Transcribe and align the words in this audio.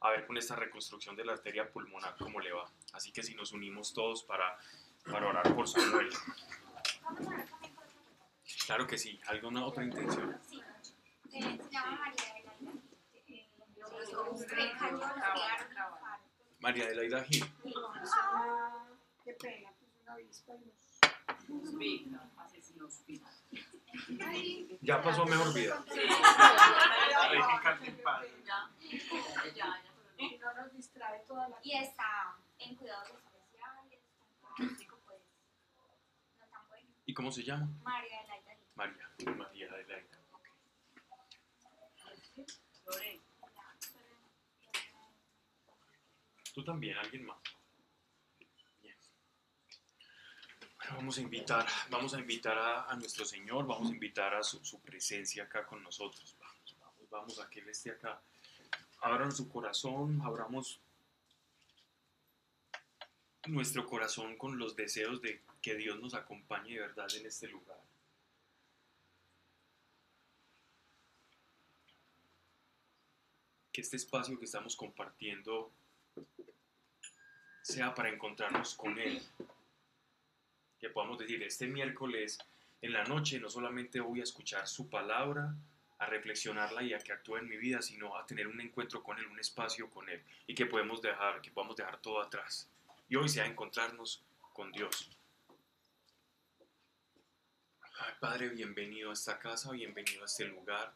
a 0.00 0.10
ver 0.10 0.26
con 0.26 0.36
esta 0.36 0.56
reconstrucción 0.56 1.14
de 1.16 1.24
la 1.24 1.32
arteria 1.32 1.70
pulmonar 1.70 2.16
cómo 2.18 2.40
le 2.40 2.52
va. 2.52 2.70
Así 2.92 3.12
que 3.12 3.22
si 3.22 3.34
nos 3.34 3.52
unimos 3.52 3.92
todos 3.92 4.24
para, 4.24 4.56
para 5.10 5.28
orar 5.28 5.54
por 5.54 5.68
Samuel. 5.68 6.08
Claro 8.66 8.86
que 8.86 8.98
sí, 8.98 9.20
¿alguna 9.26 9.64
otra 9.64 9.84
intención? 9.84 10.40
Sí. 10.48 10.60
Eh, 11.32 11.58
se 11.62 11.70
llama 11.70 11.98
María 12.00 12.34
de 12.34 12.44
la 12.44 12.52
Eh, 13.26 13.28
eh. 13.28 13.46
María 16.60 16.86
de 16.86 17.08
la 17.08 17.24
Gil. 17.24 17.44
Ah, 18.14 18.86
qué 19.24 19.32
pena, 19.34 19.70
pues 19.78 19.90
una 20.02 20.12
avispa. 20.14 20.54
Ya 24.80 25.02
pasó 25.02 25.26
mejor 25.26 25.52
vida. 25.54 25.84
Ya, 28.46 28.70
ya, 29.54 29.54
ya. 29.54 29.89
Y 30.20 30.38
no 30.38 30.52
nos 30.52 30.72
distrae 30.72 31.20
toda 31.20 31.48
la... 31.48 31.58
Y 31.62 31.74
está 31.76 32.36
en 32.58 32.76
cuidados 32.76 33.08
especiales. 33.08 34.00
Pues, 34.56 35.22
no 36.38 36.46
tan 36.46 36.68
bueno. 36.68 36.88
¿Y 37.06 37.14
cómo 37.14 37.32
se 37.32 37.42
llama? 37.42 37.68
María 37.82 38.20
de 38.22 38.28
la 38.28 38.36
Ida. 38.38 38.56
María. 38.74 39.10
María 39.34 39.68
de 39.72 39.86
la 39.86 39.96
Ok. 40.32 40.48
Lore, 42.86 43.20
Tú 46.52 46.64
también, 46.64 46.98
alguien 46.98 47.24
más. 47.24 47.38
Bien. 48.82 48.96
Bueno, 50.76 50.96
vamos 50.96 51.16
a 51.16 51.20
invitar, 51.20 51.66
vamos 51.88 52.12
a 52.12 52.18
invitar 52.18 52.58
a, 52.58 52.90
a 52.90 52.96
nuestro 52.96 53.24
Señor, 53.24 53.66
vamos 53.66 53.88
a 53.88 53.92
invitar 53.94 54.34
a 54.34 54.42
su, 54.42 54.62
su 54.64 54.80
presencia 54.82 55.44
acá 55.44 55.64
con 55.64 55.82
nosotros. 55.82 56.36
Vamos, 56.38 56.76
vamos, 56.78 57.08
vamos 57.08 57.38
a 57.38 57.48
que 57.48 57.60
Él 57.60 57.68
esté 57.68 57.92
acá. 57.92 58.20
Abran 59.00 59.32
su 59.32 59.48
corazón, 59.48 60.20
abramos 60.22 60.80
nuestro 63.46 63.86
corazón 63.86 64.36
con 64.36 64.58
los 64.58 64.76
deseos 64.76 65.22
de 65.22 65.42
que 65.62 65.74
Dios 65.74 66.00
nos 66.00 66.14
acompañe 66.14 66.74
de 66.74 66.80
verdad 66.80 67.06
en 67.16 67.26
este 67.26 67.48
lugar. 67.48 67.80
Que 73.72 73.80
este 73.80 73.96
espacio 73.96 74.38
que 74.38 74.44
estamos 74.44 74.76
compartiendo 74.76 75.72
sea 77.62 77.94
para 77.94 78.10
encontrarnos 78.10 78.74
con 78.74 78.98
Él. 78.98 79.22
Que 80.78 80.90
podamos 80.90 81.18
decir, 81.18 81.42
este 81.42 81.66
miércoles 81.66 82.38
en 82.82 82.92
la 82.92 83.04
noche 83.04 83.38
no 83.38 83.48
solamente 83.48 84.00
voy 84.00 84.20
a 84.20 84.24
escuchar 84.24 84.66
su 84.66 84.88
palabra, 84.88 85.54
a 86.00 86.06
reflexionarla 86.06 86.82
y 86.82 86.94
a 86.94 86.98
que 86.98 87.12
actúe 87.12 87.36
en 87.36 87.48
mi 87.48 87.58
vida, 87.58 87.82
sino 87.82 88.16
a 88.16 88.24
tener 88.24 88.48
un 88.48 88.58
encuentro 88.60 89.02
con 89.02 89.18
Él, 89.18 89.26
un 89.26 89.38
espacio 89.38 89.90
con 89.90 90.08
Él, 90.08 90.24
y 90.46 90.54
que 90.54 90.64
podemos 90.64 91.02
dejar, 91.02 91.42
que 91.42 91.50
podamos 91.50 91.76
dejar 91.76 92.00
todo 92.00 92.22
atrás. 92.22 92.70
Y 93.06 93.16
hoy 93.16 93.28
sea 93.28 93.44
encontrarnos 93.44 94.24
con 94.54 94.72
Dios. 94.72 95.10
Padre, 98.18 98.48
bienvenido 98.48 99.10
a 99.10 99.12
esta 99.12 99.38
casa, 99.38 99.72
bienvenido 99.72 100.22
a 100.22 100.24
este 100.24 100.46
lugar. 100.46 100.94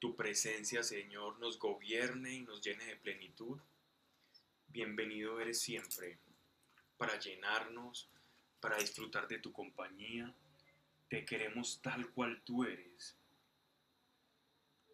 Tu 0.00 0.16
presencia, 0.16 0.82
Señor, 0.82 1.38
nos 1.38 1.56
gobierne 1.60 2.34
y 2.34 2.40
nos 2.40 2.60
llene 2.60 2.84
de 2.84 2.96
plenitud. 2.96 3.60
Bienvenido 4.66 5.40
eres 5.40 5.60
siempre 5.60 6.18
para 6.96 7.16
llenarnos, 7.20 8.10
para 8.60 8.76
disfrutar 8.78 9.28
de 9.28 9.38
tu 9.38 9.52
compañía. 9.52 10.34
Te 11.08 11.24
queremos 11.24 11.80
tal 11.80 12.10
cual 12.10 12.42
tú 12.44 12.64
eres. 12.64 13.16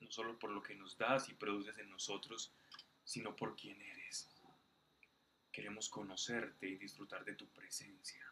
No 0.03 0.11
solo 0.11 0.39
por 0.39 0.50
lo 0.50 0.62
que 0.62 0.75
nos 0.75 0.97
das 0.97 1.28
y 1.28 1.34
produces 1.34 1.78
en 1.78 1.91
nosotros, 1.91 2.53
sino 3.05 3.34
por 3.34 3.56
quien 3.56 3.81
eres. 3.81 4.28
Queremos 5.50 5.89
conocerte 5.89 6.69
y 6.69 6.77
disfrutar 6.77 7.25
de 7.25 7.34
tu 7.34 7.48
presencia. 7.48 8.27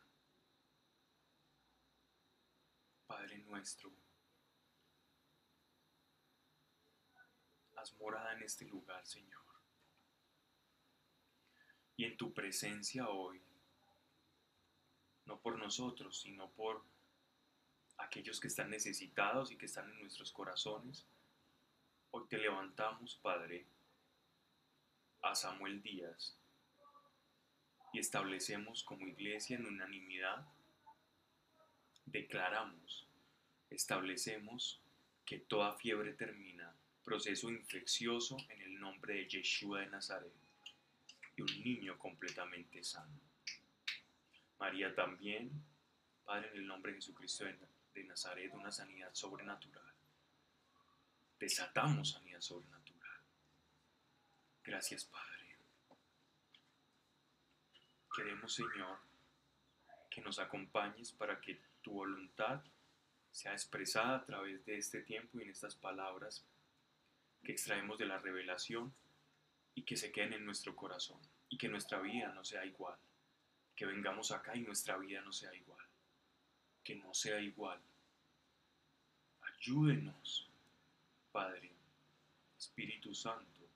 Padre 3.07 3.39
nuestro, 3.39 3.93
haz 7.77 7.93
morada 7.95 8.33
en 8.35 8.43
este 8.43 8.65
lugar, 8.67 9.05
Señor 9.07 9.51
y 12.01 12.07
en 12.07 12.17
tu 12.17 12.33
presencia 12.33 13.11
hoy, 13.11 13.43
no 15.27 15.39
por 15.39 15.59
nosotros, 15.59 16.19
sino 16.19 16.49
por 16.53 16.83
aquellos 17.99 18.41
que 18.41 18.49
están 18.49 18.71
necesitados 18.71 19.53
y 19.53 19.59
que 19.59 19.67
están 19.67 19.91
en 19.91 20.01
nuestros 20.01 20.33
corazones. 20.33 21.05
Hoy 22.13 22.27
te 22.29 22.39
levantamos, 22.39 23.15
Padre, 23.23 23.67
a 25.23 25.33
Samuel 25.33 25.81
Díaz 25.81 26.37
y 27.93 28.01
establecemos 28.01 28.83
como 28.83 29.07
iglesia 29.07 29.57
en 29.57 29.67
unanimidad, 29.67 30.45
declaramos, 32.07 33.07
establecemos 33.71 34.81
que 35.25 35.39
toda 35.39 35.77
fiebre 35.77 36.13
termina, 36.15 36.75
proceso 37.05 37.49
infeccioso 37.49 38.37
en 38.49 38.61
el 38.63 38.81
nombre 38.81 39.15
de 39.15 39.29
Yeshua 39.29 39.81
de 39.81 39.87
Nazaret 39.87 40.33
y 41.37 41.43
un 41.43 41.63
niño 41.63 41.97
completamente 41.97 42.83
sano. 42.83 43.21
María 44.59 44.93
también, 44.97 45.49
Padre, 46.25 46.51
en 46.51 46.57
el 46.57 46.67
nombre 46.67 46.91
de 46.91 46.99
Jesucristo 46.99 47.45
de 47.95 48.05
Nazaret, 48.05 48.53
una 48.53 48.73
sanidad 48.73 49.15
sobrenatural. 49.15 49.90
Desatamos 51.41 52.11
sanidad 52.11 52.43
sobrenatural. 52.43 53.19
Gracias, 54.63 55.07
Padre. 55.07 55.57
Queremos, 58.15 58.55
Señor, 58.55 58.99
que 60.11 60.21
nos 60.21 60.39
acompañes 60.39 61.13
para 61.13 61.41
que 61.41 61.63
tu 61.81 61.93
voluntad 61.93 62.63
sea 63.33 63.53
expresada 63.53 64.17
a 64.17 64.25
través 64.27 64.67
de 64.67 64.77
este 64.77 65.01
tiempo 65.03 65.39
y 65.39 65.45
en 65.45 65.51
estas 65.51 65.75
palabras 65.75 66.45
que 67.43 67.53
extraemos 67.53 67.97
de 67.97 68.05
la 68.05 68.19
revelación 68.19 68.95
y 69.75 69.85
que 69.85 69.97
se 69.97 70.13
queden 70.13 70.35
en 70.35 70.45
nuestro 70.45 70.77
corazón 70.77 71.23
y 71.49 71.57
que 71.57 71.69
nuestra 71.69 72.01
vida 72.01 72.35
no 72.35 72.45
sea 72.45 72.67
igual. 72.67 72.99
Que 73.75 73.87
vengamos 73.87 74.31
acá 74.31 74.55
y 74.55 74.61
nuestra 74.61 74.99
vida 74.99 75.23
no 75.23 75.33
sea 75.33 75.55
igual. 75.55 75.87
Que 76.85 76.97
no 76.97 77.15
sea 77.15 77.41
igual. 77.41 77.81
Ayúdenos, 79.41 80.50
Padre, 81.33 81.71
Espíritu 82.59 83.15
Santo, 83.15 83.69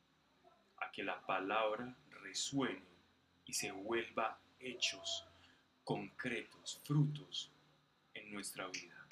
a 0.78 0.91
que 0.91 1.03
la 1.03 1.25
palabra 1.25 1.97
resuene 2.22 2.82
y 3.47 3.53
se 3.53 3.70
vuelva 3.70 4.38
hechos 4.59 5.25
concretos, 5.84 6.81
frutos 6.84 7.50
en 8.15 8.32
nuestra 8.32 8.66
vida. 8.69 9.06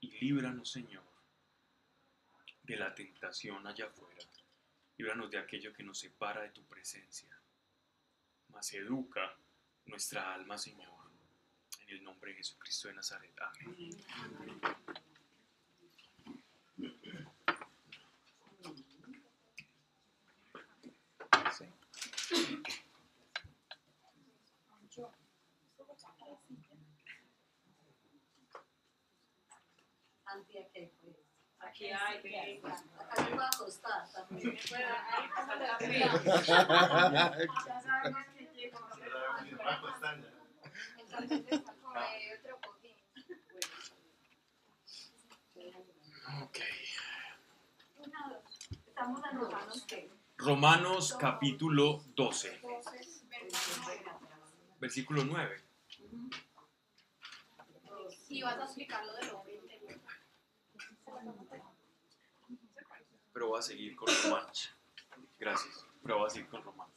Y 0.00 0.10
líbranos, 0.18 0.70
Señor, 0.70 1.04
de 2.62 2.76
la 2.76 2.94
tentación 2.94 3.66
allá 3.66 3.86
afuera. 3.86 4.22
Líbranos 4.96 5.30
de 5.30 5.38
aquello 5.38 5.72
que 5.72 5.82
nos 5.82 5.98
separa 5.98 6.42
de 6.42 6.50
tu 6.50 6.62
presencia. 6.64 7.28
Mas 8.48 8.72
educa 8.74 9.36
nuestra 9.86 10.34
alma, 10.34 10.58
Señor. 10.58 10.92
En 11.80 11.90
el 11.90 12.04
nombre 12.04 12.30
de 12.30 12.38
Jesucristo 12.38 12.88
de 12.88 12.94
Nazaret. 12.94 13.34
Amén. 13.40 13.90
Santi, 30.34 30.58
aquí 30.58 30.90
pues. 31.00 31.16
Aquí 31.60 31.90
hay, 31.90 32.20
que 32.20 32.60
Acá 32.64 33.22
me 33.22 33.30
voy 33.30 33.44
a 33.44 33.46
acostar 33.46 34.12
también. 34.12 34.58
Bueno, 34.68 34.88
ahí 35.12 35.28
pasa 35.34 35.54
la 35.54 35.78
Ya 35.78 36.10
sabemos 37.80 38.26
que 38.36 38.44
llegó. 38.52 38.80
Entonces 40.98 41.44
está 41.48 41.72
como 41.74 41.94
de 41.94 42.36
otro 42.38 42.58
cojín. 42.66 42.96
Ok. 46.42 46.58
Una, 47.98 48.28
dos. 48.28 48.58
Estamos 48.86 49.22
anotando 49.24 49.74
que. 49.86 50.10
Romanos 50.36 51.16
capítulo 51.18 52.02
12, 52.16 52.56
Entonces, 52.56 53.24
versículo 54.80 55.24
9. 55.24 55.62
Si 58.26 58.42
vas 58.42 58.58
a 58.58 58.64
explicar 58.64 59.06
lo 59.06 59.14
del 59.14 59.30
hombre 59.30 59.54
interior. 59.54 59.63
Pero 63.32 63.48
voy 63.48 63.58
a 63.58 63.62
seguir 63.62 63.96
con 63.96 64.08
Romanos. 64.24 64.70
Gracias. 65.38 65.86
Pero 66.02 66.18
voy 66.18 66.26
a 66.26 66.30
seguir 66.30 66.48
con 66.48 66.62
Romanos. 66.62 66.94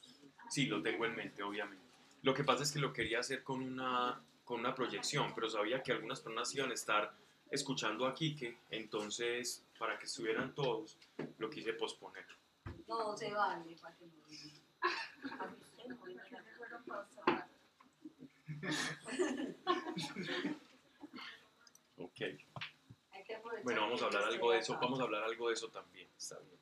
Sí, 0.48 0.66
lo 0.66 0.82
tengo 0.82 1.04
en 1.04 1.16
mente, 1.16 1.42
obviamente. 1.42 1.84
Lo 2.22 2.34
que 2.34 2.44
pasa 2.44 2.62
es 2.62 2.72
que 2.72 2.78
lo 2.78 2.92
quería 2.92 3.20
hacer 3.20 3.42
con 3.42 3.62
una, 3.62 4.20
con 4.44 4.60
una 4.60 4.74
proyección, 4.74 5.32
pero 5.34 5.48
sabía 5.48 5.82
que 5.82 5.92
algunas 5.92 6.20
personas 6.20 6.54
iban 6.54 6.70
a 6.70 6.74
estar 6.74 7.12
escuchando 7.50 8.06
a 8.06 8.14
Quique, 8.14 8.58
entonces 8.70 9.64
para 9.78 9.98
que 9.98 10.06
estuvieran 10.06 10.54
todos, 10.54 10.98
lo 11.38 11.50
quise 11.50 11.72
posponer. 11.72 12.26
No 12.86 13.16
se 13.16 13.32
vale 13.32 13.76
para 13.80 13.96
que 13.96 14.06
no 14.06 14.12
Ok. 21.98 22.20
Bueno, 23.62 23.80
vamos 23.82 24.02
a 24.02 24.06
hablar 24.06 24.24
algo 24.24 24.52
de 24.52 24.58
eso. 24.58 24.78
Vamos 24.80 25.00
a 25.00 25.04
hablar 25.04 25.24
algo 25.24 25.48
de 25.48 25.54
eso 25.54 25.68
también. 25.68 26.08
Está 26.16 26.38
bien. 26.38 26.58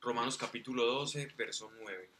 Romanos 0.00 0.36
capítulo 0.38 0.84
12, 0.84 1.26
verso 1.36 1.70
9. 1.80 2.10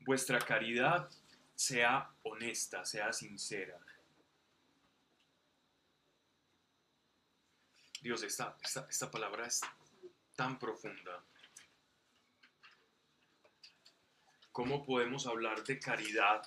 Vuestra 0.00 0.38
caridad 0.38 1.10
sea 1.54 2.14
honesta, 2.22 2.84
sea 2.84 3.12
sincera. 3.12 3.80
Dios, 8.02 8.22
esta, 8.22 8.56
esta, 8.62 8.86
esta 8.88 9.10
palabra 9.10 9.46
es 9.46 9.62
tan 10.36 10.58
profunda. 10.58 11.24
¿Cómo 14.54 14.84
podemos 14.84 15.26
hablar 15.26 15.64
de 15.64 15.80
caridad 15.80 16.46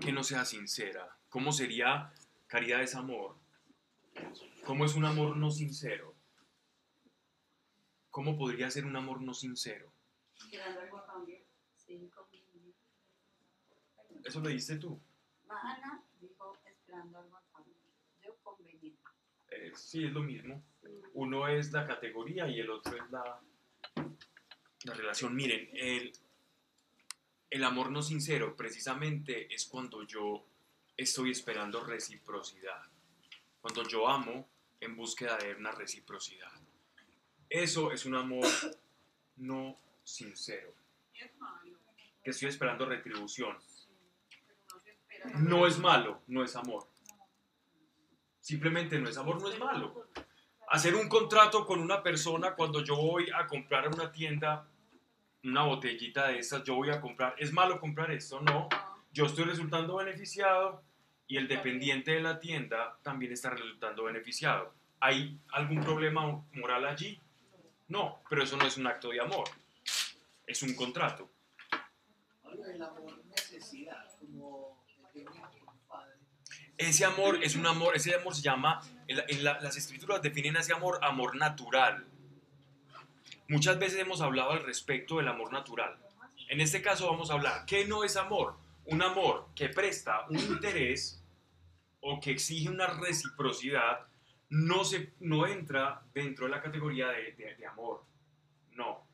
que 0.00 0.12
no 0.12 0.22
sea 0.22 0.44
sincera? 0.44 1.18
¿Cómo 1.28 1.50
sería 1.50 2.12
caridad 2.46 2.80
es 2.80 2.94
amor? 2.94 3.34
¿Cómo 4.64 4.84
es 4.84 4.94
un 4.94 5.04
amor 5.04 5.36
no 5.36 5.50
sincero? 5.50 6.14
¿Cómo 8.12 8.38
podría 8.38 8.70
ser 8.70 8.84
un 8.84 8.94
amor 8.94 9.20
no 9.20 9.34
sincero? 9.34 9.92
Eso 14.24 14.38
lo 14.38 14.48
diste 14.48 14.76
tú. 14.76 15.00
Ana 15.48 16.04
dijo 16.20 16.56
esperando 16.64 17.18
algo 17.18 17.36
a 17.36 17.42
cambio. 17.52 17.74
Yo 18.22 18.36
conveniente. 18.44 19.02
Eh, 19.50 19.72
sí, 19.74 20.04
es 20.04 20.12
lo 20.12 20.20
mismo. 20.20 20.62
Uno 21.14 21.48
es 21.48 21.72
la 21.72 21.84
categoría 21.84 22.46
y 22.46 22.60
el 22.60 22.70
otro 22.70 22.96
es 22.96 23.10
la, 23.10 23.40
la 24.84 24.94
relación. 24.94 25.34
Miren, 25.34 25.68
el, 25.72 26.12
el 27.50 27.64
amor 27.64 27.90
no 27.90 28.02
sincero 28.02 28.56
precisamente 28.56 29.52
es 29.52 29.66
cuando 29.66 30.02
yo 30.04 30.44
estoy 30.96 31.30
esperando 31.30 31.82
reciprocidad. 31.84 32.82
Cuando 33.60 33.82
yo 33.86 34.08
amo 34.08 34.48
en 34.80 34.96
búsqueda 34.96 35.36
de 35.36 35.54
una 35.54 35.72
reciprocidad. 35.72 36.52
Eso 37.48 37.92
es 37.92 38.06
un 38.06 38.14
amor 38.14 38.46
no 39.36 39.76
sincero. 40.04 40.72
Que 42.22 42.30
estoy 42.30 42.48
esperando 42.48 42.86
retribución. 42.86 43.56
No 45.40 45.66
es 45.66 45.78
malo, 45.78 46.22
no 46.28 46.44
es 46.44 46.56
amor. 46.56 46.86
Simplemente 48.40 48.98
no 48.98 49.08
es 49.08 49.16
amor, 49.16 49.40
no 49.40 49.50
es 49.50 49.58
malo. 49.58 50.06
hacer 50.68 50.94
un 50.94 51.08
contrato 51.08 51.66
con 51.66 51.80
una 51.80 52.02
persona 52.02 52.54
cuando 52.54 52.82
yo 52.82 52.96
voy 52.96 53.28
a 53.34 53.46
comprar 53.46 53.86
a 53.86 53.88
una 53.88 54.12
tienda 54.12 54.69
una 55.44 55.62
botellita 55.64 56.28
de 56.28 56.38
estas, 56.38 56.62
yo 56.64 56.74
voy 56.74 56.90
a 56.90 57.00
comprar, 57.00 57.34
¿es 57.38 57.52
malo 57.52 57.80
comprar 57.80 58.10
esto? 58.10 58.40
No, 58.40 58.68
yo 59.12 59.26
estoy 59.26 59.44
resultando 59.44 59.96
beneficiado 59.96 60.82
y 61.26 61.36
el 61.36 61.48
dependiente 61.48 62.12
de 62.12 62.20
la 62.20 62.38
tienda 62.40 62.98
también 63.02 63.32
está 63.32 63.50
resultando 63.50 64.04
beneficiado. 64.04 64.74
¿Hay 65.00 65.38
algún 65.52 65.80
problema 65.82 66.42
moral 66.52 66.84
allí? 66.86 67.18
No, 67.88 68.20
pero 68.28 68.42
eso 68.42 68.56
no 68.56 68.66
es 68.66 68.76
un 68.76 68.86
acto 68.86 69.08
de 69.10 69.20
amor, 69.20 69.48
es 70.46 70.62
un 70.62 70.74
contrato. 70.74 71.30
Del 72.54 72.82
amor 72.82 73.24
necesidad, 73.24 74.04
como 74.18 74.84
el. 75.14 75.24
Ese 76.76 77.04
amor 77.04 77.42
es 77.42 77.56
un 77.56 77.66
amor, 77.66 77.94
ese 77.96 78.14
amor 78.14 78.34
se 78.34 78.42
llama, 78.42 78.80
en, 79.06 79.16
la- 79.18 79.24
en 79.28 79.44
la- 79.44 79.60
las 79.60 79.76
escrituras 79.76 80.20
definen 80.22 80.56
ese 80.56 80.72
amor 80.72 80.98
amor 81.02 81.36
natural. 81.36 82.06
Muchas 83.50 83.78
veces 83.80 83.98
hemos 83.98 84.20
hablado 84.20 84.52
al 84.52 84.62
respecto 84.62 85.16
del 85.16 85.26
amor 85.28 85.52
natural. 85.52 85.98
En 86.48 86.60
este 86.60 86.80
caso 86.82 87.10
vamos 87.10 87.30
a 87.30 87.34
hablar, 87.34 87.64
¿qué 87.66 87.84
no 87.84 88.04
es 88.04 88.16
amor? 88.16 88.56
Un 88.84 89.02
amor 89.02 89.48
que 89.56 89.68
presta 89.68 90.24
un 90.28 90.38
interés 90.38 91.20
o 92.00 92.20
que 92.20 92.30
exige 92.30 92.68
una 92.70 92.86
reciprocidad 92.86 94.06
no, 94.50 94.84
se, 94.84 95.12
no 95.18 95.46
entra 95.48 96.02
dentro 96.14 96.46
de 96.46 96.52
la 96.52 96.62
categoría 96.62 97.08
de, 97.08 97.32
de- 97.32 97.54
de 97.56 97.66
amor. 97.66 98.04
No, 98.72 99.04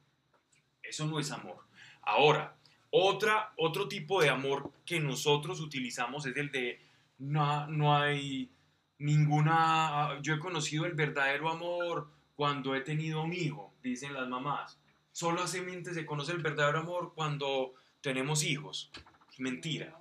eso 0.82 1.06
no 1.06 1.18
es 1.18 1.30
amor. 1.30 1.64
Ahora, 2.02 2.54
otra, 2.90 3.52
otro 3.56 3.88
tipo 3.88 4.20
de 4.20 4.28
amor 4.28 4.70
que 4.84 5.00
nosotros 5.00 5.60
utilizamos 5.60 6.26
es 6.26 6.36
el 6.36 6.50
de 6.50 6.78
no, 7.18 7.66
no 7.68 7.96
hay 7.96 8.50
ninguna... 8.98 10.18
Yo 10.22 10.34
he 10.34 10.38
conocido 10.38 10.84
el 10.84 10.92
verdadero 10.92 11.50
amor 11.50 12.10
cuando 12.34 12.74
he 12.74 12.82
tenido 12.82 13.22
un 13.22 13.32
hijo, 13.32 13.74
dicen 13.88 14.14
las 14.14 14.28
mamás. 14.28 14.78
Solo 15.12 15.42
hace 15.42 15.62
mente 15.62 15.94
se 15.94 16.04
conoce 16.04 16.32
el 16.32 16.42
verdadero 16.42 16.80
amor 16.80 17.12
cuando 17.14 17.74
tenemos 18.00 18.44
hijos. 18.44 18.90
Mentira. 19.38 19.96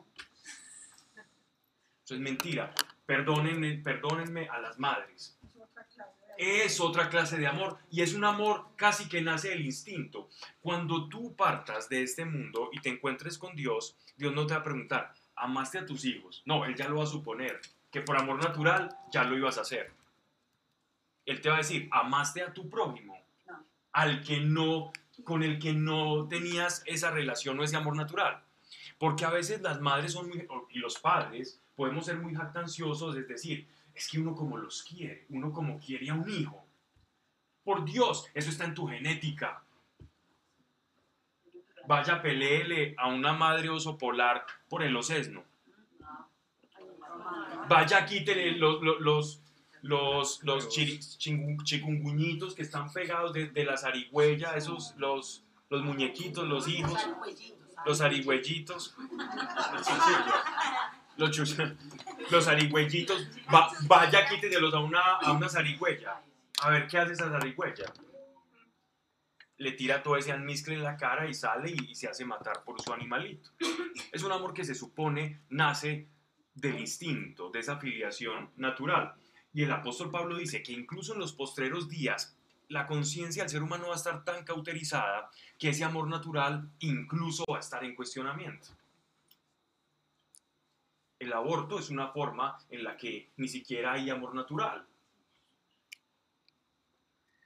Eso 2.03 2.15
es 2.15 2.19
mentira. 2.19 2.73
Perdónenme, 3.05 3.77
perdónenme 3.77 4.47
a 4.49 4.59
las 4.59 4.77
madres. 4.77 5.37
Es 6.37 6.81
otra 6.81 7.09
clase 7.09 7.37
de 7.37 7.47
amor 7.47 7.77
y 7.89 8.01
es 8.01 8.13
un 8.13 8.25
amor 8.25 8.67
casi 8.75 9.07
que 9.07 9.21
nace 9.21 9.49
del 9.49 9.65
instinto. 9.65 10.29
Cuando 10.59 11.07
tú 11.07 11.35
partas 11.35 11.87
de 11.87 12.03
este 12.03 12.25
mundo 12.25 12.69
y 12.73 12.81
te 12.81 12.89
encuentres 12.89 13.37
con 13.37 13.55
Dios, 13.55 13.95
Dios 14.17 14.33
no 14.33 14.45
te 14.45 14.53
va 14.53 14.59
a 14.59 14.63
preguntar, 14.63 15.13
¿amaste 15.35 15.77
a 15.77 15.85
tus 15.85 16.03
hijos? 16.03 16.43
No, 16.45 16.65
Él 16.65 16.75
ya 16.75 16.89
lo 16.89 16.97
va 16.97 17.03
a 17.03 17.07
suponer, 17.07 17.61
que 17.89 18.01
por 18.01 18.17
amor 18.17 18.43
natural 18.43 18.89
ya 19.11 19.23
lo 19.23 19.37
ibas 19.37 19.57
a 19.57 19.61
hacer. 19.61 19.93
Él 21.25 21.41
te 21.41 21.49
va 21.49 21.55
a 21.55 21.59
decir, 21.59 21.87
¿amaste 21.91 22.43
a 22.43 22.53
tu 22.53 22.69
prójimo? 22.69 23.14
Al 23.95 24.21
que 24.23 24.41
no, 24.41 24.91
con 25.23 25.41
el 25.41 25.57
que 25.57 25.71
no 25.73 26.27
tenías 26.27 26.83
esa 26.85 27.11
relación 27.11 27.57
o 27.57 27.63
ese 27.63 27.77
amor 27.77 27.95
natural. 27.95 28.43
Porque 28.97 29.23
a 29.23 29.29
veces 29.29 29.61
las 29.61 29.79
madres 29.79 30.11
son 30.11 30.27
muy, 30.27 30.45
y 30.69 30.79
los 30.79 30.99
padres 30.99 31.61
podemos 31.75 32.05
ser 32.05 32.17
muy 32.17 32.35
jactanciosos, 32.35 33.15
es 33.15 33.27
decir, 33.27 33.67
es 33.93 34.09
que 34.09 34.19
uno 34.19 34.35
como 34.35 34.57
los 34.57 34.83
quiere, 34.83 35.25
uno 35.29 35.51
como 35.53 35.79
quiere 35.79 36.09
a 36.09 36.13
un 36.13 36.29
hijo. 36.29 36.65
Por 37.63 37.85
Dios, 37.85 38.27
eso 38.33 38.49
está 38.49 38.65
en 38.65 38.73
tu 38.73 38.85
genética. 38.87 39.63
Vaya, 41.87 42.21
peleele 42.21 42.95
a 42.97 43.07
una 43.07 43.31
madre 43.31 43.69
oso 43.69 43.97
polar 43.97 44.45
por 44.67 44.83
el 44.83 44.95
osesno. 44.95 45.43
Vaya, 47.69 48.05
quítele 48.05 48.51
los, 48.57 48.81
los, 48.99 49.41
los, 49.87 50.41
los 50.43 50.67
chikunguñitos 51.63 52.55
que 52.55 52.63
están 52.63 52.91
pegados 52.91 53.33
de, 53.33 53.49
de 53.49 53.63
la 53.65 53.77
zarigüeya, 53.77 54.55
esos, 54.55 54.95
los, 54.97 55.43
los 55.69 55.83
muñequitos, 55.83 56.47
los 56.47 56.67
hijos, 56.67 56.99
los 57.85 57.99
zarigüeyitos. 57.99 58.95
Los, 61.17 61.31
chus- 61.31 61.57
los 62.31 62.45
zarigüeyitos. 62.45 63.27
Va- 63.53 63.69
vaya, 63.87 64.27
quíteselos 64.27 64.73
a 64.73 64.79
una, 64.79 65.01
a 65.21 65.31
una 65.31 65.47
zarigüeya. 65.49 66.19
A 66.61 66.69
ver 66.69 66.87
qué 66.87 66.97
hace 66.97 67.13
esa 67.13 67.29
zarigüeya. 67.29 67.85
Le 69.57 69.71
tira 69.73 70.03
todo 70.03 70.17
ese 70.17 70.31
almizcle 70.31 70.73
en 70.75 70.83
la 70.83 70.97
cara 70.97 71.29
y 71.29 71.33
sale 71.33 71.69
y, 71.71 71.91
y 71.91 71.95
se 71.95 72.07
hace 72.09 72.25
matar 72.25 72.63
por 72.63 72.81
su 72.81 72.91
animalito. 72.91 73.51
Es 74.11 74.23
un 74.23 74.31
amor 74.31 74.53
que 74.53 74.65
se 74.65 74.75
supone 74.75 75.41
nace 75.49 76.07
del 76.55 76.79
instinto, 76.79 77.49
de 77.51 77.59
esa 77.59 77.77
filiación 77.77 78.49
natural. 78.57 79.13
Y 79.55 79.63
el 79.63 79.71
apóstol 79.71 80.11
Pablo 80.11 80.35
dice 80.35 80.61
que 80.61 80.73
incluso 80.73 81.13
en 81.13 81.19
los 81.19 81.31
postreros 81.31 81.87
días 81.87 82.35
la 82.67 82.85
conciencia 82.85 83.41
del 83.43 83.49
ser 83.49 83.63
humano 83.63 83.87
va 83.87 83.93
a 83.93 83.95
estar 83.95 84.25
tan 84.25 84.43
cauterizada 84.43 85.31
que 85.57 85.69
ese 85.69 85.85
amor 85.85 86.09
natural 86.09 86.69
incluso 86.79 87.45
va 87.49 87.55
a 87.55 87.61
estar 87.61 87.81
en 87.85 87.95
cuestionamiento. 87.95 88.67
El 91.17 91.31
aborto 91.31 91.79
es 91.79 91.89
una 91.89 92.09
forma 92.09 92.57
en 92.69 92.83
la 92.83 92.97
que 92.97 93.31
ni 93.37 93.47
siquiera 93.47 93.93
hay 93.93 94.09
amor 94.09 94.35
natural, 94.35 94.85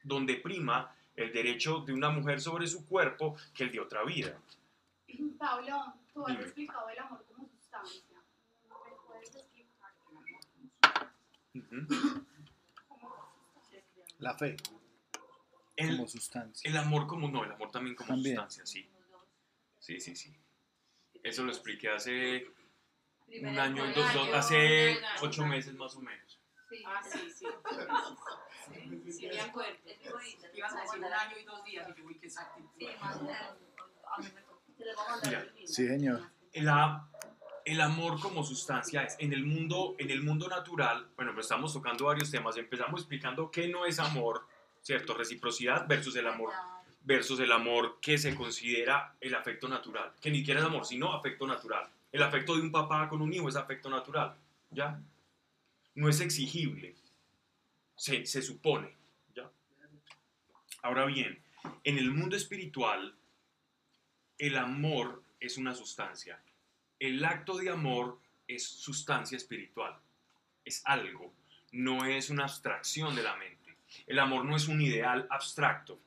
donde 0.01 0.33
prima 0.37 0.95
el 1.15 1.31
derecho 1.31 1.81
de 1.81 1.93
una 1.93 2.09
mujer 2.09 2.41
sobre 2.41 2.65
su 2.65 2.87
cuerpo 2.87 3.35
que 3.53 3.65
el 3.65 3.71
de 3.71 3.81
otra 3.81 4.03
vida. 4.03 4.35
Pablo, 5.37 5.93
tú 6.11 6.25
has 6.25 6.39
explicado 6.39 6.89
el 6.89 6.97
amor 6.97 7.23
como 7.27 7.47
sustancia. 7.47 8.17
¿Me 8.67 8.95
puedes 9.05 9.35
explicar 9.35 9.59
La 14.19 14.33
fe 14.37 14.57
El, 15.75 15.95
como 15.95 16.07
sustancia. 16.07 16.69
el 16.69 16.75
amor 16.77 17.07
como 17.07 17.29
no, 17.29 17.43
el 17.43 17.51
amor 17.51 17.71
también 17.71 17.95
como 17.95 18.09
También. 18.09 18.35
sustancia, 18.35 18.65
sí. 18.65 18.89
Sí, 19.79 19.99
sí, 20.01 20.15
sí. 20.15 20.35
Eso 21.23 21.43
lo 21.43 21.51
expliqué 21.51 21.89
hace 21.89 22.45
un 22.47 22.53
Primera 23.27 23.63
año, 23.63 23.85
dos, 23.93 24.13
dos- 24.13 24.33
hace 24.33 24.97
un 24.97 25.03
año. 25.05 25.15
ocho 25.21 25.45
meses 25.45 25.73
más 25.75 25.95
o 25.95 26.01
menos. 26.01 26.39
Sí. 26.69 26.83
Ah, 26.85 27.01
sí, 27.03 27.31
sí. 27.31 27.45
Sí, 29.05 29.11
sí, 29.13 29.27
me 29.27 29.39
acuerdo. 29.41 29.77
Ibas 30.53 30.73
a 30.75 30.81
decir 30.81 30.99
un 30.99 31.05
año 31.05 31.37
y 31.39 31.43
dos 31.45 31.63
días 31.65 31.87
y 31.89 31.99
yo, 31.99 32.05
uy, 32.05 32.19
qué 32.19 32.27
exactitud. 32.27 32.69
Sí, 32.77 32.87
más 33.01 33.15
o 33.17 33.23
menos. 33.23 33.41
A 34.17 34.21
mí 34.21 34.27
me 34.35 34.41
tocó. 34.41 34.61
Te 34.77 34.85
les 34.85 34.95
voy 34.95 35.05
a 35.05 35.09
mandar 35.09 35.27
Mira. 35.29 35.41
el 35.41 35.55
link. 35.55 35.67
Sí, 35.67 35.87
señor. 35.87 36.31
la- 36.53 37.09
el 37.69 37.81
amor 37.81 38.19
como 38.19 38.43
sustancia 38.43 39.03
es 39.03 39.15
en 39.19 39.31
el 39.31 39.45
mundo 39.45 39.95
en 39.99 40.09
el 40.09 40.23
mundo 40.23 40.47
natural. 40.47 41.07
Bueno 41.15 41.33
pues 41.35 41.45
estamos 41.45 41.71
tocando 41.71 42.05
varios 42.05 42.31
temas. 42.31 42.57
Empezamos 42.57 43.01
explicando 43.01 43.51
qué 43.51 43.67
no 43.67 43.85
es 43.85 43.99
amor 43.99 44.47
cierto 44.81 45.13
reciprocidad 45.13 45.87
versus 45.87 46.15
el 46.15 46.27
amor 46.27 46.51
versus 47.01 47.39
el 47.39 47.51
amor 47.51 47.99
que 48.01 48.17
se 48.17 48.33
considera 48.33 49.15
el 49.21 49.35
afecto 49.35 49.67
natural. 49.67 50.11
Que 50.19 50.31
ni 50.31 50.39
siquiera 50.39 50.61
es 50.61 50.65
amor 50.65 50.83
sino 50.83 51.13
afecto 51.13 51.45
natural. 51.45 51.87
El 52.11 52.23
afecto 52.23 52.55
de 52.55 52.61
un 52.63 52.71
papá 52.71 53.07
con 53.07 53.21
un 53.21 53.31
hijo 53.31 53.47
es 53.47 53.55
afecto 53.55 53.87
natural 53.87 54.35
ya 54.71 54.99
no 55.93 56.09
es 56.09 56.21
exigible. 56.21 56.95
Se, 57.95 58.25
se 58.25 58.41
supone 58.41 58.95
ya 59.35 59.47
ahora 60.81 61.05
bien 61.05 61.39
en 61.83 61.99
el 61.99 62.09
mundo 62.09 62.35
espiritual 62.35 63.15
el 64.39 64.57
amor 64.57 65.21
es 65.39 65.57
una 65.57 65.75
sustancia 65.75 66.41
el 66.99 67.23
acto 67.23 67.57
de 67.57 67.69
amor 67.69 68.19
es 68.47 68.67
sustancia 68.67 69.37
espiritual, 69.37 69.97
es 70.65 70.81
algo, 70.85 71.33
no 71.71 72.05
es 72.05 72.29
una 72.29 72.43
abstracción 72.43 73.15
de 73.15 73.23
la 73.23 73.35
mente. 73.37 73.77
El 74.05 74.19
amor 74.19 74.45
no 74.45 74.55
es 74.55 74.67
un 74.67 74.81
ideal 74.81 75.25
abstracto, 75.29 75.99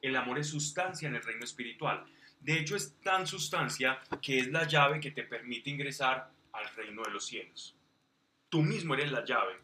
el 0.00 0.14
amor 0.16 0.38
es 0.38 0.48
sustancia 0.48 1.08
en 1.08 1.16
el 1.16 1.22
reino 1.22 1.44
espiritual. 1.44 2.04
De 2.40 2.58
hecho, 2.58 2.76
es 2.76 2.94
tan 3.02 3.26
sustancia 3.26 4.00
que 4.22 4.38
es 4.38 4.48
la 4.48 4.66
llave 4.66 5.00
que 5.00 5.10
te 5.10 5.24
permite 5.24 5.70
ingresar 5.70 6.30
al 6.52 6.68
reino 6.76 7.02
de 7.02 7.10
los 7.10 7.26
cielos. 7.26 7.74
Tú 8.48 8.62
mismo 8.62 8.94
eres 8.94 9.10
la 9.10 9.24
llave, 9.24 9.56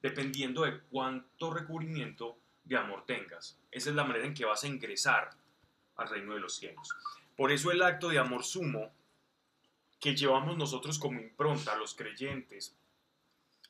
dependiendo 0.00 0.62
de 0.62 0.80
cuánto 0.90 1.52
recubrimiento 1.52 2.38
de 2.64 2.76
amor 2.76 3.04
tengas. 3.04 3.58
Esa 3.70 3.90
es 3.90 3.96
la 3.96 4.04
manera 4.04 4.26
en 4.26 4.34
que 4.34 4.46
vas 4.46 4.64
a 4.64 4.68
ingresar 4.68 5.30
al 5.96 6.08
reino 6.08 6.32
de 6.34 6.40
los 6.40 6.56
cielos. 6.56 6.88
Por 7.36 7.52
eso 7.52 7.70
el 7.70 7.82
acto 7.82 8.08
de 8.08 8.18
amor 8.18 8.44
sumo 8.44 8.92
que 10.02 10.16
llevamos 10.16 10.58
nosotros 10.58 10.98
como 10.98 11.20
impronta, 11.20 11.76
los 11.76 11.94
creyentes, 11.94 12.76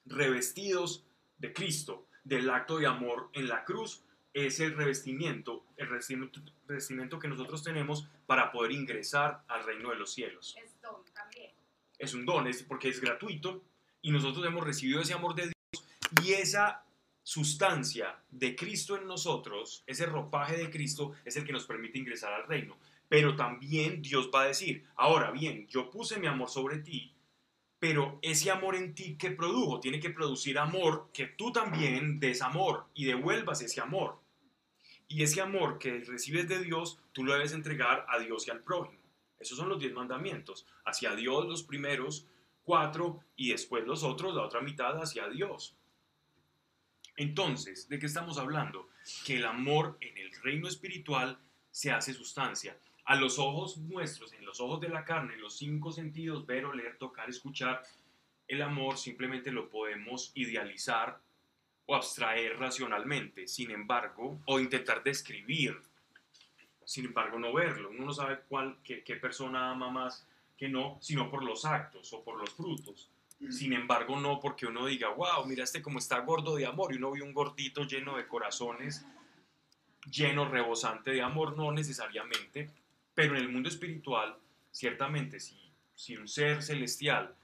revestidos 0.06 1.04
de 1.36 1.52
Cristo, 1.52 2.06
del 2.24 2.48
acto 2.48 2.78
de 2.78 2.86
amor 2.86 3.28
en 3.34 3.48
la 3.48 3.64
cruz, 3.64 4.02
es 4.32 4.58
el 4.58 4.74
revestimiento, 4.74 5.66
el 5.76 5.90
revestimiento, 5.90 6.40
revestimiento 6.66 7.18
que 7.18 7.28
nosotros 7.28 7.62
tenemos 7.62 8.08
para 8.24 8.50
poder 8.50 8.72
ingresar 8.72 9.44
al 9.46 9.62
reino 9.64 9.90
de 9.90 9.96
los 9.96 10.10
cielos. 10.10 10.56
Es 10.58 10.80
don 10.80 11.04
también. 11.12 11.50
Es 11.98 12.14
un 12.14 12.24
don, 12.24 12.46
es 12.46 12.62
porque 12.62 12.88
es 12.88 12.98
gratuito 12.98 13.62
y 14.00 14.10
nosotros 14.10 14.46
hemos 14.46 14.64
recibido 14.64 15.02
ese 15.02 15.12
amor 15.12 15.34
de 15.34 15.52
Dios 15.52 15.84
y 16.24 16.32
esa 16.32 16.82
sustancia 17.22 18.18
de 18.30 18.56
Cristo 18.56 18.96
en 18.96 19.06
nosotros, 19.06 19.84
ese 19.86 20.06
ropaje 20.06 20.56
de 20.56 20.70
Cristo 20.70 21.12
es 21.26 21.36
el 21.36 21.44
que 21.44 21.52
nos 21.52 21.66
permite 21.66 21.98
ingresar 21.98 22.32
al 22.32 22.46
reino. 22.46 22.78
Pero 23.12 23.36
también 23.36 24.00
Dios 24.00 24.30
va 24.34 24.40
a 24.40 24.46
decir, 24.46 24.88
ahora 24.96 25.32
bien, 25.32 25.66
yo 25.68 25.90
puse 25.90 26.18
mi 26.18 26.26
amor 26.26 26.48
sobre 26.48 26.78
ti, 26.78 27.14
pero 27.78 28.18
ese 28.22 28.50
amor 28.50 28.74
en 28.74 28.94
ti 28.94 29.18
que 29.18 29.32
produjo, 29.32 29.80
tiene 29.80 30.00
que 30.00 30.08
producir 30.08 30.58
amor, 30.58 31.10
que 31.12 31.26
tú 31.26 31.52
también 31.52 32.18
des 32.18 32.40
amor 32.40 32.86
y 32.94 33.04
devuelvas 33.04 33.60
ese 33.60 33.82
amor. 33.82 34.18
Y 35.08 35.22
ese 35.22 35.42
amor 35.42 35.78
que 35.78 35.98
recibes 35.98 36.48
de 36.48 36.64
Dios, 36.64 37.00
tú 37.12 37.22
lo 37.22 37.34
debes 37.34 37.52
entregar 37.52 38.06
a 38.08 38.18
Dios 38.18 38.48
y 38.48 38.50
al 38.50 38.62
prójimo. 38.62 39.02
Esos 39.38 39.58
son 39.58 39.68
los 39.68 39.78
diez 39.78 39.92
mandamientos. 39.92 40.64
Hacia 40.86 41.14
Dios 41.14 41.46
los 41.46 41.64
primeros 41.64 42.26
cuatro 42.64 43.20
y 43.36 43.50
después 43.50 43.86
los 43.86 44.04
otros, 44.04 44.34
la 44.34 44.40
otra 44.40 44.62
mitad 44.62 44.96
hacia 44.96 45.28
Dios. 45.28 45.76
Entonces, 47.18 47.90
¿de 47.90 47.98
qué 47.98 48.06
estamos 48.06 48.38
hablando? 48.38 48.88
Que 49.26 49.36
el 49.36 49.44
amor 49.44 49.98
en 50.00 50.16
el 50.16 50.32
reino 50.40 50.66
espiritual 50.66 51.38
se 51.70 51.90
hace 51.90 52.14
sustancia. 52.14 52.74
A 53.12 53.16
los 53.16 53.38
ojos 53.38 53.76
nuestros, 53.76 54.32
en 54.32 54.46
los 54.46 54.58
ojos 54.58 54.80
de 54.80 54.88
la 54.88 55.04
carne, 55.04 55.34
en 55.34 55.42
los 55.42 55.58
cinco 55.58 55.92
sentidos, 55.92 56.46
ver, 56.46 56.64
oler, 56.64 56.96
tocar, 56.96 57.28
escuchar, 57.28 57.82
el 58.48 58.62
amor 58.62 58.96
simplemente 58.96 59.52
lo 59.52 59.68
podemos 59.68 60.32
idealizar 60.34 61.20
o 61.84 61.94
abstraer 61.94 62.58
racionalmente, 62.58 63.46
sin 63.46 63.70
embargo, 63.70 64.40
o 64.46 64.58
intentar 64.58 65.02
describir, 65.02 65.78
sin 66.86 67.04
embargo, 67.04 67.38
no 67.38 67.52
verlo. 67.52 67.90
Uno 67.90 68.06
no 68.06 68.14
sabe 68.14 68.40
cuál, 68.48 68.78
qué, 68.82 69.04
qué 69.04 69.16
persona 69.16 69.70
ama 69.70 69.90
más 69.90 70.26
que 70.56 70.70
no, 70.70 70.96
sino 71.02 71.30
por 71.30 71.44
los 71.44 71.66
actos 71.66 72.14
o 72.14 72.24
por 72.24 72.38
los 72.38 72.48
frutos. 72.54 73.10
Sin 73.50 73.74
embargo, 73.74 74.18
no 74.18 74.40
porque 74.40 74.64
uno 74.64 74.86
diga, 74.86 75.10
wow, 75.10 75.44
mira 75.44 75.64
este 75.64 75.82
como 75.82 75.98
está 75.98 76.20
gordo 76.20 76.56
de 76.56 76.64
amor 76.64 76.94
y 76.94 76.96
uno 76.96 77.10
ve 77.10 77.20
un 77.20 77.34
gordito 77.34 77.84
lleno 77.84 78.16
de 78.16 78.26
corazones, 78.26 79.04
lleno, 80.10 80.48
rebosante 80.48 81.10
de 81.10 81.20
amor, 81.20 81.58
no 81.58 81.72
necesariamente, 81.72 82.70
pero 83.14 83.36
en 83.36 83.42
el 83.42 83.48
mundo 83.48 83.68
espiritual, 83.68 84.36
ciertamente, 84.70 85.38
si, 85.40 85.58
si 85.94 86.16
un 86.16 86.26
ser 86.28 86.62
celestial, 86.62 87.34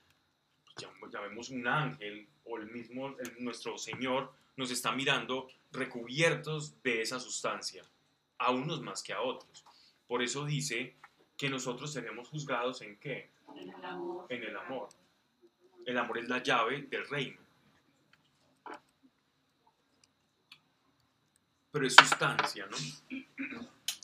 llam- 0.77 1.11
llamemos 1.13 1.51
un 1.51 1.67
ángel 1.67 2.27
o 2.45 2.57
el 2.59 2.71
mismo 2.71 3.09
el- 3.19 3.45
nuestro 3.45 3.77
Señor, 3.79 4.33
nos 4.57 4.71
está 4.71 4.93
mirando 4.93 5.49
recubiertos 5.73 6.83
de 6.83 7.03
esa 7.03 7.21
sustancia, 7.21 7.85
a 8.39 8.51
unos 8.51 8.81
más 8.81 9.03
que 9.03 9.13
a 9.13 9.21
otros. 9.21 9.65
Por 10.07 10.23
eso 10.23 10.45
dice 10.45 10.97
que 11.37 11.49
nosotros 11.51 11.93
seremos 11.93 12.29
juzgados 12.29 12.81
en 12.83 12.97
qué? 12.97 13.31
En 13.57 13.69
el 13.71 13.85
amor. 13.85 14.27
En 14.31 14.43
el 14.43 14.57
amor. 14.57 14.89
El 15.87 15.99
amor 15.99 16.19
es 16.19 16.29
la 16.29 16.43
llave 16.43 16.83
del 16.83 17.07
reino. 17.09 17.39
Pero 21.71 21.87
es 21.87 21.95
sustancia, 21.95 22.67
¿no? 22.67 22.77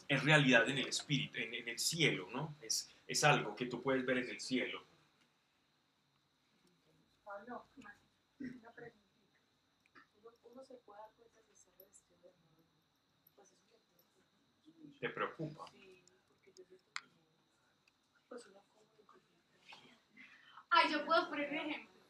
Es 0.07 0.23
realidad 0.23 0.69
en 0.69 0.79
el 0.79 0.89
espíritu, 0.89 1.39
en, 1.39 1.55
en 1.55 1.69
el 1.69 1.79
cielo, 1.79 2.29
¿no? 2.31 2.57
Es, 2.61 2.91
es 3.07 3.25
algo 3.25 3.55
que 3.57 3.67
tú 3.67 3.83
puedes 3.83 4.05
ver 4.05 4.19
en 4.19 4.29
el 4.29 4.41
cielo. 4.41 4.87
Pablo, 7.25 7.67
una 7.75 8.73
preguntita. 8.73 9.05
Uno, 10.23 10.31
uno 10.53 10.65
se 10.65 10.75
puede 10.75 11.01
dar 11.01 11.11
cuenta 11.17 11.41
si 11.43 11.53
está 11.53 11.71
revestido 11.79 12.19
de 12.23 12.29
amor. 12.29 12.65
Pues 13.35 13.53
eso 13.53 13.57
que 13.71 13.79
puede 13.79 14.99
Te 15.01 15.09
preocupa. 15.09 15.67
Sí, 15.67 16.03
porque 16.29 16.53
yo 16.57 16.65
siento 16.65 16.91
como, 17.01 17.15
pues 18.29 18.47
una 18.47 18.61
como. 18.61 19.21
Ay, 20.71 20.93
yo 20.93 21.05
puedo 21.05 21.29
poner 21.29 21.51
un 21.51 21.57
ejemplo. 21.57 22.01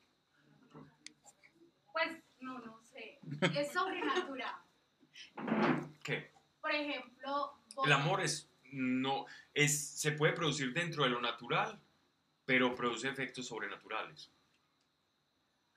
Pues, 1.92 2.24
no, 2.40 2.58
no 2.58 2.80
sé. 2.82 3.18
Es 3.56 3.72
sobrenatural. 3.72 4.56
¿Qué? 6.02 6.32
Por 6.60 6.70
ejemplo, 6.72 7.60
El 7.84 7.92
amor 7.92 8.20
es 8.20 8.50
no 8.72 9.26
es 9.52 10.00
se 10.00 10.12
puede 10.12 10.32
producir 10.32 10.72
dentro 10.72 11.04
de 11.04 11.10
lo 11.10 11.20
natural, 11.20 11.80
pero 12.44 12.74
produce 12.74 13.08
efectos 13.08 13.46
sobrenaturales. 13.46 14.30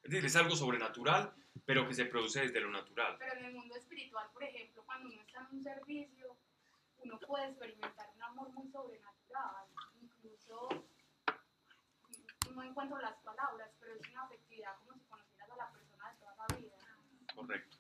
Es 0.03 0.11
decir, 0.11 0.25
es 0.25 0.35
algo 0.35 0.55
sobrenatural, 0.55 1.33
pero 1.65 1.87
que 1.87 1.93
se 1.93 2.05
produce 2.05 2.41
desde 2.41 2.61
lo 2.61 2.71
natural. 2.71 3.17
Pero 3.19 3.33
en 3.33 3.45
el 3.45 3.53
mundo 3.53 3.75
espiritual, 3.75 4.29
por 4.33 4.43
ejemplo, 4.43 4.83
cuando 4.85 5.09
uno 5.09 5.21
está 5.21 5.41
en 5.41 5.57
un 5.57 5.63
servicio, 5.63 6.37
uno 7.03 7.19
puede 7.19 7.49
experimentar 7.49 8.09
un 8.15 8.23
amor 8.23 8.49
muy 8.51 8.69
sobrenatural. 8.71 9.65
Incluso, 10.01 10.69
no 12.53 12.63
encuentro 12.63 12.97
las 12.99 13.17
palabras, 13.17 13.69
pero 13.79 13.95
es 13.95 14.09
una 14.09 14.23
afectividad 14.23 14.77
como 14.79 14.93
si 14.93 15.05
conocieras 15.05 15.51
a 15.51 15.55
la 15.57 15.71
persona 15.71 16.11
de 16.11 16.17
toda 16.17 16.35
la 16.37 16.55
vida. 16.55 16.77
Correcto. 17.35 17.77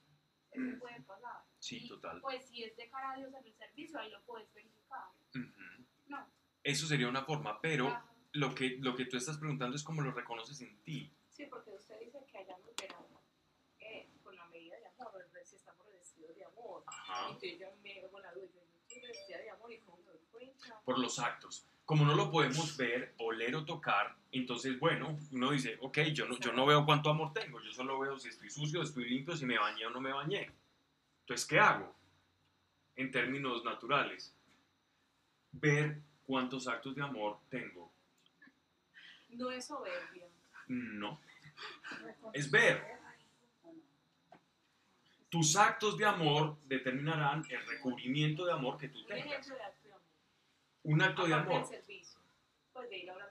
Eso 0.51 0.79
puede 0.79 1.01
pasar. 1.01 1.43
Sí, 1.67 1.81
Y, 1.83 1.87
total. 1.89 2.21
Pues 2.21 2.45
si 2.47 2.63
es 2.63 2.77
de 2.77 2.89
cara 2.89 3.11
a 3.11 3.17
Dios 3.17 3.33
en 3.33 3.45
el 3.45 3.53
servicio, 3.53 3.99
ahí 3.99 4.09
lo 4.09 4.21
puedes 4.23 4.53
verificar. 4.53 5.09
Ujú. 5.35 5.85
No. 6.07 6.25
Eso 6.63 6.87
sería 6.87 7.09
una 7.09 7.25
forma, 7.25 7.59
pero 7.59 7.87
Ajá. 7.87 8.09
lo 8.31 8.55
que, 8.55 8.77
lo 8.79 8.95
que 8.95 9.03
tú 9.03 9.17
estás 9.17 9.37
preguntando 9.37 9.75
es 9.75 9.83
cómo 9.83 10.01
lo 10.01 10.11
reconoces 10.11 10.61
en 10.61 10.81
ti. 10.83 11.11
Sí, 11.29 11.45
porque 11.49 11.71
usted 11.71 11.99
dice 11.99 12.25
que 12.31 12.37
hayamos 12.37 12.73
verano 12.73 13.21
eh, 13.79 14.09
con 14.23 14.33
la 14.37 14.45
medida 14.45 14.77
de 14.77 14.87
amor, 14.87 15.11
o 15.13 15.45
si 15.45 15.57
estamos 15.57 15.85
revestidos 15.87 16.37
de 16.37 16.45
amor. 16.45 16.83
Ajá. 16.87 17.25
Entonces 17.25 17.59
yo 17.59 17.67
me 17.83 17.99
hago 17.99 18.19
la 18.21 18.31
duda, 18.31 18.47
yo 18.53 18.61
no 18.63 18.79
estoy 18.79 19.01
revestida 19.01 19.37
de 19.39 19.49
amor 19.49 19.73
y 19.73 19.79
cómo 19.81 19.97
me 19.97 20.11
doy 20.13 20.25
cuenta. 20.31 20.81
Por 20.85 20.99
los 20.99 21.19
actos. 21.19 21.67
Como 21.83 22.05
no 22.05 22.15
lo 22.15 22.31
podemos 22.31 22.77
ver, 22.77 23.13
oler 23.17 23.55
o 23.55 23.65
tocar, 23.65 24.15
entonces, 24.31 24.79
bueno, 24.79 25.17
uno 25.31 25.51
dice, 25.51 25.77
ok, 25.81 25.99
yo 26.13 26.27
no, 26.27 26.37
yo 26.39 26.53
no 26.53 26.65
veo 26.65 26.85
cuánto 26.85 27.09
amor 27.09 27.33
tengo, 27.33 27.61
yo 27.61 27.71
solo 27.71 27.99
veo 27.99 28.17
si 28.19 28.29
estoy 28.29 28.49
sucio, 28.49 28.81
si 28.81 28.87
estoy 28.87 29.09
limpio, 29.09 29.35
si 29.35 29.45
me 29.45 29.57
bañé 29.57 29.85
o 29.85 29.89
no 29.89 29.99
me 29.99 30.13
bañé. 30.13 30.49
Entonces, 31.27 31.45
¿qué 31.45 31.59
hago? 31.59 31.93
En 32.95 33.11
términos 33.11 33.61
naturales, 33.65 34.33
ver 35.51 35.99
cuántos 36.25 36.69
actos 36.69 36.95
de 36.95 37.03
amor 37.03 37.37
tengo. 37.49 37.91
No 39.31 39.51
es 39.51 39.65
soberbia. 39.65 40.25
No. 40.67 41.19
Es 42.31 42.49
ver. 42.49 42.81
Tus 45.27 45.57
actos 45.57 45.97
de 45.97 46.05
amor 46.05 46.57
determinarán 46.63 47.43
el 47.49 47.67
recubrimiento 47.67 48.45
de 48.45 48.53
amor 48.53 48.77
que 48.77 48.87
tú 48.87 48.99
Un 48.99 49.07
tengas. 49.07 49.25
ejemplo 49.25 49.55
de 49.55 49.63
acto 49.63 49.83
de 49.85 49.93
amor. 49.93 50.03
Un 50.83 51.01
acto 51.01 51.27
de 51.27 51.33
amor. 51.33 51.67
Pues 52.71 52.89
de 52.89 52.97
ir 52.99 53.11
a 53.11 53.17
la 53.17 53.27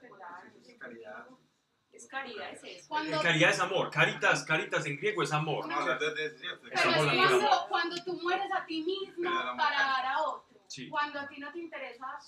Es 1.97 2.07
caridad. 2.07 2.51
Es 2.51 2.63
eso. 2.63 2.87
Cuando, 2.89 3.19
Caridad 3.21 3.49
es 3.49 3.59
amor. 3.59 3.89
Caritas, 3.89 4.43
caritas 4.43 4.85
en 4.85 4.97
griego 4.97 5.23
es 5.23 5.33
amor. 5.33 5.67
No, 5.67 5.79
No, 5.79 5.85
de- 5.87 5.97
pero 5.97 6.15
es 6.71 7.15
cuando, 7.15 7.49
cuando 7.69 8.03
tú 8.03 8.13
mueres 8.21 8.51
a 8.51 8.65
ti 8.65 8.83
mismo 8.83 9.31
para 9.57 9.77
dar 9.79 10.05
a 10.05 10.21
otro. 10.21 10.59
Sí. 10.67 10.89
Cuando 10.89 11.19
a 11.19 11.27
ti 11.27 11.39
no 11.39 11.51
te 11.51 11.59
interesa 11.59 12.19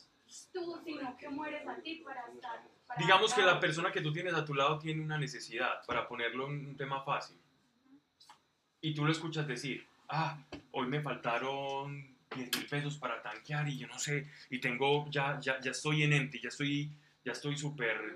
tú, 0.51 0.81
sino 0.83 1.15
que 1.17 1.29
mueres 1.29 1.67
a 1.67 1.75
ti 1.81 2.01
para 2.03 2.21
estar. 2.33 2.67
para 2.87 2.99
Digamos 2.99 3.33
que 3.33 3.43
la 3.43 3.59
persona 3.59 3.91
que 3.91 4.01
tú 4.01 4.11
tienes 4.11 4.33
a 4.33 4.43
tu 4.43 4.55
lado 4.55 4.79
tiene 4.79 5.03
una 5.03 5.19
necesidad, 5.19 5.85
para 5.85 6.07
ponerlo 6.07 6.47
en 6.47 6.65
un 6.69 6.75
tema 6.75 7.03
fácil. 7.03 7.37
Y 8.81 8.95
tú 8.95 9.05
lo 9.05 9.11
escuchas 9.11 9.45
decir, 9.47 9.85
ah, 10.07 10.37
hoy 10.71 10.87
me 10.87 11.01
faltaron 11.01 12.15
10 12.35 12.55
mil 12.57 12.65
pesos 12.67 12.97
para 12.97 13.21
tanquear 13.21 13.67
y 13.67 13.77
yo 13.77 13.87
no 13.87 13.99
sé, 13.99 14.27
y 14.49 14.59
tengo, 14.59 15.07
ya, 15.09 15.39
ya, 15.39 15.59
ya 15.59 15.71
estoy 15.71 16.03
en 16.03 16.13
empty, 16.13 16.39
ya 16.41 16.49
estoy, 16.49 16.89
ya 17.23 17.31
estoy 17.31 17.57
súper 17.57 18.15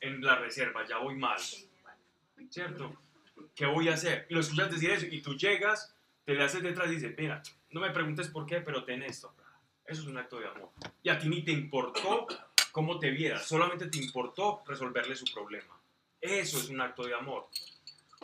en 0.00 0.22
la 0.22 0.36
reserva, 0.36 0.86
ya 0.86 0.98
voy 0.98 1.16
mal, 1.16 1.40
¿cierto? 2.50 2.96
¿Qué 3.54 3.66
voy 3.66 3.88
a 3.88 3.94
hacer? 3.94 4.26
Y 4.28 4.34
lo 4.34 4.40
escuchas 4.40 4.70
decir 4.70 4.90
eso, 4.90 5.06
y 5.10 5.20
tú 5.20 5.36
llegas, 5.36 5.94
te 6.24 6.34
le 6.34 6.44
haces 6.44 6.62
detrás 6.62 6.88
y 6.88 6.96
dices, 6.96 7.14
mira, 7.16 7.42
no 7.70 7.80
me 7.80 7.90
preguntes 7.90 8.28
por 8.28 8.46
qué, 8.46 8.60
pero 8.60 8.84
ten 8.84 9.02
esto. 9.02 9.34
Eso 9.84 10.02
es 10.02 10.08
un 10.08 10.18
acto 10.18 10.40
de 10.40 10.48
amor. 10.48 10.70
Y 11.02 11.08
a 11.08 11.18
ti 11.18 11.28
ni 11.28 11.44
te 11.44 11.52
importó 11.52 12.26
cómo 12.72 12.98
te 12.98 13.10
viera, 13.10 13.38
solamente 13.38 13.86
te 13.86 13.98
importó 13.98 14.62
resolverle 14.66 15.14
su 15.16 15.24
problema. 15.32 15.78
Eso 16.20 16.58
es 16.58 16.68
un 16.68 16.80
acto 16.80 17.06
de 17.06 17.14
amor. 17.14 17.48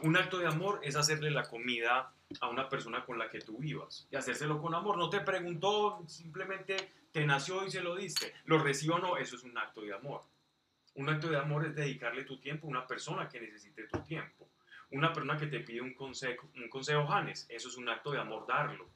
Un 0.02 0.16
acto 0.16 0.38
de 0.38 0.47
amor 0.47 0.81
es 0.83 0.97
hacerle 0.97 1.31
la 1.31 1.45
comida 1.45 2.12
a 2.41 2.49
una 2.49 2.69
persona 2.69 3.05
con 3.05 3.19
la 3.19 3.31
que 3.31 3.41
tú 3.41 3.59
vivas 3.59 4.07
y 4.11 4.17
hacérselo 4.17 4.61
con 4.61 4.75
amor. 4.75 4.97
No 4.97 5.11
te 5.11 5.21
preguntó, 5.21 6.03
simplemente 6.07 6.93
te 7.11 7.27
nació 7.27 7.67
y 7.67 7.71
se 7.71 7.83
lo 7.83 7.95
diste. 7.95 8.33
Lo 8.47 8.59
recibo 8.59 8.97
o 8.97 8.99
no, 8.99 9.17
eso 9.17 9.37
es 9.37 9.45
un 9.45 9.57
acto 9.57 9.83
de 9.83 9.95
amor. 9.95 10.23
Un 10.95 11.09
acto 11.09 11.29
de 11.29 11.37
amor 11.37 11.67
es 11.67 11.75
dedicarle 11.75 12.25
tu 12.25 12.39
tiempo 12.39 12.67
a 12.67 12.71
una 12.71 12.87
persona 12.87 13.29
que 13.29 13.41
necesite 13.41 13.87
tu 13.89 14.01
tiempo. 14.01 14.49
Una 14.91 15.12
persona 15.12 15.39
que 15.39 15.47
te 15.47 15.61
pide 15.61 15.81
un 15.81 15.95
consejo, 15.95 16.49
un 16.57 16.69
consejo, 16.69 17.07
Janes, 17.07 17.47
eso 17.49 17.69
es 17.69 17.77
un 17.77 17.89
acto 17.89 18.11
de 18.11 18.21
amor 18.21 18.47
darlo. 18.47 18.89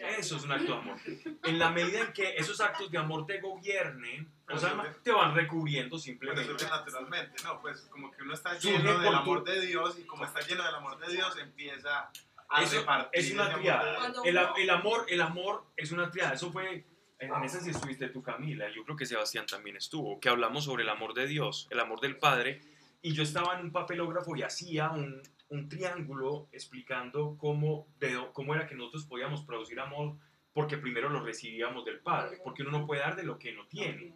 Eso 0.00 0.36
es 0.36 0.44
un 0.44 0.52
acto 0.52 0.72
de 0.72 0.78
amor. 0.78 0.96
En 1.44 1.58
la 1.58 1.70
medida 1.70 2.00
en 2.00 2.12
que 2.12 2.34
esos 2.36 2.60
actos 2.60 2.90
de 2.90 2.98
amor 2.98 3.26
te 3.26 3.38
gobiernen, 3.40 4.30
o 4.48 4.58
sea, 4.58 4.74
te 5.02 5.12
van 5.12 5.34
recubriendo 5.34 5.90
Pues 5.90 6.02
simplemente. 6.02 6.44
surge 6.46 6.66
naturalmente, 6.68 7.42
¿no? 7.44 7.60
Pues 7.60 7.82
como 7.90 8.10
que 8.10 8.22
uno 8.22 8.34
está 8.34 8.58
Surge 8.60 8.78
lleno 8.78 8.92
por 8.94 9.00
del 9.02 9.10
tu- 9.12 9.16
amor 9.18 9.44
de 9.44 9.60
Dios 9.60 9.98
y 9.98 10.02
como 10.04 10.24
está 10.24 10.40
lleno 10.40 10.64
del 10.64 10.74
amor 10.74 10.98
de 10.98 11.12
Dios 11.12 11.36
empieza 11.38 12.10
a 12.48 12.62
Eso 12.62 12.78
repartir 12.80 13.20
es 13.20 13.32
una 13.32 13.52
triada. 13.54 14.12
El, 14.24 14.70
amor, 14.70 15.04
el 15.08 15.20
amor 15.20 15.66
es 15.76 15.92
una 15.92 16.10
triada. 16.10 16.32
Eso 16.34 16.50
fue, 16.50 16.84
en 17.18 17.44
esa 17.44 17.60
sí 17.60 17.70
estuviste 17.70 18.08
tú, 18.08 18.22
Camila. 18.22 18.68
Yo 18.74 18.82
creo 18.84 18.96
que 18.96 19.06
Sebastián 19.06 19.46
también 19.46 19.76
estuvo. 19.76 20.18
Que 20.18 20.28
hablamos 20.30 20.64
sobre 20.64 20.82
el 20.82 20.88
amor 20.88 21.14
de 21.14 21.26
Dios, 21.26 21.68
el 21.70 21.78
amor 21.78 22.00
del 22.00 22.16
Padre. 22.16 22.60
Y 23.02 23.12
yo 23.12 23.22
estaba 23.22 23.54
en 23.58 23.66
un 23.66 23.72
papelógrafo 23.72 24.34
y 24.36 24.42
hacía 24.42 24.90
un, 24.90 25.22
un 25.50 25.68
triángulo 25.68 26.48
explicando 26.52 27.36
cómo, 27.38 27.86
de, 27.98 28.18
cómo 28.32 28.54
era 28.54 28.66
que 28.66 28.74
nosotros 28.74 29.04
podíamos 29.04 29.42
producir 29.42 29.78
amor 29.78 30.16
porque 30.52 30.78
primero 30.78 31.08
lo 31.08 31.20
recibíamos 31.20 31.84
del 31.84 32.00
Padre. 32.00 32.38
Porque 32.42 32.62
uno 32.62 32.72
no 32.72 32.86
puede 32.86 33.02
dar 33.02 33.16
de 33.16 33.22
lo 33.22 33.38
que 33.38 33.52
no 33.52 33.66
tiene. 33.66 34.14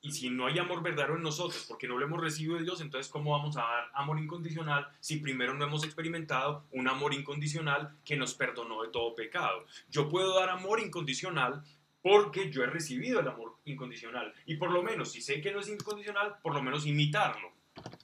Y 0.00 0.12
si 0.12 0.30
no 0.30 0.46
hay 0.46 0.58
amor 0.58 0.82
verdadero 0.82 1.16
en 1.16 1.22
nosotros, 1.22 1.64
porque 1.66 1.88
no 1.88 1.98
lo 1.98 2.06
hemos 2.06 2.20
recibido 2.20 2.56
de 2.56 2.62
Dios, 2.62 2.80
entonces 2.80 3.10
¿cómo 3.10 3.32
vamos 3.32 3.56
a 3.56 3.62
dar 3.62 3.90
amor 3.94 4.20
incondicional 4.20 4.86
si 5.00 5.16
primero 5.16 5.54
no 5.54 5.64
hemos 5.64 5.82
experimentado 5.82 6.66
un 6.70 6.86
amor 6.86 7.14
incondicional 7.14 7.96
que 8.04 8.16
nos 8.16 8.34
perdonó 8.34 8.82
de 8.82 8.90
todo 8.90 9.14
pecado? 9.16 9.66
Yo 9.90 10.08
puedo 10.08 10.38
dar 10.38 10.50
amor 10.50 10.78
incondicional 10.78 11.64
porque 12.00 12.50
yo 12.50 12.62
he 12.62 12.66
recibido 12.66 13.18
el 13.18 13.28
amor 13.28 13.56
incondicional. 13.64 14.32
Y 14.46 14.56
por 14.56 14.70
lo 14.70 14.84
menos, 14.84 15.10
si 15.10 15.20
sé 15.20 15.40
que 15.40 15.50
no 15.50 15.60
es 15.60 15.68
incondicional, 15.68 16.36
por 16.42 16.54
lo 16.54 16.62
menos 16.62 16.86
imitarlo. 16.86 17.52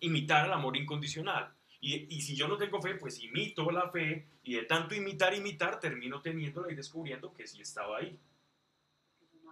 Imitar 0.01 0.47
el 0.47 0.53
amor 0.53 0.77
incondicional. 0.77 1.55
Y, 1.87 2.07
y 2.17 2.21
si 2.23 2.35
yo 2.35 2.49
no 2.49 2.57
tengo 2.57 2.81
fe, 2.81 2.95
pues 2.95 3.23
imito 3.23 3.71
la 3.71 3.91
fe 3.91 4.27
y 4.43 4.55
de 4.55 4.63
tanto 4.63 4.95
imitar, 4.95 5.35
imitar, 5.35 5.79
termino 5.81 6.23
teniéndola 6.23 6.73
y 6.73 6.75
descubriendo 6.75 7.33
que 7.35 7.47
sí 7.47 7.61
estaba 7.61 7.99
ahí 7.99 8.19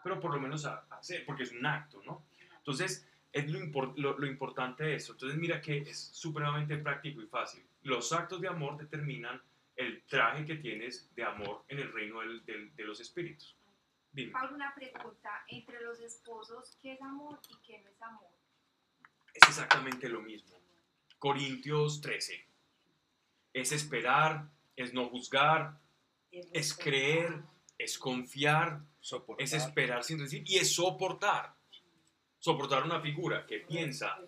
pero 0.03 0.19
por 0.19 0.35
lo 0.35 0.41
menos 0.41 0.65
a- 0.65 0.85
a 0.91 0.97
hacer, 0.97 1.25
porque 1.25 1.45
es 1.45 1.53
un 1.53 1.65
acto, 1.65 2.03
¿no? 2.05 2.25
Entonces, 2.59 3.07
es 3.33 3.49
lo, 3.49 3.59
impor- 3.61 3.95
lo, 3.97 4.19
lo 4.19 4.27
importante 4.27 4.83
de 4.83 4.97
eso. 4.97 5.13
Entonces, 5.13 5.39
mira 5.39 5.61
que 5.61 5.79
es 5.79 5.97
supremamente 6.13 6.77
práctico 6.79 7.23
y 7.23 7.27
fácil. 7.27 7.65
Los 7.85 8.13
actos 8.13 8.41
de 8.41 8.49
amor 8.49 8.77
determinan 8.77 9.41
el 9.77 10.03
traje 10.05 10.45
que 10.45 10.57
tienes 10.57 11.09
de 11.15 11.23
amor 11.23 11.63
en 11.69 11.79
el 11.79 11.93
reino 11.93 12.19
del- 12.21 12.45
del- 12.45 12.75
de 12.75 12.85
los 12.85 12.99
espíritus. 13.01 13.55
Dime, 14.11 14.33
Pablo, 14.33 14.57
una 14.57 14.75
pregunta. 14.75 15.45
Entre 15.47 15.81
los 15.83 16.01
esposos, 16.01 16.77
¿qué 16.83 16.95
es 16.95 17.03
amor 17.03 17.39
y 17.49 17.57
qué 17.65 17.79
no 17.79 17.89
es 17.91 18.03
amor? 18.03 18.31
es 19.35 19.49
exactamente 19.49 20.09
lo 20.09 20.21
mismo. 20.21 20.61
Corintios 21.27 22.01
13. 22.01 22.45
Es 23.53 23.71
esperar, 23.71 24.49
es 24.75 24.93
no 24.93 25.09
juzgar, 25.09 25.79
es 26.33 26.75
creer, 26.75 27.43
es 27.79 27.97
confiar, 27.97 28.81
Soportar. 28.99 29.45
es 29.45 29.53
esperar 29.53 30.03
sin 30.03 30.19
decir 30.19 30.43
y 30.45 30.57
es 30.57 30.75
soportar. 30.75 31.55
Soportar 32.41 32.83
una 32.83 33.01
figura 33.01 33.47
que 33.47 33.61
piensa 33.61 34.19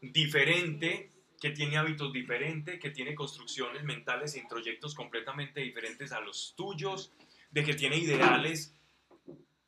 diferente, 0.00 1.12
que 1.40 1.50
tiene 1.50 1.76
hábitos 1.76 2.12
diferentes, 2.12 2.80
que 2.80 2.90
tiene 2.90 3.14
construcciones 3.14 3.84
mentales 3.84 4.34
e 4.34 4.40
introyectos 4.40 4.96
completamente 4.96 5.60
diferentes 5.60 6.10
a 6.10 6.18
los 6.18 6.54
tuyos, 6.56 7.12
de 7.52 7.62
que 7.62 7.74
tiene 7.74 7.98
ideales 7.98 8.74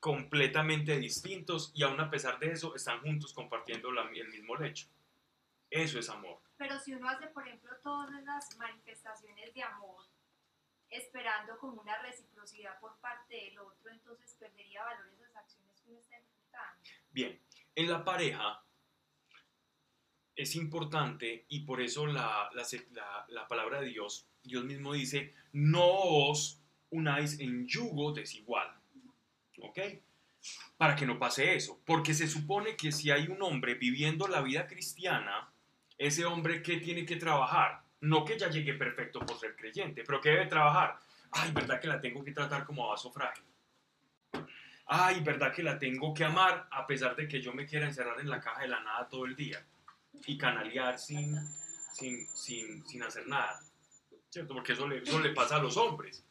completamente 0.01 0.99
distintos 0.99 1.71
y 1.73 1.85
aún 1.85 2.01
a 2.01 2.11
pesar 2.11 2.41
de 2.41 2.51
eso 2.51 2.75
están 2.75 3.01
juntos 3.01 3.33
compartiendo 3.33 3.93
la- 3.93 4.11
el 4.13 4.29
mismo 4.29 4.57
lecho. 4.57 4.89
Eso 5.71 6.01
es 6.01 6.09
amor. 6.11 6.43
Pero 6.67 6.79
si 6.79 6.95
uno 6.95 7.11
hace, 7.11 7.27
por 7.27 7.47
ejemplo, 7.47 7.77
todas 7.83 8.25
las 8.25 8.57
manifestaciones 8.57 9.53
de 9.53 9.63
amor, 9.63 10.03
esperando 10.89 11.59
como 11.59 11.83
una 11.83 11.99
reciprocidad 11.99 12.81
por 12.81 12.97
parte 13.01 13.35
del 13.35 13.59
otro, 13.59 13.91
entonces 13.91 14.35
perdería 14.41 14.83
valor 14.83 15.13
esas 15.13 15.37
acciones 15.37 15.79
que 15.83 15.91
uno 15.91 16.01
está 16.01 16.17
ejecutando. 16.17 16.81
Bien, 17.11 17.39
en 17.75 17.91
la 17.91 18.03
pareja 18.03 18.65
es 20.35 20.57
importante 20.57 21.45
y 21.51 21.67
por 21.67 21.83
eso 21.83 22.07
la, 22.07 22.49
la 22.55 22.67
la- 22.93 23.27
la 23.29 23.47
palabra 23.47 23.83
de 23.83 23.89
Dios, 23.89 24.27
Dios 24.43 24.65
mismo 24.65 24.95
dice, 24.95 25.35
no 25.53 25.85
os 25.87 26.63
unáis 26.89 27.39
en 27.41 27.67
yugo 27.69 28.13
desigual. 28.15 28.75
¿Ok? 29.61 29.79
Para 30.79 30.97
que 30.97 31.05
no 31.05 31.19
pase 31.19 31.55
eso. 31.57 31.83
Porque 31.85 32.15
se 32.15 32.27
supone 32.27 32.75
que 32.75 32.91
si 32.91 33.11
hay 33.11 33.27
un 33.29 33.43
hombre 33.43 33.75
viviendo 33.75 34.27
la 34.29 34.41
vida 34.41 34.67
cristiana, 34.67 35.51
ese 35.99 36.25
hombre 36.25 36.63
que 36.63 36.79
tiene 36.79 37.05
que 37.05 37.17
trabajar, 37.17 37.83
no 38.01 38.25
que 38.25 38.39
ya 38.39 38.49
llegue 38.49 38.75
perfecto 38.75 39.21
por 39.21 39.39
ser 39.39 39.57
creyente, 39.57 40.05
pero 40.05 40.21
que 40.21 40.31
debe 40.31 40.47
trabajar. 40.47 40.99
Ay, 41.33 41.53
¿verdad 41.53 41.81
que 41.81 41.89
la 41.89 42.01
tengo 42.01 42.25
que 42.25 42.33
tratar 42.33 42.65
como 42.65 42.89
vaso 42.89 43.11
frágil? 43.11 43.45
Ay, 44.87 45.21
¿verdad 45.21 45.53
que 45.53 45.63
la 45.63 45.79
tengo 45.79 46.13
que 46.13 46.25
amar 46.25 46.69
a 46.71 46.87
pesar 46.87 47.17
de 47.17 47.27
que 47.27 47.41
yo 47.41 47.53
me 47.53 47.67
quiera 47.67 47.87
encerrar 47.87 48.21
en 48.21 48.29
la 48.29 48.41
caja 48.41 48.63
de 48.63 48.69
la 48.69 48.81
nada 48.81 49.09
todo 49.09 49.25
el 49.25 49.35
día 49.35 49.65
y 50.27 50.37
canalear 50.37 50.99
sin, 50.99 51.37
sin, 51.93 52.27
sin, 52.29 52.87
sin 52.87 53.03
hacer 53.03 53.27
nada? 53.27 53.61
¿Cierto? 54.29 54.53
Porque 54.55 54.73
eso 54.73 54.87
le, 54.87 54.99
eso 54.99 55.21
le 55.21 55.31
pasa 55.31 55.57
a 55.57 55.63
los 55.63 55.77
hombres. 55.77 56.25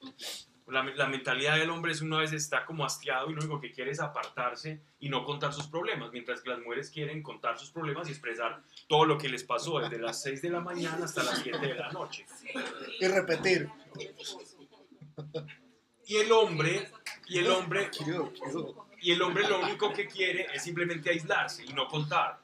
La, 0.67 0.83
la 0.83 1.07
mentalidad 1.07 1.57
del 1.57 1.69
hombre 1.69 1.91
es 1.91 2.01
una 2.01 2.19
vez 2.19 2.31
está 2.31 2.65
como 2.65 2.85
hastiado 2.85 3.29
y 3.29 3.33
lo 3.33 3.41
único 3.41 3.59
que 3.59 3.71
quiere 3.71 3.91
es 3.91 3.99
apartarse 3.99 4.81
y 4.99 5.09
no 5.09 5.25
contar 5.25 5.53
sus 5.53 5.67
problemas, 5.67 6.11
mientras 6.11 6.41
que 6.41 6.49
las 6.49 6.59
mujeres 6.59 6.89
quieren 6.89 7.21
contar 7.21 7.59
sus 7.59 7.69
problemas 7.69 8.07
y 8.07 8.11
expresar 8.11 8.61
todo 8.87 9.05
lo 9.05 9.17
que 9.17 9.27
les 9.29 9.43
pasó 9.43 9.79
desde 9.79 9.99
las 9.99 10.21
6 10.21 10.41
de 10.41 10.49
la 10.49 10.61
mañana 10.61 11.05
hasta 11.05 11.23
las 11.23 11.39
7 11.39 11.59
de 11.59 11.75
la 11.75 11.91
noche. 11.91 12.25
Y 12.99 13.07
repetir. 13.07 13.69
Y 16.05 16.17
el 16.17 16.31
hombre, 16.31 16.89
y 17.27 17.39
el 17.39 17.49
hombre, 17.49 17.89
y 19.01 19.11
el 19.11 19.21
hombre 19.21 19.47
lo 19.47 19.59
único 19.59 19.91
que 19.93 20.07
quiere 20.07 20.47
es 20.53 20.63
simplemente 20.63 21.09
aislarse 21.09 21.63
y 21.65 21.73
no 21.73 21.87
contar. 21.87 22.39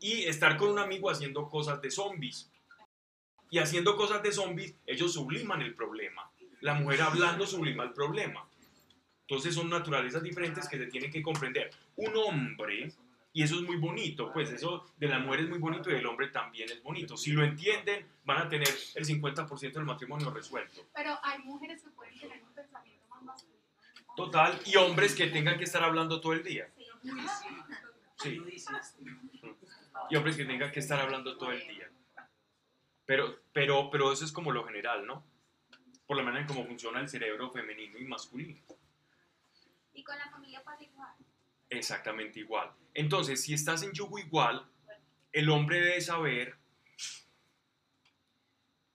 Y 0.00 0.24
estar 0.24 0.56
con 0.56 0.70
un 0.70 0.78
amigo 0.78 1.10
haciendo 1.10 1.48
cosas 1.48 1.80
de 1.82 1.90
zombies. 1.90 2.50
Y 3.50 3.58
haciendo 3.58 3.96
cosas 3.96 4.22
de 4.22 4.32
zombies, 4.32 4.74
ellos 4.86 5.12
subliman 5.12 5.62
el 5.62 5.74
problema. 5.74 6.30
La 6.60 6.74
mujer 6.74 7.02
hablando 7.02 7.46
sublima 7.46 7.84
el 7.84 7.92
problema. 7.92 8.46
Entonces 9.22 9.54
son 9.54 9.70
naturalezas 9.70 10.22
diferentes 10.22 10.68
que 10.68 10.76
se 10.76 10.86
tienen 10.86 11.10
que 11.10 11.22
comprender. 11.22 11.70
Un 11.96 12.16
hombre, 12.16 12.92
y 13.32 13.42
eso 13.44 13.54
es 13.54 13.62
muy 13.62 13.76
bonito, 13.76 14.32
pues 14.32 14.50
eso 14.50 14.92
de 14.96 15.06
la 15.06 15.20
mujer 15.20 15.40
es 15.40 15.48
muy 15.48 15.58
bonito 15.58 15.88
y 15.88 15.94
del 15.94 16.06
hombre 16.06 16.28
también 16.28 16.68
es 16.68 16.82
bonito. 16.82 17.16
Si 17.16 17.30
lo 17.30 17.44
entienden, 17.44 18.06
van 18.24 18.38
a 18.38 18.48
tener 18.48 18.68
el 18.68 19.04
50% 19.04 19.72
del 19.72 19.84
matrimonio 19.84 20.30
resuelto. 20.30 20.82
Pero 20.94 21.16
hay 21.22 21.38
mujeres 21.38 21.82
que 21.82 21.90
pueden 21.90 22.18
tener 22.18 22.42
un 22.42 22.52
pensamiento 22.52 23.06
más 23.08 23.22
masculino. 23.22 23.60
Total, 24.16 24.60
y 24.66 24.76
hombres 24.76 25.14
que 25.14 25.28
tengan 25.28 25.56
que 25.58 25.64
estar 25.64 25.84
hablando 25.84 26.20
todo 26.20 26.32
el 26.32 26.42
día. 26.42 26.68
Sí. 28.16 28.42
Y 30.10 30.16
hombres 30.16 30.36
que 30.36 30.44
tengan 30.44 30.72
que 30.72 30.80
estar 30.80 30.98
hablando 30.98 31.38
todo 31.38 31.52
el 31.52 31.66
día. 31.68 31.88
Pero, 33.06 33.38
pero, 33.52 33.90
pero 33.90 34.12
eso 34.12 34.24
es 34.24 34.32
como 34.32 34.50
lo 34.50 34.64
general, 34.64 35.06
¿no? 35.06 35.24
Por 36.10 36.16
la 36.16 36.24
manera 36.24 36.40
en 36.42 36.48
cómo 36.48 36.66
funciona 36.66 36.98
el 36.98 37.08
cerebro 37.08 37.52
femenino 37.52 37.96
y 37.96 38.02
masculino. 38.02 38.60
Y 39.94 40.02
con 40.02 40.18
la 40.18 40.28
familia 40.28 40.60
pasa 40.64 40.82
igual. 40.82 41.14
Exactamente 41.68 42.40
igual. 42.40 42.72
Entonces, 42.94 43.40
si 43.40 43.54
estás 43.54 43.84
en 43.84 43.92
yugo 43.92 44.18
igual, 44.18 44.68
el 45.30 45.48
hombre 45.50 45.80
debe 45.80 46.00
saber 46.00 46.56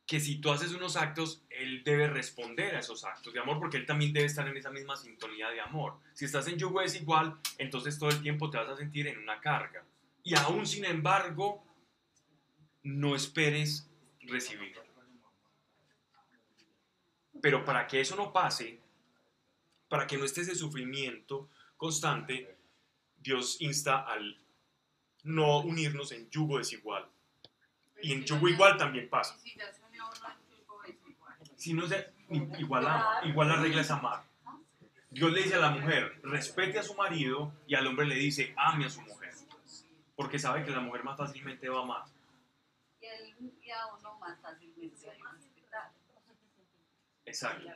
que 0.05 0.19
si 0.19 0.41
tú 0.41 0.51
haces 0.51 0.73
unos 0.73 0.97
actos, 0.97 1.41
él 1.49 1.85
debe 1.85 2.09
responder 2.09 2.75
a 2.75 2.79
esos 2.79 3.05
actos 3.05 3.33
de 3.33 3.39
amor, 3.39 3.59
porque 3.59 3.77
él 3.77 3.85
también 3.85 4.11
debe 4.11 4.25
estar 4.25 4.45
en 4.49 4.57
esa 4.57 4.71
misma 4.71 4.97
sintonía 4.97 5.49
de 5.51 5.61
amor. 5.61 5.97
Si 6.11 6.25
estás 6.25 6.49
en 6.49 6.57
yugo 6.57 6.81
desigual, 6.81 7.39
entonces 7.57 7.97
todo 7.97 8.09
el 8.09 8.21
tiempo 8.21 8.49
te 8.49 8.57
vas 8.57 8.67
a 8.67 8.75
sentir 8.75 9.07
en 9.07 9.19
una 9.19 9.39
carga. 9.39 9.85
Y 10.21 10.35
aún 10.35 10.65
sin 10.65 10.83
embargo, 10.83 11.63
no 12.83 13.15
esperes 13.15 13.89
recibir. 14.19 14.84
Pero 17.45 17.63
para 17.63 17.85
que 17.85 18.01
eso 18.01 18.15
no 18.15 18.33
pase, 18.33 18.79
para 19.87 20.07
que 20.07 20.17
no 20.17 20.25
estés 20.25 20.47
en 20.47 20.55
sufrimiento 20.55 21.47
constante, 21.77 22.57
Dios 23.17 23.57
insta 23.61 23.99
al 23.99 24.41
no 25.25 25.59
unirnos 25.59 26.11
en 26.11 26.27
yugo 26.31 26.57
desigual. 26.57 27.07
Y 28.01 28.13
en 28.13 28.23
yugo 28.23 28.47
igual 28.47 28.77
también 28.77 29.07
pasa. 29.11 29.37
Si 31.55 31.73
no 31.75 31.87
se, 31.87 32.13
igual, 32.57 32.87
ama, 32.87 33.19
igual 33.25 33.49
la 33.49 33.57
regla 33.57 33.81
es 33.81 33.91
amar. 33.91 34.23
Dios 35.11 35.31
le 35.31 35.43
dice 35.43 35.53
a 35.53 35.59
la 35.59 35.69
mujer, 35.69 36.19
respete 36.23 36.79
a 36.79 36.83
su 36.83 36.95
marido, 36.95 37.53
y 37.67 37.75
al 37.75 37.85
hombre 37.85 38.07
le 38.07 38.15
dice, 38.15 38.55
ame 38.57 38.85
a 38.85 38.89
su 38.89 39.03
mujer. 39.03 39.35
Porque 40.15 40.39
sabe 40.39 40.63
que 40.63 40.71
la 40.71 40.79
mujer 40.79 41.03
más 41.03 41.15
fácilmente 41.15 41.69
va 41.69 41.81
a 41.81 41.83
amar. 41.83 42.05
Y, 42.99 43.69
a 43.69 43.85
uno 43.93 44.17
más 44.17 44.41
fácilmente 44.41 45.05
va 45.05 45.29
a 45.29 45.33
respetar. 45.33 45.44
Exacto. 47.25 47.69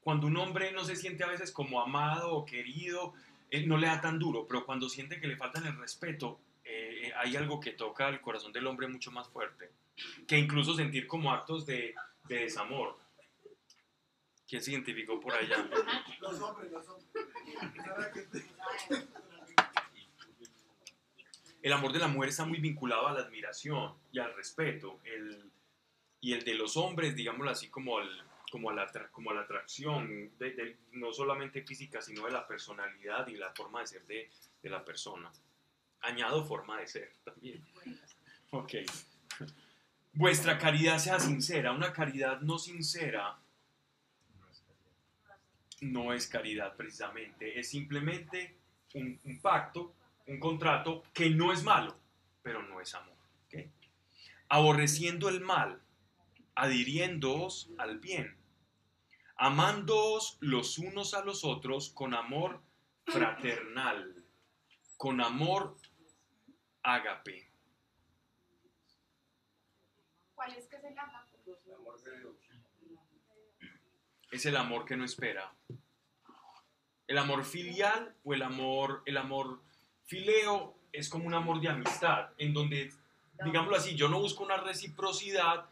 Cuando 0.00 0.26
un 0.26 0.36
hombre 0.38 0.72
no 0.72 0.84
se 0.84 0.96
siente 0.96 1.24
a 1.24 1.28
veces 1.28 1.52
como 1.52 1.80
amado 1.80 2.32
o 2.32 2.44
querido, 2.46 3.12
eh, 3.50 3.66
no 3.66 3.76
le 3.76 3.86
da 3.86 4.00
tan 4.00 4.18
duro, 4.18 4.46
pero 4.46 4.64
cuando 4.64 4.88
siente 4.88 5.20
que 5.20 5.26
le 5.26 5.36
faltan 5.36 5.66
el 5.66 5.76
respeto, 5.78 6.40
eh, 6.64 7.08
eh, 7.08 7.12
hay 7.16 7.36
algo 7.36 7.60
que 7.60 7.72
toca 7.72 8.08
el 8.08 8.20
corazón 8.20 8.52
del 8.52 8.66
hombre 8.66 8.88
mucho 8.88 9.10
más 9.10 9.28
fuerte, 9.28 9.70
que 10.26 10.38
incluso 10.38 10.74
sentir 10.74 11.06
como 11.06 11.32
actos 11.32 11.66
de, 11.66 11.94
de 12.28 12.36
desamor. 12.36 12.98
¿Quién 14.48 14.62
se 14.62 14.72
identificó 14.72 15.20
por 15.20 15.34
allá? 15.34 15.68
Los 16.20 16.40
hombres, 16.40 16.72
los 16.72 16.88
hombres. 16.88 17.08
¿Sabe 17.84 18.10
qué 18.14 18.22
te- 18.22 18.44
El 21.62 21.72
amor 21.74 21.92
de 21.92 21.98
la 21.98 22.08
mujer 22.08 22.30
está 22.30 22.44
muy 22.46 22.58
vinculado 22.58 23.06
a 23.06 23.12
la 23.12 23.20
admiración 23.20 23.94
y 24.12 24.18
al 24.18 24.34
respeto. 24.34 24.98
El, 25.04 25.50
y 26.20 26.32
el 26.34 26.44
de 26.44 26.54
los 26.54 26.76
hombres, 26.76 27.14
digámoslo 27.16 27.50
así, 27.50 27.68
como, 27.68 27.98
al- 27.98 28.24
como, 28.50 28.70
a, 28.70 28.74
la, 28.74 28.90
como 29.12 29.30
a 29.30 29.34
la 29.34 29.40
atracción, 29.42 30.30
de- 30.38 30.50
de- 30.52 30.76
no 30.92 31.12
solamente 31.12 31.62
física, 31.62 32.02
sino 32.02 32.24
de 32.26 32.32
la 32.32 32.46
personalidad 32.46 33.26
y 33.28 33.36
la 33.36 33.52
forma 33.54 33.80
de 33.80 33.86
ser 33.86 34.06
de, 34.06 34.30
de 34.62 34.70
la 34.70 34.84
persona. 34.84 35.30
Añado 36.02 36.44
forma 36.44 36.78
de 36.80 36.86
ser 36.86 37.12
también. 37.24 37.64
Ok. 38.50 38.72
Vuestra 40.12 40.58
caridad 40.58 40.98
sea 40.98 41.20
sincera. 41.20 41.72
Una 41.72 41.92
caridad 41.92 42.40
no 42.40 42.58
sincera 42.58 43.38
no 45.82 46.12
es 46.12 46.26
caridad 46.26 46.76
precisamente. 46.76 47.58
Es 47.58 47.70
simplemente 47.70 48.56
un, 48.94 49.18
un 49.24 49.40
pacto, 49.40 49.94
un 50.26 50.38
contrato 50.38 51.04
que 51.14 51.30
no 51.30 51.52
es 51.52 51.62
malo, 51.62 51.96
pero 52.42 52.62
no 52.62 52.80
es 52.80 52.94
amor. 52.94 53.16
¿ok? 53.46 53.64
Aborreciendo 54.48 55.28
el 55.28 55.40
mal, 55.40 55.80
adhiriéndoos 56.54 57.70
al 57.78 57.98
bien, 57.98 58.36
amándoos 59.36 60.38
los 60.40 60.78
unos 60.78 61.14
a 61.14 61.24
los 61.24 61.44
otros 61.44 61.90
con 61.90 62.14
amor 62.14 62.62
fraternal, 63.06 64.14
con 64.96 65.20
amor 65.20 65.76
ágape. 66.82 67.50
¿Cuál 70.34 70.54
es 70.54 70.66
que 70.66 70.76
es 70.76 70.84
el 70.84 70.98
ágape? 70.98 71.30
es 74.30 74.46
el 74.46 74.56
amor 74.56 74.84
que 74.84 74.96
no 74.96 75.04
espera. 75.04 75.52
El 77.06 77.18
amor 77.18 77.44
filial 77.44 78.14
o 78.22 78.34
el 78.34 78.42
amor, 78.42 79.02
el 79.04 79.16
amor 79.16 79.60
fileo 80.04 80.76
es 80.92 81.08
como 81.08 81.26
un 81.26 81.34
amor 81.34 81.60
de 81.60 81.68
amistad, 81.68 82.30
en 82.38 82.54
donde, 82.54 82.92
digámoslo 83.44 83.76
así, 83.76 83.96
yo 83.96 84.08
no 84.08 84.20
busco 84.20 84.44
una 84.44 84.56
reciprocidad, 84.56 85.66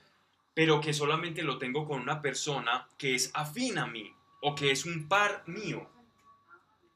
pero 0.59 0.81
que 0.81 0.93
solamente 0.93 1.45
lo 1.45 1.57
tengo 1.57 1.87
con 1.87 2.01
una 2.01 2.21
persona 2.21 2.89
que 2.99 3.15
es 3.15 3.31
afín 3.33 3.79
a 3.79 3.87
mí 3.87 4.13
o 4.43 4.57
que 4.57 4.73
es 4.73 4.87
un 4.87 5.07
par 5.07 5.45
mío. 5.47 5.89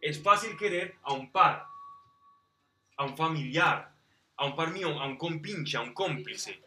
Es 0.01 0.20
fácil 0.20 0.57
querer 0.57 0.96
a 1.05 1.12
un 1.12 1.31
par, 1.31 1.66
a 2.96 3.05
un 3.05 3.16
familiar, 3.16 3.94
a 4.37 4.46
un 4.46 4.57
par 4.57 4.72
mío, 4.72 5.01
a 5.01 5.07
un 5.07 5.16
compinche, 5.16 5.77
a 5.77 5.81
un 5.81 5.94
cómplice. 5.94 6.61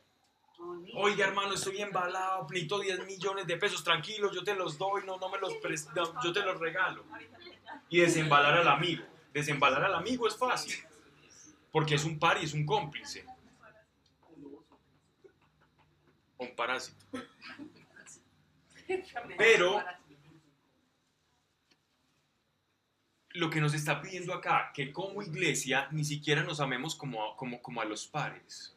Oiga, 0.93 1.27
hermano, 1.27 1.55
estoy 1.55 1.81
embalado, 1.81 2.47
necesito 2.49 2.79
10 2.79 3.05
millones 3.05 3.45
de 3.45 3.57
pesos, 3.57 3.83
tranquilo, 3.83 4.31
yo 4.31 4.41
te 4.41 4.55
los 4.55 4.77
doy, 4.77 5.03
no, 5.05 5.17
no 5.17 5.27
me 5.27 5.37
los 5.37 5.51
yo 6.23 6.31
te 6.31 6.43
los 6.43 6.57
regalo. 6.61 7.03
Y 7.89 7.99
desembalar 7.99 8.53
al 8.53 8.69
amigo. 8.69 9.03
Desembalar 9.33 9.83
al 9.83 9.95
amigo 9.95 10.29
es 10.29 10.37
fácil, 10.37 10.75
porque 11.73 11.95
es 11.95 12.05
un 12.05 12.17
par 12.17 12.37
y 12.41 12.45
es 12.45 12.53
un 12.53 12.65
cómplice. 12.65 13.25
O 16.24 16.24
un 16.37 16.55
parásito. 16.55 17.05
Pero 19.37 19.83
lo 23.31 23.49
que 23.49 23.59
nos 23.59 23.73
está 23.73 24.01
pidiendo 24.01 24.33
acá, 24.33 24.71
que 24.73 24.93
como 24.93 25.21
iglesia 25.21 25.89
ni 25.91 26.05
siquiera 26.05 26.43
nos 26.43 26.59
amemos 26.59 26.95
como, 26.95 27.23
a- 27.23 27.35
como, 27.35 27.61
como 27.61 27.81
a 27.81 27.85
los 27.85 28.07
pares 28.07 28.71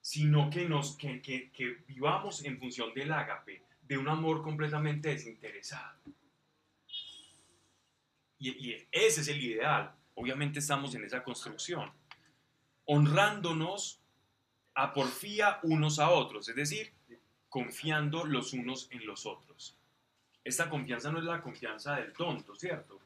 sino 0.00 0.50
que, 0.50 0.68
nos, 0.68 0.96
que, 0.98 1.22
que- 1.22 1.50
que 1.50 1.82
vivamos 1.88 2.44
en 2.44 2.58
función 2.58 2.92
del 2.92 3.10
ágape, 3.10 3.62
de 3.80 3.96
un 3.96 4.06
amor 4.06 4.42
completamente 4.42 5.08
desinteresado. 5.08 5.98
Y, 8.38 8.50
y 8.50 8.86
ese 8.92 9.22
es 9.22 9.28
el 9.28 9.42
ideal. 9.42 9.94
Obviamente 10.14 10.58
estamos 10.58 10.94
en 10.94 11.04
esa 11.04 11.24
construcción. 11.24 11.90
Honrándonos 12.84 14.02
a 14.74 14.92
porfía 14.92 15.60
unos 15.62 15.98
a 15.98 16.10
otros, 16.10 16.48
es 16.48 16.56
decir, 16.56 16.92
confiando 17.48 18.24
los 18.24 18.52
unos 18.52 18.88
en 18.90 19.06
los 19.06 19.26
otros. 19.26 19.76
Esta 20.42 20.68
confianza 20.68 21.10
no 21.10 21.18
es 21.18 21.24
la 21.24 21.40
confianza 21.40 21.96
del 21.96 22.12
tonto, 22.12 22.54
¿cierto? 22.54 23.00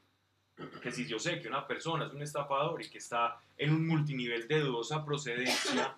Que 0.81 0.91
si 0.91 1.05
yo 1.05 1.19
sé 1.19 1.39
que 1.39 1.47
una 1.47 1.65
persona 1.65 2.05
es 2.05 2.11
un 2.11 2.21
estafador 2.21 2.81
y 2.81 2.89
que 2.89 2.97
está 2.97 3.39
en 3.57 3.73
un 3.73 3.87
multinivel 3.87 4.47
de 4.47 4.59
dudosa 4.59 5.05
procedencia, 5.05 5.95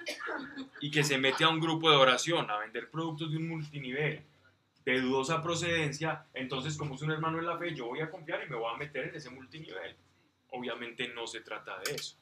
y 0.81 0.91
que 0.91 1.03
se 1.03 1.17
mete 1.17 1.43
a 1.43 1.49
un 1.49 1.59
grupo 1.59 1.89
de 1.89 1.95
oración 1.95 2.49
a 2.49 2.57
vender 2.57 2.89
productos 2.89 3.31
de 3.31 3.37
un 3.37 3.47
multinivel 3.47 4.21
de 4.85 5.01
dudosa 5.01 5.41
procedencia, 5.41 6.25
entonces 6.33 6.75
como 6.77 6.95
es 6.95 7.01
un 7.01 7.11
hermano 7.11 7.39
en 7.39 7.45
la 7.45 7.57
fe, 7.57 7.73
yo 7.73 7.87
voy 7.87 8.01
a 8.01 8.09
confiar 8.09 8.43
y 8.45 8.49
me 8.49 8.55
voy 8.55 8.73
a 8.73 8.77
meter 8.77 9.09
en 9.09 9.15
ese 9.15 9.29
multinivel. 9.29 9.95
Obviamente 10.49 11.07
no 11.07 11.25
se 11.25 11.41
trata 11.41 11.79
de 11.79 11.95
eso. 11.95 12.17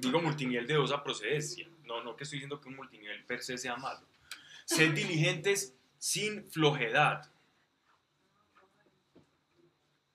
Digo 0.00 0.20
multinivel 0.20 0.66
de 0.66 0.74
dudosa 0.74 1.02
procedencia. 1.04 1.68
No, 1.84 2.02
no 2.02 2.16
que 2.16 2.24
estoy 2.24 2.38
diciendo 2.38 2.60
que 2.60 2.68
un 2.68 2.76
multinivel 2.76 3.24
per 3.24 3.42
se 3.42 3.58
sea 3.58 3.76
malo. 3.76 4.06
Sed 4.64 4.94
diligentes 4.94 5.74
sin 5.98 6.44
flojedad. 6.50 7.30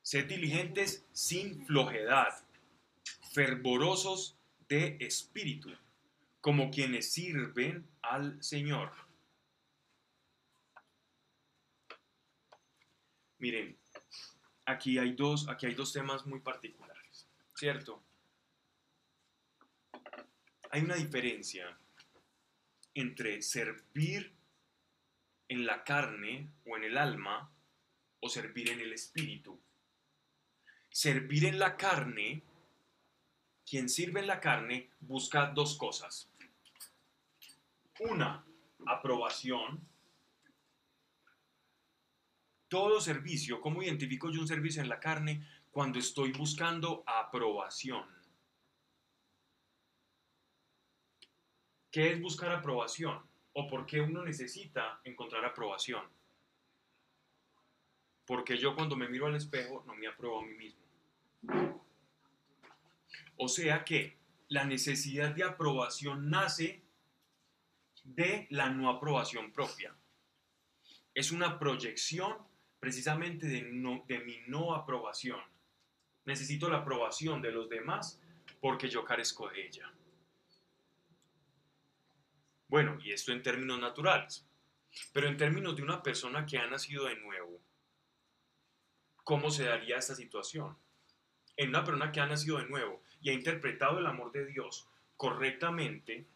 Sed 0.02 0.28
diligentes 0.28 1.06
sin 1.12 1.66
flojedad, 1.66 2.34
fervorosos 3.34 4.38
de 4.70 4.98
espíritu, 5.00 5.72
como 6.42 6.70
quienes 6.72 7.12
sirven 7.12 7.88
al 8.02 8.42
Señor. 8.44 8.92
Miren, 13.40 13.78
aquí 14.66 14.98
hay 14.98 15.14
dos, 15.14 15.50
aquí 15.50 15.66
hay 15.66 15.74
dos 15.74 15.92
temas 15.92 16.26
muy 16.26 16.40
particulares, 16.40 17.28
¿cierto? 17.56 18.02
Hay 20.76 20.82
una 20.82 20.96
diferencia 20.96 21.80
entre 22.94 23.42
servir 23.42 24.36
en 25.48 25.66
la 25.66 25.86
carne 25.86 26.52
o 26.66 26.76
en 26.76 26.84
el 26.84 26.98
alma 26.98 27.50
o 28.20 28.28
servir 28.28 28.70
en 28.72 28.82
el 28.82 28.92
espíritu. 28.92 29.58
Servir 30.90 31.46
en 31.46 31.60
la 31.60 31.78
carne, 31.78 32.44
quien 33.66 33.88
sirve 33.88 34.20
en 34.20 34.28
la 34.28 34.42
carne 34.42 34.90
busca 35.00 35.46
dos 35.46 35.78
cosas. 35.78 36.30
Una, 38.02 38.46
aprobación. 38.86 39.80
Todo 42.68 43.00
servicio, 43.00 43.62
¿cómo 43.62 43.82
identifico 43.82 44.30
yo 44.30 44.42
un 44.42 44.48
servicio 44.50 44.82
en 44.82 44.90
la 44.90 45.00
carne? 45.00 45.48
Cuando 45.72 46.00
estoy 46.00 46.34
buscando 46.34 47.06
aprobación. 47.08 48.15
¿Qué 51.96 52.12
es 52.12 52.20
buscar 52.20 52.52
aprobación? 52.52 53.22
¿O 53.54 53.68
por 53.70 53.86
qué 53.86 54.02
uno 54.02 54.22
necesita 54.22 55.00
encontrar 55.06 55.46
aprobación? 55.46 56.04
Porque 58.26 58.58
yo 58.58 58.76
cuando 58.76 58.98
me 58.98 59.08
miro 59.08 59.28
al 59.28 59.36
espejo 59.38 59.82
no 59.88 59.96
me 59.96 60.06
apruebo 60.06 60.42
a 60.42 60.46
mí 60.46 60.56
mismo. 60.56 60.84
O 63.38 63.48
sea 63.48 63.86
que 63.86 64.18
la 64.50 64.66
necesidad 64.66 65.34
de 65.34 65.46
aprobación 65.46 66.30
nace 66.30 66.82
de 68.04 68.48
la 68.50 68.70
no 68.70 68.90
aprobación 68.90 69.54
propia. 69.54 69.96
Es 71.14 71.32
una 71.32 71.58
proyección 71.58 72.36
precisamente 72.82 73.48
de, 73.48 73.62
de 74.06 74.20
mi 74.20 74.40
no 74.48 74.76
aprobación. 74.76 75.40
Necesito 76.26 76.68
la 76.68 76.80
aprobación 76.80 77.42
de 77.42 77.54
los 77.54 77.70
demás 77.70 78.22
porque 78.60 78.90
yo 78.90 79.06
carezco 79.06 79.48
de 79.48 79.68
ella. 79.68 79.90
Bueno, 82.68 82.98
y 83.04 83.12
esto 83.12 83.32
en 83.32 83.44
términos 83.44 83.80
naturales. 83.80 84.46
Pero 85.14 85.28
en 85.28 85.38
términos 85.38 85.76
de 85.76 85.84
una 85.84 86.02
persona 86.02 86.46
que 86.46 86.58
ha 86.58 86.68
nacido 86.68 87.06
de 87.06 87.16
nuevo, 87.18 87.60
¿cómo 89.24 89.50
se 89.50 89.66
daría 89.66 89.98
esta 89.98 90.16
situación? 90.16 90.78
En 91.58 91.70
una 91.70 91.84
persona 91.84 92.12
que 92.12 92.22
ha 92.22 92.26
nacido 92.26 92.58
de 92.58 92.68
nuevo 92.68 93.02
y 93.22 93.30
ha 93.30 93.34
interpretado 93.34 94.00
el 94.00 94.06
amor 94.06 94.32
de 94.32 94.46
Dios 94.46 94.88
correctamente, 95.18 96.28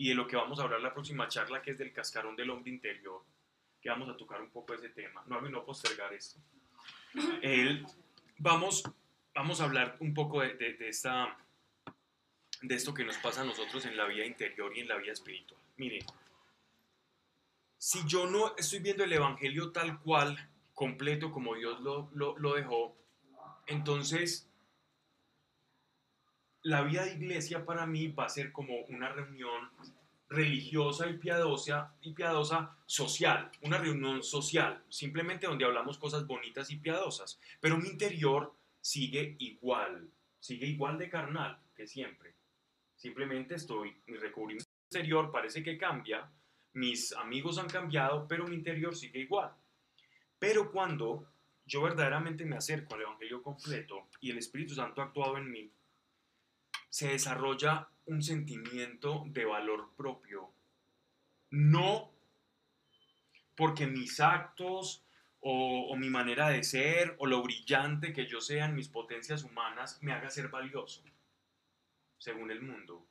y 0.00 0.10
de 0.10 0.14
lo 0.14 0.28
que 0.28 0.36
vamos 0.36 0.60
a 0.60 0.62
hablar 0.62 0.80
la 0.80 0.94
próxima 0.94 1.26
charla, 1.26 1.60
que 1.60 1.72
es 1.72 1.78
del 1.78 1.92
cascarón 1.92 2.36
del 2.36 2.50
hombre 2.50 2.70
interior, 2.70 3.24
que 3.82 3.90
vamos 3.90 4.08
a 4.08 4.16
tocar 4.16 4.40
un 4.40 4.50
poco 4.50 4.72
ese 4.74 4.90
tema. 4.90 5.24
No, 5.26 5.40
no 5.40 5.64
postergar 5.64 6.14
esto. 6.14 6.38
Vamos, 8.38 8.84
a 9.60 9.64
hablar 9.64 9.96
un 9.98 10.14
poco 10.14 10.40
de- 10.40 10.54
de 10.54 10.88
esta, 10.88 11.36
de 12.62 12.74
esto 12.76 12.94
que 12.94 13.04
nos 13.04 13.16
pasa 13.18 13.40
a 13.40 13.44
nosotros 13.44 13.84
en 13.86 13.96
la 13.96 14.04
vida 14.06 14.24
interior 14.24 14.76
y 14.76 14.80
en 14.80 14.88
la 14.88 14.96
vida 14.98 15.12
espiritual. 15.12 15.57
Miren, 15.78 16.04
si 17.76 18.06
yo 18.06 18.26
no 18.26 18.54
estoy 18.56 18.78
viendo 18.78 19.02
el 19.02 19.12
Evangelio 19.12 19.72
tal 19.72 19.98
cual, 20.00 20.36
completo 20.74 21.32
como 21.32 21.54
Dios 21.56 21.80
lo, 21.80 22.08
lo- 22.14 22.38
lo 22.38 22.54
dejó, 22.54 22.96
entonces 23.66 24.48
la 26.62 26.82
vida 26.82 27.04
de 27.04 27.14
iglesia 27.14 27.64
para 27.64 27.86
mí 27.86 28.08
va 28.08 28.26
a 28.26 28.28
ser 28.28 28.52
como 28.52 28.76
una 28.88 29.08
reunión 29.08 29.70
religiosa 30.28 31.08
y 31.08 31.16
piadosa, 31.16 31.94
y 32.02 32.12
piadosa 32.12 32.76
social, 32.86 33.50
una 33.62 33.78
reunión 33.78 34.22
social, 34.22 34.84
simplemente 34.88 35.46
donde 35.46 35.64
hablamos 35.64 35.98
cosas 35.98 36.26
bonitas 36.26 36.70
y 36.70 36.76
piadosas, 36.76 37.40
pero 37.60 37.78
mi 37.78 37.88
interior 37.88 38.54
sigue 38.80 39.36
igual, 39.38 40.10
sigue 40.38 40.66
igual 40.66 40.98
de 40.98 41.08
carnal 41.08 41.58
que 41.74 41.86
siempre. 41.86 42.34
Simplemente 42.96 43.54
estoy, 43.56 43.96
mi 44.06 44.16
recubrimiento 44.18 44.67
exterior 44.88 45.30
parece 45.30 45.62
que 45.62 45.76
cambia, 45.76 46.30
mis 46.72 47.12
amigos 47.12 47.58
han 47.58 47.68
cambiado, 47.68 48.26
pero 48.26 48.46
mi 48.46 48.54
interior 48.54 48.96
sigue 48.96 49.20
igual. 49.20 49.52
Pero 50.38 50.72
cuando 50.72 51.30
yo 51.66 51.82
verdaderamente 51.82 52.46
me 52.46 52.56
acerco 52.56 52.94
al 52.94 53.02
Evangelio 53.02 53.42
completo 53.42 54.08
y 54.20 54.30
el 54.30 54.38
Espíritu 54.38 54.74
Santo 54.74 55.02
ha 55.02 55.06
actuado 55.06 55.36
en 55.36 55.50
mí, 55.50 55.70
se 56.88 57.08
desarrolla 57.08 57.88
un 58.06 58.22
sentimiento 58.22 59.24
de 59.26 59.44
valor 59.44 59.90
propio. 59.94 60.50
No 61.50 62.10
porque 63.54 63.86
mis 63.86 64.20
actos 64.20 65.04
o, 65.40 65.88
o 65.90 65.96
mi 65.96 66.08
manera 66.08 66.48
de 66.48 66.62
ser 66.62 67.14
o 67.18 67.26
lo 67.26 67.42
brillante 67.42 68.14
que 68.14 68.26
yo 68.26 68.40
sea 68.40 68.64
en 68.64 68.74
mis 68.74 68.88
potencias 68.88 69.42
humanas 69.42 69.98
me 70.02 70.12
haga 70.12 70.30
ser 70.30 70.48
valioso, 70.48 71.02
según 72.18 72.50
el 72.50 72.62
mundo, 72.62 73.06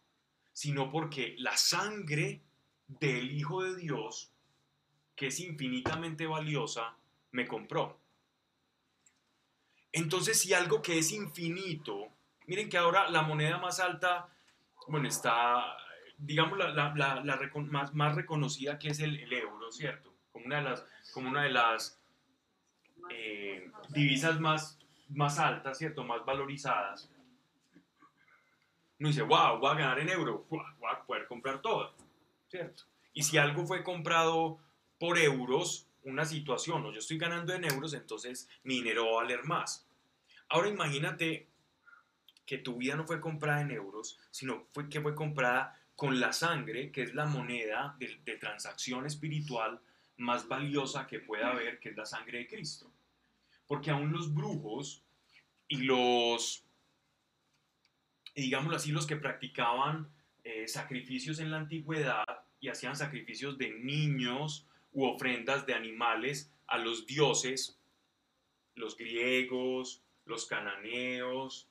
sino 0.58 0.90
porque 0.90 1.36
la 1.38 1.56
sangre 1.56 2.42
del 2.88 3.32
Hijo 3.32 3.62
de 3.62 3.76
Dios, 3.76 4.32
que 5.16 5.28
es 5.28 5.40
infinitamente 5.40 6.26
valiosa, 6.26 6.96
me 7.30 7.46
compró. 7.46 8.00
Entonces, 9.92 10.40
si 10.40 10.56
algo 10.56 10.82
que 10.82 10.98
es 10.98 11.12
infinito, 11.12 12.08
miren 12.48 12.70
que 12.70 12.78
ahora 12.80 13.08
la 13.08 13.22
moneda 13.22 13.60
más 13.60 13.80
alta, 13.80 14.30
bueno, 14.88 15.08
está, 15.08 15.78
digamos, 16.18 16.58
la, 16.58 17.52
más, 17.70 17.94
más 17.94 18.16
reconocida 18.16 18.80
que 18.80 18.90
es 18.90 19.00
el, 19.00 19.20
el 19.20 19.34
euro, 19.34 19.72
¿cierto? 19.72 20.12
Como 20.32 20.48
una 20.48 20.58
de 20.58 20.64
las, 20.64 20.86
como 21.14 21.30
una 21.30 21.44
de 21.44 21.52
las 21.52 22.02
eh, 23.12 23.70
divisas 23.90 24.40
más, 24.40 24.80
más 25.10 25.38
altas, 25.38 25.78
¿cierto? 25.78 26.04
Más 26.04 26.26
valorizadas. 26.26 27.12
Uno 29.00 29.10
dice, 29.10 29.22
wow, 29.22 29.60
voy 29.60 29.72
a 29.72 29.76
ganar 29.76 30.00
en 30.00 30.10
euro, 30.10 30.46
voy 30.50 30.62
a 30.92 31.04
poder 31.04 31.28
comprar 31.28 31.62
todo, 31.62 31.94
¿cierto? 32.50 32.84
Y 33.14 33.24
si 33.24 33.38
algo 33.38 33.66
fue 33.66 33.84
comprado 33.84 34.60
por 35.00 35.18
euros, 35.18 35.88
una 36.04 36.26
situación, 36.26 36.86
o 36.86 36.92
yo 36.92 37.00
estoy 37.00 37.18
ganando 37.18 37.54
en 37.54 37.66
euros, 37.66 37.94
entonces 37.94 38.50
mi 38.64 38.76
dinero 38.76 39.06
va 39.06 39.12
a 39.12 39.24
valer 39.24 39.44
más. 39.44 39.86
Ahora 40.50 40.70
imagínate 40.70 41.48
que 42.46 42.58
tu 42.58 42.78
vida 42.78 42.96
no 42.96 43.06
fue 43.06 43.20
comprada 43.20 43.62
en 43.62 43.72
euros, 43.72 44.18
sino 44.32 44.68
que 44.90 45.02
fue 45.02 45.14
comprada 45.14 45.80
con 45.96 46.20
la 46.20 46.32
sangre, 46.32 46.92
que 46.92 47.04
es 47.04 47.14
la 47.14 47.26
moneda 47.26 47.96
de, 48.00 48.20
de 48.24 48.38
transacción 48.38 49.06
espiritual 49.06 49.80
más 50.18 50.48
valiosa 50.48 51.08
que 51.08 51.20
pueda 51.20 51.50
haber, 51.50 51.80
que 51.80 51.90
es 51.90 51.98
la 51.98 52.06
sangre 52.06 52.40
de 52.40 52.48
Cristo. 52.48 52.92
Porque 53.68 53.92
aún 53.92 54.12
los 54.12 54.34
brujos 54.34 55.04
y 55.68 55.78
los, 55.78 56.64
digámoslo 58.42 58.78
así, 58.78 58.92
los 58.92 59.08
que 59.08 59.16
practicaban 59.16 60.10
eh, 60.44 60.68
sacrificios 60.68 61.40
en 61.40 61.52
la 61.52 61.58
antigüedad 61.58 62.26
y 62.60 62.70
hacían 62.70 62.96
sacrificios 62.96 63.58
de 63.58 63.72
niños 63.72 64.68
u 64.94 65.06
ofrendas 65.06 65.66
de 65.66 65.74
animales 65.74 66.52
a 66.68 66.78
los 66.78 67.06
dioses, 67.06 67.80
los 68.76 68.96
griegos, 68.98 70.04
los 70.26 70.46
cananeos, 70.46 71.68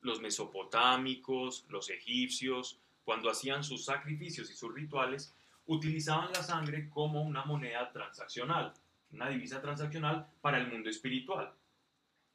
los 0.00 0.20
mesopotámicos, 0.20 1.64
los 1.68 1.90
egipcios, 1.90 2.80
cuando 3.04 3.30
hacían 3.30 3.64
sus 3.64 3.84
sacrificios 3.84 4.50
y 4.50 4.54
sus 4.54 4.74
rituales, 4.74 5.34
utilizaban 5.66 6.32
la 6.32 6.42
sangre 6.42 6.88
como 6.88 7.22
una 7.22 7.44
moneda 7.44 7.90
transaccional, 7.92 8.74
una 9.12 9.28
divisa 9.28 9.60
transaccional 9.60 10.26
para 10.40 10.58
el 10.58 10.70
mundo 10.70 10.90
espiritual. 10.90 11.52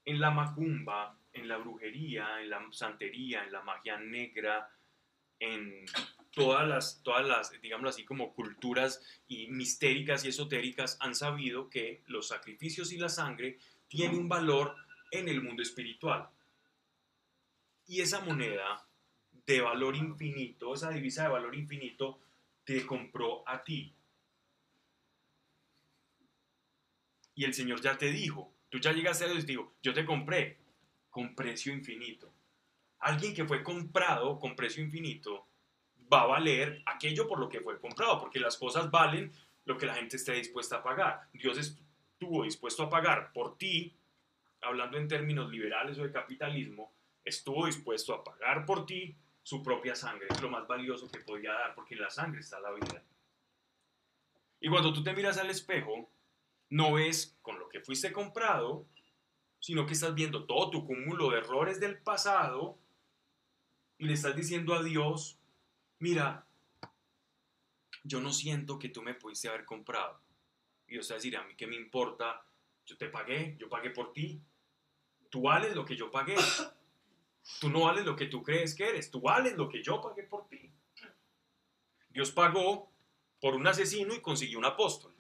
En 0.06 0.20
la 0.20 0.32
macumba, 0.32 1.18
en 1.34 1.48
la 1.48 1.58
brujería, 1.58 2.42
en 2.42 2.50
la 2.50 2.66
santería, 2.72 3.44
en 3.44 3.52
la 3.52 3.62
magia 3.62 3.98
negra, 3.98 4.70
en 5.40 5.86
todas 6.32 6.68
las, 6.68 7.02
todas 7.04 7.26
las, 7.26 7.62
digámoslo 7.62 7.90
así, 7.90 8.06
como 8.06 8.34
culturas 8.34 9.02
y 9.28 9.48
mistéricas 9.48 10.24
y 10.24 10.30
esotéricas 10.30 10.98
han 11.00 11.16
sabido 11.16 11.70
que 11.70 12.04
los 12.08 12.28
sacrificios 12.28 12.92
y 12.92 12.98
la 12.98 13.10
sangre 13.10 13.60
tienen 13.88 14.18
un 14.18 14.30
valor 14.30 14.76
en 15.12 15.28
el 15.28 15.42
mundo 15.42 15.62
espiritual. 15.62 16.30
Y 17.86 18.02
esa 18.02 18.22
moneda 18.22 18.88
de 19.46 19.62
valor 19.62 19.96
infinito, 19.96 20.74
esa 20.74 20.90
divisa 20.90 21.24
de 21.24 21.30
valor 21.30 21.54
infinito, 21.56 22.20
te 22.64 22.86
compró 22.86 23.48
a 23.48 23.64
ti. 23.64 23.94
Y 27.36 27.44
el 27.44 27.54
Señor 27.54 27.82
ya 27.82 27.98
te 27.98 28.12
dijo, 28.12 28.54
tú 28.70 28.80
ya 28.80 28.94
llegaste 28.94 29.26
a 29.26 29.28
Dios 29.28 29.44
y 29.44 29.48
te 29.48 29.52
dijo, 29.54 29.76
yo 29.82 29.94
te 29.94 30.06
compré 30.06 30.63
con 31.14 31.36
precio 31.36 31.72
infinito. 31.72 32.34
Alguien 32.98 33.36
que 33.36 33.46
fue 33.46 33.62
comprado 33.62 34.40
con 34.40 34.56
precio 34.56 34.84
infinito 34.84 35.46
va 36.12 36.22
a 36.22 36.26
valer 36.26 36.82
aquello 36.88 37.28
por 37.28 37.40
lo 37.40 37.48
que 37.48 37.62
fue 37.62 37.80
comprado, 37.80 38.20
porque 38.20 38.40
las 38.40 38.58
cosas 38.58 38.90
valen 38.90 39.32
lo 39.66 39.78
que 39.78 39.86
la 39.86 39.94
gente 39.94 40.18
esté 40.18 40.34
dispuesta 40.34 40.78
a 40.78 40.84
pagar. 40.84 41.30
Dios 41.32 41.60
estuvo 41.60 42.44
dispuesto 42.44 42.82
a 42.82 42.90
pagar 42.90 43.32
por 43.32 43.60
ti, 43.60 43.96
hablando 44.62 44.98
en 44.98 45.08
términos 45.08 45.52
liberales 45.52 46.00
o 46.00 46.04
de 46.04 46.12
capitalismo, 46.12 46.92
estuvo 47.24 47.68
dispuesto 47.68 48.16
a 48.16 48.24
pagar 48.24 48.66
por 48.66 48.88
ti 48.88 49.16
su 49.44 49.62
propia 49.62 49.94
sangre, 49.94 50.26
lo 50.42 50.50
más 50.50 50.66
valioso 50.66 51.12
que 51.12 51.20
podía 51.20 51.52
dar, 51.52 51.76
porque 51.76 51.94
en 51.94 52.02
la 52.02 52.10
sangre 52.10 52.40
está 52.40 52.60
la 52.60 52.72
vida. 52.72 53.04
Y 54.60 54.68
cuando 54.68 54.92
tú 54.92 55.04
te 55.04 55.14
miras 55.14 55.38
al 55.38 55.52
espejo, 55.52 56.10
no 56.72 56.94
ves 56.94 57.38
con 57.44 57.60
lo 57.60 57.70
que 57.70 57.82
fuiste 57.82 58.12
comprado, 58.12 58.88
sino 59.64 59.86
que 59.86 59.94
estás 59.94 60.14
viendo 60.14 60.44
todo 60.44 60.72
tu 60.72 60.86
cúmulo 60.86 61.30
de 61.30 61.38
errores 61.38 61.80
del 61.80 61.98
pasado 61.98 62.78
y 63.98 64.04
le 64.04 64.14
estás 64.14 64.36
diciendo 64.36 64.74
a 64.74 64.84
Dios, 64.84 65.40
mira, 66.00 66.46
yo 68.04 68.20
no 68.20 68.34
siento 68.34 68.78
que 68.78 68.90
tú 68.90 69.02
me 69.02 69.14
pudiste 69.14 69.48
haber 69.48 69.64
comprado. 69.64 70.20
Y 70.86 70.92
Dios 70.92 71.08
te 71.08 71.14
va 71.14 71.16
a 71.16 71.20
decir, 71.20 71.38
a 71.38 71.44
mí 71.46 71.56
qué 71.56 71.66
me 71.66 71.78
importa, 71.78 72.46
yo 72.86 72.98
te 72.98 73.08
pagué, 73.08 73.56
yo 73.58 73.70
pagué 73.70 73.92
por 73.92 74.12
ti. 74.12 74.42
Tú 75.30 75.44
vales 75.44 75.74
lo 75.74 75.86
que 75.86 75.96
yo 75.96 76.12
pagué. 76.12 76.36
Tú 77.62 77.70
no 77.70 77.86
vales 77.86 78.04
lo 78.04 78.18
que 78.18 78.26
tú 78.26 78.44
crees 78.44 78.76
que 78.76 78.90
eres, 78.90 79.12
tú 79.12 79.22
vales 79.22 79.56
lo 79.56 79.70
que 79.70 79.82
yo 79.82 80.02
pagué 80.02 80.24
por 80.24 80.46
ti. 80.50 80.70
Dios 82.10 82.32
pagó 82.32 82.92
por 83.40 83.56
un 83.56 83.66
asesino 83.66 84.14
y 84.14 84.20
consiguió 84.20 84.60
un 84.60 84.66
apóstol. 84.66 85.14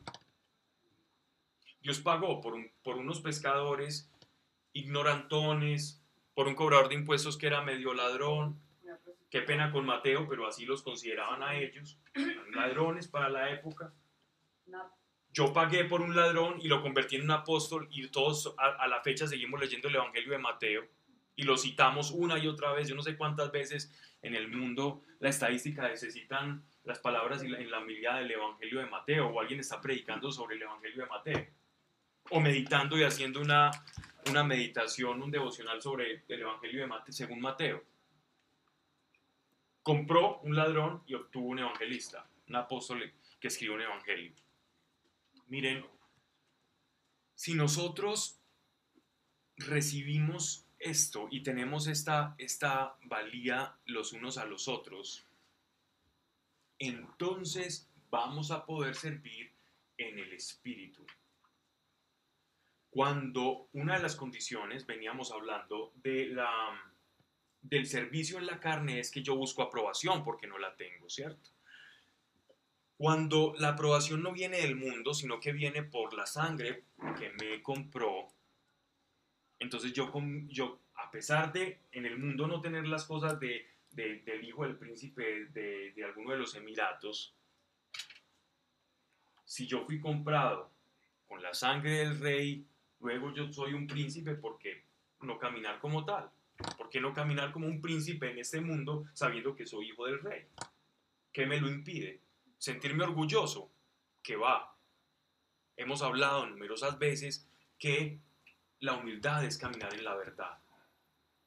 Dios 1.81 1.99
pagó 1.99 2.41
por, 2.41 2.55
por 2.81 2.97
unos 2.97 3.21
pescadores 3.21 4.09
ignorantones, 4.73 6.03
por 6.33 6.47
un 6.47 6.55
cobrador 6.55 6.89
de 6.89 6.95
impuestos 6.95 7.37
que 7.37 7.47
era 7.47 7.61
medio 7.61 7.93
ladrón. 7.93 8.59
Qué 9.29 9.41
pena 9.41 9.71
con 9.71 9.85
Mateo, 9.85 10.27
pero 10.27 10.47
así 10.47 10.65
los 10.65 10.83
consideraban 10.83 11.41
a 11.43 11.55
ellos. 11.55 11.99
Ladrones 12.53 13.07
para 13.07 13.29
la 13.29 13.49
época. 13.51 13.93
Yo 15.31 15.51
pagué 15.51 15.85
por 15.85 16.01
un 16.01 16.15
ladrón 16.15 16.59
y 16.61 16.67
lo 16.67 16.81
convertí 16.81 17.15
en 17.15 17.23
un 17.23 17.31
apóstol 17.31 17.87
y 17.91 18.07
todos 18.09 18.53
a, 18.57 18.87
la 18.87 19.01
fecha 19.01 19.25
seguimos 19.25 19.59
leyendo 19.59 19.87
el 19.87 19.95
Evangelio 19.95 20.31
de 20.33 20.37
Mateo. 20.37 20.83
Y 21.35 21.43
lo 21.43 21.57
citamos 21.57 22.11
una 22.11 22.37
y 22.37 22.47
otra 22.47 22.71
vez, 22.73 22.87
yo 22.87 22.93
no 22.95 23.01
sé 23.01 23.17
cuántas 23.17 23.51
veces 23.51 23.91
en 24.21 24.35
el 24.35 24.49
mundo 24.49 25.01
la 25.19 25.29
estadística 25.29 25.87
necesitan 25.87 26.63
las 26.83 26.99
palabras 26.99 27.43
y 27.43 27.47
la- 27.47 27.59
en 27.59 27.71
la 27.71 27.79
del 27.83 28.31
Evangelio 28.31 28.79
de 28.79 28.85
Mateo, 28.85 29.29
o 29.29 29.39
alguien 29.39 29.59
está 29.59 29.81
predicando 29.81 30.31
sobre 30.31 30.55
el 30.57 30.61
Evangelio 30.61 31.03
de 31.03 31.09
Mateo, 31.09 31.47
o 32.29 32.39
meditando 32.39 32.97
y 32.97 33.03
haciendo 33.03 33.41
una, 33.41 33.71
una 34.29 34.43
meditación, 34.43 35.21
un 35.21 35.31
devocional 35.31 35.81
sobre 35.81 36.23
el 36.27 36.41
Evangelio 36.41 36.81
de 36.81 36.87
Mateo, 36.87 37.13
según 37.13 37.41
Mateo. 37.41 37.83
Compró 39.81 40.39
un 40.39 40.55
ladrón 40.55 41.03
y 41.05 41.13
obtuvo 41.13 41.49
un 41.49 41.59
evangelista, 41.59 42.25
un 42.47 42.55
apóstol 42.55 43.13
que 43.39 43.49
escribió 43.49 43.75
un 43.75 43.81
evangelio. 43.81 44.31
Miren, 45.47 45.85
si 47.35 47.53
nosotros 47.53 48.39
recibimos 49.57 50.65
esto 50.79 51.27
y 51.29 51.43
tenemos 51.43 51.87
esta, 51.87 52.35
esta 52.37 52.95
valía 53.03 53.75
los 53.85 54.13
unos 54.13 54.37
a 54.37 54.45
los 54.45 54.67
otros, 54.67 55.25
entonces 56.79 57.89
vamos 58.09 58.51
a 58.51 58.65
poder 58.65 58.95
servir 58.95 59.51
en 59.97 60.19
el 60.19 60.33
Espíritu. 60.33 61.05
Cuando 62.93 63.69
una 63.73 63.95
de 63.95 64.03
las 64.03 64.15
condiciones, 64.15 64.85
veníamos 64.85 65.31
hablando 65.31 65.91
de 65.95 66.27
la, 66.27 66.47
del 67.61 67.87
servicio 67.87 68.37
en 68.37 68.45
la 68.45 68.59
carne, 68.59 68.99
es 68.99 69.09
que 69.09 69.23
yo 69.23 69.35
busco 69.35 69.63
aprobación 69.63 70.23
porque 70.23 70.45
no 70.45 70.59
la 70.59 70.75
tengo, 70.75 71.09
¿cierto? 71.09 71.49
Cuando 72.95 73.55
la 73.57 73.69
aprobación 73.69 74.21
no 74.21 74.31
viene 74.31 74.57
del 74.57 74.75
mundo, 74.75 75.15
sino 75.15 75.39
que 75.39 75.53
viene 75.53 75.81
por 75.81 76.13
la 76.13 76.27
sangre 76.27 76.83
que 77.17 77.31
me 77.31 77.63
compró, 77.63 78.27
entonces 79.57 79.91
yo, 79.93 80.11
yo 80.47 80.79
a 80.95 81.09
pesar 81.09 81.51
de 81.51 81.79
en 81.93 82.05
el 82.05 82.19
mundo 82.19 82.45
no 82.47 82.61
tener 82.61 82.85
las 82.87 83.05
cosas 83.05 83.39
de, 83.39 83.65
de- 83.89 84.19
del 84.19 84.43
hijo 84.43 84.63
del 84.65 84.77
príncipe 84.77 85.45
de, 85.45 85.93
de 85.93 86.03
alguno 86.03 86.31
de 86.31 86.37
los 86.37 86.53
Emiratos, 86.53 87.33
si 89.45 89.65
yo 89.65 89.83
fui 89.85 89.99
comprado 89.99 90.71
con 91.27 91.41
la 91.41 91.53
sangre 91.55 91.97
del 91.97 92.19
rey, 92.19 92.67
luego 93.03 93.33
yo 93.33 93.51
soy 93.51 93.73
un 93.73 93.85
príncipe, 93.85 94.33
¿por 94.35 94.57
qué 94.57 94.83
no 95.21 95.37
caminar 95.37 95.79
como 95.79 96.05
tal? 96.05 96.31
¿Por 96.77 96.89
qué 96.89 97.01
no 97.01 97.13
caminar 97.13 97.51
como 97.51 97.67
un 97.67 97.81
príncipe 97.81 98.31
en 98.31 98.39
este 98.39 98.61
mundo 98.61 99.05
sabiendo 99.13 99.55
que 99.55 99.65
soy 99.65 99.89
hijo 99.89 100.05
del 100.05 100.19
rey? 100.19 100.45
¿Qué 101.31 101.45
me 101.45 101.59
lo 101.59 101.67
impide? 101.67 102.21
Sentirme 102.57 103.03
orgulloso. 103.03 103.69
Que 104.21 104.37
va. 104.37 104.77
Hemos 105.75 106.01
hablado 106.01 106.45
numerosas 106.45 106.97
veces 106.97 107.45
que 107.77 108.19
la 108.79 108.93
humildad 108.93 109.43
es 109.43 109.57
caminar 109.57 109.93
en 109.93 110.05
la 110.05 110.15
verdad. 110.15 110.59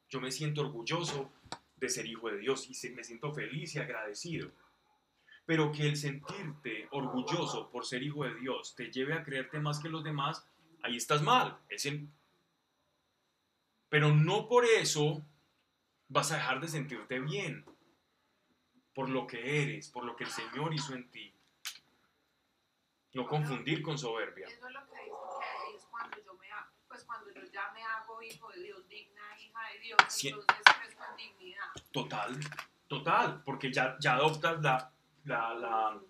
Yo 0.09 0.21
me 0.21 0.31
siento 0.31 0.61
orgulloso 0.61 1.31
de 1.75 1.89
ser 1.89 2.05
hijo 2.05 2.29
de 2.29 2.37
Dios 2.37 2.67
y 2.69 2.89
me 2.91 3.03
siento 3.03 3.33
feliz 3.33 3.73
y 3.75 3.79
agradecido. 3.79 4.51
Pero 5.45 5.71
que 5.71 5.87
el 5.87 5.95
sentirte 5.95 6.87
orgulloso 6.91 7.71
por 7.71 7.85
ser 7.85 8.03
hijo 8.03 8.25
de 8.25 8.35
Dios 8.35 8.75
te 8.75 8.91
lleve 8.91 9.13
a 9.13 9.23
creerte 9.23 9.59
más 9.59 9.79
que 9.79 9.89
los 9.89 10.03
demás, 10.03 10.45
ahí 10.87 10.97
estás 10.97 11.21
mal. 11.21 11.57
Es 11.69 11.87
Pero 13.89 14.13
no 14.13 14.47
por 14.47 14.65
eso 14.65 15.25
vas 16.07 16.31
a 16.31 16.35
dejar 16.35 16.59
de 16.59 16.67
sentirte 16.67 17.19
bien 17.19 17.65
por 18.93 19.09
lo 19.09 19.27
que 19.27 19.61
eres, 19.61 19.89
por 19.89 20.05
lo 20.05 20.15
que 20.15 20.23
el 20.23 20.31
Señor 20.31 20.73
hizo 20.73 20.93
en 20.95 21.09
ti. 21.11 21.33
No 23.13 23.27
confundir 23.27 23.81
con 23.81 23.97
soberbia. 23.97 24.47
Eso 24.47 24.67
es 24.67 24.73
lo 24.73 24.85
que 24.87 24.95
dice 25.03 25.69
que 25.69 25.77
es 25.77 25.85
cuando 25.85 26.17
yo 26.23 26.33
me 26.33 26.47
pues 26.87 27.03
cuando 27.03 27.31
yo 27.31 27.41
ya 27.51 27.71
me 27.73 27.83
hago 27.83 28.21
hijo 28.21 28.49
de 28.51 28.63
Dios, 28.63 28.87
digna 28.87 29.21
hija 29.39 29.59
de 29.73 29.79
Dios, 29.79 29.97
entonces 30.23 30.63
crezco 30.81 31.03
en 31.11 31.17
dignidad. 31.17 31.65
Total, 31.91 32.39
total, 32.87 33.43
porque 33.43 33.71
ya, 33.71 33.97
ya 33.99 34.13
adoptas 34.13 34.61
la, 34.61 34.91
la, 35.25 35.53
la, 35.53 36.01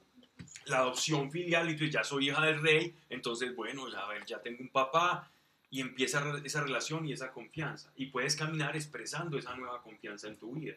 la 0.68 0.80
adopción 0.80 1.32
filial 1.32 1.70
y 1.70 1.76
tú 1.76 1.86
ya 1.86 2.04
soy 2.04 2.30
hija 2.30 2.46
del 2.46 2.62
rey, 2.62 2.94
entonces 3.10 3.56
bueno, 3.56 3.90
ya, 3.90 4.00
a 4.00 4.08
ver, 4.08 4.26
ya 4.26 4.42
tengo 4.42 4.62
un 4.62 4.70
papá 4.70 5.30
y 5.70 5.82
empieza 5.82 6.40
esa 6.44 6.62
relación 6.62 7.06
y 7.06 7.14
esa 7.14 7.32
confianza. 7.32 7.92
Y 7.96 8.08
puedes 8.08 8.36
caminar 8.36 8.76
expresando 8.76 9.38
esa 9.38 9.56
nueva 9.56 9.82
confianza 9.82 10.28
en 10.28 10.38
tu 10.38 10.54
vida, 10.54 10.76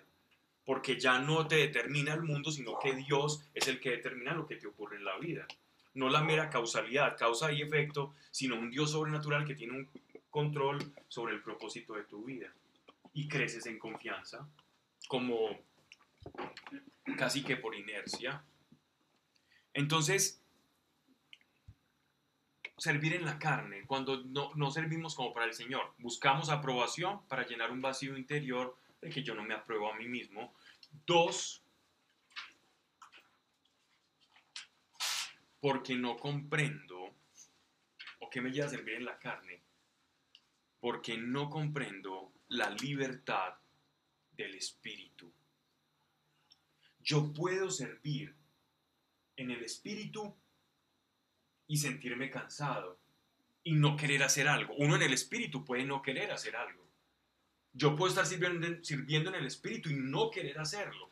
porque 0.65 0.99
ya 0.99 1.19
no 1.19 1.47
te 1.47 1.57
determina 1.57 2.15
el 2.15 2.23
mundo, 2.23 2.51
sino 2.51 2.79
que 2.79 2.95
Dios 2.95 3.45
es 3.55 3.69
el 3.69 3.81
que 3.81 3.91
determina 3.91 4.35
lo 4.35 4.47
que 4.47 4.57
te 4.57 4.67
ocurre 4.67 4.97
en 4.97 5.05
la 5.05 5.19
vida. 5.19 5.47
No 5.95 6.09
la 6.09 6.23
mera 6.23 6.51
causalidad, 6.51 7.17
causa 7.17 7.53
y 7.53 7.63
efecto, 7.63 8.15
sino 8.31 8.57
un 8.57 8.71
Dios 8.71 8.93
sobrenatural 8.93 9.45
que 9.45 9.57
tiene 9.57 9.75
un 9.75 9.89
control 10.31 10.93
sobre 11.09 11.35
el 11.35 11.43
propósito 11.43 11.95
de 11.95 12.05
tu 12.05 12.25
vida. 12.25 12.53
Y 13.13 13.27
creces 13.27 13.67
en 13.67 13.79
confianza, 13.79 14.47
como 15.09 15.59
casi 17.17 17.43
que 17.43 17.57
por 17.57 17.75
inercia. 17.75 18.43
Entonces, 19.75 20.43
servir 22.81 23.15
en 23.15 23.25
la 23.25 23.39
carne, 23.39 23.85
cuando 23.87 24.25
no, 24.25 24.53
no 24.55 24.71
servimos 24.71 25.15
como 25.15 25.33
para 25.33 25.47
el 25.47 25.53
Señor, 25.53 25.95
buscamos 25.99 26.49
aprobación 26.49 27.27
para 27.29 27.47
llenar 27.47 27.71
un 27.71 27.83
vacío 27.83 28.17
interior 28.17 28.77
de 29.01 29.11
que 29.11 29.23
yo 29.23 29.35
no 29.35 29.43
me 29.43 29.55
apruebo 29.55 29.93
a 29.93 29.97
mí 29.97 30.09
mismo. 30.09 30.55
Dos, 31.07 31.63
porque 35.61 35.95
no 35.95 36.17
comprendo, 36.17 37.15
o 38.21 38.31
que 38.31 38.41
me 38.41 38.51
lleva 38.51 38.67
a 38.67 38.71
servir 38.71 38.95
en 38.95 39.05
la 39.05 39.19
carne, 39.19 39.63
porque 40.81 41.19
no 41.19 41.51
comprendo 41.51 42.33
la 42.49 42.71
libertad 42.71 43.55
del 44.33 44.55
Espíritu. 44.55 45.31
Yo 47.01 47.33
puedo 47.33 47.71
servir 47.71 48.40
en 49.41 49.51
el 49.51 49.63
Espíritu 49.65 50.35
y 51.67 51.77
sentirme 51.77 52.31
cansado 52.31 52.99
y 53.63 53.73
no 53.73 53.97
querer 53.97 54.23
hacer 54.23 54.49
algo. 54.49 54.75
Uno 54.75 54.97
en 54.97 55.03
el 55.03 55.13
Espíritu 55.13 55.65
puede 55.65 55.85
no 55.85 56.03
querer 56.03 56.31
hacer 56.31 56.57
algo. 56.57 56.87
Yo 57.73 57.95
puedo 57.95 58.11
estar 58.11 58.27
sirviendo, 58.27 59.31
en 59.31 59.35
el 59.35 59.47
Espíritu 59.47 59.91
y 59.91 59.95
no 59.95 60.31
querer 60.31 60.59
hacerlo. 60.59 61.11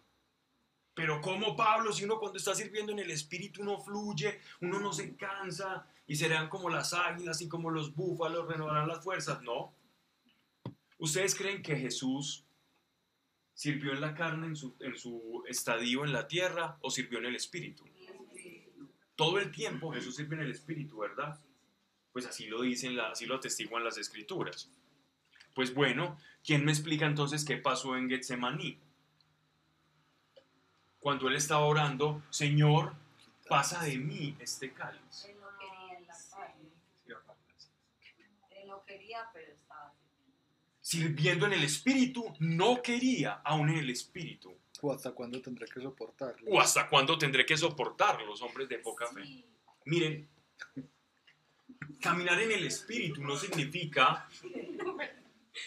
Pero 0.95 1.21
como 1.21 1.55
Pablo, 1.55 1.93
si 1.93 2.05
uno 2.05 2.19
cuando 2.19 2.39
está 2.39 2.55
sirviendo 2.55 2.91
en 2.93 2.99
el 2.99 3.11
Espíritu 3.13 3.63
uno 3.63 3.79
fluye, 3.79 4.41
uno 4.61 4.81
no 4.81 4.93
se 4.93 5.15
cansa 5.15 5.87
y 6.07 6.17
serán 6.17 6.49
como 6.49 6.69
las 6.69 6.93
águilas 6.93 7.41
y 7.41 7.49
como 7.49 7.71
los 7.71 7.95
búfalos 7.95 8.49
renovarán 8.49 8.89
las 8.89 9.05
fuerzas. 9.05 9.41
No. 9.43 9.73
¿Ustedes 10.99 11.37
creen 11.37 11.63
que 11.63 11.77
Jesús 11.77 12.45
sirvió 13.55 13.93
en 13.93 14.01
la 14.01 14.15
carne 14.15 14.49
en 14.49 14.57
su, 14.57 14.75
en 14.81 14.99
su 14.99 15.45
estadio 15.47 16.05
en 16.05 16.13
la 16.13 16.27
tierra 16.27 16.79
o 16.81 16.91
sirvió 16.91 17.21
en 17.21 17.27
el 17.27 17.37
Espíritu? 17.37 17.85
Todo 19.19 19.41
el 19.41 19.51
tiempo 19.51 19.93
Jesús 19.93 20.15
sirve 20.15 20.37
en 20.37 20.43
el 20.43 20.53
Espíritu, 20.53 20.99
¿verdad? 20.99 21.41
Pues 22.13 22.25
así 22.25 22.47
lo 22.47 22.63
dicen, 22.63 22.95
la- 22.97 23.11
así 23.11 23.27
lo 23.27 23.35
atestiguan 23.35 23.83
las 23.83 23.99
Escrituras. 23.99 24.71
Pues 25.57 25.75
bueno, 25.75 26.17
¿quién 26.45 26.65
me 26.65 26.71
explica 26.71 27.05
entonces 27.05 27.45
qué 27.45 27.57
pasó 27.57 27.97
en 27.97 28.09
Getsemaní? 28.09 28.79
Cuando 31.01 31.27
él 31.27 31.35
estaba 31.35 31.65
orando, 31.65 32.23
Señor, 32.31 32.95
pasa 33.49 33.83
de 33.83 33.99
mí 33.99 34.37
este 34.39 34.73
cáliz. 34.73 35.25
Él 35.25 35.37
no 35.41 35.49
quería 35.59 35.99
escapar. 35.99 36.55
Él 38.53 38.69
no 38.69 38.85
quería, 38.85 39.29
pero 39.33 39.53
estaba 39.53 39.93
Sirviendo 40.81 41.45
en 41.47 41.55
el 41.55 41.65
Espíritu, 41.65 42.33
no 42.39 42.81
quería, 42.83 43.41
aún 43.45 43.69
en 43.71 43.79
el 43.79 43.91
Espíritu. 43.91 44.57
¿O 44.81 44.93
hasta 44.93 45.13
cuándo 45.13 45.41
tendré 45.43 45.67
que 45.67 45.81
soportarlo? 45.81 46.51
¿O 46.51 46.61
hasta 46.61 46.89
cuándo 46.89 47.19
tendré 47.19 47.45
que 47.45 47.57
soportar 47.57 48.23
los 48.23 48.41
hombres 48.43 48.69
de 48.69 48.79
poca 48.79 49.07
fe? 49.09 49.25
Sí. 49.25 49.45
Miren, 49.87 50.29
caminar 52.01 52.41
en 52.41 52.53
el 52.53 52.67
espíritu 52.67 53.23
no 53.23 53.37
significa 53.37 54.29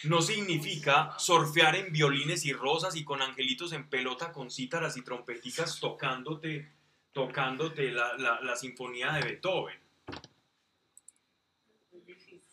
no 0.03 0.21
significa 0.21 1.13
surfear 1.19 1.75
en 1.75 1.91
violines 1.91 2.45
y 2.45 2.53
rosas 2.53 2.95
y 2.95 3.03
con 3.03 3.21
angelitos 3.21 3.73
en 3.73 3.89
pelota 3.89 4.31
con 4.31 4.49
cítaras 4.49 4.95
y 4.95 5.01
trompeticas 5.01 5.79
tocándote 5.81 6.71
tocándote 7.11 7.91
la, 7.91 8.15
la- 8.17 8.39
la 8.39 8.55
sinfonía 8.55 9.11
de 9.11 9.21
Beethoven. 9.23 9.77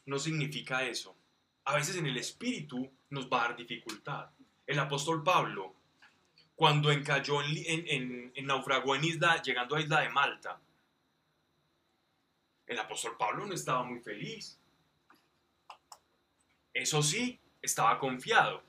No 0.06 0.18
significa 0.18 0.84
eso. 0.84 1.14
A 1.64 1.74
veces 1.76 1.96
en 1.96 2.06
el 2.06 2.16
espíritu 2.16 2.90
nos 3.10 3.28
va 3.30 3.44
a 3.44 3.48
dar 3.48 3.56
dificultad. 3.56 4.30
El 4.66 4.78
apóstol 4.80 5.22
Pablo, 5.22 5.74
cuando 6.58 6.90
encalló 6.90 7.40
en, 7.40 7.56
en, 7.86 8.32
en- 8.34 8.46
naufragó 8.46 8.96
en 8.96 9.04
isla, 9.04 9.40
llegando 9.40 9.76
a 9.76 9.80
isla 9.80 10.00
de 10.00 10.08
Malta, 10.08 10.58
el 12.66 12.76
apóstol 12.80 13.14
Pablo 13.16 13.46
no 13.46 13.54
estaba 13.54 13.84
muy 13.84 14.00
feliz. 14.00 14.58
Eso 16.74 17.00
sí, 17.00 17.38
estaba 17.62 17.96
confiado. 18.00 18.64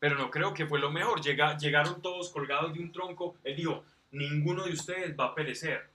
Pero 0.00 0.16
no 0.16 0.28
creo 0.28 0.52
que 0.52 0.66
fue 0.66 0.80
lo 0.80 0.90
mejor. 0.90 1.20
Llega- 1.20 1.56
llegaron 1.56 2.02
todos 2.02 2.30
colgados 2.30 2.74
de 2.74 2.80
un 2.80 2.90
tronco. 2.90 3.36
Él 3.44 3.54
dijo, 3.54 3.84
ninguno 4.10 4.64
de 4.64 4.72
ustedes 4.72 5.16
va 5.16 5.26
a 5.26 5.34
perecer. 5.36 5.88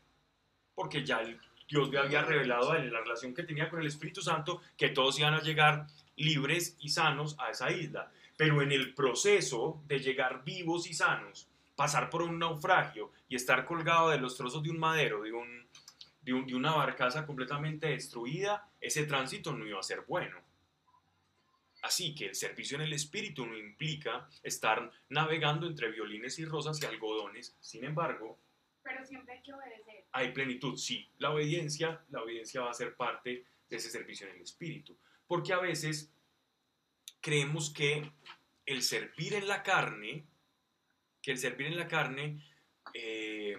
Porque 0.74 1.04
ya 1.04 1.22
Dios 1.68 1.90
le 1.90 2.00
había 2.00 2.22
revelado 2.22 2.72
a 2.72 2.78
él 2.78 2.94
la 2.94 3.02
relación 3.02 3.34
que 3.34 3.44
tenía 3.44 3.70
con 3.70 3.82
el 3.82 3.88
Espíritu 3.88 4.22
Santo 4.22 4.62
que 4.78 4.88
todos 4.92 5.20
iban 5.20 5.34
a 5.34 5.42
llegar 5.42 5.86
libres 6.22 6.76
y 6.80 6.90
sanos 6.90 7.36
a 7.40 7.50
esa 7.52 7.72
isla. 7.72 8.12
Pero 8.38 8.62
en 8.62 8.72
el 8.72 8.94
proceso 8.94 9.82
de 9.88 10.00
llegar 10.00 10.44
vivos 10.44 10.88
y 10.90 10.94
sanos, 10.94 11.48
pasar 11.76 12.10
por 12.10 12.22
un 12.24 12.40
naufragio 12.40 13.12
y 13.30 13.36
estar 13.36 13.66
colgado 13.66 14.10
de 14.10 14.18
los 14.20 14.36
trozos 14.38 14.64
de 14.64 14.70
un 14.70 14.80
madero, 14.80 15.22
de, 15.22 15.32
un, 15.34 15.68
de, 16.22 16.34
un- 16.34 16.48
de 16.48 16.56
una 16.56 16.72
barcaza 16.74 17.26
completamente 17.26 17.88
destruida, 17.88 18.68
ese 18.80 19.06
tránsito 19.06 19.54
no 19.54 19.66
iba 19.68 19.80
a 19.80 19.84
ser 19.84 20.02
bueno. 20.08 20.38
Así 21.84 22.14
que 22.14 22.28
el 22.28 22.36
servicio 22.36 22.76
en 22.76 22.84
el 22.84 22.94
espíritu 22.94 23.46
no 23.46 23.58
implica 23.58 24.30
estar 24.44 24.92
navegando 25.10 25.66
entre 25.66 25.90
violines 25.92 26.38
y 26.38 26.46
rosas 26.46 26.80
y 26.82 26.86
algodones. 26.86 27.56
Sin 27.60 27.84
embargo, 27.84 28.38
Pero 28.84 29.04
siempre 29.06 29.34
hay 29.36 29.42
que 29.42 29.54
obedecer. 29.54 30.06
hay 30.12 30.32
plenitud. 30.32 30.78
Sí, 30.78 31.10
la 31.18 31.32
obediencia, 31.32 32.04
la 32.12 32.22
obediencia 32.22 32.62
va 32.62 32.70
a 32.70 32.76
ser 32.76 32.96
parte 32.96 33.46
de 33.68 33.76
ese 33.78 33.90
servicio 33.90 34.28
en 34.28 34.36
el 34.36 34.42
espíritu. 34.44 34.96
Porque 35.32 35.54
a 35.54 35.60
veces 35.60 36.12
creemos 37.22 37.70
que 37.70 38.12
el 38.66 38.82
servir 38.84 39.34
en 39.34 39.48
la 39.48 39.64
carne, 39.64 40.26
que 41.22 41.32
el 41.32 41.38
servir 41.38 41.68
en 41.68 41.78
la 41.78 41.88
carne, 41.88 42.44
eh, 42.94 43.58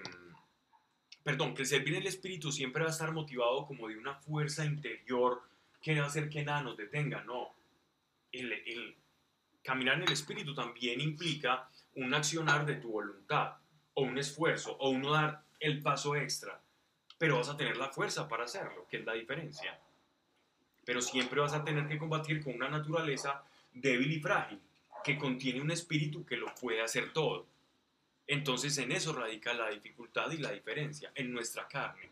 perdón, 1.23 1.55
que 1.55 1.63
el 1.63 1.69
servir 1.69 1.95
en 1.95 2.03
el 2.03 2.09
espíritu 2.09 2.53
siempre 2.53 2.83
va 2.83 2.91
a 2.91 2.93
estar 2.93 3.11
motivado 3.13 3.65
como 3.65 3.89
de 3.89 3.97
una 3.97 4.17
fuerza 4.17 4.67
interior 4.67 5.45
que 5.81 5.99
va 5.99 6.05
a 6.05 6.09
hacer 6.09 6.29
que 6.29 6.45
nada 6.45 6.61
nos 6.61 6.77
detenga. 6.77 7.25
No, 7.25 7.55
el, 8.33 8.53
el 8.53 8.95
caminar 9.63 9.95
en 9.95 10.03
el 10.03 10.13
espíritu 10.13 10.55
también 10.55 11.01
implica 11.01 11.71
un 11.95 12.13
accionar 12.13 12.67
de 12.67 12.75
tu 12.75 12.91
voluntad, 12.91 13.55
o 13.95 14.03
un 14.03 14.19
esfuerzo, 14.19 14.77
o 14.77 14.91
uno 14.91 15.11
dar 15.13 15.43
el 15.59 15.81
paso 15.81 16.17
extra, 16.17 16.61
pero 17.17 17.39
vas 17.39 17.49
a 17.49 17.57
tener 17.57 17.79
la 17.79 17.89
fuerza 17.89 18.29
para 18.29 18.45
hacerlo, 18.45 18.87
que 18.91 18.99
es 18.99 19.07
la 19.07 19.15
diferencia. 19.15 19.82
Pero 20.85 21.01
siempre 21.01 21.41
vas 21.41 21.53
a 21.53 21.65
tener 21.65 21.87
que 21.89 21.99
combatir 21.99 22.43
con 22.43 22.55
una 22.55 22.69
naturaleza 22.69 23.45
débil 23.73 24.13
y 24.13 24.21
frágil, 24.21 24.61
que 25.05 25.19
contiene 25.19 25.61
un 25.61 25.71
espíritu 25.71 26.25
que 26.25 26.37
lo 26.37 26.55
puede 26.55 26.83
hacer 26.83 27.13
todo. 27.13 27.47
Entonces 28.27 28.79
en 28.79 28.93
eso 28.93 29.13
radica 29.13 29.53
la 29.53 29.71
dificultad 29.71 30.31
y 30.31 30.39
la 30.39 30.53
diferencia, 30.53 31.13
en 31.15 31.33
nuestra 31.33 31.67
carne. 31.69 32.11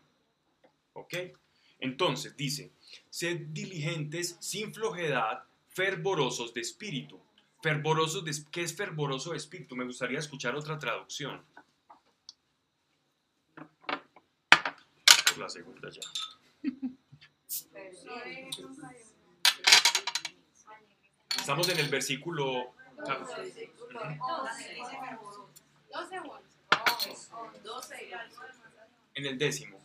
¿Ok? 0.93 1.15
Entonces 1.79 2.37
dice, 2.37 2.71
sed 3.09 3.37
diligentes 3.49 4.37
sin 4.39 4.73
flojedad, 4.73 5.43
fervorosos 5.69 6.53
de 6.53 6.61
espíritu. 6.61 7.19
Fervorosos 7.61 8.23
de, 8.25 8.31
¿Qué 8.51 8.61
es 8.61 8.75
fervoroso 8.75 9.31
de 9.31 9.37
espíritu? 9.37 9.75
Me 9.75 9.85
gustaría 9.85 10.19
escuchar 10.19 10.55
otra 10.55 10.77
traducción. 10.77 11.41
La 15.37 15.49
segunda 15.49 15.89
ya. 15.89 16.01
Estamos 21.37 21.69
en 21.69 21.79
el 21.79 21.89
versículo... 21.89 22.73
¿12 25.91 26.21
o 26.23 26.31
11? 26.31 26.47
En 29.15 29.25
el 29.25 29.37
décimo. 29.37 29.77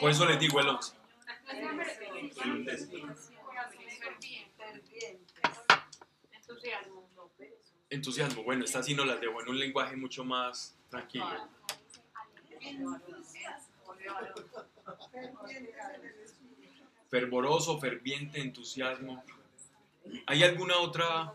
Por 0.00 0.10
eso 0.10 0.26
les 0.26 0.40
digo 0.40 0.58
el 0.60 0.68
11. 0.68 0.92
El 2.44 2.64
décimo. 2.64 3.14
Entusiasmo. 7.88 8.42
Bueno, 8.42 8.64
esta 8.64 8.82
sí 8.82 8.94
nos 8.94 9.06
las 9.06 9.20
debo 9.20 9.40
en 9.42 9.48
un 9.48 9.58
lenguaje 9.58 9.96
mucho 9.96 10.24
más 10.24 10.76
tranquilo. 10.90 11.48
Fervoroso, 17.08 17.78
ferviente, 17.78 18.40
entusiasmo. 18.40 19.22
¿Hay 20.26 20.42
alguna 20.42 20.78
otra? 20.78 21.34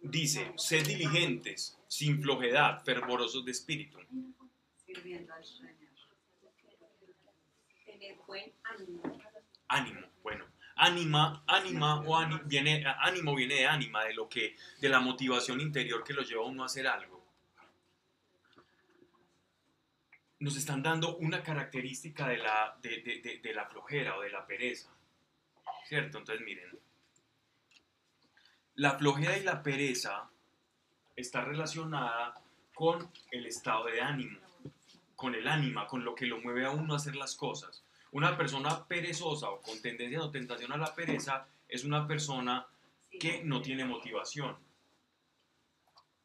Dice, 0.00 0.52
sed 0.56 0.86
diligentes, 0.86 1.78
sin 1.88 2.22
flojedad, 2.22 2.84
fervorosos 2.84 3.44
de 3.44 3.50
espíritu. 3.50 3.98
Sirviendo 4.84 5.32
al 5.32 5.44
Señor. 5.44 5.74
Tener 7.84 8.16
buen 8.26 8.52
ánimo. 8.64 9.02
ánimo. 9.66 10.13
Ánima, 10.76 11.44
ánima 11.46 12.00
o 12.00 12.16
ani- 12.16 12.40
viene, 12.44 12.84
ánimo 13.00 13.34
viene 13.34 13.54
de 13.54 13.66
ánima, 13.66 14.04
de 14.04 14.14
lo 14.14 14.28
que, 14.28 14.56
de 14.80 14.88
la 14.88 14.98
motivación 15.00 15.60
interior 15.60 16.02
que 16.02 16.12
lo 16.12 16.22
lleva 16.22 16.42
a 16.42 16.46
uno 16.46 16.62
a 16.62 16.66
hacer 16.66 16.86
algo. 16.86 17.22
Nos 20.40 20.56
están 20.56 20.82
dando 20.82 21.16
una 21.16 21.42
característica 21.42 22.28
de 22.28 22.38
la, 22.38 22.76
de, 22.82 23.00
de- 23.02 23.20
de- 23.20 23.38
de 23.38 23.54
la 23.54 23.66
flojera 23.66 24.16
o 24.18 24.22
de 24.22 24.30
la 24.30 24.46
pereza. 24.46 24.90
¿Cierto? 25.86 26.18
Entonces 26.18 26.44
miren. 26.44 26.78
La 28.74 28.98
flojera 28.98 29.36
y 29.38 29.44
la 29.44 29.62
pereza 29.62 30.28
está 31.14 31.42
relacionada 31.44 32.34
con 32.74 33.08
el 33.30 33.46
estado 33.46 33.84
de 33.84 34.00
ánimo, 34.00 34.40
con 35.14 35.34
el 35.36 35.46
ánima, 35.46 35.86
con 35.86 36.04
lo 36.04 36.14
que 36.16 36.26
lo 36.26 36.40
mueve 36.40 36.66
a 36.66 36.70
uno 36.70 36.94
a 36.94 36.96
hacer 36.96 37.14
las 37.14 37.36
cosas. 37.36 37.83
Una 38.14 38.36
persona 38.36 38.86
perezosa 38.86 39.50
o 39.50 39.60
con 39.60 39.82
tendencia 39.82 40.22
o 40.22 40.30
tentación 40.30 40.70
a 40.70 40.76
la 40.76 40.94
pereza 40.94 41.48
es 41.68 41.82
una 41.82 42.06
persona 42.06 42.64
que 43.18 43.42
no 43.42 43.60
tiene 43.60 43.84
motivación. 43.84 44.56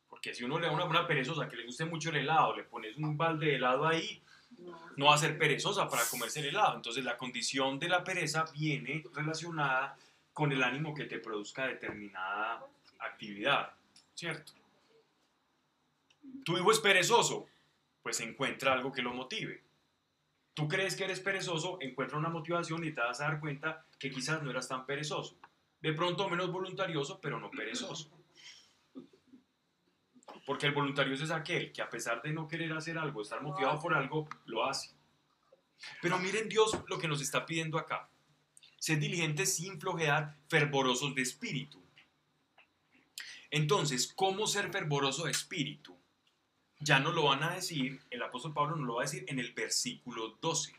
Porque 0.08 0.36
si 0.36 0.44
uno 0.44 0.60
le 0.60 0.68
da 0.68 0.72
una, 0.72 0.84
una 0.84 1.08
perezosa 1.08 1.50
que 1.50 1.56
le 1.56 1.66
guste 1.66 1.86
mucho 1.86 2.10
el 2.12 2.18
helado, 2.18 2.56
le 2.56 2.64
pones 2.64 2.96
un 2.98 3.18
balde 3.18 3.48
de 3.48 3.56
helado 3.56 3.88
ahí, 3.88 4.22
no 4.98 5.06
va 5.06 5.16
a 5.16 5.18
ser 5.18 5.36
perezosa 5.40 5.90
para 5.90 6.06
comerse 6.06 6.42
el 6.42 6.50
helado. 6.50 6.76
Entonces 6.76 7.04
la 7.04 7.18
condición 7.18 7.80
de 7.80 7.90
la 7.90 8.04
pereza 8.04 8.46
viene 8.54 9.04
relacionada 9.16 9.98
con 10.32 10.52
el 10.52 10.62
ánimo 10.62 10.94
que 10.94 11.06
te 11.06 11.18
produzca 11.18 11.66
determinada 11.66 12.68
actividad, 13.00 13.74
¿cierto? 14.14 14.52
Tu 16.46 16.56
hijo 16.56 16.72
es 16.72 16.80
perezoso, 16.80 17.48
pues 18.04 18.20
encuentra 18.20 18.74
algo 18.74 18.92
que 18.92 19.02
lo 19.02 19.12
motive. 19.12 19.69
Tú 20.60 20.68
crees 20.68 20.94
que 20.98 21.06
eres 21.06 21.22
perezoso, 21.22 21.78
encuentra 21.80 22.18
una 22.18 22.28
motivación 22.28 22.84
y 22.84 22.92
te 22.92 23.00
vas 23.00 23.22
a 23.22 23.30
dar 23.30 23.40
cuenta 23.40 23.86
que 23.98 24.12
quizás 24.12 24.44
no 24.44 24.52
eras 24.52 24.68
tan 24.68 24.86
perezoso. 24.86 25.38
De 25.80 25.94
pronto 25.94 26.28
menos 26.28 26.52
voluntarioso, 26.52 27.22
pero 27.22 27.40
no 27.40 27.50
perezoso. 27.50 28.12
Porque 30.46 30.66
el 30.66 30.74
voluntarioso 30.74 31.24
es 31.24 31.32
aquel 31.32 31.72
que 31.72 31.82
a 31.82 31.90
pesar 31.90 32.22
de 32.22 32.34
no 32.34 32.46
querer 32.46 32.74
hacer 32.74 32.98
algo, 32.98 33.22
estar 33.22 33.42
motivado 33.42 33.80
por 33.80 33.94
algo, 33.94 34.28
lo 34.48 34.66
hace. 34.66 34.94
Pero 36.02 36.20
miren 36.20 36.50
Dios 36.50 36.78
lo 36.90 37.00
que 37.00 37.08
nos 37.08 37.22
está 37.22 37.46
pidiendo 37.46 37.78
acá. 37.78 38.10
Sed 38.80 39.00
diligentes 39.00 39.56
sin 39.56 39.80
flojedad, 39.80 40.36
fervorosos 40.50 41.16
de 41.16 41.22
espíritu. 41.22 41.82
Entonces, 43.50 44.12
¿cómo 44.14 44.46
ser 44.46 44.74
fervoroso 44.74 45.24
de 45.24 45.32
espíritu? 45.32 45.98
Ya 46.80 47.00
nos 47.00 47.14
lo 47.14 47.26
van 47.26 47.44
a 47.44 47.56
decir, 47.56 48.00
el 48.10 48.24
apóstol 48.24 48.54
Pablo 48.54 48.76
nos 48.78 48.88
lo 48.88 48.96
va 48.96 49.02
a 49.02 49.06
decir 49.06 49.26
en 49.28 49.40
el 49.40 49.54
versículo 49.54 50.38
12. 50.42 50.74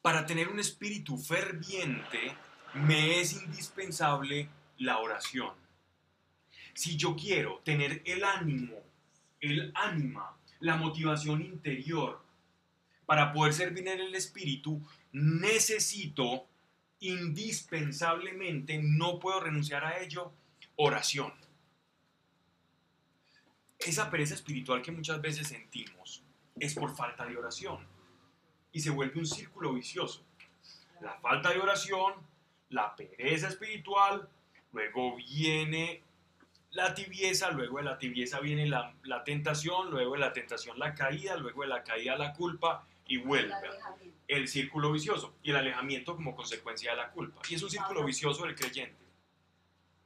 Para 0.00 0.24
tener 0.24 0.48
un 0.48 0.58
espíritu 0.58 1.18
ferviente, 1.18 2.34
me 2.74 3.20
es 3.20 3.34
indispensable 3.34 4.48
la 4.78 4.98
oración. 4.98 5.52
Si 6.72 6.96
yo 6.96 7.16
quiero 7.16 7.60
tener 7.64 8.02
el 8.06 8.24
ánimo, 8.24 8.76
el 9.40 9.72
ánima, 9.74 10.36
la 10.60 10.76
motivación 10.76 11.42
interior 11.42 12.22
para 13.04 13.32
poder 13.32 13.52
servir 13.52 13.88
en 13.88 14.00
el 14.00 14.14
espíritu, 14.14 14.80
necesito 15.12 16.46
indispensablemente, 17.00 18.80
no 18.82 19.18
puedo 19.18 19.40
renunciar 19.40 19.84
a 19.84 19.98
ello, 19.98 20.32
oración. 20.76 21.32
Esa 23.78 24.10
pereza 24.10 24.34
espiritual 24.34 24.82
que 24.82 24.90
muchas 24.90 25.20
veces 25.20 25.48
sentimos 25.48 26.22
es 26.58 26.74
por 26.74 26.94
falta 26.94 27.24
de 27.24 27.36
oración 27.36 27.86
y 28.72 28.80
se 28.80 28.90
vuelve 28.90 29.20
un 29.20 29.26
círculo 29.26 29.72
vicioso. 29.72 30.24
La 31.00 31.14
falta 31.20 31.50
de 31.50 31.60
oración, 31.60 32.14
la 32.70 32.94
pereza 32.96 33.48
espiritual, 33.48 34.28
luego 34.72 35.16
viene 35.16 36.02
la 36.72 36.94
tibieza, 36.94 37.50
luego 37.50 37.78
de 37.78 37.84
la 37.84 37.98
tibieza 37.98 38.40
viene 38.40 38.66
la, 38.66 38.94
la 39.04 39.24
tentación, 39.24 39.90
luego 39.90 40.14
de 40.14 40.20
la 40.20 40.32
tentación 40.32 40.78
la 40.78 40.94
caída, 40.94 41.36
luego 41.36 41.62
de 41.62 41.68
la 41.68 41.82
caída 41.82 42.16
la 42.16 42.34
culpa 42.34 42.86
y 43.06 43.16
vuelve 43.16 43.54
el 44.28 44.46
círculo 44.46 44.92
vicioso 44.92 45.34
y 45.42 45.50
el 45.50 45.56
alejamiento 45.56 46.14
como 46.14 46.36
consecuencia 46.36 46.90
de 46.90 46.98
la 46.98 47.10
culpa. 47.10 47.40
Y 47.48 47.54
es 47.54 47.62
un 47.62 47.70
círculo 47.70 48.04
vicioso 48.04 48.44
del 48.44 48.54
creyente. 48.54 48.96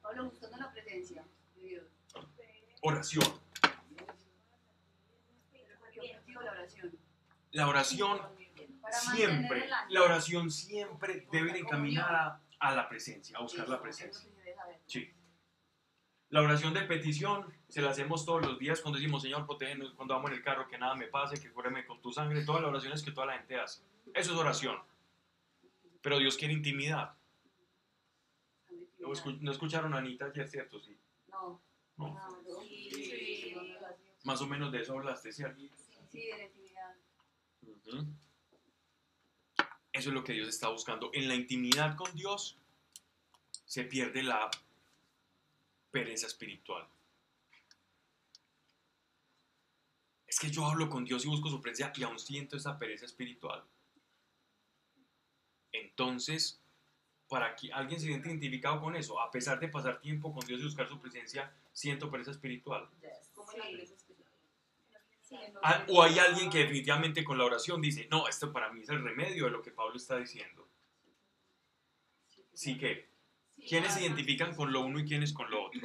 Pablo 0.00 0.24
buscando 0.26 0.56
la 0.56 0.72
presencia 0.72 1.24
de 1.56 1.62
Dios. 1.62 1.84
Oración. 2.80 3.24
¿Por 5.80 5.90
qué 5.90 6.14
motivo 6.14 6.42
la 6.42 6.52
oración? 6.52 6.96
La 7.52 7.68
oración 7.68 8.20
siempre, 8.90 9.68
la 9.88 10.02
oración 10.02 10.50
siempre 10.50 11.26
debe 11.30 11.50
ir 11.50 11.56
encaminada 11.56 12.42
a 12.58 12.74
la 12.74 12.88
presencia, 12.88 13.36
a 13.38 13.42
buscar 13.42 13.68
la 13.68 13.80
presencia. 13.80 14.28
Sí. 14.86 15.10
La 16.30 16.40
oración 16.40 16.72
de 16.72 16.82
petición 16.82 17.46
se 17.68 17.82
la 17.82 17.90
hacemos 17.90 18.24
todos 18.24 18.40
los 18.46 18.58
días 18.58 18.80
cuando 18.80 18.98
decimos, 18.98 19.22
Señor, 19.22 19.46
protégenos 19.46 19.92
cuando 19.94 20.14
vamos 20.14 20.30
en 20.30 20.38
el 20.38 20.42
carro, 20.42 20.66
que 20.66 20.78
nada 20.78 20.94
me 20.94 21.06
pase, 21.08 21.38
que 21.40 21.50
cúbreme 21.52 21.84
con 21.84 22.00
tu 22.00 22.10
sangre. 22.10 22.42
Todas 22.44 22.62
las 22.62 22.70
oraciones 22.70 23.02
que 23.02 23.10
toda 23.12 23.26
la 23.26 23.34
gente 23.38 23.58
hace. 23.60 23.82
Eso 24.14 24.32
es 24.32 24.38
oración. 24.38 24.78
Pero 26.00 26.18
Dios 26.18 26.36
quiere 26.38 26.54
intimidad. 26.54 27.14
¿No, 28.98 29.08
escu- 29.08 29.38
no 29.40 29.50
escucharon 29.52 29.92
a 29.94 29.98
Anita 29.98 30.26
ayer, 30.26 30.48
cierto? 30.48 30.80
Sí. 30.80 30.96
No, 31.28 31.60
No. 31.96 32.18
Sí. 32.62 32.90
sí. 32.94 33.54
Más 34.24 34.40
o 34.40 34.46
menos 34.46 34.72
de 34.72 34.80
eso 34.80 34.94
hablaste, 34.96 35.32
¿cierto? 35.32 35.60
Sí, 36.10 36.26
de 36.26 36.38
la 36.38 36.44
intimidad. 36.44 36.71
Ujú. 36.71 36.71
Eso 39.92 40.08
es 40.08 40.14
lo 40.14 40.24
que 40.24 40.32
Dios 40.32 40.48
está 40.48 40.68
buscando. 40.68 41.10
En 41.12 41.28
la 41.28 41.34
intimidad 41.34 41.96
con 41.96 42.12
Dios 42.14 42.56
se 43.66 43.84
pierde 43.84 44.22
la 44.22 44.50
pereza 45.90 46.26
espiritual. 46.26 46.86
Es 50.26 50.38
que 50.38 50.50
yo 50.50 50.64
hablo 50.64 50.88
con 50.88 51.04
Dios 51.04 51.24
y 51.24 51.28
busco 51.28 51.50
su 51.50 51.60
presencia 51.60 51.92
y 51.94 52.02
aún 52.04 52.18
siento 52.18 52.56
esa 52.56 52.78
pereza 52.78 53.04
espiritual. 53.04 53.62
Entonces, 55.72 56.58
para 57.28 57.54
que 57.54 57.72
alguien 57.72 58.00
se 58.00 58.06
siente 58.06 58.28
identificado 58.28 58.80
con 58.80 58.96
eso, 58.96 59.20
a 59.20 59.30
pesar 59.30 59.60
de 59.60 59.68
pasar 59.68 60.00
tiempo 60.00 60.32
con 60.32 60.44
Dios 60.46 60.60
y 60.60 60.64
buscar 60.64 60.88
su 60.88 60.98
presencia, 60.98 61.52
siento 61.72 62.10
pereza 62.10 62.30
espiritual. 62.30 62.88
Como 63.34 63.52
la 63.52 63.70
iglesia 63.70 63.96
espiritual. 63.96 64.01
O 65.88 66.02
hay 66.02 66.18
alguien 66.18 66.50
que 66.50 66.58
definitivamente 66.58 67.24
con 67.24 67.38
la 67.38 67.44
oración 67.44 67.80
dice, 67.80 68.08
no, 68.10 68.28
esto 68.28 68.52
para 68.52 68.72
mí 68.72 68.82
es 68.82 68.88
el 68.88 69.02
remedio 69.02 69.46
de 69.46 69.50
lo 69.50 69.62
que 69.62 69.70
Pablo 69.70 69.96
está 69.96 70.16
diciendo. 70.16 70.68
Sí 72.52 72.76
que, 72.76 73.08
¿quiénes 73.68 73.94
se 73.94 74.02
identifican 74.02 74.54
con 74.54 74.72
lo 74.72 74.80
uno 74.80 75.00
y 75.00 75.04
quiénes 75.04 75.32
con 75.32 75.50
lo 75.50 75.64
otro? 75.64 75.80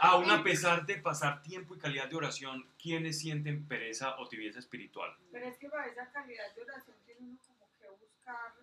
Aún 0.00 0.30
a 0.30 0.42
pesar 0.42 0.86
de 0.86 0.96
pasar 0.98 1.42
tiempo 1.42 1.74
y 1.74 1.78
calidad 1.78 2.08
de 2.08 2.16
oración, 2.16 2.68
¿quiénes 2.80 3.18
sienten 3.18 3.66
pereza 3.66 4.18
o 4.18 4.28
tibieza 4.28 4.58
espiritual? 4.58 5.16
Pero 5.32 5.46
es 5.46 5.58
que 5.58 5.68
para 5.68 5.86
esa 5.86 6.10
calidad 6.12 6.54
de 6.54 6.62
oración 6.62 6.96
tiene 7.04 7.20
uno 7.22 7.38
como 7.46 7.68
que 7.80 7.88
buscar, 7.88 8.54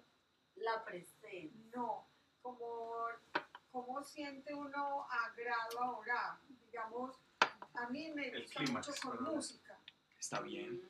la 0.56 0.86
presencia. 0.86 1.52
no, 1.76 2.08
como, 2.42 3.08
como 3.72 4.04
siente 4.04 4.54
uno 4.54 5.08
agrado 5.10 5.82
a 5.82 5.92
orar. 5.98 6.38
Digamos, 6.66 7.20
a 7.76 7.90
mí 7.90 8.12
me 8.12 8.28
El 8.30 8.44
gusta 8.44 8.64
clímax, 8.64 8.88
mucho 8.88 9.02
con 9.02 9.12
¿verdad? 9.18 9.32
música. 9.36 9.80
Está 10.20 10.42
bien. 10.42 10.82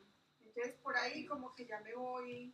Entonces 0.46 0.76
por 0.84 0.96
ahí 0.98 1.26
como 1.26 1.54
que 1.56 1.66
ya 1.66 1.80
me 1.82 1.94
voy. 1.96 2.54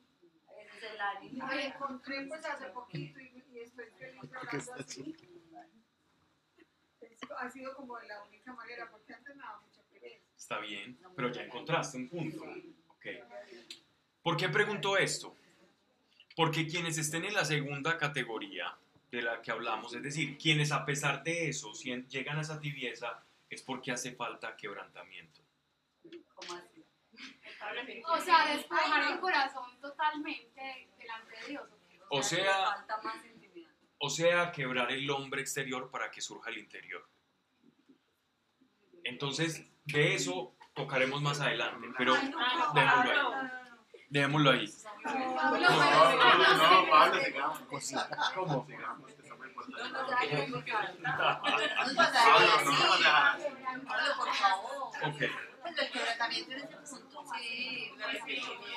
Ánimo. 1.17 1.45
Me 1.47 1.67
encontré 1.67 2.25
pues 2.27 2.43
hace 2.45 2.65
poquito 2.67 3.19
y, 3.19 3.43
y 3.53 3.59
estoy 3.59 3.85
feliz 3.97 4.19
orando 4.31 4.73
así. 4.73 5.15
Es- 7.01 7.19
ha 7.37 7.49
sido 7.49 7.75
como 7.75 7.97
la 7.99 8.23
única 8.23 8.53
manera, 8.53 8.89
porque 8.89 9.13
antes 9.13 9.35
me 9.35 9.41
daba 9.41 9.61
mucha 9.61 9.81
pereza. 9.83 10.25
Está 10.35 10.59
bien, 10.59 10.97
pero 11.15 11.31
ya 11.31 11.43
encontraste 11.43 11.97
un 11.97 12.09
punto. 12.09 12.43
Ok. 12.89 13.05
¿Por 14.21 14.35
qué 14.37 14.49
pregunto 14.49 14.97
esto? 14.97 15.35
Porque 16.35 16.67
quienes 16.67 16.97
estén 16.97 17.25
en 17.25 17.33
la 17.33 17.45
segunda 17.45 17.97
categoría 17.97 18.77
de 19.11 19.21
la 19.21 19.41
que 19.41 19.51
hablamos, 19.51 19.93
es 19.95 20.03
decir, 20.03 20.37
quienes 20.37 20.71
a 20.71 20.85
pesar 20.85 21.23
de 21.23 21.49
eso 21.49 21.73
sien- 21.73 22.07
llegan 22.09 22.37
a 22.37 22.41
esa 22.41 22.59
tibieza, 22.59 23.23
es 23.49 23.61
porque 23.63 23.91
hace 23.91 24.13
falta 24.15 24.55
quebrantamiento. 24.55 25.41
¿Cómo 26.35 26.53
así? 26.53 26.83
O 28.07 28.19
sea, 28.21 28.53
despojar 28.55 29.11
el 29.11 29.19
corazón 29.19 29.79
totalmente 29.81 30.89
delante 30.97 31.35
de 31.41 31.47
Dios. 31.47 31.69
O 32.09 32.21
sea- 32.23 32.71
falta 32.75 33.01
más 33.01 33.25
intimidad. 33.25 33.71
O 33.99 34.09
sea, 34.09 34.51
quebrar 34.51 34.91
el 34.91 35.09
hombre 35.09 35.41
exterior 35.41 35.89
para 35.89 36.11
que 36.11 36.21
surja 36.21 36.49
el 36.51 36.59
interior. 36.59 37.07
Entonces, 39.03 39.65
de 39.85 40.13
eso 40.15 40.55
tocaremos 40.75 41.21
más 41.21 41.39
adelante, 41.41 41.87
pero 41.97 42.13
dejémoslo 42.13 42.71
ahí. 43.21 43.59
Dejémoslo 44.09 44.51
ahí. 44.51 44.67
Pablo, 45.35 45.69
No, 45.69 45.77
no, 46.35 46.57
no. 48.45 48.67
No 48.67 49.16
nos 49.67 49.91
No 49.91 49.91
nos 49.91 50.33
no 52.63 54.15
por 54.17 54.33
favor. 54.33 54.91
Pues 55.61 55.77
el 55.79 55.91
quebrantamiento. 55.91 56.51
Sí. 57.37 57.91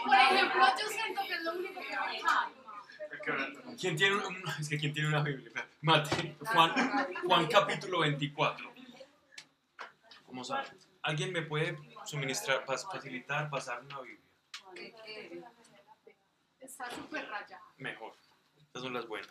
Por 0.04 0.14
ejemplo, 0.16 0.64
yo 0.80 0.88
siento 0.88 1.20
que 1.22 1.34
es 1.34 1.42
lo 1.42 1.52
único 1.52 1.80
que 1.80 1.88
me 1.88 2.20
calma. 2.20 2.50
El 3.10 3.20
quebrantamiento. 3.20 3.80
¿Quién 3.80 3.96
tiene, 3.96 4.16
un- 4.16 4.42
es 4.58 4.68
que 4.68 4.78
¿quién 4.78 4.92
tiene 4.92 5.08
una 5.08 5.22
Biblia? 5.22 5.66
Mate, 5.82 6.36
Juan, 6.40 6.74
Juan 7.26 7.46
capítulo 7.46 8.00
24. 8.00 8.72
¿Cómo 10.26 10.44
sabe? 10.44 10.68
¿Alguien 11.02 11.32
me 11.32 11.42
puede 11.42 11.78
suministrar, 12.04 12.64
pas- 12.66 12.90
facilitar, 12.90 13.48
pasar 13.50 13.80
una 13.84 14.00
Biblia? 14.00 14.20
¿Qué 14.74 14.92
quieres? 15.04 15.44
Está 16.60 16.90
súper 16.90 17.28
rayado. 17.28 17.64
Mejor. 17.78 18.12
Estas 18.58 18.82
son 18.82 18.92
las 18.94 19.06
buenas. 19.06 19.30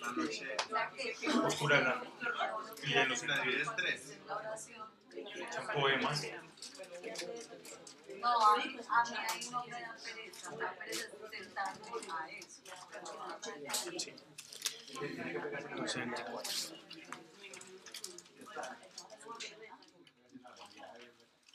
La 0.00 0.12
noche. 0.12 0.56
Procurarán. 1.40 2.02
Y 2.82 2.92
de 2.92 3.06
los 3.06 3.20
tres. 3.76 4.18
poemas. 5.72 6.26
No, 8.20 8.30
a 8.30 8.56
mí, 8.56 8.62
a 8.88 9.04
mí 9.04 9.16
ahí 9.28 9.50
no 9.50 9.64
me 9.64 9.80
da 9.80 9.96
pereza, 10.02 10.50
me 10.50 10.62
da 10.62 10.72
pereza 10.72 11.08
sentarme 11.30 11.86
a 12.10 12.28
eso. 12.30 12.62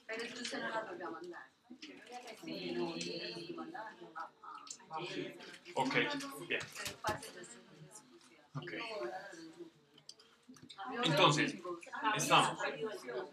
Pero 0.07 0.23
es 0.23 0.33
que 0.33 0.41
usted 0.41 0.59
no 0.59 0.69
la 0.69 0.81
volvió 0.83 1.07
a 1.07 1.11
mandar. 1.11 1.49
Sí, 2.43 2.71
no, 2.71 2.95
Ok. 5.75 5.95
Yo 8.55 8.71
veo 10.91 11.03
Entonces. 11.03 11.55
Estamos. 12.15 12.57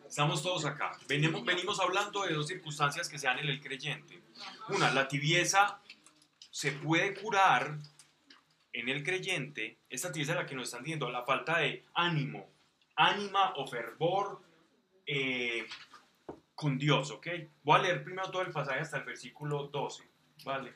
Estamos 0.09 0.43
todos 0.43 0.65
acá. 0.65 0.93
Venimos, 1.09 1.45
venimos 1.45 1.81
hablando 1.81 2.23
de 2.23 2.35
dos 2.35 2.47
circunstancias 2.47 3.09
que 3.09 3.19
se 3.19 3.27
dan 3.27 3.39
en 3.39 3.49
el 3.49 3.61
creyente. 3.61 4.23
Una, 4.69 4.91
la 4.93 5.09
tibieza 5.09 5.81
se 6.51 6.73
puede 6.73 7.15
curar 7.15 7.79
en 8.73 8.89
el 8.89 9.03
creyente. 9.03 9.79
Esta 9.89 10.13
tibieza 10.13 10.33
es 10.33 10.39
la 10.39 10.47
que 10.47 10.55
nos 10.55 10.69
están 10.69 10.83
diciendo, 10.83 11.11
la 11.11 11.25
falta 11.25 11.59
de 11.59 11.85
ánimo, 11.95 12.47
ánima 12.95 13.55
o 13.57 13.67
fervor 13.67 14.43
eh, 15.07 15.67
con 16.55 16.79
Dios, 16.79 17.11
¿ok? 17.11 17.27
Voy 17.63 17.79
a 17.79 17.83
leer 17.83 18.05
primero 18.05 18.31
todo 18.31 18.43
el 18.43 18.53
pasaje 18.53 18.81
hasta 18.81 18.99
el 18.99 19.05
versículo 19.05 19.69
12, 19.69 20.03
¿vale? 20.45 20.75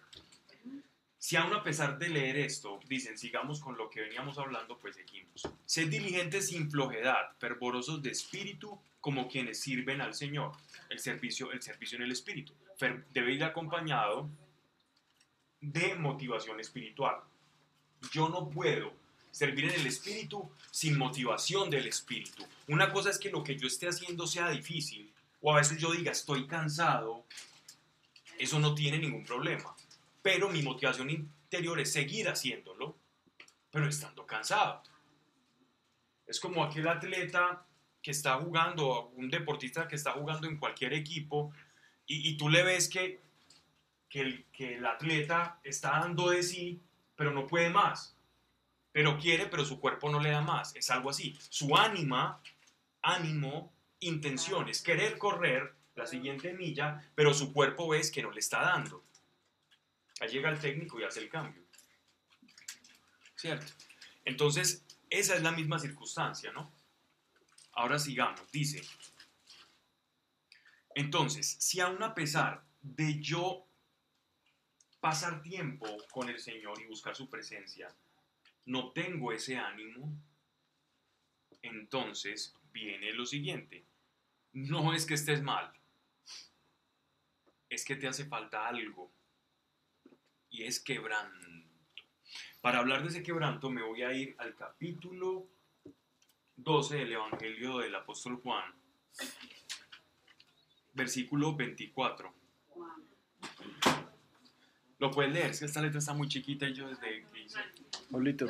Si 1.20 1.36
aún 1.36 1.52
a 1.52 1.62
pesar 1.62 1.98
de 1.98 2.08
leer 2.08 2.38
esto, 2.38 2.80
dicen, 2.88 3.18
sigamos 3.18 3.60
con 3.60 3.76
lo 3.76 3.90
que 3.90 4.00
veníamos 4.00 4.38
hablando, 4.38 4.78
pues 4.78 4.96
seguimos. 4.96 5.46
Sed 5.66 5.90
diligentes 5.90 6.48
sin 6.48 6.70
flojedad, 6.70 7.36
fervorosos 7.38 8.02
de 8.02 8.10
espíritu, 8.10 8.80
como 9.02 9.28
quienes 9.28 9.60
sirven 9.60 10.00
al 10.00 10.14
Señor. 10.14 10.52
El 10.88 10.98
servicio, 10.98 11.52
el 11.52 11.60
servicio 11.60 11.96
en 11.96 12.04
el 12.04 12.12
espíritu. 12.12 12.54
Debe 13.12 13.32
ir 13.34 13.44
acompañado 13.44 14.30
de 15.60 15.94
motivación 15.94 16.58
espiritual. 16.58 17.16
Yo 18.12 18.30
no 18.30 18.48
puedo 18.48 18.90
servir 19.30 19.66
en 19.66 19.78
el 19.78 19.86
espíritu 19.86 20.50
sin 20.70 20.96
motivación 20.96 21.68
del 21.68 21.86
espíritu. 21.86 22.46
Una 22.66 22.90
cosa 22.90 23.10
es 23.10 23.18
que 23.18 23.28
lo 23.28 23.44
que 23.44 23.58
yo 23.58 23.66
esté 23.66 23.88
haciendo 23.88 24.26
sea 24.26 24.48
difícil, 24.48 25.12
o 25.42 25.52
a 25.52 25.58
veces 25.58 25.76
yo 25.76 25.92
diga 25.92 26.12
estoy 26.12 26.46
cansado, 26.46 27.26
eso 28.38 28.58
no 28.58 28.74
tiene 28.74 28.98
ningún 28.98 29.22
problema. 29.22 29.76
Pero 30.22 30.48
mi 30.48 30.62
motivación 30.62 31.10
interior 31.10 31.80
es 31.80 31.92
seguir 31.92 32.28
haciéndolo, 32.28 32.98
pero 33.70 33.88
estando 33.88 34.26
cansado. 34.26 34.82
Es 36.26 36.38
como 36.38 36.62
aquel 36.62 36.88
atleta 36.88 37.66
que 38.02 38.10
está 38.10 38.36
jugando, 38.36 39.08
un 39.16 39.30
deportista 39.30 39.88
que 39.88 39.96
está 39.96 40.12
jugando 40.12 40.46
en 40.46 40.58
cualquier 40.58 40.92
equipo, 40.92 41.52
y, 42.06 42.30
y 42.30 42.36
tú 42.36 42.48
le 42.48 42.62
ves 42.62 42.88
que 42.88 43.20
el 44.10 44.86
atleta 44.86 45.60
está 45.62 46.00
dando 46.00 46.30
de 46.30 46.42
sí, 46.42 46.80
pero 47.16 47.32
no 47.32 47.46
puede 47.46 47.70
más. 47.70 48.16
Pero 48.92 49.18
quiere, 49.18 49.46
pero 49.46 49.64
su 49.64 49.78
cuerpo 49.78 50.10
no 50.10 50.20
le 50.20 50.30
da 50.30 50.40
más. 50.40 50.74
Es 50.74 50.90
algo 50.90 51.10
así. 51.10 51.36
Su 51.48 51.76
ánima, 51.76 52.40
ánimo, 53.02 53.72
intención 54.00 54.68
es 54.68 54.82
querer 54.82 55.18
correr 55.18 55.74
la 55.94 56.06
siguiente 56.06 56.52
milla, 56.54 57.10
pero 57.14 57.34
su 57.34 57.52
cuerpo 57.52 57.88
ves 57.88 58.10
que 58.10 58.22
no 58.22 58.30
le 58.30 58.40
está 58.40 58.62
dando. 58.62 59.04
Ahí 60.20 60.28
llega 60.28 60.50
el 60.50 60.60
técnico 60.60 61.00
y 61.00 61.04
hace 61.04 61.20
el 61.20 61.28
cambio. 61.28 61.62
¿Cierto? 63.34 63.72
Entonces, 64.24 64.84
esa 65.08 65.34
es 65.34 65.42
la 65.42 65.50
misma 65.50 65.78
circunstancia, 65.78 66.52
¿no? 66.52 66.70
Ahora 67.72 67.98
sigamos. 67.98 68.50
Dice, 68.52 68.82
entonces, 70.94 71.56
si 71.58 71.80
aún 71.80 72.02
a 72.02 72.14
pesar 72.14 72.64
de 72.82 73.20
yo 73.20 73.66
pasar 75.00 75.40
tiempo 75.42 75.86
con 76.10 76.28
el 76.28 76.38
Señor 76.38 76.80
y 76.80 76.86
buscar 76.86 77.16
su 77.16 77.28
presencia, 77.28 77.88
no 78.66 78.92
tengo 78.92 79.32
ese 79.32 79.56
ánimo, 79.56 80.12
entonces 81.62 82.54
viene 82.72 83.12
lo 83.12 83.24
siguiente. 83.24 83.84
No 84.52 84.92
es 84.92 85.06
que 85.06 85.14
estés 85.14 85.42
mal, 85.42 85.72
es 87.68 87.84
que 87.84 87.96
te 87.96 88.08
hace 88.08 88.26
falta 88.26 88.66
algo. 88.66 89.12
Y 90.50 90.64
es 90.64 90.80
quebranto. 90.80 91.38
Para 92.60 92.80
hablar 92.80 93.02
de 93.02 93.08
ese 93.08 93.22
quebranto 93.22 93.70
me 93.70 93.82
voy 93.82 94.02
a 94.02 94.12
ir 94.12 94.34
al 94.38 94.54
capítulo 94.54 95.48
12 96.56 96.96
del 96.96 97.12
Evangelio 97.12 97.78
del 97.78 97.94
apóstol 97.94 98.36
Juan, 98.42 98.74
versículo 100.92 101.56
24. 101.56 102.34
Lo 104.98 105.10
puedes 105.10 105.32
leer, 105.32 105.54
si 105.54 105.64
esta 105.64 105.80
letra 105.80 105.98
está 105.98 106.12
muy 106.12 106.28
chiquita 106.28 106.66
y 106.68 106.74
yo 106.74 106.88
desde 106.88 107.24
que 107.32 107.40
hice... 107.40 107.58
Pablito, 108.10 108.46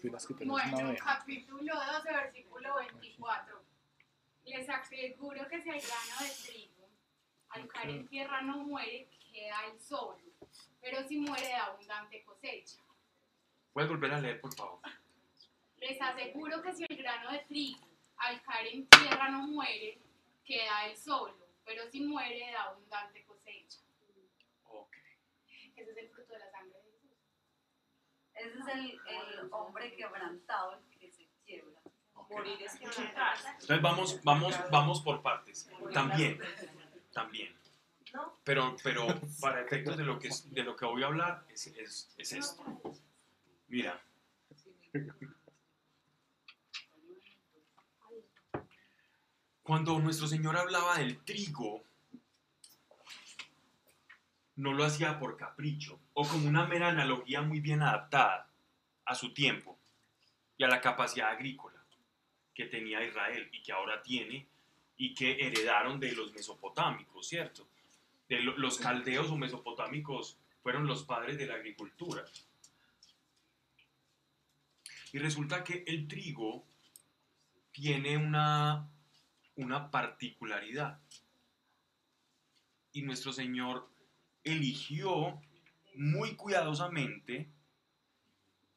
tienes 0.00 0.26
que 0.26 0.34
tener 0.34 0.50
una 0.50 0.70
Bueno, 0.70 0.94
capítulo 1.04 1.74
12, 1.74 2.12
versículo 2.12 2.76
24. 2.76 3.64
Les 4.46 4.68
aseguro 4.68 5.46
que 5.48 5.62
si 5.62 5.68
el 5.68 5.80
grano 5.80 6.20
de 6.20 6.30
trigo 6.46 6.88
al 7.50 7.68
caer 7.68 7.90
en 7.90 8.08
tierra 8.08 8.40
no 8.40 8.58
muere, 8.64 9.10
queda 9.30 9.66
el 9.70 9.78
solo, 9.80 10.18
pero 10.84 11.02
si 11.08 11.16
muere 11.16 11.46
de 11.46 11.54
abundante 11.54 12.22
cosecha. 12.24 12.76
¿Puedes 13.72 13.88
volver 13.88 14.12
a 14.12 14.20
leer, 14.20 14.38
por 14.38 14.54
favor? 14.54 14.80
Les 15.78 16.00
aseguro 16.00 16.60
que 16.62 16.74
si 16.74 16.84
el 16.86 16.96
grano 16.98 17.32
de 17.32 17.38
trigo 17.40 17.88
al 18.18 18.42
caer 18.42 18.66
en 18.74 18.86
tierra 18.88 19.30
no 19.30 19.48
muere, 19.48 19.98
queda 20.44 20.86
el 20.86 20.96
solo, 20.96 21.48
pero 21.64 21.90
si 21.90 22.02
muere 22.02 22.36
de 22.36 22.54
abundante 22.54 23.24
cosecha. 23.24 23.78
Ok. 24.64 24.94
Ese 25.74 25.90
es 25.90 25.96
el 25.96 26.10
fruto 26.10 26.34
de 26.34 26.38
la 26.38 26.50
sangre 26.50 26.78
de 26.78 26.90
Jesús. 26.92 27.16
Ese 28.34 28.58
es 28.58 28.68
el, 28.68 29.00
el 29.08 29.52
hombre 29.52 29.96
quebrantado, 29.96 30.74
el 30.74 30.98
que 30.98 31.10
se 31.10 31.26
quiebra. 31.46 31.80
Morir 32.28 32.62
es 32.62 32.76
quebrantar. 32.76 33.36
Entonces 33.38 33.82
vamos, 33.82 34.22
vamos, 34.22 34.70
vamos 34.70 35.00
por 35.00 35.22
partes. 35.22 35.70
También, 35.92 36.38
también. 37.12 37.63
Pero, 38.44 38.76
pero 38.82 39.06
para 39.40 39.60
efectos 39.62 39.96
de 39.96 40.04
lo 40.04 40.18
que, 40.18 40.28
es- 40.28 40.52
de 40.52 40.62
lo 40.62 40.76
que 40.76 40.84
voy 40.84 41.02
a 41.02 41.06
hablar 41.06 41.44
es, 41.48 41.66
es, 41.68 42.14
es 42.16 42.32
esto. 42.32 42.64
Mira. 43.68 44.00
Cuando 49.62 49.98
nuestro 49.98 50.26
Señor 50.26 50.56
hablaba 50.56 50.98
del 50.98 51.24
trigo, 51.24 51.82
no 54.56 54.72
lo 54.72 54.84
hacía 54.84 55.18
por 55.18 55.36
capricho 55.36 55.98
o 56.12 56.26
como 56.28 56.48
una 56.48 56.66
mera 56.66 56.88
analogía 56.88 57.42
muy 57.42 57.60
bien 57.60 57.82
adaptada 57.82 58.48
a 59.06 59.14
su 59.14 59.32
tiempo 59.32 59.76
y 60.56 60.64
a 60.64 60.68
la 60.68 60.80
capacidad 60.80 61.30
agrícola 61.30 61.82
que 62.54 62.66
tenía 62.66 63.02
Israel 63.04 63.48
y 63.52 63.62
que 63.62 63.72
ahora 63.72 64.00
tiene 64.02 64.46
y 64.96 65.12
que 65.12 65.44
heredaron 65.44 65.98
de 65.98 66.12
los 66.12 66.32
mesopotámicos, 66.32 67.26
¿cierto? 67.26 67.66
De 68.28 68.40
lo- 68.40 68.56
los 68.58 68.78
caldeos 68.78 69.30
o 69.30 69.36
mesopotámicos 69.36 70.38
fueron 70.62 70.86
los 70.86 71.04
padres 71.04 71.36
de 71.38 71.46
la 71.46 71.54
agricultura. 71.54 72.24
Y 75.12 75.18
resulta 75.18 75.62
que 75.62 75.84
el 75.86 76.08
trigo 76.08 76.66
tiene 77.70 78.16
una, 78.16 78.88
una 79.56 79.90
particularidad. 79.90 81.00
Y 82.92 83.02
nuestro 83.02 83.32
Señor 83.32 83.88
eligió 84.42 85.40
muy 85.94 86.34
cuidadosamente 86.36 87.48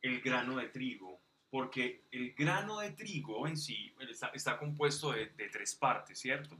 el 0.01 0.21
grano 0.21 0.57
de 0.57 0.67
trigo, 0.69 1.19
porque 1.49 2.05
el 2.11 2.33
grano 2.33 2.79
de 2.79 2.91
trigo 2.91 3.47
en 3.47 3.57
sí 3.57 3.93
está, 4.09 4.27
está 4.29 4.57
compuesto 4.57 5.11
de, 5.11 5.27
de 5.27 5.49
tres 5.49 5.75
partes, 5.75 6.19
¿cierto? 6.19 6.57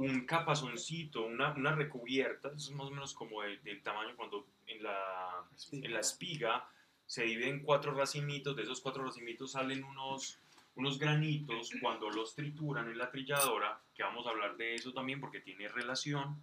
Un 0.00 0.24
capazoncito, 0.24 1.26
una, 1.26 1.52
una 1.52 1.74
recubierta, 1.74 2.48
eso 2.48 2.56
es 2.56 2.70
más 2.70 2.86
o 2.86 2.90
menos 2.90 3.12
como 3.12 3.42
del 3.42 3.82
tamaño 3.82 4.16
cuando 4.16 4.46
en 4.66 4.82
la, 4.82 5.44
en 5.72 5.92
la 5.92 6.00
espiga 6.00 6.66
se 7.06 7.24
divide 7.24 7.48
en 7.50 7.60
cuatro 7.62 7.92
racimitos, 7.92 8.56
de 8.56 8.62
esos 8.62 8.80
cuatro 8.80 9.04
racimitos 9.04 9.52
salen 9.52 9.84
unos, 9.84 10.38
unos 10.76 10.98
granitos 10.98 11.70
cuando 11.82 12.08
los 12.08 12.34
trituran 12.34 12.88
en 12.88 12.96
la 12.96 13.10
trilladora, 13.10 13.78
que 13.94 14.02
vamos 14.02 14.26
a 14.26 14.30
hablar 14.30 14.56
de 14.56 14.74
eso 14.74 14.92
también 14.94 15.20
porque 15.20 15.40
tiene 15.40 15.68
relación. 15.68 16.42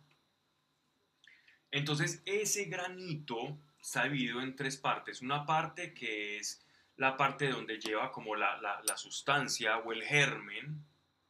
Entonces 1.71 2.21
ese 2.25 2.65
granito 2.65 3.57
está 3.81 4.03
dividido 4.03 4.39
en 4.41 4.55
tres 4.55 4.77
partes. 4.77 5.21
Una 5.21 5.45
parte 5.47 5.93
que 5.95 6.37
es 6.37 6.63
la 6.97 7.17
parte 7.17 7.49
donde 7.49 7.79
lleva 7.79 8.11
como 8.11 8.35
la, 8.35 8.61
la- 8.61 8.81
la 8.87 8.97
sustancia 8.97 9.77
o 9.79 9.91
el 9.93 10.03
germen, 10.03 10.83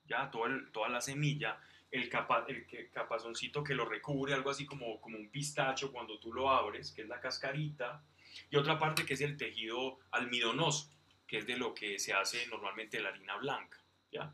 ya 0.06 0.30
todo 0.30 0.46
el- 0.48 0.70
toda 0.72 0.90
la 0.90 1.00
semilla, 1.02 1.60
el, 1.92 2.10
capa, 2.10 2.46
el 2.48 2.66
capazoncito 2.92 3.64
que 3.64 3.76
lo 3.76 3.86
recubre, 3.86 4.34
algo 4.34 4.50
así 4.50 4.66
como, 4.66 5.00
como 5.00 5.18
un 5.18 5.30
pistacho 5.30 5.92
cuando 5.92 6.20
tú 6.20 6.34
lo 6.34 6.50
abres, 6.50 6.92
que 6.92 7.02
es 7.04 7.08
la 7.08 7.20
cascarita, 7.20 8.04
y 8.50 8.58
otra 8.58 8.78
parte 8.78 9.06
que 9.06 9.14
es 9.14 9.22
el 9.22 9.38
tejido 9.38 10.00
almidonoso, 10.12 10.90
que 11.26 11.40
es 11.40 11.48
de 11.48 11.58
lo 11.58 11.74
que 11.74 12.00
se 12.00 12.14
hace 12.14 12.46
normalmente 12.48 13.00
la 13.00 13.10
harina 13.10 13.38
blanca, 13.38 13.82
¿ya? 14.12 14.34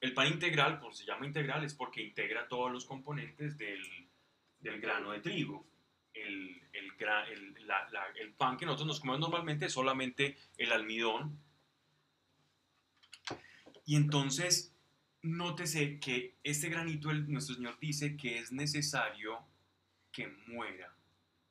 El 0.00 0.12
pan 0.12 0.28
integral, 0.28 0.78
por 0.78 0.94
se 0.94 1.06
llama 1.06 1.26
integral, 1.26 1.64
es 1.64 1.74
porque 1.74 2.02
integra 2.02 2.48
todos 2.48 2.70
los 2.70 2.84
componentes 2.84 3.56
del, 3.56 3.82
del 4.60 4.80
grano 4.80 5.12
de 5.12 5.20
trigo. 5.20 5.66
El, 6.12 6.62
el 6.72 8.32
pan 8.34 8.56
que 8.56 8.66
nosotros 8.66 8.86
nos 8.86 9.00
comemos 9.00 9.20
normalmente 9.20 9.66
es 9.66 9.72
solamente 9.72 10.36
el 10.58 10.72
almidón. 10.72 11.38
Y 13.86 13.96
entonces, 13.96 14.75
nótese 15.26 15.98
que 16.00 16.36
este 16.42 16.68
granito, 16.68 17.10
el- 17.10 17.30
nuestro 17.30 17.54
Señor 17.56 17.78
dice 17.80 18.16
que 18.16 18.38
es 18.38 18.52
necesario 18.52 19.44
que 20.12 20.28
muera. 20.46 20.94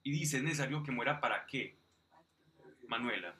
Y 0.03 0.11
dice, 0.11 0.37
es 0.37 0.43
necesario 0.43 0.83
que 0.83 0.91
muera 0.91 1.19
para 1.19 1.45
qué? 1.45 1.77
Manuela, 2.87 3.35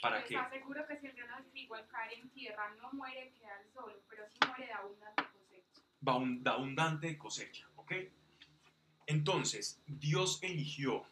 ¿para 0.00 0.18
Les 0.18 0.28
qué? 0.28 0.36
aseguro 0.36 0.86
que 0.86 0.98
si 1.00 1.06
el 1.06 1.14
grano 1.14 1.42
de 1.42 1.50
trigo 1.50 1.74
al 1.74 1.86
caer 1.88 2.18
en 2.18 2.28
tierra 2.30 2.74
no 2.80 2.92
muere, 2.92 3.32
queda 3.38 3.60
el 3.60 3.72
solo, 3.72 4.02
pero 4.08 4.24
si 4.28 4.38
muere 4.46 4.66
de 4.66 4.72
abundante 4.72 5.22
cosecha. 5.22 5.82
da 6.42 6.52
abundante 6.52 7.18
cosecha, 7.18 7.68
¿ok? 7.76 7.92
Entonces, 9.06 9.80
Dios 9.86 10.38
eligió 10.42 11.04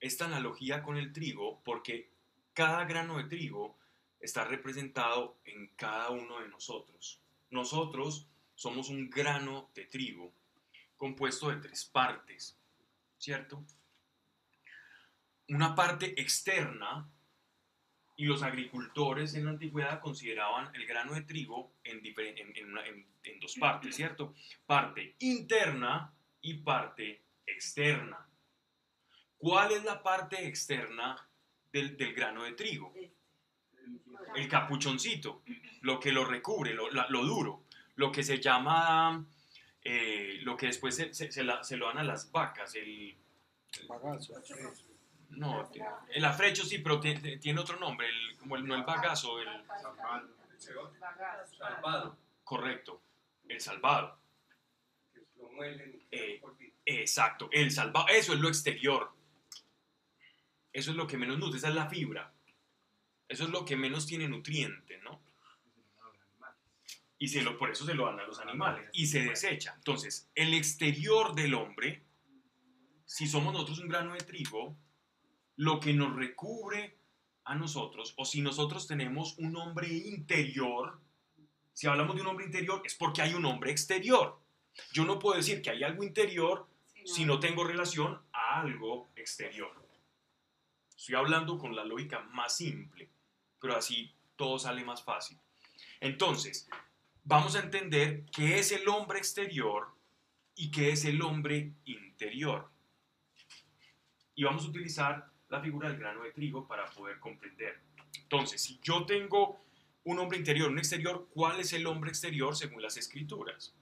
esta 0.00 0.24
analogía 0.26 0.82
con 0.82 0.96
el 0.96 1.12
trigo 1.12 1.62
porque 1.64 2.10
cada 2.54 2.84
grano 2.84 3.18
de 3.18 3.24
trigo 3.24 3.78
está 4.20 4.44
representado 4.44 5.38
en 5.44 5.68
cada 5.76 6.10
uno 6.10 6.40
de 6.40 6.48
nosotros. 6.48 7.20
Nosotros 7.50 8.28
somos 8.54 8.88
un 8.88 9.08
grano 9.08 9.70
de 9.74 9.86
trigo 9.86 10.32
compuesto 10.96 11.50
de 11.50 11.56
tres 11.56 11.84
partes, 11.84 12.58
¿cierto? 13.16 13.64
Una 15.48 15.74
parte 15.74 16.20
externa, 16.20 17.08
y 18.18 18.24
los 18.24 18.42
agricultores 18.42 19.34
en 19.34 19.44
la 19.44 19.52
antigüedad 19.52 20.00
consideraban 20.00 20.74
el 20.74 20.86
grano 20.86 21.14
de 21.14 21.22
trigo 21.22 21.72
en, 21.84 22.02
dos 23.40 23.54
partes, 23.54 23.94
¿cierto? 23.94 24.34
Parte 24.66 25.14
interna 25.20 26.12
y 26.40 26.54
parte 26.54 27.22
externa. 27.46 28.28
¿Cuál 29.36 29.70
es 29.70 29.84
la 29.84 30.02
parte 30.02 30.48
externa 30.48 31.28
del, 31.70 31.96
grano 32.12 32.42
de 32.42 32.54
trigo? 32.54 32.92
Capuchoncito, 34.48 35.42
lo 35.82 35.98
que 36.00 36.12
lo 36.12 36.24
recubre, 36.24 36.74
lo, 36.74 36.90
la- 36.90 37.06
lo 37.08 37.24
duro, 37.24 37.62
lo 37.96 38.10
que 38.12 38.22
se 38.22 38.38
llama, 38.40 39.24
eh, 39.82 40.38
lo 40.42 40.56
que 40.56 40.66
después 40.66 40.94
se, 40.96 41.12
se- 41.14 41.30
se 41.32 41.44
la- 41.44 41.62
se 41.64 41.76
lo 41.76 41.86
dan 41.88 41.98
a 41.98 42.04
las 42.04 42.30
vacas, 42.30 42.74
el, 42.74 43.16
Bagazo. 43.88 44.34
no, 45.30 45.70
el 46.10 46.24
afrecho 46.24 46.64
sí, 46.64 46.78
pero 46.78 47.00
tie- 47.00 47.20
tie- 47.20 47.38
tiene 47.40 47.60
otro 47.60 47.78
nombre, 47.78 48.08
el, 48.08 48.36
como 48.38 48.56
el, 48.56 48.66
no 48.66 48.74
el 48.74 48.82
bagazo, 48.84 49.40
el 49.40 49.48
Salvado, 51.58 52.16
correcto, 52.44 53.00
el 53.48 53.60
salvado. 53.60 54.18
que 55.14 55.20
lo 55.36 55.50
muelen 55.52 55.94
y 55.94 56.16
Eh. 56.16 56.40
Exacto, 56.90 57.48
el 57.52 57.70
salvado, 57.70 58.08
eso 58.08 58.32
es 58.32 58.40
lo 58.40 58.48
exterior. 58.48 59.12
Eso 60.72 60.90
es 60.90 60.96
lo 60.96 61.06
que 61.06 61.18
menos 61.18 61.38
nutre, 61.38 61.58
esa 61.58 61.68
es 61.68 61.74
la 61.74 61.86
fibra. 61.88 62.32
Eso 63.28 63.44
es 63.44 63.50
lo 63.50 63.64
que 63.64 63.76
menos 63.76 64.06
tiene 64.06 64.28
nutriente, 64.28 64.98
¿no? 64.98 65.20
Y 67.18 67.28
se 67.28 67.42
lo, 67.42 67.58
por 67.58 67.70
eso 67.70 67.84
se 67.84 67.94
lo 67.94 68.06
dan 68.06 68.20
a 68.20 68.26
los 68.26 68.38
animales. 68.38 68.88
Y 68.92 69.06
se 69.06 69.22
desecha. 69.22 69.74
Entonces, 69.76 70.30
el 70.34 70.54
exterior 70.54 71.34
del 71.34 71.54
hombre, 71.54 72.04
si 73.04 73.26
somos 73.26 73.52
nosotros 73.52 73.80
un 73.80 73.88
grano 73.88 74.14
de 74.14 74.20
trigo, 74.20 74.76
lo 75.56 75.80
que 75.80 75.92
nos 75.92 76.14
recubre 76.14 76.96
a 77.44 77.56
nosotros, 77.56 78.14
o 78.16 78.24
si 78.24 78.40
nosotros 78.40 78.86
tenemos 78.86 79.36
un 79.38 79.56
hombre 79.56 79.88
interior, 79.88 81.00
si 81.72 81.88
hablamos 81.88 82.14
de 82.14 82.22
un 82.22 82.28
hombre 82.28 82.46
interior, 82.46 82.82
es 82.84 82.94
porque 82.94 83.22
hay 83.22 83.34
un 83.34 83.44
hombre 83.44 83.72
exterior. 83.72 84.40
Yo 84.92 85.04
no 85.04 85.18
puedo 85.18 85.36
decir 85.36 85.60
que 85.60 85.70
hay 85.70 85.82
algo 85.82 86.04
interior 86.04 86.68
si 87.04 87.24
no 87.24 87.40
tengo 87.40 87.64
relación 87.64 88.20
a 88.32 88.60
algo 88.60 89.08
exterior. 89.16 89.72
Estoy 90.96 91.14
hablando 91.16 91.58
con 91.58 91.74
la 91.74 91.84
lógica 91.84 92.20
más 92.20 92.56
simple, 92.56 93.08
pero 93.60 93.76
así 93.76 94.12
todo 94.36 94.58
sale 94.58 94.84
más 94.84 95.02
fácil. 95.02 95.38
Entonces, 96.00 96.68
vamos 97.24 97.56
a 97.56 97.60
entender 97.60 98.24
qué 98.26 98.58
es 98.58 98.72
el 98.72 98.88
hombre 98.88 99.18
exterior 99.18 99.88
y 100.54 100.70
qué 100.70 100.92
es 100.92 101.04
el 101.04 101.20
hombre 101.22 101.72
interior. 101.84 102.70
Y 104.34 104.44
vamos 104.44 104.64
a 104.64 104.68
utilizar 104.68 105.30
la 105.48 105.60
figura 105.60 105.88
del 105.88 105.98
grano 105.98 106.22
de 106.22 106.32
trigo 106.32 106.66
para 106.66 106.84
poder 106.90 107.18
comprender. 107.18 107.80
Entonces, 108.22 108.62
si 108.62 108.78
yo 108.82 109.04
tengo 109.06 109.60
un 110.04 110.18
hombre 110.18 110.38
interior, 110.38 110.70
un 110.70 110.78
exterior, 110.78 111.28
¿cuál 111.34 111.60
es 111.60 111.72
el 111.72 111.86
hombre 111.86 112.10
exterior 112.10 112.56
según 112.56 112.82
las 112.82 112.96
escrituras? 112.96 113.74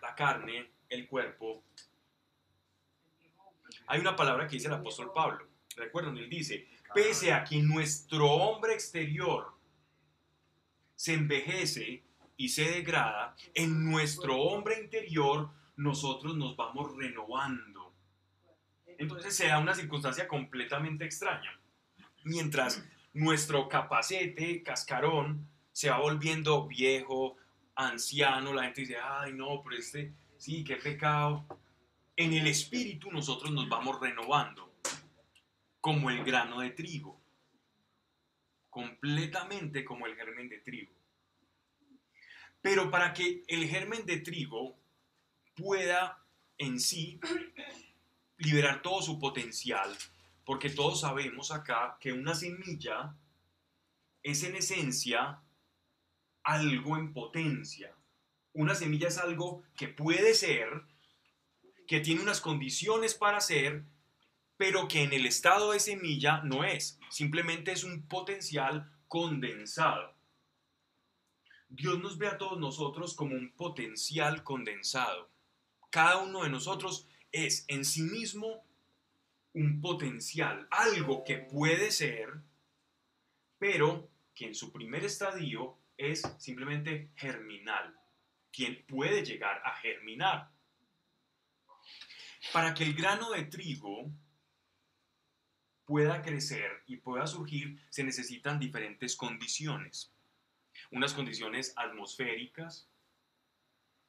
La 0.00 0.14
carne. 0.14 0.70
El 0.88 1.08
cuerpo. 1.08 1.64
Hay 3.86 4.00
una 4.00 4.16
palabra 4.16 4.46
que 4.46 4.56
dice 4.56 4.68
el 4.68 4.74
apóstol 4.74 5.12
Pablo. 5.14 5.46
Recuerden, 5.76 6.16
él 6.16 6.28
dice, 6.28 6.68
pese 6.94 7.32
a 7.32 7.44
que 7.44 7.58
nuestro 7.58 8.30
hombre 8.30 8.72
exterior 8.72 9.52
se 10.94 11.14
envejece 11.14 12.02
y 12.36 12.48
se 12.48 12.70
degrada, 12.70 13.34
en 13.54 13.84
nuestro 13.90 14.36
hombre 14.36 14.80
interior 14.80 15.50
nosotros 15.76 16.36
nos 16.36 16.56
vamos 16.56 16.96
renovando. 16.96 17.94
Entonces 18.98 19.36
se 19.36 19.48
da 19.48 19.58
una 19.58 19.74
circunstancia 19.74 20.26
completamente 20.26 21.04
extraña. 21.04 21.58
Mientras 22.24 22.82
nuestro 23.12 23.68
capacete, 23.68 24.62
cascarón, 24.62 25.48
se 25.72 25.90
va 25.90 25.98
volviendo 25.98 26.66
viejo, 26.66 27.36
anciano, 27.74 28.52
la 28.52 28.64
gente 28.64 28.82
dice, 28.82 28.96
ay 28.98 29.32
no, 29.34 29.62
pero 29.62 29.76
este, 29.76 30.12
sí, 30.38 30.64
qué 30.64 30.76
pecado. 30.76 31.44
En 32.16 32.32
el 32.32 32.46
espíritu 32.46 33.10
nosotros 33.12 33.50
nos 33.50 33.68
vamos 33.68 34.00
renovando, 34.00 34.74
como 35.80 36.10
el 36.10 36.24
grano 36.24 36.60
de 36.60 36.70
trigo, 36.70 37.20
completamente 38.70 39.84
como 39.84 40.06
el 40.06 40.16
germen 40.16 40.48
de 40.48 40.58
trigo. 40.60 40.92
Pero 42.62 42.90
para 42.90 43.12
que 43.12 43.44
el 43.46 43.68
germen 43.68 44.04
de 44.06 44.18
trigo 44.18 44.76
pueda 45.54 46.24
en 46.58 46.80
sí 46.80 47.20
liberar 48.38 48.82
todo 48.82 49.02
su 49.02 49.18
potencial, 49.18 49.96
porque 50.44 50.70
todos 50.70 51.00
sabemos 51.00 51.50
acá 51.50 51.96
que 52.00 52.12
una 52.12 52.34
semilla 52.34 53.14
es 54.22 54.42
en 54.42 54.56
esencia 54.56 55.40
algo 56.42 56.96
en 56.96 57.12
potencia. 57.12 57.94
Una 58.52 58.74
semilla 58.74 59.08
es 59.08 59.18
algo 59.18 59.62
que 59.76 59.88
puede 59.88 60.34
ser, 60.34 60.82
que 61.86 62.00
tiene 62.00 62.22
unas 62.22 62.40
condiciones 62.40 63.14
para 63.14 63.40
ser, 63.40 63.84
pero 64.56 64.88
que 64.88 65.02
en 65.02 65.12
el 65.12 65.26
estado 65.26 65.72
de 65.72 65.80
semilla 65.80 66.40
no 66.42 66.64
es. 66.64 66.98
Simplemente 67.10 67.72
es 67.72 67.84
un 67.84 68.02
potencial 68.02 68.90
condensado. 69.08 70.14
Dios 71.68 71.98
nos 71.98 72.16
ve 72.18 72.28
a 72.28 72.38
todos 72.38 72.58
nosotros 72.58 73.14
como 73.14 73.34
un 73.34 73.52
potencial 73.52 74.42
condensado. 74.44 75.28
Cada 75.90 76.18
uno 76.18 76.44
de 76.44 76.50
nosotros 76.50 77.08
es 77.32 77.64
en 77.68 77.84
sí 77.84 78.02
mismo 78.02 78.64
un 79.52 79.80
potencial, 79.80 80.66
algo 80.70 81.24
que 81.24 81.38
puede 81.38 81.90
ser, 81.90 82.34
pero 83.58 84.08
que 84.34 84.46
en 84.46 84.54
su 84.54 84.72
primer 84.72 85.04
estadio 85.04 85.76
es 85.96 86.22
simplemente 86.38 87.10
germinal, 87.16 87.98
quien 88.52 88.84
puede 88.86 89.24
llegar 89.24 89.62
a 89.64 89.74
germinar. 89.76 90.50
Para 92.52 92.74
que 92.74 92.84
el 92.84 92.94
grano 92.94 93.30
de 93.30 93.44
trigo 93.44 94.10
pueda 95.84 96.22
crecer 96.22 96.82
y 96.86 96.96
pueda 96.96 97.26
surgir, 97.26 97.80
se 97.90 98.04
necesitan 98.04 98.58
diferentes 98.58 99.16
condiciones. 99.16 100.12
Unas 100.90 101.14
condiciones 101.14 101.72
atmosféricas, 101.76 102.88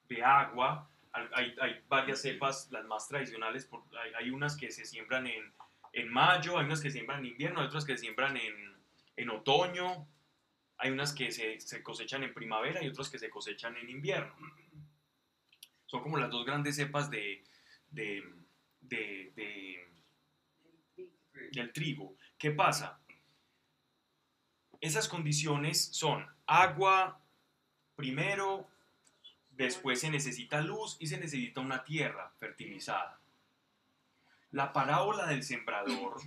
de 0.09 0.23
agua, 0.23 0.89
hay, 1.11 1.55
hay 1.59 1.83
varias 1.87 2.21
cepas, 2.21 2.69
las 2.71 2.85
más 2.85 3.07
tradicionales, 3.07 3.69
hay 4.17 4.29
unas 4.29 4.55
que 4.55 4.71
se 4.71 4.85
siembran 4.85 5.27
en, 5.27 5.53
en 5.93 6.09
mayo, 6.09 6.57
hay 6.57 6.65
unas 6.65 6.81
que 6.81 6.89
se 6.89 6.97
siembran 6.97 7.19
en 7.19 7.27
invierno, 7.27 7.59
hay 7.59 7.67
otras 7.67 7.85
que 7.85 7.93
se 7.97 8.03
siembran 8.03 8.37
en, 8.37 8.75
en 9.15 9.29
otoño, 9.29 10.07
hay 10.77 10.91
unas 10.91 11.13
que 11.13 11.31
se, 11.31 11.59
se 11.59 11.81
cosechan 11.81 12.23
en 12.23 12.33
primavera 12.33 12.83
y 12.83 12.87
otras 12.87 13.09
que 13.09 13.19
se 13.19 13.29
cosechan 13.29 13.75
en 13.77 13.89
invierno. 13.89 14.33
Son 15.85 16.03
como 16.03 16.17
las 16.17 16.29
dos 16.29 16.45
grandes 16.45 16.75
cepas 16.75 17.09
de, 17.09 17.43
de, 17.91 18.23
de- 18.81 19.31
de- 19.35 19.87
del 21.51 21.71
trigo. 21.73 22.15
¿Qué 22.37 22.51
pasa? 22.51 22.99
Esas 24.79 25.07
condiciones 25.07 25.85
son 25.85 26.25
agua 26.45 27.19
primero, 27.95 28.69
después 29.49 29.99
se 30.01 30.09
necesita 30.09 30.61
luz 30.61 30.97
y 30.99 31.07
se 31.07 31.17
necesita 31.17 31.61
una 31.61 31.83
tierra 31.83 32.31
fertilizada. 32.37 33.19
La 34.51 34.71
parábola 34.73 35.25
del 35.25 35.43
sembrador 35.43 36.21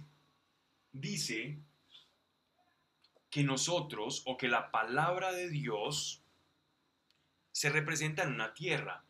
dice 0.92 1.58
que 3.30 3.44
nosotros 3.44 4.22
o 4.26 4.36
que 4.36 4.48
la 4.48 4.70
palabra 4.72 5.30
de 5.32 5.48
Dios 5.48 6.22
se 7.52 7.70
representa 7.70 8.24
en 8.24 8.32
una 8.34 8.52
tierra. 8.52 9.04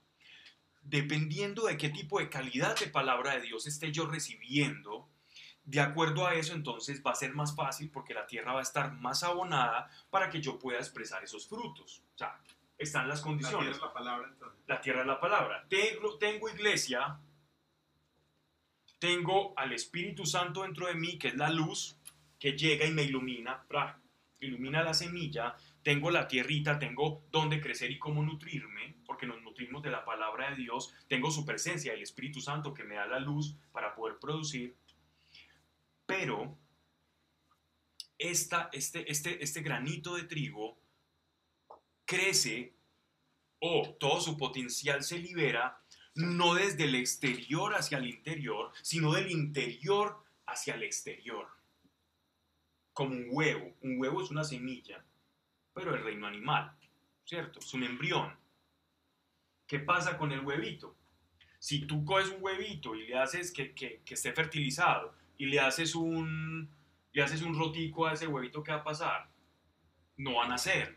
Dependiendo 0.83 1.67
de 1.67 1.77
qué 1.77 1.91
tipo 1.91 2.19
de 2.19 2.29
calidad 2.29 2.79
de 2.79 2.87
palabra 2.87 3.35
de 3.35 3.43
Dios 3.43 3.67
esté 3.67 3.93
yo 3.93 4.07
recibiendo, 4.07 5.09
de 5.65 5.81
acuerdo 5.81 6.27
a 6.27 6.35
eso 6.35 6.55
entonces 6.55 7.03
va 7.07 7.13
a 7.13 7.15
ser 7.15 7.33
más 7.35 7.55
fácil 7.55 7.91
porque 7.91 8.15
la 8.15 8.27
tierra 8.27 8.55
va 8.55 8.61
a 8.61 8.63
estar 8.63 8.93
más 8.95 9.23
abonada 9.23 9.89
para 10.11 10.31
que 10.31 10.41
yo 10.41 10.59
pueda 10.59 10.79
expresar 10.79 11.23
esos 11.23 11.47
frutos. 11.47 12.03
O 12.15 12.19
sea, 12.19 12.41
están 12.79 13.09
las 13.09 13.19
La 13.21 13.25
tierra 13.25 13.51
condiciones. 13.51 13.77
es 13.77 13.83
la 13.83 13.93
palabra 13.93 14.29
entonces. 14.29 14.61
La 14.67 14.81
tierra 14.81 15.01
es 15.03 15.07
la 15.07 15.21
palabra. 15.21 15.67
Tengo, 15.69 16.19
tengo 16.19 16.49
iglesia, 16.49 17.19
tengo 18.99 19.53
al 19.57 19.73
Espíritu 19.73 20.27
Santo 20.27 20.63
dentro 20.63 20.87
de 20.87 20.95
mí, 20.95 21.19
que 21.19 21.29
es 21.29 21.37
la 21.37 21.51
luz, 21.51 21.97
que 22.39 22.53
llega 22.53 22.87
y 22.87 22.93
me 22.93 23.03
ilumina, 23.03 23.63
¡pra! 23.69 24.01
ilumina 24.41 24.83
la 24.83 24.95
semilla, 24.95 25.55
tengo 25.83 26.11
la 26.11 26.29
tierrita, 26.29 26.79
tengo 26.79 27.25
dónde 27.31 27.61
crecer 27.61 27.91
y 27.91 27.99
cómo 27.99 28.23
nutrirme, 28.23 28.97
porque 29.07 29.27
nos 29.27 29.41
nutrimos 29.43 29.83
de 29.83 29.91
la 29.91 30.05
palabra 30.05 30.51
de 30.51 30.57
Dios, 30.57 30.95
tengo 31.09 31.31
su 31.31 31.45
presencia, 31.45 31.93
el 31.93 32.03
Espíritu 32.03 32.41
Santo 32.41 32.75
que 32.75 32.85
me 32.85 32.97
da 32.97 33.07
la 33.07 33.19
luz 33.19 33.57
para 33.73 33.95
poder 33.95 34.19
producir, 34.19 34.77
pero 36.07 36.59
esta, 38.19 38.69
este, 38.73 39.11
este, 39.11 39.43
este 39.43 39.63
granito 39.63 40.17
de 40.17 40.25
trigo 40.25 40.79
crece 42.05 42.75
o 43.61 43.97
todo 43.99 44.21
su 44.21 44.37
potencial 44.37 45.03
se 45.03 45.19
libera 45.19 45.81
no 46.15 46.55
desde 46.55 46.85
el 46.85 46.97
exterior 46.97 47.75
hacia 47.75 47.99
el 47.99 48.09
interior, 48.09 48.73
sino 48.83 49.13
del 49.13 49.31
interior 49.31 50.23
hacia 50.47 50.75
el 50.75 50.83
exterior. 50.83 51.49
Como 52.93 53.15
un 53.15 53.29
huevo. 53.31 53.73
Un 53.83 54.01
huevo 54.01 54.23
es 54.23 54.31
una 54.31 54.45
semilla, 54.45 55.05
pero 55.73 55.95
el 55.95 56.03
reino 56.03 56.27
animal, 56.27 56.73
¿cierto? 57.25 57.59
Es 57.59 57.73
un 57.75 57.85
embrión. 57.85 58.37
¿Qué 59.67 59.79
pasa 59.79 60.19
con 60.19 60.33
el 60.33 60.41
huevito? 60.41 60.97
Si 61.59 61.87
tú 61.87 62.05
coges 62.05 62.31
un 62.31 62.43
huevito 62.43 62.95
y 62.95 63.07
le 63.07 63.19
haces 63.19 63.53
que, 63.53 64.03
esté 64.07 64.33
fertilizado 64.33 65.15
y 65.37 65.47
le 65.47 65.61
haces 65.61 65.95
un 65.95 66.71
le 67.13 67.23
haces 67.23 67.43
un 67.43 67.59
rotico 67.59 68.07
a 68.07 68.13
ese 68.13 68.29
huevito, 68.29 68.63
¿qué 68.63 68.71
va 68.71 68.79
a 68.79 68.85
pasar? 68.85 69.29
No 70.17 70.37
va 70.37 70.45
a 70.45 70.49
nacer. 70.49 70.97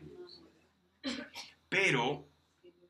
Pero 1.68 2.28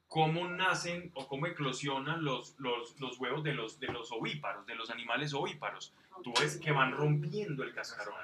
cómo 0.09 0.47
nacen 0.47 1.11
o 1.15 1.27
cómo 1.27 1.47
eclosionan 1.47 2.23
los, 2.23 2.55
los, 2.59 3.01
los 3.01 3.19
huevos 3.19 3.43
de 3.43 3.55
los, 3.55 3.81
de 3.81 3.89
los 3.89 4.13
ovíparos, 4.13 4.67
de 4.67 4.75
los 4.75 4.91
animales 4.91 5.33
ovíparos. 5.33 5.95
Tú 6.23 6.33
ves 6.39 6.59
que 6.59 6.71
van 6.71 6.93
rompiendo 6.93 7.65
el 7.65 7.73
cascarón 7.73 8.15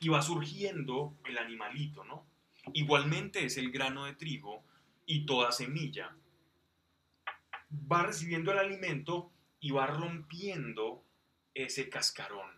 y 0.00 0.08
va 0.08 0.22
surgiendo 0.22 1.14
el 1.24 1.38
animalito, 1.38 2.04
¿no? 2.04 2.26
Igualmente 2.74 3.44
es 3.44 3.56
el 3.56 3.70
grano 3.70 4.04
de 4.04 4.14
trigo 4.14 4.64
y 5.06 5.26
toda 5.26 5.52
semilla. 5.52 6.16
Va 7.70 8.02
recibiendo 8.04 8.52
el 8.52 8.58
alimento 8.58 9.32
y 9.60 9.70
va 9.70 9.86
rompiendo 9.86 11.04
ese 11.54 11.88
cascarón 11.88 12.50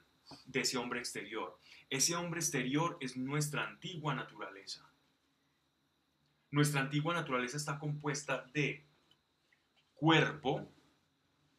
de 0.47 0.61
ese 0.61 0.79
hombre 0.79 1.01
exterior. 1.01 1.59
Ese 1.89 2.15
hombre 2.15 2.41
exterior 2.41 2.97
es 3.01 3.17
nuestra 3.17 3.67
antigua 3.67 4.15
naturaleza. 4.15 4.91
Nuestra 6.51 6.81
antigua 6.81 7.15
naturaleza 7.15 7.57
está 7.57 7.79
compuesta 7.79 8.45
de 8.53 8.85
cuerpo 9.95 10.73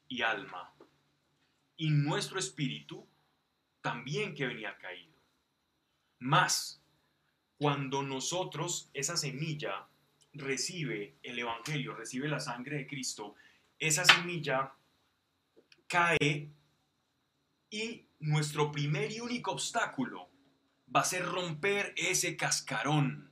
y 0.07 0.21
alma. 0.21 0.73
Y 1.77 1.89
nuestro 1.89 2.39
espíritu 2.39 3.07
también 3.81 4.35
que 4.35 4.45
venía 4.45 4.77
caído. 4.77 5.17
Más, 6.19 6.80
cuando 7.61 8.01
nosotros, 8.01 8.89
esa 8.91 9.15
semilla, 9.15 9.85
recibe 10.33 11.19
el 11.21 11.37
Evangelio, 11.37 11.93
recibe 11.93 12.27
la 12.27 12.39
sangre 12.39 12.77
de 12.77 12.87
Cristo, 12.87 13.35
esa 13.77 14.03
semilla 14.03 14.73
cae 15.85 16.49
y 17.69 18.07
nuestro 18.19 18.71
primer 18.71 19.11
y 19.11 19.19
único 19.19 19.51
obstáculo 19.51 20.27
va 20.93 21.01
a 21.01 21.05
ser 21.05 21.23
romper 21.23 21.93
ese 21.97 22.35
cascarón. 22.35 23.29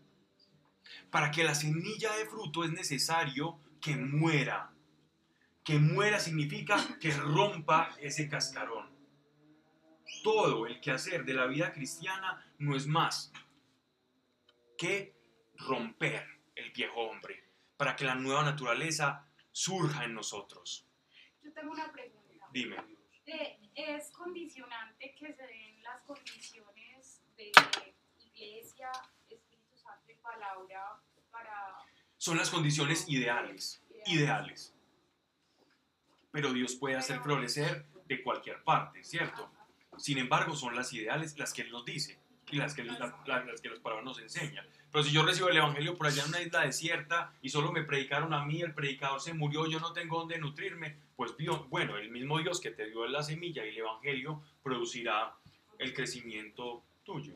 Para 1.10 1.32
que 1.32 1.44
la 1.44 1.56
semilla 1.56 2.16
de 2.16 2.28
fruto 2.28 2.64
es 2.64 2.72
necesario 2.72 3.60
que 3.82 3.96
muera. 3.96 4.72
Que 5.64 5.80
muera 5.80 6.20
significa 6.20 7.00
que 7.00 7.10
rompa 7.14 7.96
ese 8.00 8.30
cascarón. 8.30 8.92
Todo 10.24 10.68
el 10.68 10.80
quehacer 10.82 11.26
de 11.26 11.34
la 11.34 11.48
vida 11.48 11.74
cristiana 11.74 12.46
no 12.60 12.76
es 12.76 12.86
más 12.86 13.32
que 14.80 15.14
romper 15.58 16.26
el 16.56 16.72
viejo 16.72 17.02
hombre 17.02 17.44
para 17.76 17.98
que 17.98 18.06
la 18.06 18.16
nueva 18.16 18.44
naturaleza 18.44 19.30
surja 19.52 20.06
en 20.06 20.14
nosotros. 20.14 20.88
Yo 21.44 21.52
tengo 21.52 21.74
una 21.74 21.92
pregunta. 21.92 22.48
Dime. 22.54 22.78
Eh, 23.26 23.60
¿Es 23.76 24.10
condicionante 24.12 25.14
que 25.16 25.34
se 25.34 25.44
den 25.44 25.84
las 25.84 26.02
condiciones 26.04 27.22
de 27.36 27.52
iglesia, 28.34 28.90
Espíritu 29.30 29.76
Santo 29.76 30.12
y 30.12 30.16
palabra 30.16 31.02
para... 31.30 31.76
Son 32.16 32.38
las 32.38 32.50
condiciones 32.50 33.08
ideales, 33.10 33.84
ideales. 34.06 34.74
Pero 36.32 36.54
Dios 36.54 36.76
puede 36.76 36.96
hacer 36.96 37.20
florecer 37.20 37.86
de 38.06 38.24
cualquier 38.24 38.64
parte, 38.64 39.04
¿cierto? 39.04 39.52
Sin 39.98 40.18
embargo, 40.18 40.56
son 40.56 40.74
las 40.74 40.94
ideales 40.94 41.38
las 41.38 41.54
que 41.54 41.64
Él 41.64 41.72
nos 41.72 41.84
dice 41.84 42.20
y 42.52 42.58
las 42.58 42.74
que, 42.74 42.84
la- 42.84 43.16
la- 43.26 43.44
las 43.46 43.62
que 43.62 43.70
palabras 43.72 44.06
nos 44.06 44.20
enseñan. 44.20 44.66
Pero 44.92 45.04
si 45.04 45.12
yo 45.12 45.24
recibo 45.24 45.50
el 45.50 45.58
Evangelio 45.58 45.96
por 45.98 46.08
allá 46.08 46.24
en 46.24 46.30
una 46.30 46.42
isla 46.42 46.62
desierta 46.62 47.34
y 47.42 47.50
solo 47.50 47.72
me 47.72 47.84
predicaron 47.84 48.34
a 48.34 48.44
mí, 48.46 48.62
el 48.62 48.74
predicador 48.74 49.22
se 49.22 49.34
murió, 49.34 49.68
yo 49.68 49.80
no 49.80 49.94
tengo 49.94 50.20
dónde 50.20 50.40
nutrirme, 50.40 50.96
pues 51.16 51.38
Dios, 51.38 51.70
bueno, 51.70 51.98
el 51.98 52.10
mismo 52.10 52.40
Dios 52.40 52.60
que 52.60 52.72
te 52.72 52.88
dio 52.88 53.06
la 53.08 53.22
semilla 53.22 53.66
y 53.66 53.70
el 53.70 53.78
Evangelio 53.78 54.42
producirá 54.64 55.36
el 55.78 55.94
crecimiento 55.94 56.84
tuyo. 57.04 57.36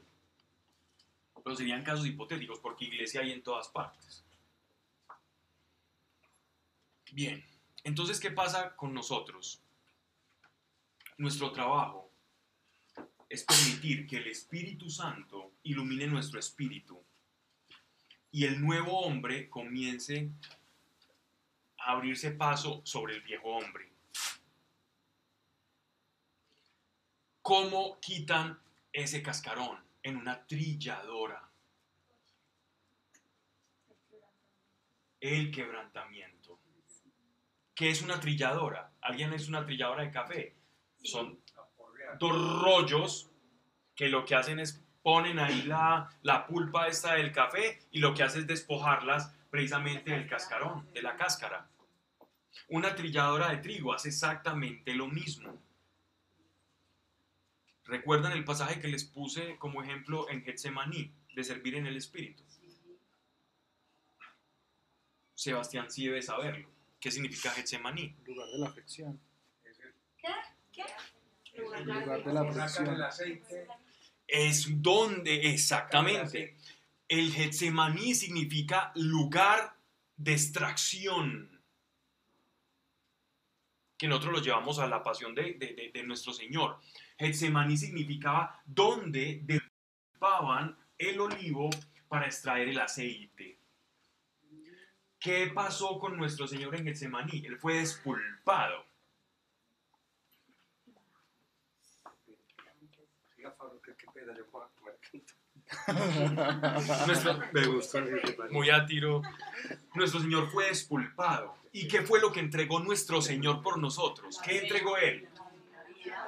Pero 1.44 1.56
serían 1.56 1.84
casos 1.84 2.06
hipotéticos 2.08 2.60
porque 2.60 2.86
iglesia 2.86 3.22
hay 3.22 3.32
en 3.34 3.44
todas 3.44 3.68
partes. 3.68 4.24
Bien, 7.12 7.44
entonces, 7.84 8.20
¿qué 8.20 8.32
pasa 8.32 8.76
con 8.76 8.94
nosotros? 8.94 9.62
Nuestro 11.18 11.52
trabajo 11.52 12.03
es 13.34 13.44
permitir 13.46 14.06
que 14.06 14.18
el 14.18 14.28
Espíritu 14.28 14.92
Santo 14.92 15.54
ilumine 15.64 16.06
nuestro 16.06 16.40
espíritu 16.40 17.04
y 18.30 18.46
el 18.46 18.62
nuevo 18.62 19.00
hombre 19.00 19.50
comience 19.50 20.30
a 21.80 21.94
abrirse 21.94 22.30
paso 22.30 22.84
sobre 22.86 23.16
el 23.16 23.22
viejo 23.22 23.50
hombre. 23.50 23.92
¿Cómo 27.42 28.00
quitan 28.00 28.60
ese 28.92 29.24
cascarón? 29.24 29.84
En 30.04 30.18
una 30.18 30.46
trilladora. 30.46 31.50
El 35.20 35.50
quebrantamiento. 35.50 36.60
¿Qué 37.74 37.90
es 37.90 38.04
una 38.04 38.20
trilladora? 38.20 38.92
¿Alguien 39.02 39.34
es 39.34 39.48
una 39.48 39.66
trilladora 39.66 40.04
de 40.04 40.12
café? 40.12 40.56
Son 41.02 41.42
dos 42.20 42.62
rollos 42.62 43.30
que 43.96 44.10
lo 44.10 44.26
que 44.26 44.36
hacen 44.36 44.60
es 44.60 44.84
ponen 45.02 45.38
ahí 45.38 45.64
la, 45.64 46.10
la 46.22 46.48
pulpa 46.48 46.88
esta 46.88 47.16
del 47.16 47.32
café 47.32 47.80
y 47.92 48.00
lo 48.00 48.14
que 48.14 48.24
hace 48.24 48.40
es 48.40 48.48
despojarlas 48.48 49.34
precisamente 49.50 50.12
del 50.12 50.28
cascarón, 50.28 50.92
de 50.94 51.02
la 51.02 51.16
cáscara. 51.16 51.70
Una 52.70 52.96
trilladora 52.96 53.50
de 53.50 53.58
trigo 53.58 53.94
hace 53.94 54.10
exactamente 54.10 54.94
lo 54.94 55.08
mismo. 55.08 55.62
¿Recuerdan 57.86 58.32
el 58.32 58.46
pasaje 58.46 58.80
que 58.80 58.88
les 58.88 59.04
puse 59.04 59.58
como 59.58 59.84
ejemplo 59.84 60.30
en 60.30 60.42
Getsemaní, 60.44 61.14
de 61.36 61.44
servir 61.44 61.76
en 61.76 61.86
el 61.86 61.98
Espíritu? 61.98 62.44
Sebastián 65.36 65.92
sí 65.92 66.06
debe 66.06 66.22
saberlo. 66.22 66.70
¿Qué 67.00 67.12
significa 67.12 67.50
Getsemaní? 67.50 68.16
lugar 68.26 68.48
de 68.48 68.58
la 68.60 68.68
aflicción. 68.68 69.20
El 69.64 69.76
El 71.54 71.64
lugar 71.64 72.24
de 72.24 72.34
la 72.34 72.44
Sacan 72.44 72.48
aflicción. 72.48 72.88
el 72.96 73.04
aceite. 73.04 73.68
Es 74.28 74.82
donde 74.82 75.50
exactamente. 75.50 76.56
El 77.08 77.32
Getsemaní 77.32 78.16
significa 78.16 78.92
lugar 78.96 79.76
de 80.18 80.34
extracción. 80.34 81.62
Que 83.98 84.08
nosotros 84.08 84.34
lo 84.34 84.42
llevamos 84.42 84.80
a 84.80 84.88
la 84.88 85.04
pasión 85.04 85.36
de, 85.36 85.54
de- 85.54 85.74
de- 85.74 85.92
de 85.94 86.04
nuestro 86.04 86.34
Señor. 86.34 86.80
Getsemaní 87.20 87.78
significaba 87.78 88.62
donde 88.66 89.42
despulpaban 89.44 90.76
el 90.98 91.20
olivo 91.20 91.70
para 92.08 92.26
extraer 92.26 92.70
el 92.70 92.80
aceite. 92.80 93.60
¿Qué 95.20 95.48
pasó 95.54 96.00
con 96.00 96.18
nuestro 96.18 96.48
Señor 96.48 96.76
en 96.76 96.84
Getsemaní? 96.86 97.46
Él 97.46 97.58
fue 97.60 97.76
despulpado. 97.78 98.86
Nuestro- 107.08 107.40
Me 107.54 107.66
gusta 107.68 108.00
el 108.00 108.22
muy 108.52 108.70
a 108.70 108.86
tiro. 108.86 109.22
Nuestro 109.96 110.20
Señor 110.20 110.50
fue 110.52 110.66
despulpado. 110.68 111.56
¿Y 111.72 111.88
qué 111.88 112.02
fue 112.02 112.20
lo 112.20 112.32
que 112.32 112.40
entregó 112.40 112.80
nuestro 112.80 113.22
Señor 113.22 113.62
por 113.64 113.80
nosotros? 113.80 114.40
¿Qué 114.44 114.60
entregó 114.60 114.98
Él? 114.98 115.28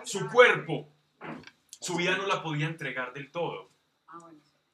Su 0.03 0.27
cuerpo. 0.29 0.87
Su 1.79 1.95
vida 1.95 2.17
no 2.17 2.25
la 2.25 2.41
podía 2.41 2.65
entregar 2.65 3.13
del 3.13 3.29
todo. 3.29 3.69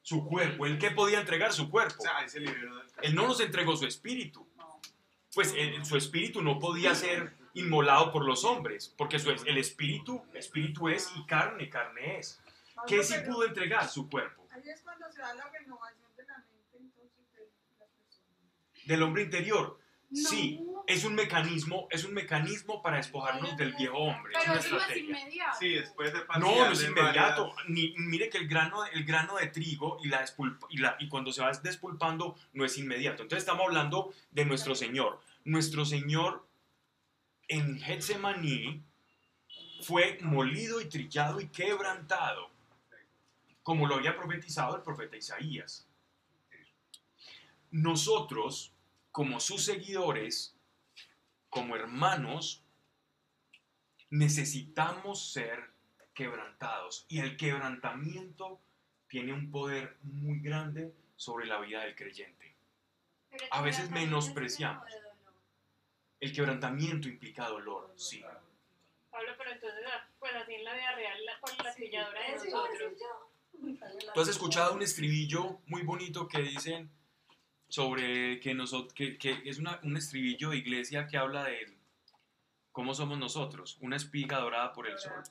Su 0.00 0.24
cuerpo. 0.24 0.64
¿Él 0.66 0.78
qué 0.78 0.90
podía 0.90 1.20
entregar? 1.20 1.52
Su 1.52 1.68
cuerpo. 1.70 2.02
Él 3.02 3.14
no 3.14 3.26
nos 3.28 3.40
entregó 3.40 3.76
su 3.76 3.86
espíritu. 3.86 4.46
Pues 5.34 5.54
él- 5.56 5.84
su 5.84 5.96
espíritu 5.96 6.42
no 6.42 6.58
podía 6.58 6.94
ser 6.94 7.34
inmolado 7.54 8.12
por 8.12 8.24
los 8.24 8.44
hombres, 8.44 8.94
porque 8.96 9.18
su- 9.18 9.30
el 9.30 9.58
espíritu, 9.58 10.22
espíritu 10.34 10.88
es 10.88 11.10
y 11.16 11.24
carne, 11.26 11.68
carne 11.68 12.18
es. 12.18 12.40
¿Qué 12.86 13.02
sí 13.02 13.14
pudo 13.26 13.44
entregar? 13.46 13.88
Su 13.88 14.08
cuerpo. 14.08 14.46
Ahí 14.50 14.62
es 14.68 14.80
cuando 14.82 15.10
se 15.10 15.20
da 15.20 15.34
la 15.34 15.48
renovación 15.48 16.14
de 16.16 16.24
la 16.24 16.38
mente 16.38 16.76
entonces 16.78 17.32
de 17.32 17.48
la 17.78 17.86
persona. 17.86 18.84
Del 18.86 19.02
hombre 19.02 19.22
interior. 19.22 19.78
No, 20.14 20.28
Sí, 20.28 20.60
es 20.86 21.04
un 21.04 21.14
mecanismo, 21.14 21.88
es 21.90 22.04
un 22.04 22.12
mecanismo 22.12 22.82
para 22.82 22.98
despojarnos 22.98 23.56
del 23.56 23.72
viejo 23.72 23.96
hombre. 23.96 24.34
Es 24.34 24.40
pero 24.40 24.52
una 24.52 24.60
eso 24.60 24.76
no 24.76 24.82
es 24.82 24.96
inmediato. 24.98 25.58
Sí, 25.58 25.68
después 25.70 26.12
de 26.12 26.18
No, 26.18 26.26
pasar 26.26 26.42
no 26.42 26.72
es 26.72 26.82
inmediato. 26.82 27.54
Ni, 27.68 27.94
mire 27.96 28.28
que 28.28 28.36
el 28.36 28.46
grano, 28.46 28.84
el 28.84 29.04
grano 29.04 29.36
de 29.36 29.46
trigo 29.46 29.98
y, 30.04 30.08
la 30.08 30.20
despulpa- 30.20 30.66
y, 30.68 30.76
la, 30.78 30.96
y 30.98 31.08
cuando 31.08 31.32
se 31.32 31.40
va 31.40 31.50
despulpando 31.52 32.36
no 32.52 32.64
es 32.66 32.76
inmediato. 32.76 33.22
Entonces 33.22 33.42
estamos 33.44 33.64
hablando 33.66 34.12
de 34.30 34.44
nuestro 34.44 34.74
Señor. 34.74 35.18
Nuestro 35.44 35.86
Señor 35.86 36.46
en 37.48 37.80
Getsemaní 37.80 38.84
fue 39.82 40.18
molido 40.20 40.80
y 40.82 40.90
trillado 40.90 41.40
y 41.40 41.48
quebrantado, 41.48 42.50
como 43.62 43.86
lo 43.86 43.96
había 43.96 44.16
profetizado 44.16 44.76
el 44.76 44.82
profeta 44.82 45.16
Isaías. 45.16 45.86
Nosotros, 47.70 48.74
como 49.10 49.40
sus 49.40 49.64
seguidores, 49.64 50.56
como 51.48 51.76
hermanos, 51.76 52.64
necesitamos 54.10 55.32
ser 55.32 55.72
quebrantados. 56.14 57.06
Y 57.08 57.20
el 57.20 57.36
quebrantamiento 57.36 58.60
tiene 59.08 59.32
un 59.32 59.50
poder 59.50 59.96
muy 60.02 60.40
grande 60.40 60.94
sobre 61.16 61.46
la 61.46 61.60
vida 61.60 61.82
del 61.82 61.94
creyente. 61.94 62.54
A 63.50 63.62
veces 63.62 63.90
menospreciamos. 63.90 64.86
El 66.20 66.32
quebrantamiento 66.32 67.08
implica 67.08 67.48
dolor, 67.48 67.92
sí. 67.96 68.22
Pablo, 69.10 69.34
pero 69.36 69.50
entonces, 69.50 69.84
pues 70.18 70.34
así 70.34 70.54
en 70.54 70.64
la 70.64 70.74
vida 70.74 70.92
real, 70.92 71.24
la, 71.24 71.40
con 71.40 71.56
la 71.64 71.74
trilladora 71.74 72.20
de 72.22 72.32
nosotros. 72.32 72.92
Tú 74.14 74.20
has 74.20 74.28
escuchado 74.28 74.74
un 74.74 74.82
estribillo 74.82 75.60
muy 75.66 75.82
bonito 75.82 76.26
que 76.28 76.42
dicen, 76.42 76.90
sobre 77.68 78.38
que, 78.40 78.52
nosotros, 78.52 78.92
que, 78.92 79.18
es 79.46 79.58
una, 79.58 79.80
un 79.82 79.96
estribillo 79.96 80.50
de 80.50 80.58
iglesia 80.58 81.06
que 81.06 81.16
habla 81.16 81.44
de 81.44 81.78
cómo 82.70 82.92
somos 82.92 83.18
nosotros, 83.18 83.78
una 83.80 83.96
espiga 83.96 84.40
dorada 84.40 84.74
por 84.74 84.86
el 84.86 84.98
sol. 84.98 85.22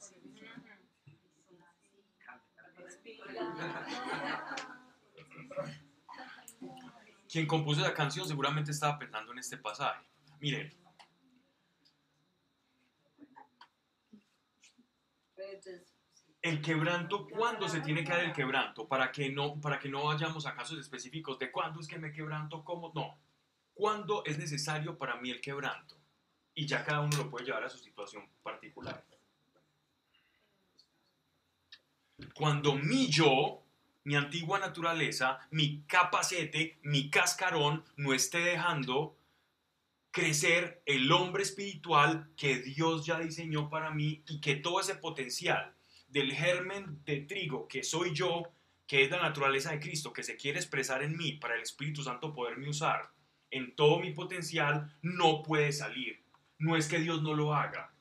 Quien 7.30 7.46
compuso 7.46 7.82
esa 7.82 7.94
canción 7.94 8.28
seguramente 8.28 8.72
estaba 8.72 8.98
pensando 8.98 9.32
en 9.34 9.38
este 9.38 9.58
pasaje. 9.58 10.04
Miren, 10.40 10.74
el 16.42 16.62
quebranto, 16.62 17.28
¿cuándo 17.28 17.70
se 17.70 17.82
tiene 17.82 18.04
que 18.04 18.12
dar 18.12 18.24
el 18.24 18.34
quebranto? 18.34 18.88
Para 18.88 19.12
que 19.12 19.30
no, 19.30 19.60
para 19.62 19.80
que 19.80 19.90
no 19.90 20.06
vayamos 20.06 20.46
a 20.46 20.56
casos 20.56 20.80
específicos 20.80 21.38
de 21.38 21.52
cuándo 21.52 21.80
es 21.80 21.88
que 21.88 22.00
me 22.00 22.12
quebranto, 22.12 22.64
cómo, 22.64 22.92
no. 22.96 23.18
¿Cuándo 23.74 24.24
es 24.26 24.38
necesario 24.38 24.98
para 24.98 25.16
mí 25.18 25.30
el 25.30 25.40
quebranto? 25.40 25.96
Y 26.56 26.66
ya 26.66 26.84
cada 26.84 27.02
uno 27.02 27.16
lo 27.18 27.30
puede 27.30 27.46
llevar 27.46 27.64
a 27.64 27.70
su 27.70 27.78
situación 27.78 28.28
particular. 28.42 29.04
Cuando 32.34 32.76
mi 32.76 33.08
yo, 33.08 33.62
mi 34.04 34.16
antigua 34.16 34.60
naturaleza, 34.60 35.40
mi 35.52 35.84
capacete, 35.84 36.80
mi 36.84 37.10
cascarón 37.10 37.84
no 37.98 38.14
esté 38.14 38.40
dejando 38.40 39.16
crecer 40.10 40.82
el 40.86 41.12
hombre 41.12 41.44
espiritual 41.44 42.30
que 42.36 42.58
Dios 42.58 43.06
ya 43.06 43.20
diseñó 43.20 43.70
para 43.70 43.92
mí 43.92 44.24
y 44.28 44.42
que 44.42 44.56
todo 44.56 44.82
ese 44.82 44.96
potencial 44.96 45.74
del 46.12 46.34
germen 46.34 47.04
de 47.06 47.22
trigo 47.22 47.68
que 47.68 47.84
soy 47.84 48.14
yo, 48.14 48.44
que 48.88 49.04
es 49.04 49.10
la 49.12 49.22
naturaleza 49.22 49.72
de 49.72 49.80
Cristo, 49.80 50.12
que 50.12 50.24
se 50.24 50.36
quiere 50.36 50.60
expresar 50.60 51.02
en 51.04 51.16
mí 51.18 51.34
para 51.34 51.56
el 51.56 51.62
Espíritu 51.62 52.04
Santo 52.04 52.34
poderme 52.34 52.68
usar 52.70 53.10
en 53.50 53.76
todo 53.76 54.00
mi 54.00 54.12
potencial, 54.12 54.98
no 55.02 55.42
puede 55.44 55.72
salir. 55.72 56.22
No 56.58 56.76
es 56.76 56.88
que 56.88 57.00
Dios 57.00 57.22
no 57.22 57.34
lo 57.34 57.54
haga, 57.54 57.94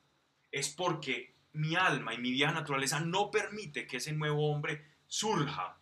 es 0.51 0.69
porque 0.69 1.33
mi 1.53 1.75
alma 1.75 2.13
y 2.13 2.17
mi 2.17 2.31
vieja 2.31 2.51
naturaleza 2.51 2.99
no 2.99 3.31
permite 3.31 3.87
que 3.87 3.97
ese 3.97 4.13
nuevo 4.13 4.49
hombre 4.51 4.85
surja. 5.07 5.77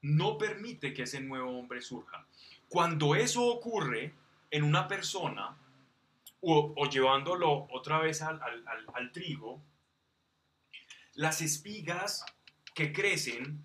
No 0.00 0.38
permite 0.38 0.92
que 0.92 1.02
ese 1.02 1.20
nuevo 1.20 1.56
hombre 1.58 1.80
surja. 1.80 2.26
Cuando 2.68 3.14
eso 3.14 3.44
ocurre 3.44 4.14
en 4.50 4.64
una 4.64 4.88
persona, 4.88 5.56
o, 6.40 6.74
llevándolo 6.90 7.68
otra 7.70 7.98
vez 7.98 8.20
al- 8.22 8.40
al 8.94 9.12
trigo, 9.12 9.62
las 11.14 11.40
espigas 11.40 12.24
que 12.74 12.92
crecen 12.92 13.64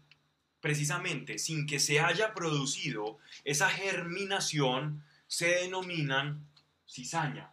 precisamente 0.59 1.39
sin 1.39 1.65
que 1.65 1.79
se 1.79 1.99
haya 1.99 2.33
producido 2.33 3.19
esa 3.43 3.69
germinación 3.69 5.03
se 5.27 5.47
denominan 5.47 6.47
cizaña. 6.87 7.51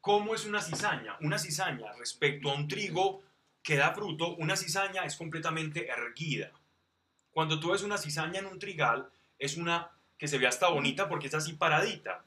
¿Cómo 0.00 0.34
es 0.34 0.46
una 0.46 0.60
cizaña? 0.60 1.16
Una 1.20 1.38
cizaña 1.38 1.92
respecto 1.98 2.50
a 2.50 2.54
un 2.54 2.68
trigo 2.68 3.22
que 3.62 3.76
da 3.76 3.94
fruto, 3.94 4.34
una 4.36 4.56
cizaña 4.56 5.04
es 5.04 5.16
completamente 5.16 5.88
erguida. 5.88 6.50
Cuando 7.30 7.60
tú 7.60 7.70
ves 7.70 7.82
una 7.82 7.98
cizaña 7.98 8.40
en 8.40 8.46
un 8.46 8.58
trigal, 8.58 9.08
es 9.38 9.56
una 9.56 9.90
que 10.18 10.28
se 10.28 10.38
ve 10.38 10.46
hasta 10.46 10.68
bonita 10.68 11.08
porque 11.08 11.28
es 11.28 11.34
así 11.34 11.52
paradita. 11.54 12.24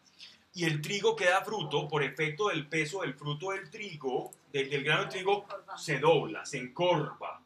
Y 0.56 0.66
el 0.66 0.82
trigo 0.82 1.16
que 1.16 1.26
da 1.26 1.44
fruto, 1.44 1.88
por 1.88 2.02
efecto 2.02 2.48
del 2.48 2.68
peso 2.68 3.02
del 3.02 3.14
fruto 3.14 3.52
del 3.52 3.70
trigo, 3.70 4.32
del, 4.52 4.70
del 4.70 4.84
grano 4.84 5.04
de 5.04 5.10
trigo, 5.10 5.46
se 5.78 6.00
dobla, 6.00 6.46
se 6.46 6.58
encorva. 6.58 7.44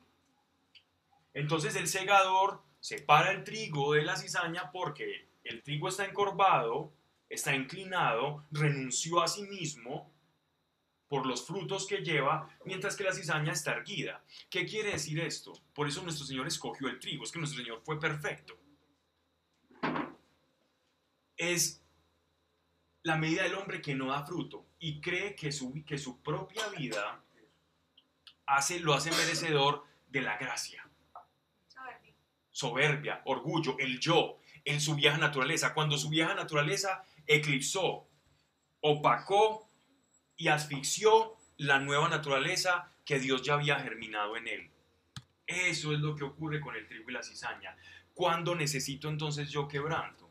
Entonces 1.33 1.75
el 1.75 1.87
segador 1.87 2.61
separa 2.79 3.31
el 3.31 3.43
trigo 3.43 3.93
de 3.93 4.03
la 4.03 4.15
cizaña 4.15 4.71
porque 4.71 5.27
el 5.43 5.61
trigo 5.63 5.89
está 5.89 6.05
encorvado, 6.05 6.93
está 7.29 7.55
inclinado, 7.55 8.45
renunció 8.51 9.21
a 9.21 9.27
sí 9.27 9.43
mismo 9.43 10.11
por 11.07 11.25
los 11.25 11.45
frutos 11.45 11.87
que 11.87 11.97
lleva, 11.97 12.47
mientras 12.65 12.95
que 12.95 13.03
la 13.03 13.13
cizaña 13.13 13.53
está 13.53 13.73
erguida. 13.73 14.23
¿Qué 14.49 14.65
quiere 14.65 14.91
decir 14.91 15.19
esto? 15.19 15.53
Por 15.73 15.87
eso 15.87 16.03
nuestro 16.03 16.25
Señor 16.25 16.47
escogió 16.47 16.87
el 16.87 16.99
trigo, 16.99 17.23
es 17.23 17.31
que 17.31 17.39
nuestro 17.39 17.59
Señor 17.59 17.81
fue 17.83 17.99
perfecto. 17.99 18.55
Es 21.35 21.81
la 23.09 23.17
medida 23.17 23.41
del 23.41 23.55
hombre 23.55 23.81
que 23.81 23.95
no 23.95 24.11
da 24.11 24.23
fruto 24.23 24.67
y 24.77 25.01
cree 25.01 25.35
que 25.35 25.51
su, 25.51 25.83
que 25.83 25.97
su 25.97 26.21
propia 26.21 26.67
vida 26.67 27.23
hace, 28.45 28.79
lo 28.79 28.93
hace 28.93 29.09
merecedor 29.09 29.83
de 30.07 30.21
la 30.21 30.37
gracia 30.37 30.87
Soberbia. 32.51 33.21
orgullo, 33.25 33.77
el 33.79 33.99
yo, 33.99 34.37
en 34.63 34.79
su 34.79 34.93
vieja 34.93 35.17
naturaleza. 35.17 35.73
Cuando 35.73 35.97
su 35.97 36.09
vieja 36.09 36.35
naturaleza 36.35 37.03
eclipsó, 37.25 38.07
opacó 38.81 39.67
y 40.35 40.49
asfixió 40.49 41.35
la 41.57 41.79
nueva 41.79 42.09
naturaleza 42.09 42.91
que 43.05 43.17
Dios 43.17 43.41
ya 43.41 43.55
había 43.55 43.79
germinado 43.79 44.37
en 44.37 44.47
él. 44.47 44.71
Eso 45.47 45.93
es 45.93 45.99
lo 45.99 46.15
que 46.15 46.25
ocurre 46.25 46.61
con 46.61 46.75
el 46.75 46.87
trigo 46.87 47.09
y 47.09 47.13
la 47.13 47.23
cizaña. 47.23 47.75
¿Cuándo 48.13 48.53
necesito 48.53 49.09
entonces 49.09 49.49
yo 49.49 49.67
quebranto? 49.67 50.28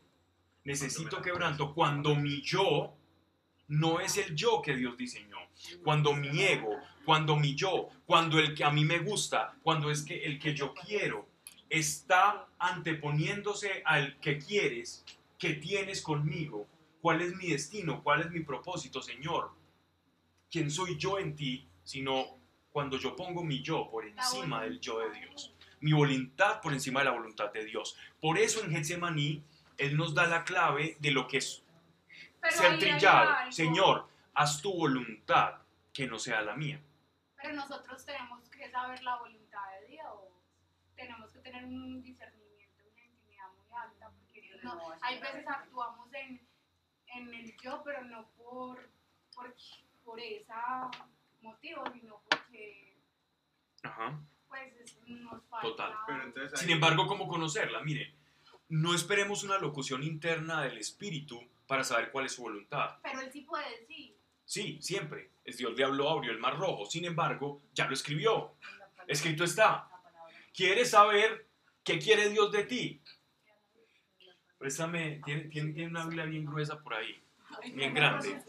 Necesito 0.69 1.19
quebranto 1.19 1.73
cuando 1.73 2.13
mi 2.13 2.43
yo 2.43 2.93
no 3.69 3.99
es 4.01 4.17
el 4.17 4.35
yo 4.35 4.61
que 4.61 4.75
Dios 4.75 4.95
diseñó. 4.95 5.37
Cuando 5.83 6.13
mi 6.13 6.43
ego, 6.43 6.77
cuando 7.03 7.35
mi 7.35 7.55
yo, 7.55 7.89
cuando 8.05 8.37
el 8.37 8.53
que 8.53 8.63
a 8.63 8.69
mí 8.69 8.85
me 8.85 8.99
gusta, 8.99 9.55
cuando 9.63 9.89
es 9.89 10.03
que 10.03 10.23
el 10.25 10.37
que 10.37 10.53
yo 10.53 10.75
quiero 10.75 11.27
está 11.71 12.47
anteponiéndose 12.59 13.81
al 13.83 14.19
que 14.19 14.37
quieres, 14.37 15.03
que 15.39 15.53
tienes 15.53 16.03
conmigo. 16.03 16.67
¿Cuál 17.01 17.21
es 17.21 17.35
mi 17.35 17.47
destino? 17.47 18.03
¿Cuál 18.03 18.21
es 18.21 18.29
mi 18.29 18.41
propósito, 18.41 19.01
Señor? 19.01 19.49
¿Quién 20.51 20.69
soy 20.69 20.97
yo 20.97 21.17
en 21.17 21.35
ti? 21.35 21.67
Sino 21.83 22.37
cuando 22.71 22.99
yo 22.99 23.15
pongo 23.15 23.43
mi 23.43 23.63
yo 23.63 23.89
por 23.89 24.05
encima 24.05 24.61
del 24.61 24.79
yo 24.79 24.99
de 24.99 25.19
Dios. 25.19 25.51
Mi 25.79 25.93
voluntad 25.93 26.61
por 26.61 26.73
encima 26.73 26.99
de 26.99 27.05
la 27.05 27.13
voluntad 27.13 27.51
de 27.51 27.65
Dios. 27.65 27.97
Por 28.21 28.37
eso 28.37 28.63
en 28.63 28.69
Getsemaní 28.69 29.43
Él 29.79 29.97
nos 29.97 30.13
da 30.13 30.27
la 30.27 30.43
clave 30.43 30.97
de 30.99 31.11
lo 31.11 31.27
que 31.27 31.37
es 31.37 31.63
Pero 32.41 32.55
ser 32.55 32.79
trillado. 32.79 33.51
Señor, 33.51 34.07
haz 34.33 34.61
tu 34.61 34.71
voluntad, 34.73 35.61
que 35.93 36.05
no 36.07 36.19
sea 36.19 36.41
la 36.41 36.55
mía. 36.55 36.79
Pero 37.41 37.53
nosotros 37.55 38.05
tenemos 38.05 38.47
que 38.49 38.69
saber 38.69 39.01
la 39.03 39.15
voluntad 39.17 39.61
de 39.81 39.87
Dios. 39.87 40.05
Tenemos 40.95 41.31
que 41.31 41.39
tener 41.39 41.63
un 41.63 42.01
discernimiento, 42.01 42.83
una 42.91 43.01
intimidad 43.05 43.47
muy 43.57 43.77
alta, 43.77 44.11
porque 44.17 44.51
no, 44.63 44.77
hay 45.01 45.19
veces 45.21 45.47
actuamos 45.47 46.13
en, 46.13 46.45
en 47.07 47.33
el 47.33 47.57
yo, 47.57 47.81
pero 47.83 48.03
no 48.03 48.27
por, 48.37 48.89
por, 49.33 49.55
por 50.03 50.19
ese 50.19 50.53
motivo, 51.41 51.83
sino 51.93 52.21
porque 52.29 52.97
Ajá. 53.83 54.19
pues 54.49 54.75
es- 54.81 54.97
nos 55.07 55.41
falta. 55.45 55.67
Total. 55.67 55.93
Pero 56.05 56.23
entonces 56.23 56.59
Sin 56.59 56.69
embargo, 56.69 57.07
¿cómo 57.07 57.27
conocerla? 57.29 57.81
Miren, 57.81 58.13
no 58.69 58.93
esperemos 58.93 59.43
una 59.43 59.57
locución 59.57 60.03
interna 60.03 60.63
del 60.63 60.77
Espíritu 60.77 61.41
para 61.67 61.83
saber 61.83 62.11
cuál 62.11 62.25
es 62.25 62.33
su 62.33 62.43
voluntad. 62.43 62.97
Pero 63.03 63.19
él 63.19 63.29
sí 63.31 63.41
puede 63.41 63.79
decir. 63.79 64.15
Sí, 64.45 64.79
siempre. 64.81 65.29
Es 65.43 65.57
Dios 65.57 65.75
le 65.75 65.83
habló, 65.83 66.09
abrió 66.09 66.31
el 66.31 66.39
mar 66.39 66.57
rojo. 66.57 66.85
Sin 66.85 67.05
embargo, 67.05 67.61
ya 67.73 67.87
lo 67.87 67.93
escribió. 67.93 68.55
Escrito 69.07 69.43
está. 69.43 69.89
¿Quieres 70.53 70.91
saber 70.91 71.47
qué 71.83 71.99
quiere 71.99 72.29
Dios 72.29 72.51
de 72.51 72.63
ti? 72.63 73.01
Préstame, 74.57 75.21
tiene, 75.23 75.43
tiene, 75.45 75.73
tiene 75.73 75.89
una 75.89 76.05
Biblia 76.05 76.25
bien 76.25 76.45
gruesa 76.45 76.81
por 76.81 76.93
ahí, 76.93 77.23
bien 77.73 77.93
grande. 77.93 78.41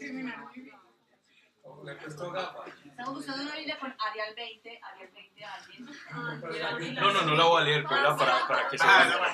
Le 1.83 1.95
prestó 1.95 2.31
gafas. 2.31 2.69
Estamos 2.85 3.15
buscando 3.15 3.43
una 3.43 3.55
Biblia 3.55 3.79
con 3.79 3.95
Arial 3.99 4.33
20, 4.35 4.79
Arial 4.83 5.09
20 5.13 5.45
alguien. 5.45 6.95
No, 6.95 7.11
no, 7.11 7.21
no 7.23 7.35
la 7.35 7.43
voy 7.45 7.61
a 7.61 7.65
leer, 7.65 7.83
pero 7.87 8.01
era 8.01 8.15
para, 8.15 8.47
para 8.47 8.69
que 8.69 8.77
se 8.77 8.83
Ah, 8.85 9.33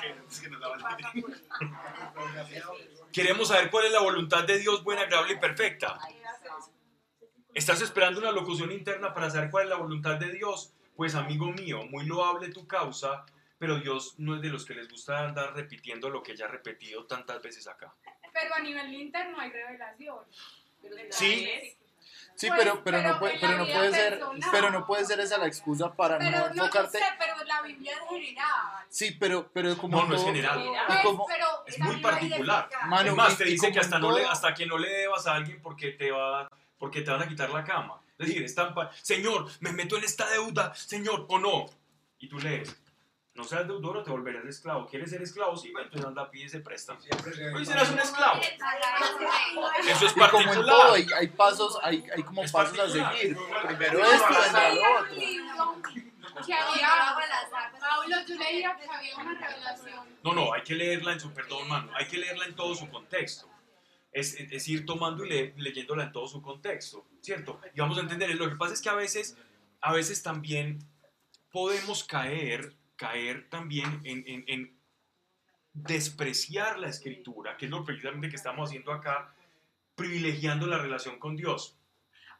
Queremos 3.12 3.48
saber 3.48 3.70
cuál 3.70 3.86
es 3.86 3.92
la 3.92 4.00
voluntad 4.00 4.44
de 4.44 4.58
Dios 4.58 4.82
buena, 4.84 5.02
agradable 5.02 5.34
y 5.34 5.38
perfecta. 5.38 5.98
¿Estás 7.54 7.80
esperando 7.80 8.20
una 8.20 8.30
locución 8.30 8.70
interna 8.72 9.12
para 9.12 9.30
saber 9.30 9.50
cuál 9.50 9.64
es 9.64 9.70
la 9.70 9.76
voluntad 9.76 10.16
de 10.16 10.30
Dios? 10.32 10.74
Pues 10.96 11.14
amigo 11.14 11.46
mío, 11.46 11.84
muy 11.86 12.06
loable 12.06 12.50
tu 12.50 12.66
causa, 12.66 13.24
pero 13.58 13.78
Dios 13.78 14.14
no 14.18 14.36
es 14.36 14.42
de 14.42 14.48
los 14.48 14.64
que 14.64 14.74
les 14.74 14.88
gusta 14.88 15.26
andar 15.26 15.54
repitiendo 15.54 16.08
lo 16.10 16.22
que 16.22 16.36
ya 16.36 16.44
ha 16.46 16.48
repetido 16.48 17.06
tantas 17.06 17.42
veces 17.42 17.66
acá. 17.66 17.94
Pero 18.32 18.54
a 18.54 18.60
nivel 18.60 18.92
interno 18.94 19.38
hay 19.40 19.50
revelación. 19.50 20.24
Sí. 21.10 21.48
Sí, 22.38 22.46
Pues, 22.46 22.60
pero, 22.60 22.84
pero, 22.84 22.98
pero 22.98 23.08
no 23.14 23.18
puede, 23.18 23.38
pero 23.40 23.52
la 23.52 23.58
no 23.58 23.64
puede 23.66 23.90
ser, 23.92 24.20
pero 24.52 24.70
no 24.70 24.86
puede 24.86 25.04
ser 25.04 25.18
esa 25.18 25.38
la 25.38 25.46
excusa 25.48 25.92
para 25.92 26.18
Pero 26.18 26.30
no 26.38 26.38
no, 26.46 26.46
enfocarte. 26.52 26.98
sé, 26.98 27.04
pero 27.18 27.34
la 27.44 27.62
Biblia 27.62 27.92
es 28.00 28.08
general. 28.08 28.46
Sí, 28.88 29.16
pero, 29.18 29.50
pero 29.52 29.76
como 29.76 29.96
No, 30.00 30.06
no 30.06 30.14
es 30.14 30.20
todo- 30.20 30.26
general. 30.32 30.60
y 30.64 30.68
Pues, 30.86 30.98
como- 31.02 31.26
pero 31.26 31.46
Es 31.66 31.78
muy 31.80 31.96
particular. 31.96 32.68
Mano, 32.86 33.10
es 33.10 33.16
más, 33.16 33.36
te 33.36 33.44
dice 33.44 33.72
que 33.72 33.80
hasta, 33.80 33.98
no 33.98 34.16
le, 34.16 34.24
hasta 34.24 34.54
que 34.54 34.66
no 34.66 34.78
le 34.78 34.88
debas 34.88 35.26
a 35.26 35.34
alguien 35.34 35.60
porque 35.60 35.90
te, 35.90 36.12
va, 36.12 36.48
porque 36.78 37.00
te 37.02 37.10
van 37.10 37.22
a 37.22 37.26
quitar 37.28 37.50
la 37.50 37.64
cama. 37.64 38.00
Es 38.16 38.28
decir, 38.28 38.44
están 38.44 38.72
pa- 38.72 38.92
Señor, 39.02 39.48
me 39.58 39.72
meto 39.72 39.96
en 39.96 40.04
esta 40.04 40.28
deuda, 40.30 40.72
Señor, 40.76 41.26
o 41.28 41.40
no. 41.40 41.66
Y 42.20 42.28
tú 42.28 42.38
lees, 42.38 42.80
No 43.38 43.44
seas 43.44 43.68
deudor 43.68 43.98
o 43.98 44.02
te 44.02 44.10
volverás 44.10 44.44
esclavo. 44.46 44.84
¿Quieres 44.88 45.10
ser 45.10 45.22
esclavo? 45.22 45.56
Sí, 45.56 45.70
bueno, 45.70 45.86
entonces 45.86 46.08
anda, 46.08 46.28
pide 46.28 46.46
ese 46.46 46.58
préstamo. 46.58 46.98
Hoy 47.54 47.64
serás 47.64 47.88
un 47.90 47.98
esclavo. 48.00 48.40
Eso 49.88 50.06
es 50.06 50.12
Y 50.16 50.20
como 50.28 50.52
en 50.52 50.60
todo, 50.66 50.88
particular. 50.88 50.92
hay, 50.94 51.06
hay 51.16 51.26
pasos, 51.28 51.78
hay, 51.82 52.04
hay 52.16 52.22
como 52.24 52.42
Es 52.42 52.50
pasos 52.50 52.74
a 52.76 52.82
particular. 52.82 53.16
seguir. 53.16 53.36
Primero 53.64 54.04
esto, 54.04 54.26
lo 54.28 54.40
otro. 54.98 55.82
que 56.44 56.52
había, 56.54 56.88
Pablo, 57.80 58.16
yo 58.26 58.34
leía 58.34 58.76
que 58.76 58.86
había 58.90 59.16
una 59.16 59.34
revelación. 59.48 60.06
No, 60.24 60.32
no, 60.32 60.52
hay 60.52 60.62
que 60.62 60.74
leerla 60.74 61.12
en 61.12 61.20
su, 61.20 61.32
perdón, 61.32 61.68
mano, 61.68 61.92
hay 61.94 62.06
que 62.08 62.18
leerla 62.18 62.44
en 62.46 62.56
todo 62.56 62.74
su 62.74 62.88
contexto. 62.90 63.48
Es, 64.10 64.34
es- 64.34 64.50
es 64.50 64.68
ir 64.68 64.84
tomando 64.84 65.24
y 65.24 65.28
le- 65.28 65.54
leyéndola 65.56 66.04
en 66.04 66.12
todo 66.12 66.26
su 66.26 66.42
contexto, 66.42 67.06
¿cierto? 67.20 67.60
Y 67.72 67.78
vamos 67.80 67.98
a 67.98 68.00
entender, 68.00 68.34
lo 68.34 68.48
que 68.50 68.56
pasa 68.56 68.74
es 68.74 68.82
que 68.82 68.88
a 68.88 68.94
veces, 68.94 69.36
a 69.80 69.92
veces 69.92 70.22
también 70.24 70.80
podemos 71.52 72.02
caer, 72.04 72.74
caer 72.98 73.48
también 73.48 74.02
en, 74.04 74.22
en- 74.26 74.44
en 74.48 74.78
despreciar 75.72 76.78
la 76.78 76.88
escritura, 76.88 77.56
que 77.56 77.66
es 77.66 77.70
lo 77.70 77.84
precisamente 77.84 78.28
que 78.28 78.36
estamos 78.36 78.68
haciendo 78.68 78.92
acá, 78.92 79.32
privilegiando 79.94 80.66
la 80.66 80.78
relación 80.78 81.18
con 81.18 81.36
Dios. 81.36 81.78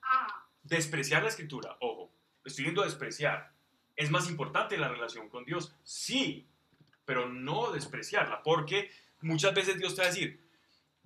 Ah, 0.02 0.44
Despreciar 0.62 1.22
la 1.22 1.30
escritura, 1.30 1.76
ojo, 1.80 2.10
estoy 2.44 2.64
viendo 2.64 2.82
despreciar. 2.82 3.52
¿Es 3.96 4.10
más 4.10 4.28
importante 4.28 4.76
la 4.76 4.88
relación 4.88 5.30
con 5.30 5.44
Dios? 5.46 5.74
Sí, 5.82 6.46
pero 7.06 7.28
no 7.28 7.70
despreciarla, 7.72 8.42
porque 8.42 8.90
muchas 9.22 9.54
veces 9.54 9.78
Dios 9.78 9.94
te 9.94 10.02
va 10.02 10.08
a 10.08 10.10
decir, 10.10 10.40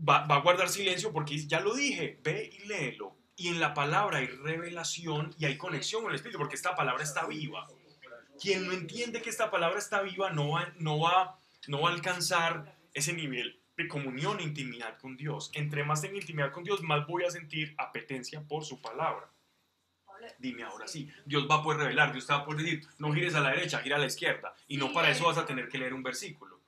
va, 0.00 0.26
va 0.26 0.36
a 0.36 0.40
guardar 0.40 0.68
silencio 0.68 1.12
porque 1.12 1.38
ya 1.46 1.60
lo 1.60 1.74
dije, 1.74 2.18
ve 2.24 2.50
y 2.52 2.66
léelo. 2.66 3.16
Y 3.36 3.48
en 3.48 3.60
la 3.60 3.72
palabra 3.72 4.18
hay 4.18 4.26
revelación 4.26 5.32
y 5.38 5.44
hay 5.44 5.56
conexión 5.56 6.02
con 6.02 6.10
el 6.10 6.16
Espíritu, 6.16 6.38
porque 6.38 6.56
esta 6.56 6.74
palabra 6.74 7.04
está 7.04 7.26
viva. 7.26 7.68
Quien 8.40 8.66
no 8.66 8.72
entiende 8.72 9.22
que 9.22 9.30
esta 9.30 9.50
palabra 9.50 9.78
está 9.78 10.02
viva 10.02 10.30
no 10.30 10.50
va, 10.50 10.72
no 10.78 11.00
va, 11.00 11.38
no 11.68 11.82
va 11.82 11.90
a 11.90 11.92
alcanzar 11.92 12.76
ese 12.94 13.12
nivel 13.12 13.60
de 13.76 13.88
comunión 13.88 14.40
e 14.40 14.42
intimidad 14.42 14.98
con 14.98 15.16
Dios. 15.16 15.50
Entre 15.54 15.84
más 15.84 16.02
tenga 16.02 16.16
intimidad 16.16 16.52
con 16.52 16.64
Dios, 16.64 16.82
más 16.82 17.06
voy 17.06 17.24
a 17.24 17.30
sentir 17.30 17.74
apetencia 17.78 18.42
por 18.42 18.64
su 18.64 18.80
palabra. 18.80 19.30
Dime 20.38 20.62
ahora 20.62 20.86
sí, 20.86 21.10
Dios 21.24 21.48
va 21.50 21.56
a 21.56 21.62
poder 21.62 21.80
revelar, 21.80 22.12
Dios 22.12 22.26
te 22.26 22.32
va 22.32 22.40
a 22.40 22.44
poder 22.44 22.62
decir, 22.62 22.86
no 22.98 23.12
gires 23.12 23.34
a 23.34 23.40
la 23.40 23.50
derecha, 23.50 23.80
gira 23.80 23.96
a 23.96 23.98
la 23.98 24.06
izquierda. 24.06 24.54
Y 24.68 24.76
no 24.76 24.92
para 24.92 25.10
eso 25.10 25.26
vas 25.26 25.38
a 25.38 25.46
tener 25.46 25.68
que 25.68 25.78
leer 25.78 25.94
un 25.94 26.02
versículo. 26.02 26.60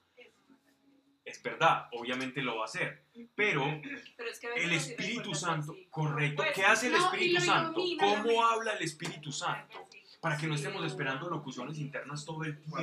Es 1.25 1.43
verdad, 1.43 1.89
obviamente 1.93 2.43
lo 2.43 2.57
va 2.57 2.63
a 2.63 2.65
hacer. 2.67 3.05
Pero 3.35 3.81
Pero 4.17 4.31
es 4.31 4.41
que 4.41 4.49
el 4.57 4.73
Espíritu 4.73 5.35
Santo, 5.35 5.75
correcto. 5.91 6.43
Pues, 6.43 6.55
¿Qué 6.55 6.65
hace 6.65 6.89
el 6.89 6.95
Espíritu 6.95 7.41
Santo? 7.41 7.81
¿Cómo 7.99 8.45
habla 8.45 8.73
el 8.73 8.83
Espíritu 8.83 9.33
Santo? 9.33 9.89
Para 10.25 10.39
que 10.39 10.47
no 10.47 10.55
estemos 10.55 10.83
esperando 10.87 11.29
locuciones 11.29 11.77
internas 11.77 12.25
todo 12.25 12.45
el 12.45 12.59
tiempo. 12.59 12.79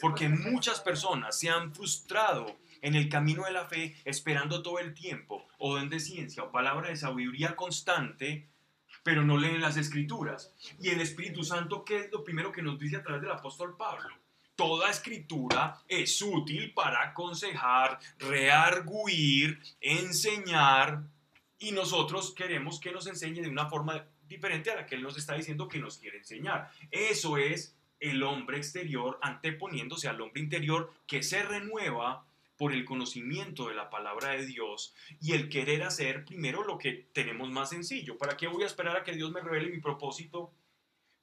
Porque 0.00 0.26
muchas 0.30 0.80
personas 0.80 1.38
se 1.38 1.50
han 1.50 1.74
frustrado 1.74 2.46
en 2.80 2.94
el 2.94 3.10
camino 3.10 3.44
de 3.44 3.50
la 3.50 3.66
fe 3.66 3.94
esperando 4.06 4.62
todo 4.62 4.78
el 4.78 4.94
tiempo 4.94 5.46
o 5.58 5.76
don 5.76 5.90
de 5.90 6.00
ciencia 6.00 6.44
o 6.44 6.50
palabra 6.50 6.88
de 6.88 6.96
sabiduría 6.96 7.54
constante, 7.54 8.48
pero 9.02 9.22
no 9.22 9.36
leen 9.36 9.60
las 9.60 9.76
escrituras. 9.76 10.54
Y 10.80 10.88
el 10.88 11.02
Espíritu 11.02 11.44
Santo, 11.44 11.84
¿qué 11.84 11.98
es 11.98 12.10
lo 12.10 12.24
primero 12.24 12.50
que 12.50 12.62
nos 12.62 12.78
dice 12.78 12.96
a 12.96 13.02
través 13.02 13.20
del 13.20 13.32
apóstol 13.32 13.76
Pablo? 13.76 14.08
Toda 14.54 14.88
escritura 14.88 15.82
es 15.86 16.22
útil 16.22 16.72
para 16.72 17.02
aconsejar, 17.02 17.98
rearguir, 18.18 19.60
enseñar, 19.82 21.02
y 21.58 21.72
nosotros 21.72 22.34
queremos 22.34 22.78
que 22.80 22.92
nos 22.92 23.06
enseñe 23.06 23.40
de 23.40 23.48
una 23.48 23.68
forma 23.68 24.06
diferente 24.26 24.70
a 24.70 24.76
la 24.76 24.86
que 24.86 24.94
Él 24.94 25.02
nos 25.02 25.16
está 25.16 25.34
diciendo 25.34 25.68
que 25.68 25.78
nos 25.78 25.98
quiere 25.98 26.18
enseñar. 26.18 26.70
Eso 26.90 27.36
es 27.36 27.76
el 28.00 28.22
hombre 28.22 28.58
exterior 28.58 29.18
anteponiéndose 29.22 30.08
al 30.08 30.20
hombre 30.20 30.42
interior 30.42 30.92
que 31.06 31.22
se 31.22 31.42
renueva 31.42 32.26
por 32.56 32.72
el 32.72 32.84
conocimiento 32.84 33.68
de 33.68 33.74
la 33.74 33.90
palabra 33.90 34.30
de 34.30 34.46
Dios 34.46 34.94
y 35.20 35.32
el 35.32 35.48
querer 35.48 35.82
hacer 35.82 36.24
primero 36.24 36.64
lo 36.64 36.78
que 36.78 37.08
tenemos 37.12 37.50
más 37.50 37.70
sencillo. 37.70 38.16
¿Para 38.16 38.36
qué 38.36 38.46
voy 38.46 38.62
a 38.62 38.66
esperar 38.66 38.96
a 38.96 39.04
que 39.04 39.12
Dios 39.12 39.30
me 39.30 39.40
revele 39.40 39.70
mi 39.70 39.80
propósito 39.80 40.52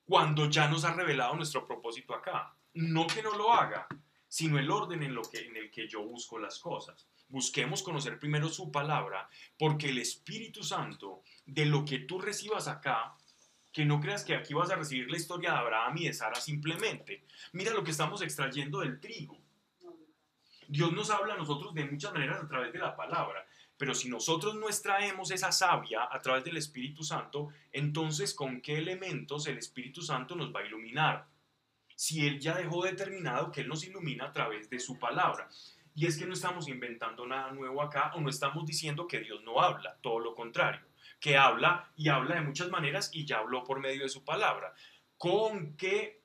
cuando 0.05 0.49
ya 0.49 0.67
nos 0.67 0.85
ha 0.85 0.93
revelado 0.93 1.35
nuestro 1.35 1.65
propósito 1.65 2.13
acá? 2.13 2.55
No 2.73 3.07
que 3.07 3.23
no 3.23 3.35
lo 3.35 3.51
haga, 3.51 3.87
sino 4.27 4.59
el 4.59 4.69
orden 4.69 5.03
en, 5.03 5.15
lo 5.15 5.23
que, 5.23 5.39
en 5.39 5.55
el 5.57 5.71
que 5.71 5.87
yo 5.87 6.03
busco 6.03 6.39
las 6.39 6.59
cosas. 6.59 7.07
Busquemos 7.29 7.81
conocer 7.81 8.19
primero 8.19 8.49
su 8.49 8.71
palabra, 8.71 9.27
porque 9.57 9.89
el 9.89 9.97
Espíritu 9.97 10.63
Santo, 10.63 11.23
de 11.45 11.65
lo 11.65 11.85
que 11.85 11.99
tú 11.99 12.19
recibas 12.19 12.67
acá, 12.67 13.15
que 13.71 13.85
no 13.85 13.99
creas 13.99 14.23
que 14.23 14.35
aquí 14.35 14.53
vas 14.53 14.69
a 14.69 14.75
recibir 14.75 15.09
la 15.09 15.17
historia 15.17 15.51
de 15.51 15.57
Abraham 15.57 15.97
y 15.97 16.07
de 16.07 16.13
Sara 16.13 16.39
simplemente. 16.39 17.23
Mira 17.53 17.73
lo 17.73 17.83
que 17.83 17.91
estamos 17.91 18.21
extrayendo 18.21 18.79
del 18.79 18.99
trigo. 18.99 19.37
Dios 20.67 20.93
nos 20.93 21.09
habla 21.09 21.33
a 21.33 21.37
nosotros 21.37 21.73
de 21.73 21.85
muchas 21.85 22.13
maneras 22.13 22.41
a 22.41 22.47
través 22.47 22.71
de 22.71 22.79
la 22.79 22.95
palabra, 22.95 23.45
pero 23.77 23.93
si 23.93 24.07
nosotros 24.09 24.55
no 24.55 24.67
extraemos 24.67 25.31
esa 25.31 25.51
savia 25.51 26.07
a 26.09 26.21
través 26.21 26.43
del 26.43 26.57
Espíritu 26.57 27.03
Santo, 27.03 27.49
entonces 27.71 28.33
¿con 28.33 28.61
qué 28.61 28.77
elementos 28.77 29.47
el 29.47 29.57
Espíritu 29.57 30.01
Santo 30.01 30.35
nos 30.35 30.53
va 30.53 30.61
a 30.61 30.65
iluminar? 30.65 31.27
Si 31.95 32.25
Él 32.25 32.39
ya 32.39 32.55
dejó 32.55 32.83
determinado 32.83 33.51
que 33.51 33.61
Él 33.61 33.67
nos 33.67 33.85
ilumina 33.85 34.25
a 34.25 34.31
través 34.31 34.69
de 34.69 34.79
su 34.79 34.97
palabra. 34.97 35.49
Y 35.95 36.07
es 36.07 36.17
que 36.17 36.25
no 36.25 36.33
estamos 36.33 36.67
inventando 36.67 37.27
nada 37.27 37.51
nuevo 37.51 37.81
acá 37.81 38.13
o 38.15 38.21
no 38.21 38.29
estamos 38.29 38.65
diciendo 38.65 39.07
que 39.07 39.19
Dios 39.19 39.43
no 39.43 39.61
habla, 39.61 39.97
todo 40.01 40.19
lo 40.19 40.33
contrario, 40.33 40.81
que 41.23 41.37
habla 41.37 41.89
y 41.95 42.09
habla 42.09 42.35
de 42.35 42.41
muchas 42.41 42.69
maneras 42.69 43.09
y 43.13 43.23
ya 43.23 43.37
habló 43.37 43.63
por 43.63 43.79
medio 43.79 44.03
de 44.03 44.09
su 44.09 44.25
palabra. 44.25 44.73
¿Con 45.17 45.77
qué 45.77 46.21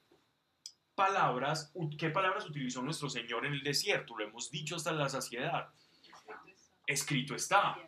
palabras, 0.97 1.73
qué 1.97 2.11
palabras 2.11 2.45
utilizó 2.47 2.83
nuestro 2.83 3.09
Señor 3.09 3.47
en 3.47 3.53
el 3.53 3.63
desierto? 3.63 4.19
Lo 4.19 4.25
hemos 4.25 4.51
dicho 4.51 4.75
hasta 4.75 4.91
la 4.91 5.09
saciedad. 5.09 5.69
Escrito 6.85 7.37
está. 7.37 7.79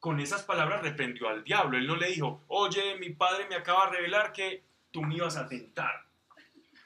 Con 0.00 0.18
esas 0.18 0.42
palabras 0.42 0.82
reprendió 0.82 1.28
al 1.28 1.44
diablo. 1.44 1.78
Él 1.78 1.86
no 1.86 1.94
le 1.94 2.08
dijo, 2.08 2.44
oye, 2.48 2.96
mi 2.98 3.10
padre 3.10 3.46
me 3.48 3.54
acaba 3.54 3.88
de 3.88 3.98
revelar 3.98 4.32
que 4.32 4.64
tú 4.90 5.02
me 5.02 5.14
ibas 5.14 5.36
a 5.36 5.46
tentar. 5.46 6.08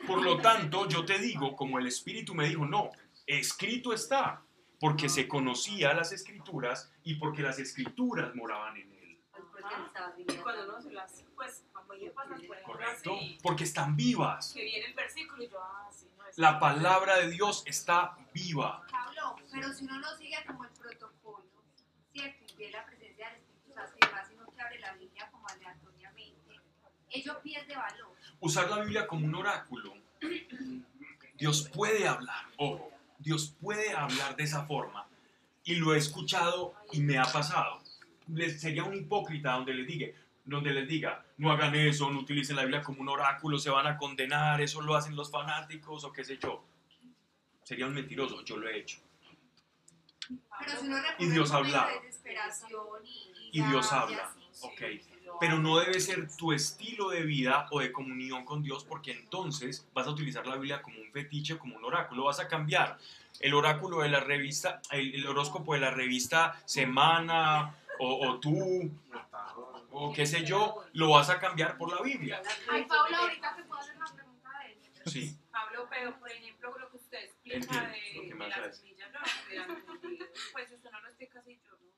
Por 0.07 0.23
lo 0.23 0.43
tanto, 0.43 0.89
yo 0.89 1.07
te 1.07 1.19
digo, 1.19 1.57
como 1.57 1.79
el 1.79 1.87
Espíritu 1.87 2.35
me 2.35 2.47
dijo, 2.47 2.67
no, 2.67 2.91
escrito 3.27 3.95
está, 3.95 4.43
porque 4.79 5.09
se 5.09 5.27
conocía 5.27 5.95
las 5.95 6.13
escrituras 6.13 6.93
y 7.03 7.15
porque 7.15 7.41
las 7.41 7.59
escrituras 7.59 8.35
moraban 8.35 8.77
en 8.77 8.93
él. 8.93 9.00
Y 10.17 10.37
cuando 10.37 10.65
uno 10.65 10.81
se 10.81 10.93
las, 10.93 11.25
pues, 11.35 11.65
por 11.73 12.63
¿Correcto? 12.63 13.19
Porque 13.43 13.65
están 13.65 13.97
vivas. 13.97 14.53
que 14.55 14.65
viene 14.65 14.87
el 14.87 14.95
versículo 14.95 15.43
y 15.43 15.49
yo, 15.49 15.59
ah, 15.61 15.89
sí, 15.93 16.09
no 16.17 16.27
es 16.27 16.39
La 16.39 16.59
palabra 16.61 17.19
de 17.19 17.31
Dios 17.31 17.63
está 17.67 18.17
viva. 18.33 18.87
Pablo, 18.91 19.37
pero 19.53 19.73
si 19.73 19.85
uno 19.85 19.99
no 19.99 20.17
sigue 20.17 20.37
como 20.47 20.65
el 20.65 20.71
protocolo, 20.71 21.45
¿cierto? 22.13 22.45
Y 22.53 22.57
ve 22.57 22.71
la 22.71 22.85
presencia 22.87 23.29
del 23.31 23.41
Espíritu 23.41 23.75
Santo 23.75 23.97
y 23.97 24.07
demás, 24.07 24.29
sino 24.29 24.47
que 24.53 24.61
abre 24.61 24.79
la 24.79 24.93
Biblia 24.95 25.29
como 25.31 25.49
aleatoriamente, 25.49 26.61
ello 27.11 27.41
pierde 27.43 27.77
valor. 27.77 28.17
Usar 28.41 28.71
la 28.71 28.81
Biblia 28.81 29.07
como 29.07 29.27
un 29.27 29.35
oráculo. 29.35 29.95
Dios 31.35 31.69
puede 31.75 32.07
hablar, 32.07 32.47
ojo, 32.57 32.91
Dios 33.19 33.55
puede 33.61 33.93
hablar 33.93 34.37
de 34.37 34.45
esa 34.45 34.65
forma. 34.67 35.09
Y 35.65 35.75
lo 35.77 35.95
he 35.95 35.99
escuchado 35.99 36.75
y 36.93 37.01
me 37.01 37.19
ha 37.19 37.25
pasado. 37.25 37.83
Les- 38.35 38.61
sería 38.61 38.85
un 38.85 38.95
hipócrita 38.95 39.53
donde 39.53 39.75
les 39.75 39.87
diga, 39.87 40.07
donde 40.45 40.73
les 40.73 40.89
diga, 40.89 41.25
no 41.39 41.51
hagan 41.53 41.75
eso, 41.75 42.11
no 42.11 42.21
utilicen 42.21 42.57
la 42.57 42.63
Biblia 42.63 42.83
como 42.83 43.01
un 43.03 43.09
oráculo, 43.09 43.59
se 43.59 43.71
van 43.71 43.87
a 43.87 43.97
condenar, 43.97 44.61
eso 44.61 44.81
lo 44.83 44.95
hacen 44.95 45.15
los 45.17 45.31
fanáticos 45.31 46.05
o 46.05 46.13
qué 46.13 46.25
sé 46.25 46.39
yo. 46.39 46.65
Sería 47.63 47.87
un 47.87 47.95
mentiroso, 47.95 48.43
yo 48.45 48.57
lo 48.57 48.69
he 48.69 48.79
hecho. 48.79 48.99
Pero 50.59 50.81
si 50.81 50.87
uno 50.87 50.97
Y 51.19 51.27
Dios 51.29 51.51
habla. 51.53 51.89
desesperación 52.03 52.81
y, 53.05 53.59
Y 53.61 53.63
Dios 53.63 53.93
habla. 53.93 54.33
sí. 54.53 54.67
Ok, 54.67 54.83
pero 55.41 55.59
no 55.59 55.79
debe 55.79 55.99
ser 56.01 56.29
tu 56.37 56.53
estilo 56.53 57.09
de 57.11 57.23
vida 57.23 57.67
o 57.71 57.81
de 57.81 57.91
comunión 57.93 58.45
con 58.45 58.63
Dios 58.63 58.85
porque 58.85 59.13
entonces 59.13 59.89
vas 59.95 60.07
a 60.07 60.11
utilizar 60.11 60.47
la 60.47 60.57
Biblia 60.57 60.83
como 60.83 61.01
un 61.01 61.11
fetiche, 61.13 61.57
como 61.57 61.77
un 61.77 61.85
oráculo, 61.85 62.25
vas 62.25 62.41
a 62.41 62.49
cambiar 62.49 62.99
el 63.41 63.55
oráculo 63.55 64.01
de 64.03 64.11
la 64.11 64.21
revista, 64.21 64.83
el, 64.91 65.15
el 65.15 65.27
horóscopo 65.27 65.73
de 65.75 65.81
la 65.81 65.91
revista 65.91 66.61
Semana 66.67 67.75
o, 68.01 68.29
o 68.29 68.41
tú 68.41 68.91
o 69.93 70.13
qué 70.13 70.25
sé 70.27 70.45
yo, 70.45 70.85
lo 70.95 71.11
vas 71.11 71.31
a 71.31 71.39
cambiar 71.39 71.77
por 71.77 71.93
la 71.95 72.03
Biblia. 72.03 72.41
Ay, 72.69 72.85
Pablo, 72.85 73.17
ahorita 73.17 73.57
te 73.57 73.63
puedo 73.65 73.81
hacer 73.81 73.97
una 73.97 74.07
pregunta 74.07 74.51
de 74.61 74.73
él. 74.73 74.79
Sí, 75.07 75.39
Pablo, 75.51 75.87
pero 75.91 76.19
por 76.19 76.31
ejemplo, 76.31 76.79
lo 76.79 76.91
que 76.91 76.97
usted 76.97 77.25
explica 77.25 77.91
de, 77.91 78.29
de 78.29 78.35
las 78.35 78.77
semillas, 78.77 79.11
no, 79.13 79.21
pues 80.53 80.71
usted 80.73 80.91
no 80.91 81.01
lo 81.01 81.09
explica 81.09 81.41
así, 81.41 81.61
yo 81.65 81.71
no. 81.73 81.91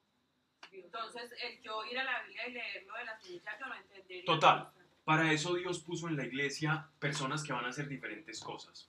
Entonces, 0.73 1.33
el 1.43 1.61
yo 1.61 1.85
ir 1.85 1.99
a 1.99 2.05
la 2.05 2.23
Biblia 2.23 2.49
y 2.49 2.53
leer 2.53 2.87
lo 2.87 2.97
de 2.97 3.05
las 3.05 3.23
semillas, 3.23 3.59
yo 3.61 3.67
no 3.67 3.75
entendería. 3.75 4.25
Total. 4.25 4.71
para 5.05 5.33
eso 5.33 5.55
Dios 5.55 5.81
puso 5.81 6.09
en 6.09 6.17
la 6.17 6.25
iglesia 6.25 6.89
personas 6.99 7.43
que 7.43 7.53
van 7.53 7.67
a 7.67 7.69
hacer 7.69 7.89
diferentes 7.89 8.41
cosas. 8.41 8.89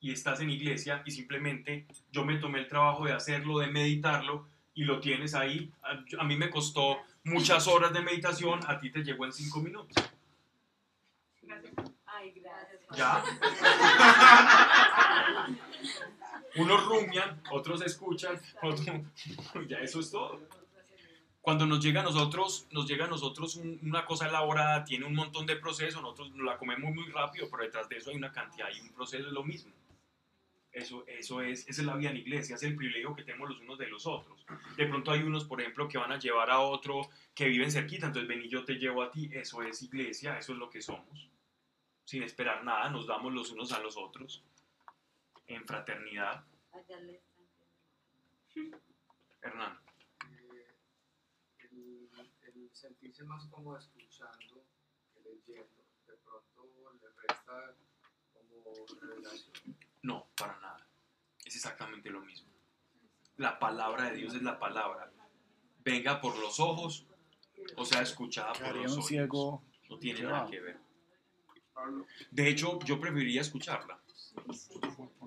Y 0.00 0.12
estás 0.12 0.40
en 0.40 0.50
iglesia 0.50 1.02
y 1.06 1.12
simplemente 1.12 1.86
yo 2.12 2.26
me 2.26 2.36
tomé 2.36 2.58
el 2.58 2.68
trabajo 2.68 3.06
de 3.06 3.14
hacerlo, 3.14 3.58
de 3.60 3.68
meditarlo 3.68 4.46
y 4.74 4.84
lo 4.84 5.00
tienes 5.00 5.34
ahí. 5.34 5.70
A, 5.82 6.20
a 6.20 6.24
mí 6.24 6.36
me 6.36 6.50
costó 6.50 6.98
muchas 7.24 7.66
horas 7.68 7.92
de 7.92 8.00
meditación, 8.00 8.60
a 8.66 8.78
ti 8.78 8.90
te 8.90 9.02
llegó 9.02 9.24
en 9.24 9.32
cinco 9.32 9.60
minutos. 9.60 9.96
Ay, 12.06 12.32
gracias. 12.32 12.80
¿Ya? 12.96 13.22
Unos 16.56 16.84
rumian, 16.86 17.40
otros 17.50 17.82
escuchan, 17.82 18.40
otros... 18.62 18.86
ya 19.68 19.78
eso 19.78 20.00
es 20.00 20.10
todo. 20.10 20.40
Cuando 21.40 21.66
nos 21.66 21.84
llega 21.84 22.00
a 22.00 22.04
nosotros, 22.04 22.66
nos 22.70 22.86
llega 22.88 23.04
a 23.04 23.08
nosotros 23.08 23.56
un- 23.56 23.78
una 23.82 24.06
cosa 24.06 24.28
elaborada, 24.28 24.84
tiene 24.84 25.04
un 25.04 25.14
montón 25.14 25.44
de 25.46 25.56
procesos, 25.56 26.00
nosotros 26.00 26.30
nos 26.30 26.46
la 26.46 26.56
comemos 26.56 26.94
muy 26.94 27.06
rápido, 27.10 27.48
pero 27.50 27.64
detrás 27.64 27.88
de 27.88 27.96
eso 27.98 28.10
hay 28.10 28.16
una 28.16 28.32
cantidad 28.32 28.68
y 28.74 28.80
un 28.80 28.88
proceso 28.90 29.26
es 29.26 29.32
lo 29.32 29.42
mismo. 29.42 29.70
Eso, 30.74 31.04
eso 31.06 31.40
es, 31.40 31.68
esa 31.68 31.82
es 31.82 31.86
la 31.86 31.94
vida 31.94 32.10
en 32.10 32.16
iglesia, 32.16 32.56
es 32.56 32.62
el 32.64 32.74
privilegio 32.74 33.14
que 33.14 33.22
tenemos 33.22 33.48
los 33.48 33.60
unos 33.60 33.78
de 33.78 33.86
los 33.86 34.08
otros. 34.08 34.44
De 34.76 34.86
pronto 34.86 35.12
hay 35.12 35.22
unos, 35.22 35.44
por 35.44 35.60
ejemplo, 35.60 35.86
que 35.88 35.98
van 35.98 36.10
a 36.10 36.18
llevar 36.18 36.50
a 36.50 36.58
otro 36.58 37.08
que 37.32 37.46
viven 37.46 37.70
cerquita, 37.70 38.06
entonces 38.06 38.28
ven 38.28 38.42
y 38.42 38.48
yo 38.48 38.64
te 38.64 38.74
llevo 38.74 39.04
a 39.04 39.10
ti, 39.12 39.30
eso 39.32 39.62
es 39.62 39.80
iglesia, 39.82 40.36
eso 40.36 40.52
es 40.52 40.58
lo 40.58 40.68
que 40.68 40.82
somos. 40.82 41.30
Sin 42.04 42.24
esperar 42.24 42.64
nada, 42.64 42.90
nos 42.90 43.06
damos 43.06 43.32
los 43.32 43.52
unos 43.52 43.70
a 43.70 43.78
los 43.78 43.96
otros, 43.96 44.42
en 45.46 45.64
fraternidad. 45.64 46.44
Hernán. 49.42 49.78
El, 51.60 52.70
sentirse 52.72 53.22
más 53.22 53.46
cómodo 53.46 53.78
escuchando 53.78 54.64
que 55.12 55.20
leyendo, 55.20 55.84
de 56.08 56.14
pronto 56.16 56.68
le 57.00 57.08
resta 57.28 57.76
como 58.32 58.74
revelación. 59.00 59.83
No, 60.04 60.26
para 60.36 60.58
nada. 60.60 60.86
Es 61.44 61.56
exactamente 61.56 62.10
lo 62.10 62.20
mismo. 62.20 62.48
La 63.38 63.58
palabra 63.58 64.10
de 64.10 64.16
Dios 64.16 64.34
es 64.34 64.42
la 64.42 64.58
palabra. 64.58 65.10
Venga 65.82 66.20
por 66.20 66.38
los 66.38 66.60
ojos, 66.60 67.06
o 67.76 67.84
sea, 67.86 68.02
escuchada 68.02 68.52
por 68.52 68.76
los 68.76 68.92
oídos. 68.92 69.06
ciego. 69.06 69.64
No 69.88 69.98
tiene 69.98 70.22
nada 70.22 70.46
que 70.48 70.60
ver. 70.60 70.78
De 72.30 72.48
hecho, 72.48 72.78
yo 72.80 73.00
preferiría 73.00 73.40
escucharla. 73.40 73.98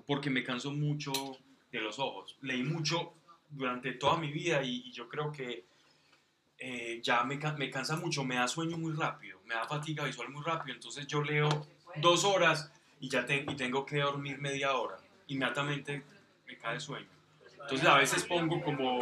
Porque 0.06 0.30
me 0.30 0.44
canso 0.44 0.70
mucho 0.70 1.12
de 1.72 1.80
los 1.80 1.98
ojos. 1.98 2.38
Leí 2.42 2.62
mucho 2.62 3.14
durante 3.50 3.92
toda 3.94 4.16
mi 4.16 4.30
vida 4.30 4.62
y, 4.62 4.88
y 4.88 4.92
yo 4.92 5.08
creo 5.08 5.32
que 5.32 5.66
eh, 6.58 7.00
ya 7.02 7.24
me, 7.24 7.36
me 7.36 7.70
cansa 7.70 7.96
mucho, 7.96 8.22
me 8.22 8.36
da 8.36 8.46
sueño 8.46 8.78
muy 8.78 8.92
rápido, 8.92 9.40
me 9.44 9.54
da 9.54 9.66
fatiga 9.66 10.04
visual 10.04 10.28
muy 10.30 10.44
rápido. 10.44 10.76
Entonces 10.76 11.06
yo 11.08 11.20
leo 11.22 11.66
dos 11.96 12.24
horas 12.24 12.72
y 13.00 13.08
ya 13.08 13.24
te- 13.26 13.44
y 13.48 13.56
tengo 13.56 13.84
que 13.86 13.98
dormir 14.00 14.38
media 14.40 14.74
hora. 14.74 14.96
Inmediatamente 15.28 16.04
me 16.46 16.56
cae 16.58 16.80
sueño. 16.80 17.06
Entonces 17.62 17.86
a 17.86 17.98
veces 17.98 18.24
pongo 18.24 18.62
como 18.62 18.98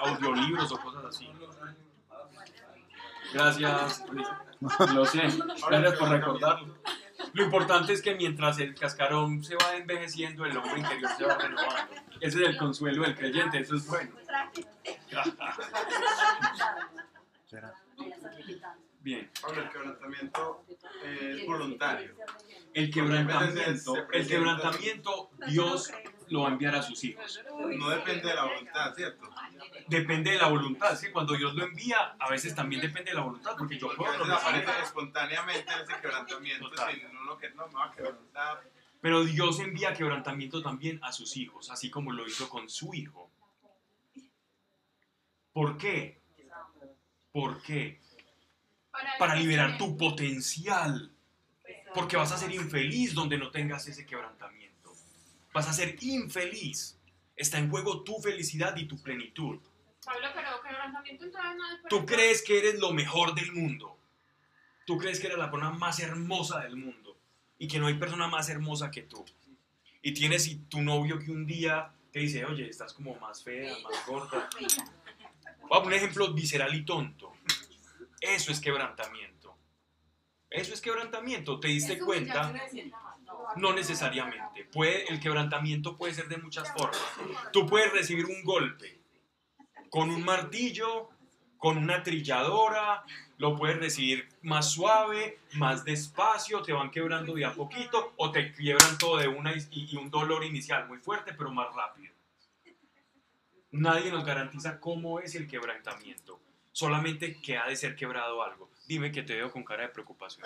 audiolibros 0.00 0.72
o 0.72 0.78
cosas 0.80 1.04
así. 1.06 1.30
Gracias, 3.32 4.04
Luis. 4.10 4.26
Lo 4.94 5.04
sé. 5.06 5.22
Gracias 5.68 5.98
por 5.98 6.08
recordarlo. 6.08 6.74
Lo 7.32 7.44
importante 7.44 7.92
es 7.92 8.02
que 8.02 8.14
mientras 8.14 8.58
el 8.58 8.74
cascarón 8.74 9.42
se 9.44 9.56
va 9.56 9.76
envejeciendo, 9.76 10.44
el 10.44 10.56
hombre 10.56 10.80
interior 10.80 11.10
se 11.16 11.24
va 11.24 11.36
renovando. 11.38 11.94
Ese 12.20 12.42
es 12.42 12.48
el 12.48 12.56
consuelo 12.56 13.02
del 13.02 13.14
creyente, 13.16 13.58
eso 13.58 13.76
es 13.76 13.86
bueno. 13.86 14.12
Bien. 19.00 19.30
Pablo, 19.40 19.62
el 19.62 19.68
quebrantamiento 19.70 20.64
es 21.04 21.46
voluntario. 21.46 22.14
El 22.72 22.90
quebrantamiento, 22.90 23.94
el 24.12 24.26
quebrantamiento, 24.26 25.30
Dios 25.46 25.92
lo 26.28 26.42
va 26.42 26.48
a 26.48 26.52
enviar 26.52 26.74
a 26.74 26.82
sus 26.82 27.04
hijos. 27.04 27.40
No 27.76 27.90
depende 27.90 28.28
de 28.28 28.34
la 28.34 28.44
voluntad, 28.44 28.94
¿cierto? 28.94 29.30
Depende 29.88 30.30
de 30.32 30.38
la 30.38 30.48
voluntad, 30.48 30.96
¿sí? 30.96 31.10
Cuando 31.10 31.34
Dios 31.34 31.54
lo 31.54 31.64
envía, 31.64 32.16
a 32.18 32.30
veces 32.30 32.54
también 32.54 32.80
depende 32.80 33.10
de 33.10 33.16
la 33.16 33.22
voluntad, 33.22 33.54
porque 33.56 33.78
yo 33.78 33.88
Porque 33.88 34.10
a 34.10 34.18
puedo 34.18 34.34
aparece 34.34 34.70
espontáneamente 34.82 35.72
ese 35.82 36.00
quebrantamiento 36.00 36.70
Total. 36.70 36.94
sin 36.94 37.16
uno 37.16 37.36
que 37.38 37.50
no 37.50 37.68
me 37.68 37.74
va 37.74 37.86
a 37.86 37.92
quebrantar. 37.92 38.62
Pero 39.00 39.22
Dios 39.24 39.60
envía 39.60 39.92
quebrantamiento 39.92 40.62
también 40.62 40.98
a 41.02 41.12
sus 41.12 41.36
hijos, 41.36 41.70
así 41.70 41.90
como 41.90 42.12
lo 42.12 42.26
hizo 42.26 42.48
con 42.48 42.68
su 42.70 42.94
hijo. 42.94 43.30
¿Por 45.52 45.76
qué? 45.76 46.22
¿Por 47.30 47.62
qué? 47.62 48.00
Para 49.18 49.34
liberar 49.34 49.78
tu 49.78 49.96
potencial. 49.96 51.10
Porque 51.94 52.16
vas 52.16 52.32
a 52.32 52.36
ser 52.36 52.52
infeliz 52.52 53.14
donde 53.14 53.38
no 53.38 53.50
tengas 53.50 53.86
ese 53.86 54.04
quebrantamiento. 54.04 54.92
Vas 55.52 55.68
a 55.68 55.72
ser 55.72 55.96
infeliz. 56.02 56.98
Está 57.36 57.58
en 57.58 57.70
juego 57.70 58.02
tu 58.02 58.18
felicidad 58.20 58.76
y 58.76 58.86
tu 58.86 59.00
plenitud. 59.00 59.60
Pablo, 60.04 60.28
pero 60.34 60.60
quebrantamiento 60.62 61.24
entonces 61.24 61.56
no 61.56 61.74
es 61.74 61.88
Tú 61.88 62.04
crees 62.04 62.42
que 62.42 62.58
eres 62.58 62.78
lo 62.78 62.92
mejor 62.92 63.34
del 63.34 63.52
mundo. 63.52 63.96
Tú 64.86 64.98
crees 64.98 65.18
que 65.18 65.28
eres 65.28 65.38
la 65.38 65.50
persona 65.50 65.70
más 65.70 66.00
hermosa 66.00 66.60
del 66.60 66.76
mundo. 66.76 67.16
Y 67.58 67.68
que 67.68 67.78
no 67.78 67.86
hay 67.86 67.94
persona 67.94 68.28
más 68.28 68.48
hermosa 68.48 68.90
que 68.90 69.02
tú. 69.02 69.24
Y 70.02 70.12
tienes 70.12 70.46
y 70.48 70.56
tu 70.56 70.82
novio 70.82 71.18
que 71.18 71.30
un 71.30 71.46
día 71.46 71.92
te 72.12 72.20
dice, 72.20 72.44
oye, 72.44 72.68
estás 72.68 72.92
como 72.92 73.14
más 73.16 73.42
fea, 73.42 73.74
más 73.82 74.06
gorda. 74.06 74.48
Voy 75.68 75.78
a 75.78 75.82
poner 75.82 75.98
un 75.98 76.04
ejemplo 76.04 76.32
visceral 76.32 76.74
y 76.74 76.84
tonto. 76.84 77.33
Eso 78.24 78.52
es 78.52 78.60
quebrantamiento. 78.60 79.54
Eso 80.48 80.72
es 80.72 80.80
quebrantamiento. 80.80 81.60
¿Te 81.60 81.68
diste 81.68 81.98
cuenta? 81.98 82.52
No 83.56 83.74
necesariamente. 83.74 84.64
Puede, 84.72 85.06
el 85.08 85.20
quebrantamiento 85.20 85.96
puede 85.96 86.14
ser 86.14 86.28
de 86.28 86.38
muchas 86.38 86.72
formas. 86.72 87.02
Tú 87.52 87.66
puedes 87.66 87.92
recibir 87.92 88.24
un 88.24 88.42
golpe 88.42 89.00
con 89.90 90.10
un 90.10 90.24
martillo, 90.24 91.10
con 91.58 91.76
una 91.78 92.02
trilladora, 92.02 93.04
lo 93.38 93.56
puedes 93.56 93.78
recibir 93.78 94.28
más 94.42 94.70
suave, 94.70 95.38
más 95.52 95.84
despacio, 95.84 96.62
te 96.62 96.72
van 96.72 96.90
quebrando 96.90 97.34
de 97.34 97.44
a 97.44 97.52
poquito 97.52 98.12
o 98.16 98.30
te 98.30 98.52
quiebran 98.52 98.98
todo 98.98 99.18
de 99.18 99.28
una 99.28 99.52
y, 99.52 99.66
y 99.70 99.96
un 99.96 100.10
dolor 100.10 100.44
inicial 100.44 100.88
muy 100.88 100.98
fuerte, 100.98 101.32
pero 101.34 101.50
más 101.52 101.72
rápido. 101.74 102.12
Nadie 103.70 104.10
nos 104.10 104.24
garantiza 104.24 104.80
cómo 104.80 105.20
es 105.20 105.34
el 105.34 105.46
quebrantamiento, 105.46 106.40
solamente 106.74 107.40
que 107.40 107.56
ha 107.56 107.66
de 107.68 107.76
ser 107.76 107.94
quebrado 107.94 108.42
algo. 108.42 108.68
Dime 108.88 109.12
que 109.12 109.22
te 109.22 109.34
veo 109.34 109.50
con 109.50 109.64
cara 109.64 109.84
de 109.84 109.90
preocupación. 109.90 110.44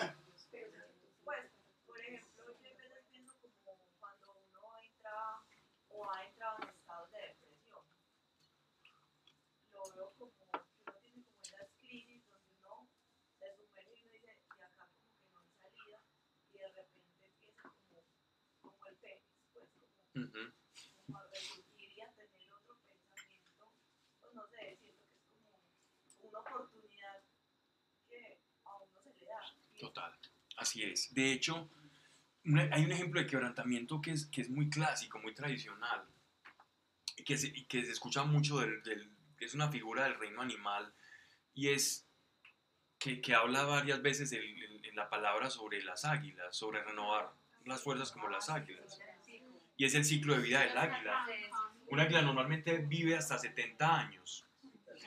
Pues, 1.25 1.51
por 1.87 1.99
ejemplo, 1.99 2.45
yo 2.45 2.53
a 2.53 2.79
veces 2.79 3.05
pienso 3.11 3.33
como 3.65 3.83
cuando 3.99 4.33
uno 4.53 4.79
entra 4.85 5.41
o 5.89 6.11
ha 6.11 6.25
entrado 6.25 6.57
en 6.63 6.69
estados 6.69 7.11
de 7.13 7.19
depresión. 7.19 7.81
Lo 9.73 9.83
veo 9.97 10.13
como 10.19 10.31
que 10.37 10.45
uno 10.85 10.93
tiene 11.01 11.25
como 11.25 11.43
esas 11.43 11.71
crisis 11.81 12.23
donde 12.31 12.53
uno 12.61 12.89
se 13.41 13.57
sumerge 13.57 13.95
y 13.97 14.03
uno 14.05 14.13
dice, 14.13 14.37
y 14.37 14.61
acá 14.63 14.87
como 14.93 15.09
que 15.17 15.31
no 15.33 15.41
hay 15.41 15.49
salida, 15.57 15.99
y 16.53 16.59
de 16.59 16.69
repente 16.69 17.27
empieza 17.27 17.63
como, 17.63 18.05
como 18.61 18.87
el 18.87 18.97
fénix, 18.97 19.33
pues 19.55 19.69
como 21.07 21.19
a 21.19 21.27
resurgir 21.33 21.91
y 21.97 22.01
a 22.03 22.13
tener 22.13 22.53
otro 22.53 22.77
pensamiento, 22.87 23.73
pues 24.21 24.35
no 24.35 24.47
sé, 24.49 24.77
siento 24.77 25.03
que 25.09 25.17
es 26.07 26.15
como 26.17 26.29
una 26.29 26.41
oportunidad 26.41 27.23
que 28.09 28.41
a 28.65 28.75
uno 28.75 29.01
se 29.03 29.13
le 29.21 29.27
da. 29.27 29.41
Y 29.75 29.79
Total, 29.79 30.13
así 30.59 30.83
es. 30.83 31.13
De 31.15 31.33
hecho, 31.33 31.71
hay 32.45 32.85
un 32.85 32.93
ejemplo 32.93 33.21
de 33.21 33.27
quebrantamiento 33.27 34.01
que 34.01 34.13
es, 34.13 34.27
que 34.27 34.43
es 34.43 34.51
muy 34.51 34.69
clásico, 34.69 35.19
muy 35.19 35.35
tradicional, 35.35 36.05
y 37.17 37.25
que 37.25 37.37
se, 37.37 37.53
que 37.67 37.85
se 37.85 37.93
escucha 37.93 38.25
mucho 38.25 38.61
es 39.41 39.55
una 39.55 39.71
figura 39.71 40.05
del 40.05 40.19
reino 40.19 40.43
animal, 40.43 40.93
y 41.55 41.69
es 41.69 42.07
que, 42.99 43.21
que 43.21 43.35
habla 43.35 43.65
varias 43.65 44.03
veces 44.03 44.33
en 44.33 44.97
la 44.97 45.09
palabra 45.09 45.51
sobre 45.51 45.83
las 45.83 46.05
águilas, 46.05 46.57
sobre 46.57 46.83
renovar 46.83 47.33
las 47.65 47.83
fuerzas 47.83 48.11
como 48.11 48.29
las 48.29 48.49
águilas. 48.49 48.99
Y 49.77 49.85
es 49.85 49.95
el 49.95 50.05
ciclo 50.05 50.35
de 50.35 50.43
vida 50.43 50.61
del 50.61 50.77
águila. 50.77 51.27
Un 51.87 52.01
águila 52.01 52.23
normalmente 52.23 52.79
vive 52.79 53.17
hasta 53.17 53.39
70 53.39 53.99
años, 53.99 54.45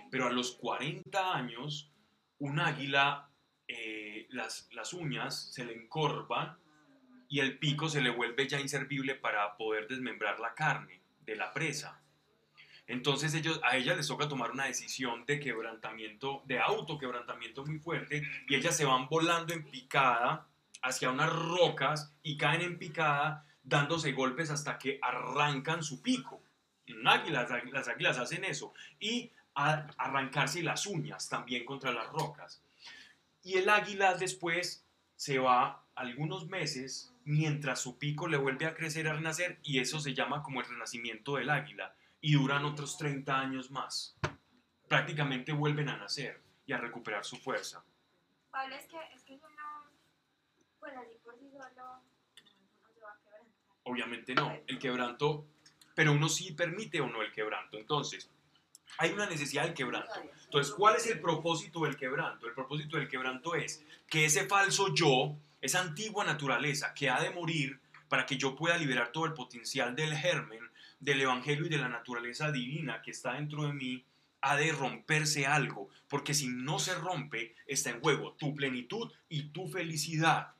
pero 0.09 0.27
a 0.27 0.31
los 0.31 0.53
40 0.53 1.35
años, 1.35 1.91
un 2.39 2.59
águila, 2.59 3.29
eh, 3.73 4.27
las, 4.29 4.67
las 4.73 4.93
uñas 4.93 5.51
se 5.53 5.63
le 5.63 5.73
encorvan 5.73 6.57
y 7.29 7.39
el 7.39 7.57
pico 7.57 7.87
se 7.87 8.01
le 8.01 8.09
vuelve 8.09 8.47
ya 8.47 8.59
inservible 8.59 9.15
para 9.15 9.55
poder 9.55 9.87
desmembrar 9.87 10.39
la 10.39 10.53
carne 10.53 11.01
de 11.25 11.35
la 11.35 11.53
presa. 11.53 12.01
Entonces 12.87 13.33
ellos, 13.33 13.61
a 13.63 13.77
ella 13.77 13.95
les 13.95 14.07
toca 14.07 14.27
tomar 14.27 14.51
una 14.51 14.65
decisión 14.65 15.25
de 15.25 15.39
quebrantamiento, 15.39 16.43
de 16.45 16.59
autoquebrantamiento 16.59 17.63
muy 17.65 17.79
fuerte, 17.79 18.23
y 18.49 18.55
ellas 18.55 18.75
se 18.75 18.83
van 18.85 19.07
volando 19.07 19.53
en 19.53 19.63
picada 19.63 20.47
hacia 20.81 21.09
unas 21.09 21.31
rocas 21.31 22.13
y 22.21 22.35
caen 22.35 22.61
en 22.61 22.77
picada 22.77 23.45
dándose 23.63 24.11
golpes 24.11 24.49
hasta 24.49 24.77
que 24.77 24.99
arrancan 25.01 25.83
su 25.83 26.01
pico. 26.01 26.41
Un 26.89 27.07
águila, 27.07 27.43
las, 27.43 27.51
águ- 27.51 27.71
las 27.71 27.87
águilas 27.87 28.17
hacen 28.17 28.43
eso. 28.43 28.73
Y 28.99 29.31
arrancarse 29.53 30.61
las 30.63 30.85
uñas 30.85 31.29
también 31.29 31.63
contra 31.65 31.91
las 31.91 32.07
rocas. 32.07 32.61
Y 33.43 33.57
el 33.57 33.69
águila 33.69 34.13
después 34.15 34.85
se 35.15 35.39
va 35.39 35.83
algunos 35.95 36.47
meses 36.47 37.13
mientras 37.23 37.79
su 37.81 37.97
pico 37.97 38.27
le 38.27 38.37
vuelve 38.37 38.65
a 38.65 38.73
crecer, 38.73 39.07
a 39.07 39.13
renacer, 39.13 39.59
y 39.63 39.79
eso 39.79 39.99
se 39.99 40.13
llama 40.13 40.43
como 40.43 40.61
el 40.61 40.67
renacimiento 40.67 41.35
del 41.35 41.49
águila. 41.49 41.95
Y 42.19 42.33
duran 42.33 42.65
otros 42.65 42.97
30 42.97 43.39
años 43.39 43.71
más. 43.71 44.17
Prácticamente 44.87 45.53
vuelven 45.53 45.89
a 45.89 45.97
nacer 45.97 46.41
y 46.65 46.73
a 46.73 46.77
recuperar 46.77 47.25
su 47.25 47.37
fuerza. 47.37 47.83
Pablo, 48.51 48.75
es 48.75 48.85
que, 48.85 48.97
es 49.15 49.23
que 49.23 49.33
uno, 49.35 49.85
pues 50.79 50.93
así 50.97 51.17
por 51.23 51.37
sí 51.39 51.49
solo, 51.49 52.01
uno 52.79 52.93
se 52.93 52.99
va 53.01 53.11
a 53.11 53.17
quebrantar. 53.17 53.41
Obviamente 53.83 54.35
no. 54.35 54.59
El 54.67 54.77
quebranto, 54.77 55.47
pero 55.95 56.11
uno 56.11 56.29
sí 56.29 56.51
permite 56.51 57.01
o 57.01 57.07
no 57.07 57.21
el 57.21 57.31
quebranto. 57.31 57.77
Entonces, 57.77 58.29
hay 58.97 59.11
una 59.11 59.25
necesidad 59.25 59.63
del 59.63 59.73
quebranto. 59.73 60.13
Entonces, 60.43 60.73
¿cuál 60.73 60.95
es 60.95 61.07
el 61.07 61.19
propósito 61.19 61.83
del 61.83 61.97
quebranto? 61.97 62.47
El 62.47 62.53
propósito 62.53 62.97
del 62.97 63.07
quebranto 63.07 63.55
es 63.55 63.83
que 64.07 64.25
ese 64.25 64.47
falso 64.47 64.93
yo, 64.93 65.35
esa 65.61 65.81
antigua 65.81 66.23
naturaleza 66.25 66.93
que 66.93 67.09
ha 67.09 67.21
de 67.21 67.29
morir 67.29 67.79
para 68.09 68.25
que 68.25 68.37
yo 68.37 68.55
pueda 68.55 68.77
liberar 68.77 69.11
todo 69.11 69.25
el 69.25 69.33
potencial 69.33 69.95
del 69.95 70.15
germen, 70.15 70.59
del 70.99 71.21
evangelio 71.21 71.65
y 71.65 71.69
de 71.69 71.77
la 71.77 71.89
naturaleza 71.89 72.51
divina 72.51 73.01
que 73.01 73.11
está 73.11 73.33
dentro 73.33 73.63
de 73.63 73.73
mí, 73.73 74.05
ha 74.41 74.55
de 74.55 74.71
romperse 74.71 75.45
algo, 75.45 75.89
porque 76.07 76.33
si 76.33 76.47
no 76.47 76.79
se 76.79 76.95
rompe, 76.95 77.55
está 77.67 77.91
en 77.91 78.01
juego 78.01 78.33
tu 78.33 78.55
plenitud 78.55 79.11
y 79.29 79.49
tu 79.49 79.67
felicidad. 79.67 80.55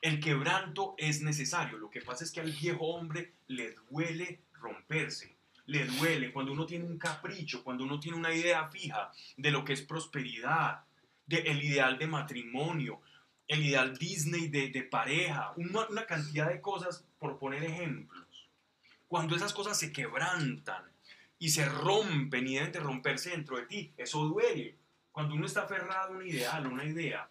El 0.00 0.20
quebranto 0.20 0.94
es 0.98 1.22
necesario. 1.22 1.78
Lo 1.78 1.90
que 1.90 2.02
pasa 2.02 2.24
es 2.24 2.32
que 2.32 2.40
al 2.40 2.50
viejo 2.50 2.84
hombre 2.86 3.34
le 3.46 3.74
duele 3.88 4.40
romperse. 4.54 5.31
Le 5.66 5.84
duele 5.86 6.32
cuando 6.32 6.52
uno 6.52 6.66
tiene 6.66 6.84
un 6.84 6.98
capricho, 6.98 7.62
cuando 7.62 7.84
uno 7.84 8.00
tiene 8.00 8.18
una 8.18 8.34
idea 8.34 8.68
fija 8.68 9.10
de 9.36 9.50
lo 9.50 9.64
que 9.64 9.72
es 9.72 9.82
prosperidad, 9.82 10.84
del 11.26 11.46
el 11.46 11.62
ideal 11.62 11.98
de 11.98 12.06
matrimonio, 12.06 13.00
el 13.46 13.64
ideal 13.64 13.96
Disney 13.96 14.48
de, 14.48 14.68
de 14.68 14.82
pareja, 14.82 15.52
una, 15.56 15.86
una 15.86 16.06
cantidad 16.06 16.48
de 16.48 16.60
cosas, 16.60 17.04
por 17.18 17.38
poner 17.38 17.62
ejemplos. 17.64 18.26
Cuando 19.08 19.36
esas 19.36 19.52
cosas 19.52 19.78
se 19.78 19.92
quebrantan 19.92 20.84
y 21.38 21.50
se 21.50 21.68
rompen 21.68 22.46
y 22.46 22.54
deben 22.54 22.72
de 22.72 22.80
romperse 22.80 23.30
dentro 23.30 23.56
de 23.56 23.66
ti, 23.66 23.92
eso 23.96 24.24
duele. 24.24 24.76
Cuando 25.12 25.34
uno 25.34 25.46
está 25.46 25.62
aferrado 25.62 26.14
a 26.14 26.16
un 26.16 26.26
ideal, 26.26 26.64
a 26.64 26.68
una 26.68 26.84
idea, 26.84 27.28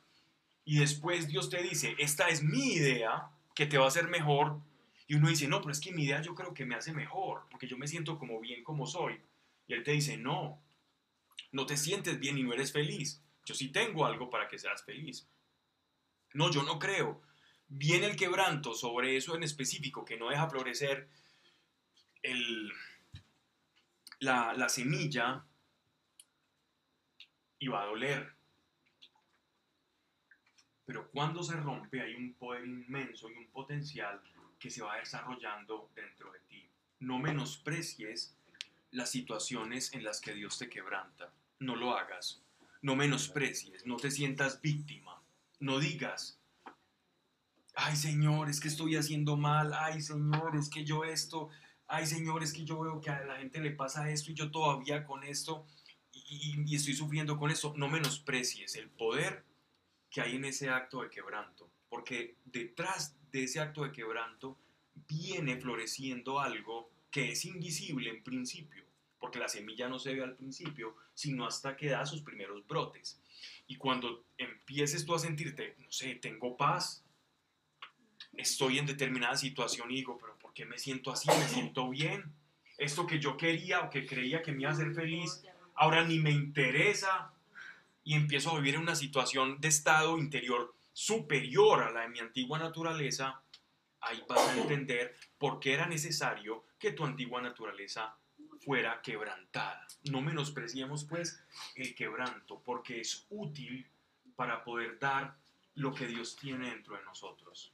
y 0.63 0.77
después 0.79 1.27
Dios 1.27 1.49
te 1.49 1.61
dice, 1.61 1.95
esta 1.97 2.29
es 2.29 2.43
mi 2.43 2.73
idea, 2.73 3.29
que 3.55 3.65
te 3.65 3.77
va 3.77 3.85
a 3.85 3.87
hacer 3.87 4.07
mejor, 4.07 4.59
y 5.11 5.15
uno 5.15 5.27
dice, 5.27 5.45
no, 5.45 5.59
pero 5.59 5.73
es 5.73 5.81
que 5.81 5.91
mi 5.91 6.05
idea 6.05 6.21
yo 6.21 6.33
creo 6.33 6.53
que 6.53 6.65
me 6.65 6.73
hace 6.73 6.93
mejor, 6.93 7.45
porque 7.51 7.67
yo 7.67 7.77
me 7.77 7.85
siento 7.85 8.17
como 8.17 8.39
bien 8.39 8.63
como 8.63 8.87
soy. 8.87 9.19
Y 9.67 9.73
Él 9.73 9.83
te 9.83 9.91
dice, 9.91 10.15
no, 10.15 10.63
no 11.51 11.65
te 11.65 11.75
sientes 11.75 12.17
bien 12.17 12.37
y 12.37 12.43
no 12.43 12.53
eres 12.53 12.71
feliz. 12.71 13.21
Yo 13.43 13.53
sí 13.53 13.67
tengo 13.73 14.05
algo 14.05 14.29
para 14.29 14.47
que 14.47 14.57
seas 14.57 14.85
feliz. 14.85 15.27
No, 16.33 16.49
yo 16.49 16.63
no 16.63 16.79
creo. 16.79 17.21
Viene 17.67 18.05
el 18.05 18.15
quebranto 18.15 18.73
sobre 18.73 19.17
eso 19.17 19.35
en 19.35 19.43
específico 19.43 20.05
que 20.05 20.15
no 20.15 20.29
deja 20.29 20.49
florecer 20.49 21.09
el, 22.23 22.71
la, 24.19 24.53
la 24.53 24.69
semilla 24.69 25.43
y 27.59 27.67
va 27.67 27.81
a 27.81 27.87
doler. 27.87 28.33
Pero 30.85 31.11
cuando 31.11 31.43
se 31.43 31.57
rompe 31.57 31.99
hay 31.99 32.15
un 32.15 32.33
poder 32.35 32.65
inmenso 32.65 33.29
y 33.29 33.33
un 33.33 33.47
potencial 33.47 34.21
que 34.61 34.69
se 34.69 34.83
va 34.83 34.97
desarrollando 34.97 35.89
dentro 35.95 36.31
de 36.31 36.39
ti. 36.41 36.69
No 36.99 37.17
menosprecies 37.17 38.37
las 38.91 39.09
situaciones 39.09 39.91
en 39.93 40.03
las 40.03 40.21
que 40.21 40.33
Dios 40.33 40.59
te 40.59 40.69
quebranta. 40.69 41.33
No 41.59 41.75
lo 41.75 41.97
hagas. 41.97 42.43
No 42.83 42.95
menosprecies. 42.95 43.87
No 43.87 43.97
te 43.97 44.11
sientas 44.11 44.61
víctima. 44.61 45.19
No 45.59 45.79
digas, 45.79 46.39
ay 47.75 47.95
Señor, 47.95 48.49
es 48.49 48.59
que 48.59 48.67
estoy 48.67 48.95
haciendo 48.95 49.35
mal. 49.35 49.73
Ay 49.73 50.01
Señor, 50.01 50.55
es 50.55 50.69
que 50.69 50.85
yo 50.85 51.03
esto. 51.05 51.49
Ay 51.87 52.05
Señor, 52.05 52.43
es 52.43 52.53
que 52.53 52.63
yo 52.63 52.79
veo 52.79 53.01
que 53.01 53.09
a 53.09 53.23
la 53.25 53.37
gente 53.37 53.59
le 53.61 53.71
pasa 53.71 54.11
esto 54.11 54.31
y 54.31 54.35
yo 54.35 54.51
todavía 54.51 55.03
con 55.03 55.23
esto 55.23 55.65
y, 56.11 56.75
estoy 56.75 56.93
sufriendo 56.93 57.35
con 57.37 57.49
esto. 57.49 57.73
No 57.75 57.89
menosprecies 57.89 58.75
el 58.75 58.89
poder 58.89 59.43
que 60.11 60.21
hay 60.21 60.35
en 60.35 60.45
ese 60.45 60.69
acto 60.69 61.01
de 61.01 61.09
quebranto, 61.09 61.69
porque 61.91 62.37
detrás 62.45 63.17
de 63.33 63.43
ese 63.43 63.59
acto 63.59 63.83
de 63.83 63.91
quebranto 63.91 64.57
viene 65.09 65.57
floreciendo 65.57 66.39
algo 66.39 66.89
que 67.11 67.33
es 67.33 67.43
invisible 67.43 68.09
en 68.09 68.23
principio, 68.23 68.85
porque 69.19 69.39
la 69.39 69.49
semilla 69.49 69.89
no 69.89 69.99
se 69.99 70.13
ve 70.13 70.23
al 70.23 70.37
principio, 70.37 70.95
sino 71.13 71.45
hasta 71.45 71.75
que 71.75 71.89
da 71.89 72.05
sus 72.05 72.21
primeros 72.21 72.65
brotes. 72.65 73.19
Y 73.67 73.75
cuando 73.75 74.23
empieces 74.37 75.05
tú 75.05 75.13
a 75.13 75.19
sentirte, 75.19 75.75
no 75.79 75.91
sé, 75.91 76.15
tengo 76.15 76.55
paz, 76.55 77.03
estoy 78.37 78.79
en 78.79 78.85
determinada 78.85 79.35
situación 79.35 79.91
y 79.91 79.95
digo, 79.95 80.17
pero 80.17 80.39
¿por 80.39 80.53
qué 80.53 80.65
me 80.65 80.79
siento 80.79 81.11
así? 81.11 81.27
¿Me 81.27 81.47
siento 81.49 81.89
bien? 81.89 82.23
Esto 82.77 83.05
que 83.05 83.19
yo 83.19 83.35
quería 83.35 83.81
o 83.81 83.89
que 83.89 84.05
creía 84.05 84.41
que 84.41 84.53
me 84.53 84.61
iba 84.61 84.69
a 84.69 84.73
hacer 84.73 84.93
feliz, 84.93 85.43
ahora 85.75 86.05
ni 86.05 86.19
me 86.19 86.31
interesa, 86.31 87.33
y 88.05 88.13
empiezo 88.13 88.51
a 88.51 88.59
vivir 88.59 88.75
en 88.75 88.81
una 88.81 88.95
situación 88.95 89.59
de 89.59 89.67
estado 89.67 90.17
interior 90.17 90.73
superior 90.93 91.83
a 91.83 91.91
la 91.91 92.01
de 92.01 92.09
mi 92.09 92.19
antigua 92.19 92.59
naturaleza, 92.59 93.41
ahí 94.01 94.23
vas 94.27 94.47
a 94.47 94.57
entender 94.57 95.15
por 95.37 95.59
qué 95.59 95.73
era 95.73 95.85
necesario 95.85 96.65
que 96.79 96.91
tu 96.91 97.05
antigua 97.05 97.41
naturaleza 97.41 98.15
fuera 98.59 99.01
quebrantada. 99.01 99.87
No 100.09 100.21
menospreciemos 100.21 101.05
pues 101.05 101.43
el 101.75 101.95
quebranto, 101.95 102.61
porque 102.63 103.01
es 103.01 103.25
útil 103.29 103.87
para 104.35 104.63
poder 104.63 104.99
dar 104.99 105.35
lo 105.75 105.93
que 105.93 106.07
Dios 106.07 106.35
tiene 106.35 106.69
dentro 106.69 106.95
de 106.95 107.03
nosotros. 107.03 107.73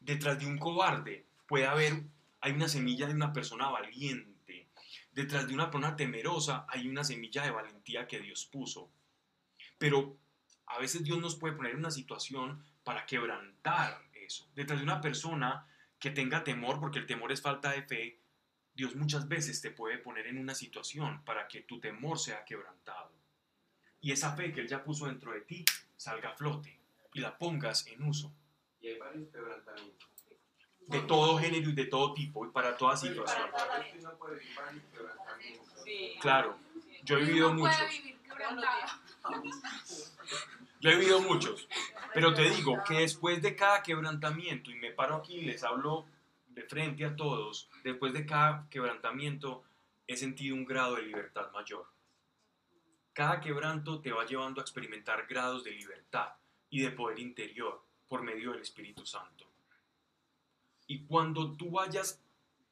Detrás 0.00 0.38
de 0.38 0.46
un 0.46 0.58
cobarde 0.58 1.26
puede 1.48 1.66
haber, 1.66 2.02
hay 2.40 2.52
una 2.52 2.68
semilla 2.68 3.06
de 3.06 3.14
una 3.14 3.32
persona 3.32 3.68
valiente. 3.68 4.68
Detrás 5.12 5.48
de 5.48 5.54
una 5.54 5.70
persona 5.70 5.96
temerosa 5.96 6.66
hay 6.68 6.88
una 6.88 7.02
semilla 7.02 7.44
de 7.44 7.50
valentía 7.50 8.06
que 8.06 8.20
Dios 8.20 8.46
puso. 8.46 8.90
Pero 9.78 10.16
a 10.66 10.78
veces 10.78 11.04
Dios 11.04 11.18
nos 11.18 11.36
puede 11.36 11.54
poner 11.54 11.72
en 11.72 11.78
una 11.78 11.90
situación 11.90 12.62
para 12.84 13.06
quebrantar 13.06 14.00
eso. 14.12 14.48
Detrás 14.54 14.78
de 14.78 14.84
una 14.84 15.00
persona 15.00 15.66
que 15.98 16.10
tenga 16.10 16.44
temor, 16.44 16.80
porque 16.80 16.98
el 16.98 17.06
temor 17.06 17.32
es 17.32 17.40
falta 17.40 17.70
de 17.70 17.82
fe, 17.82 18.20
Dios 18.74 18.94
muchas 18.94 19.26
veces 19.28 19.60
te 19.60 19.70
puede 19.70 19.98
poner 19.98 20.26
en 20.26 20.38
una 20.38 20.54
situación 20.54 21.24
para 21.24 21.48
que 21.48 21.62
tu 21.62 21.80
temor 21.80 22.18
sea 22.18 22.44
quebrantado. 22.44 23.10
Y 24.00 24.12
esa 24.12 24.36
fe 24.36 24.52
que 24.52 24.60
Él 24.60 24.68
ya 24.68 24.84
puso 24.84 25.06
dentro 25.06 25.32
de 25.32 25.40
ti 25.40 25.64
salga 25.96 26.30
a 26.30 26.34
flote 26.34 26.78
y 27.14 27.20
la 27.20 27.38
pongas 27.38 27.86
en 27.86 28.02
uso. 28.02 28.32
Y 28.80 28.88
hay 28.88 28.98
varios 28.98 29.28
quebrantamientos. 29.30 30.08
De 30.88 31.00
todo 31.00 31.38
género 31.38 31.70
y 31.70 31.74
de 31.74 31.86
todo 31.86 32.14
tipo 32.14 32.46
y 32.46 32.50
para 32.50 32.76
toda 32.76 32.96
situación. 32.96 33.50
Claro, 36.20 36.58
yo 37.02 37.16
he 37.16 37.24
vivido 37.24 37.52
muchos. 37.54 37.76
Yo 40.80 40.90
he 40.90 40.96
vivido 40.96 41.20
muchos. 41.20 41.68
Pero 42.14 42.32
te 42.34 42.48
digo 42.50 42.82
que 42.86 43.00
después 43.00 43.42
de 43.42 43.54
cada 43.54 43.82
quebrantamiento, 43.82 44.70
y 44.70 44.74
me 44.76 44.90
paro 44.90 45.16
aquí 45.16 45.36
y 45.36 45.42
les 45.42 45.62
hablo 45.64 46.06
de 46.48 46.62
frente 46.62 47.04
a 47.04 47.14
todos, 47.14 47.68
después 47.84 48.12
de 48.12 48.24
cada 48.24 48.66
quebrantamiento 48.70 49.64
he 50.06 50.16
sentido 50.16 50.54
un 50.54 50.64
grado 50.64 50.96
de 50.96 51.02
libertad 51.02 51.50
mayor. 51.52 51.86
Cada 53.12 53.40
quebranto 53.40 54.00
te 54.00 54.12
va 54.12 54.24
llevando 54.24 54.60
a 54.60 54.62
experimentar 54.62 55.26
grados 55.26 55.64
de 55.64 55.72
libertad 55.72 56.28
y 56.70 56.80
de 56.80 56.90
poder 56.90 57.18
interior 57.18 57.82
por 58.08 58.22
medio 58.22 58.52
del 58.52 58.62
Espíritu 58.62 59.04
Santo. 59.04 59.46
Y 60.86 61.04
cuando 61.04 61.56
tú 61.56 61.70
vayas 61.72 62.22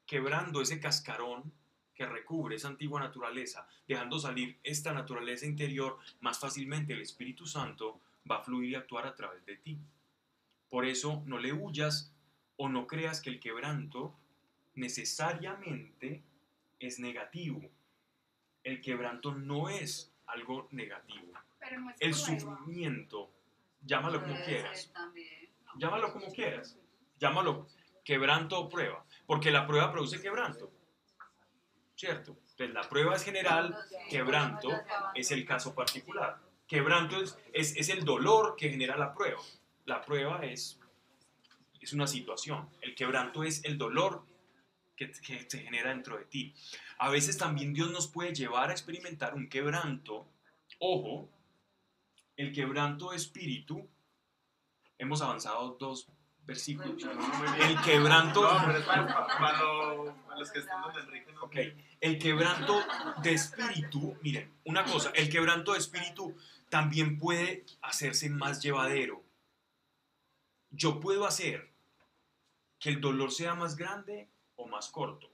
quebrando 0.05 0.61
ese 0.61 0.79
cascarón 0.79 1.51
que 1.95 2.05
recubre 2.05 2.57
esa 2.57 2.67
antigua 2.67 2.99
naturaleza, 2.99 3.67
dejando 3.87 4.19
salir 4.19 4.59
esta 4.63 4.93
naturaleza 4.93 5.45
interior, 5.45 5.97
más 6.19 6.39
fácilmente 6.39 6.93
el 6.93 7.01
Espíritu 7.01 7.47
Santo 7.47 8.01
va 8.29 8.37
a 8.37 8.43
fluir 8.43 8.71
y 8.71 8.75
actuar 8.75 9.07
a 9.07 9.15
través 9.15 9.45
de 9.45 9.55
ti. 9.57 9.79
Por 10.69 10.85
eso 10.85 11.23
no 11.25 11.39
le 11.39 11.53
huyas 11.53 12.13
o 12.57 12.69
no 12.69 12.85
creas 12.85 13.21
que 13.21 13.29
el 13.29 13.39
quebranto 13.39 14.15
necesariamente 14.73 16.21
es 16.79 16.99
negativo. 16.99 17.61
El 18.63 18.81
quebranto 18.81 19.33
no 19.33 19.69
es 19.69 20.13
algo 20.25 20.67
negativo. 20.71 21.31
Pero 21.59 21.79
no 21.79 21.89
es 21.91 21.97
El 22.01 22.11
prueba. 22.11 22.39
sufrimiento, 22.39 23.31
llámalo 23.85 24.21
como 24.21 24.35
quieras, 24.43 24.91
llámalo 25.77 26.11
como 26.11 26.27
quieras, 26.27 26.77
llámalo 27.19 27.67
quebranto 28.03 28.59
o 28.59 28.69
prueba, 28.69 29.05
porque 29.25 29.51
la 29.51 29.65
prueba 29.65 29.91
produce 29.91 30.21
quebranto, 30.21 30.71
¿cierto? 31.95 32.37
Entonces 32.51 32.73
la 32.73 32.87
prueba 32.89 33.15
es 33.15 33.23
general, 33.23 33.75
quebranto 34.09 34.69
es 35.13 35.31
el 35.31 35.45
caso 35.45 35.73
particular. 35.73 36.39
Quebranto 36.67 37.21
es, 37.21 37.37
es, 37.53 37.89
el 37.89 38.03
dolor 38.03 38.55
que 38.57 38.69
genera 38.69 38.97
la 38.97 39.13
prueba. 39.13 39.39
La 39.85 40.01
prueba 40.01 40.43
es, 40.43 40.79
es 41.79 41.93
una 41.93 42.07
situación. 42.07 42.69
El 42.81 42.95
quebranto 42.95 43.43
es 43.43 43.63
el 43.63 43.77
dolor 43.77 44.25
que, 44.95 45.11
que 45.11 45.45
se 45.47 45.59
genera 45.59 45.89
dentro 45.89 46.17
de 46.17 46.25
ti. 46.25 46.53
A 46.97 47.09
veces 47.09 47.37
también 47.37 47.73
Dios 47.73 47.91
nos 47.91 48.07
puede 48.07 48.33
llevar 48.33 48.69
a 48.69 48.73
experimentar 48.73 49.35
un 49.35 49.47
quebranto. 49.47 50.27
Ojo, 50.79 51.29
el 52.35 52.51
quebranto 52.51 53.11
de 53.11 53.17
espíritu. 53.17 53.87
Hemos 54.97 55.21
avanzado 55.21 55.75
dos 55.79 56.07
versículos. 56.45 57.03
El 57.59 57.81
quebranto... 57.81 58.41
No, 58.41 58.65
pero 58.65 58.77
es 58.79 58.85
para 58.85 59.63
los 60.37 60.51
que 60.51 60.59
están 60.59 60.81
donde 60.81 61.01
Enrique 61.01 61.31
no. 61.33 61.43
Ok, 61.43 61.55
el 62.01 62.19
quebranto 62.19 62.83
de 63.21 63.33
espíritu, 63.33 64.17
miren, 64.21 64.51
una 64.65 64.83
cosa, 64.83 65.11
el 65.15 65.29
quebranto 65.29 65.73
de 65.73 65.79
espíritu 65.79 66.35
también 66.69 67.17
puede 67.17 67.65
hacerse 67.81 68.29
más 68.29 68.61
llevadero. 68.61 69.23
Yo 70.71 70.99
puedo 70.99 71.25
hacer 71.25 71.71
que 72.79 72.89
el 72.89 73.01
dolor 73.01 73.31
sea 73.31 73.55
más 73.55 73.75
grande 73.75 74.29
o 74.55 74.67
más 74.67 74.89
corto. 74.89 75.31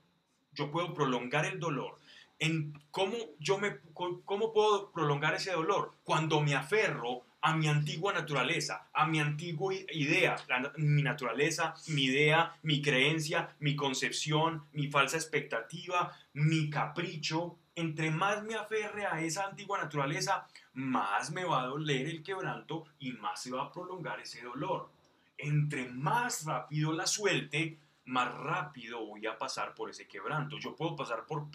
Yo 0.54 0.72
puedo 0.72 0.94
prolongar 0.94 1.46
el 1.46 1.60
dolor. 1.60 2.00
En 2.40 2.74
cómo, 2.92 3.16
yo 3.40 3.58
me, 3.58 3.80
¿Cómo 3.94 4.54
puedo 4.54 4.92
prolongar 4.92 5.36
ese 5.36 5.52
dolor? 5.52 5.96
Cuando 6.04 6.42
me 6.42 6.56
aferro 6.56 7.24
a 7.44 7.56
mi 7.56 7.68
antigua 7.68 8.14
naturaleza, 8.14 8.90
a 8.94 9.08
mi 9.08 9.20
antigua 9.20 9.74
idea, 9.74 10.36
mi 10.78 11.02
naturaleza, 11.02 11.74
mi 11.88 12.04
idea, 12.04 12.56
mi 12.64 12.82
creencia, 12.82 13.56
mi 13.60 13.76
concepción, 13.76 14.66
mi 14.74 14.88
falsa 14.88 15.18
expectativa, 15.18 16.16
mi 16.34 16.70
capricho. 16.70 17.58
Entre 17.74 18.12
más 18.12 18.44
me 18.44 18.56
aferre 18.56 19.06
a 19.06 19.22
esa 19.22 19.46
antigua 19.46 19.80
naturaleza, 19.80 20.48
más 20.74 21.32
me 21.32 21.44
va 21.44 21.64
a 21.64 21.68
doler 21.68 22.08
el 22.08 22.22
quebranto 22.22 22.86
y 23.00 23.14
más 23.14 23.42
se 23.42 23.52
va 23.52 23.64
a 23.64 23.72
prolongar 23.72 24.20
ese 24.20 24.42
dolor. 24.44 24.90
Entre 25.38 25.88
más 25.90 26.46
rápido 26.46 26.92
la 26.94 27.08
suelte, 27.08 27.80
más 28.06 28.32
rápido 28.36 29.06
voy 29.06 29.26
a 29.26 29.38
pasar 29.38 29.74
por 29.74 29.90
ese 29.90 30.08
quebranto. 30.08 30.60
Yo 30.60 30.76
puedo 30.76 30.96
pasar 30.96 31.26
por 31.26 31.48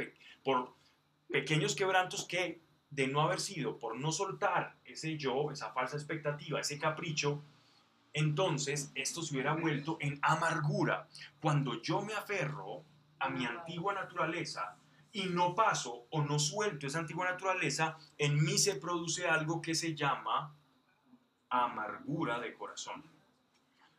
pequeños 1.31 1.77
quebrantos 1.77 2.25
que 2.25 2.61
de 2.91 3.07
no 3.09 3.21
haber 3.21 3.41
sido, 3.41 3.79
por 3.79 3.97
no 3.99 4.13
soltar 4.13 4.77
ese 4.85 5.17
yo, 5.17 5.51
esa 5.51 5.73
falsa 5.73 5.97
expectativa, 5.97 6.61
ese 6.61 6.79
capricho, 6.79 7.43
entonces 8.13 8.91
esto 8.95 9.23
se 9.23 9.35
hubiera 9.35 9.55
vuelto 9.55 9.99
en 10.01 10.19
amargura. 10.23 11.07
Cuando 11.41 11.83
yo 11.83 12.01
me 12.01 12.15
aferro 12.15 12.83
a 13.19 13.29
mi 13.29 13.45
antigua 13.45 13.93
naturaleza 13.93 14.77
y 15.13 15.25
no 15.25 15.55
paso 15.55 16.07
o 16.11 16.23
no 16.23 16.39
suelto 16.39 16.87
esa 16.87 17.01
antigua 17.01 17.31
naturaleza, 17.31 17.99
en 18.17 18.43
mí 18.43 18.57
se 18.59 18.77
produce 18.77 19.29
algo 19.29 19.61
que 19.61 19.75
se 19.75 19.95
llama 19.95 20.55
amargura 21.51 22.41
de 22.41 22.55
corazón. 22.55 23.05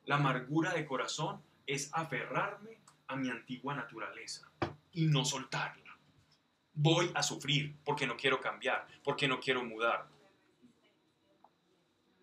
La 0.06 0.16
amargura 0.16 0.74
de 0.74 0.86
corazón 0.86 1.42
es 1.66 1.90
aferrarme 1.94 2.80
a 3.08 3.16
mi 3.16 3.30
antigua 3.30 3.76
naturaleza 3.76 4.50
y 4.94 5.06
no 5.06 5.26
soltarla. 5.26 5.87
Voy 6.80 7.12
a 7.16 7.24
sufrir 7.24 7.76
porque 7.84 8.06
no 8.06 8.16
quiero 8.16 8.40
cambiar, 8.40 8.88
porque 9.04 9.28
no 9.28 9.40
quiero 9.40 9.64
mudar. 9.64 10.08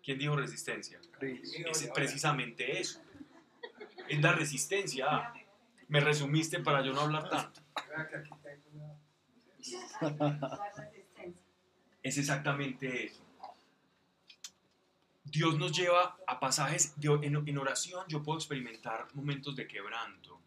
¿Quién 0.01 0.17
dijo 0.17 0.35
resistencia? 0.37 1.01
Es 1.19 1.91
precisamente 1.93 2.79
eso. 2.79 3.01
Es 4.07 4.21
la 4.21 4.31
resistencia. 4.31 5.33
Me 5.89 5.99
resumiste 5.99 6.59
para 6.61 6.81
yo 6.81 6.93
no 6.93 7.01
hablar 7.01 7.29
tanto. 7.29 7.61
Es 12.01 12.17
exactamente 12.17 13.07
eso. 13.07 13.25
Dios 15.25 15.57
nos 15.57 15.77
lleva 15.77 16.17
a 16.27 16.39
pasajes, 16.39 16.97
de, 16.97 17.09
en, 17.23 17.35
en 17.45 17.57
oración 17.57 18.05
yo 18.07 18.23
puedo 18.23 18.37
experimentar 18.37 19.07
momentos 19.15 19.53
de 19.57 19.67
quebranto. 19.67 20.39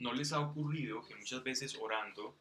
¿No 0.00 0.12
les 0.12 0.34
ha 0.34 0.40
ocurrido 0.40 1.02
que 1.02 1.14
muchas 1.14 1.42
veces 1.42 1.76
orando 1.80 2.36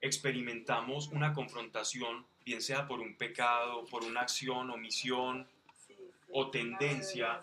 experimentamos 0.00 1.08
una 1.08 1.32
confrontación, 1.32 2.26
bien 2.44 2.60
sea 2.60 2.86
por 2.86 3.00
un 3.00 3.16
pecado, 3.16 3.84
por 3.86 4.04
una 4.04 4.20
acción, 4.20 4.70
omisión, 4.70 5.46
o 6.30 6.50
tendencia, 6.50 7.42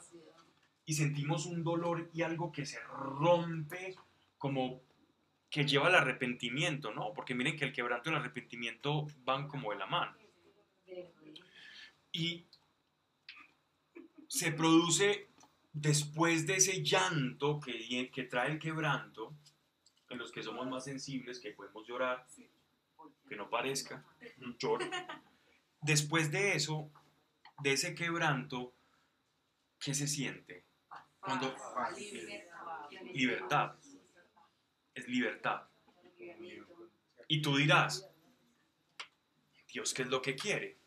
y 0.85 0.93
sentimos 0.93 1.45
un 1.45 1.63
dolor 1.63 2.09
y 2.13 2.21
algo 2.21 2.51
que 2.51 2.65
se 2.65 2.79
rompe 2.81 3.95
como 4.37 4.81
que 5.49 5.65
lleva 5.65 5.87
al 5.87 5.95
arrepentimiento, 5.95 6.93
¿no? 6.93 7.13
Porque 7.13 7.35
miren 7.35 7.57
que 7.57 7.65
el 7.65 7.73
quebranto 7.73 8.09
y 8.09 8.13
el 8.13 8.19
arrepentimiento 8.19 9.07
van 9.23 9.47
como 9.47 9.71
de 9.71 9.77
la 9.77 9.85
mano. 9.85 10.15
Y 12.11 12.45
se 14.27 14.51
produce 14.51 15.27
después 15.73 16.47
de 16.47 16.55
ese 16.55 16.83
llanto 16.83 17.59
que, 17.59 18.09
que 18.11 18.23
trae 18.23 18.51
el 18.51 18.59
quebranto, 18.59 19.33
en 20.11 20.19
los 20.19 20.31
que 20.31 20.43
somos 20.43 20.67
más 20.67 20.83
sensibles, 20.83 21.39
que 21.39 21.51
podemos 21.51 21.87
llorar, 21.87 22.25
que 23.27 23.35
no 23.35 23.49
parezca, 23.49 24.05
lloro. 24.59 24.85
Después 25.81 26.31
de 26.31 26.55
eso, 26.55 26.91
de 27.63 27.73
ese 27.73 27.95
quebranto, 27.95 28.73
¿qué 29.79 29.93
se 29.93 30.07
siente? 30.07 30.65
Cuando 31.19 31.55
libertad. 33.13 33.75
es 34.93 35.07
libertad. 35.07 35.63
Y 37.27 37.41
tú 37.41 37.55
dirás, 37.55 38.09
Dios, 39.71 39.93
¿qué 39.93 40.01
es 40.01 40.09
lo 40.09 40.21
que 40.21 40.35
quiere? 40.35 40.77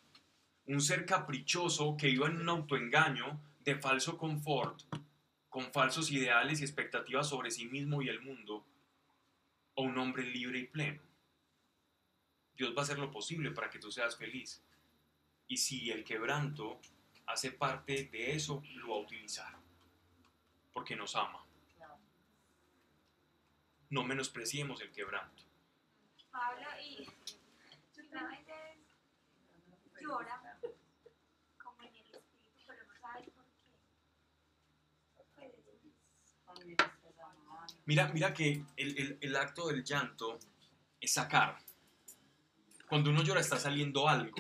Un 0.67 0.81
ser 0.81 1.07
caprichoso 1.07 1.97
que 1.97 2.09
viva 2.09 2.29
en 2.29 2.41
un 2.41 2.49
autoengaño 2.49 3.41
de 3.61 3.77
falso 3.77 4.19
confort, 4.19 4.83
con 5.49 5.73
falsos 5.73 6.11
ideales 6.11 6.61
y 6.61 6.65
expectativas 6.65 7.29
sobre 7.29 7.51
sí 7.51 7.67
mismo 7.67 8.03
y 8.03 8.09
el 8.09 8.21
mundo, 8.21 8.67
o 9.75 9.83
un 9.83 9.99
hombre 9.99 10.25
libre 10.25 10.59
y 10.59 10.67
pleno. 10.67 11.03
Dios 12.57 12.75
va 12.77 12.81
a 12.81 12.85
hacer 12.85 12.99
lo 12.99 13.11
posible 13.11 13.51
para 13.51 13.69
que 13.71 13.79
tú 13.79 13.91
seas 13.91 14.17
feliz. 14.17 14.63
Y 15.49 15.57
si 15.57 15.91
el 15.91 16.05
quebranto 16.05 16.81
hace 17.27 17.51
parte 17.51 18.05
de 18.05 18.33
eso, 18.33 18.63
lo 18.77 18.91
va 18.91 18.97
a 18.97 19.01
utilizar, 19.01 19.55
porque 20.73 20.97
nos 20.97 21.17
ama. 21.17 21.45
No 23.91 24.05
menospreciemos 24.05 24.81
el 24.81 24.91
quebranto. 24.91 25.43
Pablo 26.31 26.67
y 26.83 27.07
vez 28.15 28.77
llora 30.01 30.41
como 31.63 31.83
en 31.83 31.95
el 31.95 32.07
espíritu, 32.15 32.61
pero 32.67 32.85
no 32.85 32.95
sabe 33.01 33.31
por 33.33 33.45
qué. 33.45 33.81
Pues, 35.37 35.53
Mira, 37.87 38.09
mira 38.13 38.33
que 38.33 38.65
el, 38.77 39.19
el- 39.21 39.37
acto 39.37 39.69
del 39.69 39.85
llanto 39.85 40.39
es 41.01 41.13
sacar. 41.13 41.59
Cuando 42.89 43.11
uno 43.11 43.23
llora 43.23 43.41
está 43.41 43.59
saliendo 43.59 44.09
algo. 44.09 44.37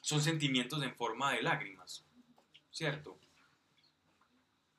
Son 0.00 0.20
sentimientos 0.22 0.82
en 0.82 0.94
forma 0.96 1.32
de 1.32 1.42
lágrimas, 1.42 2.04
¿cierto? 2.70 3.18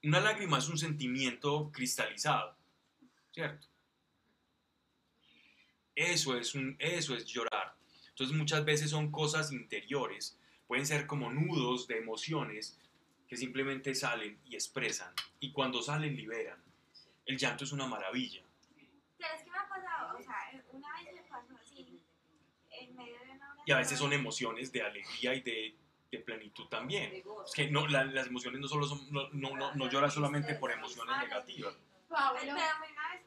Una 0.03 0.19
lágrima 0.19 0.57
es 0.57 0.68
un 0.68 0.77
sentimiento 0.77 1.72
cristalizado, 1.72 2.57
¿cierto? 3.31 3.68
Eso 5.95 6.35
es, 6.38 6.56
un, 6.56 6.76
eso 6.80 7.15
es 7.15 7.26
llorar. 7.26 7.76
Entonces 8.10 8.35
muchas 8.35 8.65
veces 8.65 8.90
son 8.90 9.11
cosas 9.11 9.52
interiores, 9.52 10.38
pueden 10.68 10.85
ser 10.85 11.07
como 11.07 11.31
nudos 11.31 11.88
de 11.88 11.98
emociones 11.99 12.77
que 13.27 13.38
simplemente 13.38 13.95
salen 13.95 14.40
y 14.45 14.56
expresan. 14.56 15.14
Y 15.40 15.52
cuando 15.52 15.81
salen 15.81 16.15
liberan. 16.15 16.62
El 17.26 17.38
llanto 17.38 17.64
es 17.64 17.72
una 17.72 17.88
maravilla. 17.88 18.44
Pero 19.18 19.34
es 19.36 19.44
que 19.44 19.52
me 19.52 19.58
ha 19.58 19.68
pasado, 19.68 20.18
o 20.18 20.22
sea, 20.22 20.64
una 20.72 20.94
vez 20.98 21.14
me 21.14 21.22
pasó 21.24 21.56
así, 21.60 22.04
en 22.72 22.95
medio 22.95 23.20
de 23.20 23.32
una 23.32 23.56
Y 23.66 23.72
a 23.72 23.78
veces 23.78 23.98
son 23.98 24.12
emociones 24.14 24.72
de 24.72 24.82
alegría 24.82 25.34
y 25.34 25.41
de, 25.41 25.78
de 26.12 26.20
plenitud 26.20 26.68
también. 26.68 27.24
Es 27.45 27.54
que 27.54 27.70
no, 27.72 27.88
la- 27.88 28.04
las 28.06 28.28
emociones 28.28 28.60
no 28.60 28.68
solo 28.68 28.86
son, 28.86 29.12
no, 29.12 29.30
no, 29.32 29.56
no, 29.56 29.74
no 29.76 29.90
lloras 29.90 30.14
solamente 30.14 30.56
por 30.56 30.72
emociones 30.72 31.18
negativas. 31.18 31.74
Pablo, 32.10 32.40
Pero 32.41 32.54
una 32.54 32.70
vez, 32.82 33.22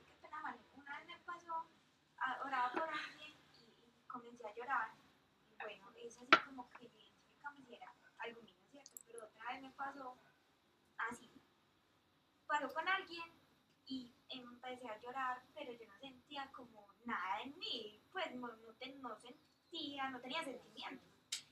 una 0.74 0.98
vez 0.98 1.06
me 1.06 1.18
pasó, 1.24 1.66
a- 2.18 2.38
oraba 2.44 2.72
por 2.72 2.82
alguien 2.82 3.34
y, 3.58 4.06
comencé 4.06 4.46
a 4.46 4.54
llorar. 4.54 4.90
Y 5.50 5.54
bueno, 5.64 5.90
es 5.96 6.16
así 6.18 6.28
como 6.46 6.68
que 6.70 6.90
como 7.42 7.62
si 7.64 7.74
era 7.74 7.92
algo 8.18 8.42
mío, 8.42 8.54
¿cierto? 8.70 8.92
Pero 9.06 9.24
otra 9.26 9.52
vez 9.52 9.62
me 9.62 9.70
pasó 9.70 10.18
así. 10.98 11.30
Pasó 12.46 12.72
con 12.72 12.86
alguien 12.88 13.24
empecé 14.28 14.88
a 14.88 15.00
llorar, 15.00 15.42
pero 15.54 15.72
yo 15.72 15.86
no 15.86 15.98
sentía 15.98 16.50
como 16.52 16.88
nada 17.04 17.42
en 17.42 17.58
mí. 17.58 18.00
Pues 18.12 18.34
no, 18.34 18.48
no, 18.48 18.74
no 19.02 19.16
sentía, 19.16 20.10
no 20.10 20.20
tenía 20.20 20.42
sentimientos. 20.42 21.08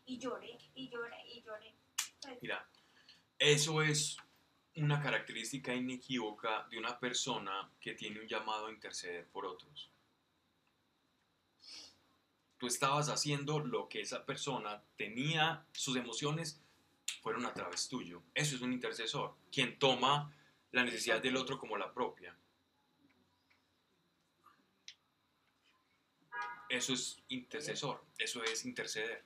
Y 0.07 0.19
lloré, 0.19 0.59
y 0.75 0.89
lloré, 0.89 1.17
y 1.27 1.43
lloré. 1.43 1.75
Pues, 2.23 2.43
Mira, 2.43 2.67
eso 3.39 3.83
es 3.83 4.17
una 4.77 5.01
característica 5.01 5.75
inequívoca 5.75 6.67
de 6.71 6.79
una 6.79 6.99
persona 6.99 7.71
que 7.81 7.95
tiene 7.95 8.21
un 8.21 8.27
llamado 8.27 8.67
a 8.67 8.73
interceder 8.73 9.27
por 9.29 9.47
otros. 9.47 9.91
Tú 12.59 12.67
estabas 12.67 13.09
haciendo 13.09 13.61
lo 13.61 13.89
que 13.89 14.01
esa 14.01 14.25
persona 14.25 14.83
tenía, 14.97 15.67
sus 15.73 15.97
emociones 15.97 16.61
fueron 17.23 17.47
a 17.47 17.55
través 17.55 17.89
tuyo. 17.89 18.23
Eso 18.35 18.57
es 18.57 18.63
un 18.63 18.73
intercesor, 18.73 19.35
quien 19.53 19.79
toma 19.79 20.33
la 20.73 20.85
necesidad 20.85 21.23
del 21.23 21.37
otro 21.37 21.59
como 21.59 21.77
la 21.77 21.93
propia. 21.93 22.37
Eso 26.75 26.93
es 26.93 27.23
intercesor, 27.29 28.03
eso 28.19 28.43
es 28.43 28.65
interceder. 28.65 29.23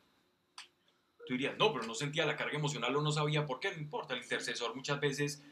Tú 1.27 1.33
dirías, 1.33 1.57
no, 1.57 1.73
pero 1.73 1.87
no 1.87 1.95
sentía 1.95 2.27
la 2.27 2.37
carga 2.37 2.59
emocional 2.59 2.95
o 2.95 3.01
no 3.01 3.11
sabía 3.11 3.47
por 3.47 3.59
qué, 3.59 3.70
no 3.73 3.79
importa. 3.79 4.12
El 4.15 4.23
intercesor 4.23 4.75
muchas 4.75 5.01
veces 5.01 5.43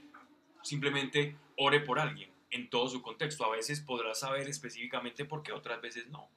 simplemente 0.63 1.37
ore 1.57 1.81
por 1.81 1.99
alguien 1.99 2.31
en 2.51 2.69
todo 2.69 2.89
su 2.89 3.01
contexto. 3.01 3.47
A 3.47 3.51
veces 3.57 3.81
podrás 3.81 4.21
saber 4.21 4.47
específicamente 4.47 5.25
por 5.25 5.43
qué, 5.43 5.53
otras 5.53 5.81
veces 5.81 6.07
no. 6.09 6.29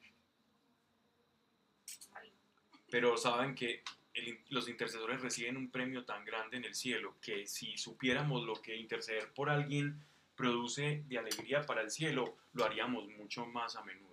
Pero 2.90 3.18
saben 3.18 3.54
que 3.54 3.84
el- 4.14 4.40
los 4.50 4.68
intercesores 4.70 5.22
reciben 5.22 5.58
un 5.58 5.70
premio 5.70 6.06
tan 6.06 6.24
grande 6.26 6.58
en 6.58 6.66
el 6.66 6.74
cielo 6.74 7.16
que 7.22 7.46
si 7.48 7.78
supiéramos 7.78 8.44
lo 8.46 8.62
que 8.62 8.76
interceder 8.78 9.32
por 9.34 9.50
alguien 9.50 10.04
produce 10.36 11.04
de 11.08 11.18
alegría 11.18 11.62
para 11.62 11.82
el 11.82 11.92
cielo, 11.92 12.38
lo 12.54 12.64
haríamos 12.66 13.08
mucho 13.10 13.46
más 13.46 13.76
a 13.76 13.84
menudo. 13.84 14.09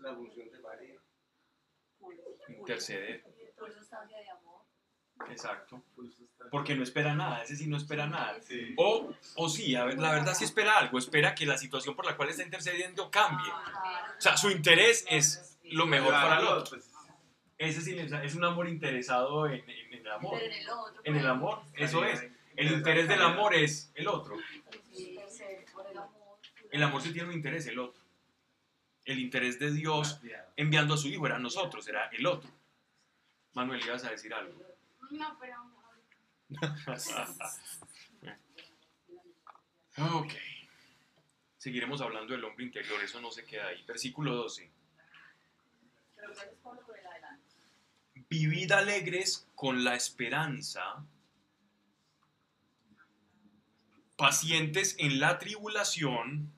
La 0.00 0.14
función 0.14 0.50
de 0.50 0.58
María. 0.60 0.94
Interceder, 2.48 3.22
Por 3.58 3.72
sustancia 3.72 4.18
de 4.18 4.30
amor. 4.30 4.62
exacto. 5.30 5.82
Porque 6.50 6.74
no 6.74 6.82
espera 6.82 7.14
nada, 7.14 7.42
ese 7.42 7.56
sí 7.56 7.66
no 7.66 7.76
espera 7.76 8.06
nada. 8.06 8.40
Sí. 8.40 8.74
O, 8.78 9.12
o 9.36 9.48
sí, 9.48 9.76
a 9.76 9.84
ver, 9.84 9.98
la 9.98 10.12
verdad 10.12 10.34
sí 10.34 10.44
espera 10.44 10.78
algo, 10.78 10.98
espera 10.98 11.34
que 11.34 11.44
la 11.46 11.58
situación 11.58 11.94
por 11.94 12.06
la 12.06 12.16
cual 12.16 12.30
está 12.30 12.42
intercediendo 12.42 13.10
cambie. 13.10 13.50
O 13.50 14.20
sea, 14.20 14.36
su 14.36 14.50
interés 14.50 15.04
es 15.08 15.58
lo 15.64 15.86
mejor 15.86 16.12
para 16.12 16.40
el 16.40 16.46
otro. 16.46 16.70
Pues, 16.78 16.90
Ese 17.58 17.82
sí 17.82 17.96
es 17.98 18.34
un 18.34 18.44
amor 18.44 18.68
interesado 18.68 19.46
en, 19.46 19.62
en 19.68 19.92
el 20.00 20.08
amor. 20.10 20.40
En 20.42 20.50
el 20.50 20.56
el 21.04 21.12
pues, 21.12 21.24
amor, 21.26 21.62
eso 21.74 22.04
es. 22.04 22.26
El 22.56 22.72
interés 22.72 23.06
del 23.08 23.22
amor 23.22 23.54
es 23.54 23.92
el 23.94 24.08
otro. 24.08 24.36
sí, 24.92 25.18
por 25.72 25.86
el 25.86 25.98
amor. 25.98 26.38
El 26.70 26.82
amor 26.82 27.02
sí 27.02 27.12
tiene 27.12 27.28
un 27.28 27.34
interés, 27.34 27.66
el 27.66 27.78
otro. 27.78 27.99
El 29.04 29.18
interés 29.18 29.58
de 29.58 29.72
Dios 29.72 30.20
enviando 30.56 30.94
a 30.94 30.98
su 30.98 31.08
hijo 31.08 31.26
era 31.26 31.38
nosotros, 31.38 31.86
era 31.88 32.06
el 32.08 32.26
otro. 32.26 32.50
Manuel, 33.54 33.84
ibas 33.84 34.04
a 34.04 34.10
decir 34.10 34.32
algo. 34.32 34.62
No, 35.10 35.36
pero 35.40 35.56
Ok. 40.14 40.32
Seguiremos 41.58 42.00
hablando 42.00 42.32
del 42.32 42.44
hombre 42.44 42.64
interior, 42.64 43.02
eso 43.02 43.20
no 43.20 43.30
se 43.30 43.44
queda 43.44 43.68
ahí. 43.68 43.82
Versículo 43.82 44.34
12. 44.34 44.70
Pero 46.16 46.32
gracias 46.32 46.54
Pablo 46.62 46.80
por 46.86 46.98
el 46.98 47.06
adelante. 47.06 47.44
Vivid 48.28 48.72
alegres 48.72 49.46
con 49.54 49.84
la 49.84 49.94
esperanza, 49.94 51.04
pacientes 54.16 54.96
en 54.98 55.20
la 55.20 55.38
tribulación, 55.38 56.50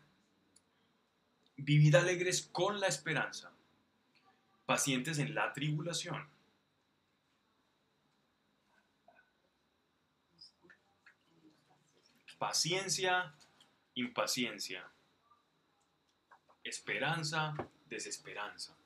vivid 1.65 1.95
alegres 1.95 2.43
con 2.51 2.81
la 2.81 2.89
esperanza, 2.89 3.53
pacientes 4.67 5.19
en 5.19 5.35
la 5.35 5.53
tribulación. 5.53 6.29
Paciencia, 12.37 13.33
impaciencia. 13.95 14.91
Esperanza, 16.65 17.55
desesperanza. 17.89 18.77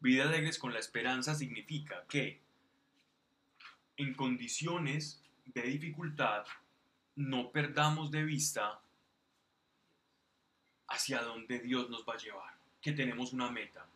Vida 0.00 0.24
alegres 0.24 0.58
con 0.58 0.72
la 0.72 0.78
esperanza 0.78 1.34
significa 1.34 2.06
que 2.08 2.40
en 3.98 4.14
condiciones 4.14 5.22
de 5.44 5.62
dificultad 5.62 6.46
no 7.16 7.50
perdamos 7.50 8.10
de 8.10 8.24
vista 8.24 8.80
hacia 10.90 11.22
dónde 11.22 11.58
Dios 11.60 11.88
nos 11.88 12.04
va 12.06 12.14
a 12.14 12.18
llevar, 12.18 12.54
que 12.82 12.92
tenemos 12.92 13.32
una 13.32 13.50
meta. 13.50 13.86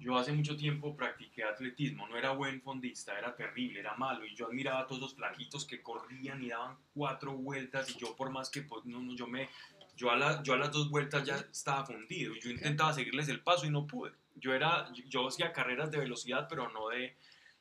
Yo 0.00 0.16
hace 0.16 0.32
mucho 0.32 0.56
tiempo 0.56 0.96
practiqué 0.96 1.42
atletismo, 1.42 2.06
no 2.06 2.16
era 2.16 2.30
buen 2.30 2.62
fondista, 2.62 3.18
era 3.18 3.34
terrible, 3.34 3.80
era 3.80 3.94
malo, 3.96 4.24
y 4.24 4.34
yo 4.34 4.46
admiraba 4.46 4.80
a 4.80 4.86
todos 4.86 5.00
los 5.02 5.14
flaquitos 5.14 5.64
que 5.64 5.82
corrían 5.82 6.42
y 6.42 6.48
daban 6.48 6.76
cuatro 6.94 7.32
vueltas, 7.32 7.90
y 7.90 7.98
yo 7.98 8.14
por 8.14 8.30
más 8.30 8.48
que, 8.48 8.62
pues, 8.62 8.84
no, 8.84 9.00
no, 9.00 9.14
yo 9.16 9.26
me, 9.26 9.48
yo 9.96 10.12
a, 10.12 10.16
la- 10.16 10.40
yo 10.44 10.54
a 10.54 10.56
las 10.56 10.70
dos 10.70 10.88
vueltas 10.88 11.24
ya 11.26 11.36
estaba 11.50 11.84
fundido, 11.84 12.34
y 12.36 12.40
yo 12.40 12.50
intentaba 12.50 12.92
seguirles 12.94 13.28
el 13.28 13.40
paso 13.40 13.66
y 13.66 13.70
no 13.70 13.86
pude. 13.88 14.12
Yo 14.36 14.54
era, 14.54 14.92
yo- 14.92 15.04
yo 15.08 15.26
hacía 15.26 15.52
carreras 15.52 15.90
de 15.90 15.98
velocidad, 15.98 16.46
pero 16.48 16.68
no 16.70 16.88
de, 16.90 17.16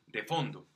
de 0.05 0.23
fondo. 0.23 0.67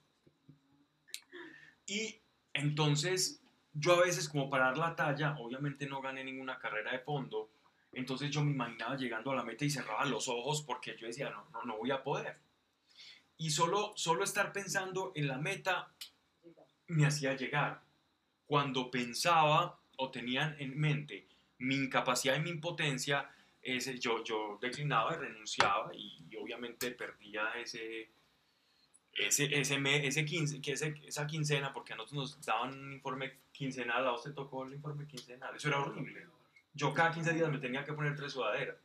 Y 1.85 2.19
entonces, 2.53 3.40
yo 3.73 3.93
a 3.93 4.01
veces 4.05 4.27
como 4.29 4.49
para 4.49 4.65
dar 4.65 4.77
la 4.77 4.95
talla, 4.95 5.35
obviamente 5.39 5.85
no 5.85 6.01
gané 6.01 6.23
ninguna 6.23 6.57
carrera 6.59 6.91
de 6.91 6.99
fondo, 6.99 7.49
entonces 7.93 8.29
yo 8.31 8.43
me 8.43 8.51
imaginaba 8.51 8.95
llegando 8.95 9.31
a 9.31 9.35
la 9.35 9.43
meta 9.43 9.65
y 9.65 9.69
cerraba 9.69 10.05
los 10.05 10.27
ojos 10.27 10.61
porque 10.63 10.95
yo 10.97 11.07
decía, 11.07 11.29
no, 11.29 11.45
no, 11.51 11.63
no 11.63 11.77
voy 11.77 11.91
a 11.91 12.03
poder. 12.03 12.37
Y 13.37 13.49
solo, 13.49 13.93
solo 13.95 14.23
estar 14.23 14.53
pensando 14.53 15.11
en 15.15 15.27
la 15.27 15.37
meta 15.37 15.91
me 16.87 17.05
hacía 17.05 17.35
llegar. 17.35 17.81
Cuando 18.45 18.91
pensaba 18.91 19.79
o 19.97 20.11
tenía 20.11 20.55
en 20.59 20.77
mente 20.79 21.27
mi 21.59 21.75
incapacidad 21.75 22.35
y 22.35 22.39
mi 22.41 22.49
impotencia, 22.49 23.29
ese, 23.61 23.97
yo, 23.99 24.23
yo 24.23 24.57
declinaba 24.61 25.13
y 25.13 25.17
renunciaba 25.17 25.91
y, 25.93 26.17
obviamente 26.35 26.91
perdía 26.91 27.51
ese, 27.61 28.09
ese, 29.13 29.45
ese, 29.59 29.75
ese, 30.07 30.25
ese- 30.65 31.01
esa 31.05 31.27
quincena, 31.27 31.71
porque 31.71 31.93
a 31.93 31.95
nosotros 31.97 32.35
nos 32.37 32.45
daban 32.45 32.73
un 32.77 32.93
informe 32.93 33.33
quincenal, 33.61 34.07
a 34.07 34.13
usted 34.13 34.33
tocó 34.33 34.65
el 34.65 34.73
informe 34.73 35.05
quincenal, 35.05 35.55
eso 35.55 35.67
era 35.67 35.81
horrible. 35.81 36.25
Yo 36.73 36.91
cada 36.95 37.11
15 37.11 37.33
días 37.33 37.51
me 37.51 37.59
tenía 37.59 37.85
que 37.85 37.93
poner 37.93 38.15
tres 38.15 38.33
sudaderas. 38.33 38.75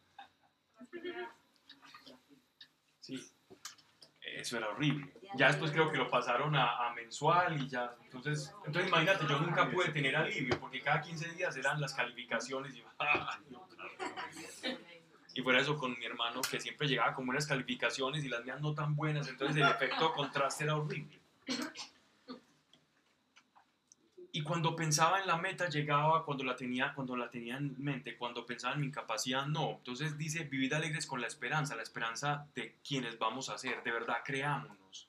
Sí, 3.00 3.26
eso 4.20 4.58
era 4.58 4.68
horrible. 4.68 5.10
Ya 5.34 5.46
después 5.46 5.70
creo 5.70 5.90
que 5.90 5.96
lo 5.96 6.10
pasaron 6.10 6.54
a, 6.54 6.88
a 6.88 6.92
mensual 6.92 7.58
y 7.62 7.66
ya. 7.66 7.96
Entonces, 8.04 8.54
entonces 8.66 8.88
imagínate, 8.88 9.26
yo 9.26 9.40
nunca 9.40 9.70
pude 9.70 9.88
tener 9.88 10.14
alivio 10.14 10.60
porque 10.60 10.82
cada 10.82 11.00
15 11.00 11.30
días 11.30 11.56
eran 11.56 11.80
las 11.80 11.94
calificaciones 11.94 12.76
y, 12.76 12.84
y 15.34 15.42
fuera 15.42 15.60
eso 15.60 15.78
con 15.78 15.98
mi 15.98 16.04
hermano 16.04 16.42
que 16.42 16.60
siempre 16.60 16.86
llegaba 16.86 17.14
con 17.14 17.24
buenas 17.24 17.46
calificaciones 17.46 18.22
y 18.24 18.28
las 18.28 18.44
mías 18.44 18.60
no 18.60 18.74
tan 18.74 18.94
buenas, 18.94 19.26
entonces 19.28 19.56
el 19.56 19.70
efecto 19.70 20.12
contraste 20.12 20.64
era 20.64 20.76
horrible. 20.76 21.18
Y 24.36 24.42
cuando 24.42 24.76
pensaba 24.76 25.18
en 25.18 25.26
la 25.26 25.38
meta 25.38 25.66
llegaba 25.70 26.22
cuando 26.22 26.44
la 26.44 26.54
tenía 26.54 26.92
cuando 26.92 27.16
la 27.16 27.30
tenía 27.30 27.56
en 27.56 27.74
mente, 27.82 28.18
cuando 28.18 28.44
pensaba 28.44 28.74
en 28.74 28.80
mi 28.80 28.88
incapacidad 28.88 29.46
no. 29.46 29.76
Entonces 29.78 30.18
dice, 30.18 30.44
vivid 30.44 30.74
alegres 30.74 31.06
con 31.06 31.22
la 31.22 31.26
esperanza, 31.26 31.74
la 31.74 31.82
esperanza 31.82 32.46
de 32.54 32.76
quienes 32.86 33.18
vamos 33.18 33.48
a 33.48 33.56
ser, 33.56 33.82
de 33.82 33.92
verdad 33.92 34.18
creámonos. 34.22 35.08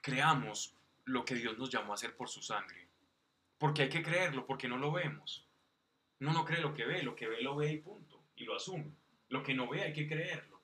Creamos 0.00 0.76
lo 1.06 1.24
que 1.24 1.34
Dios 1.34 1.58
nos 1.58 1.70
llamó 1.70 1.90
a 1.90 1.94
hacer 1.96 2.14
por 2.14 2.28
su 2.28 2.40
sangre. 2.40 2.86
Porque 3.58 3.82
hay 3.82 3.88
que 3.88 4.04
creerlo, 4.04 4.46
porque 4.46 4.68
no 4.68 4.76
lo 4.76 4.92
vemos. 4.92 5.44
Uno 6.20 6.32
no 6.32 6.44
cree 6.44 6.60
lo 6.60 6.72
que 6.72 6.84
ve, 6.84 7.02
lo 7.02 7.16
que 7.16 7.26
ve 7.26 7.42
lo 7.42 7.56
ve 7.56 7.72
y 7.72 7.78
punto, 7.78 8.22
y 8.36 8.44
lo 8.44 8.54
asume. 8.54 8.92
Lo 9.28 9.42
que 9.42 9.54
no 9.54 9.68
ve 9.68 9.82
hay 9.82 9.92
que 9.92 10.06
creerlo. 10.06 10.62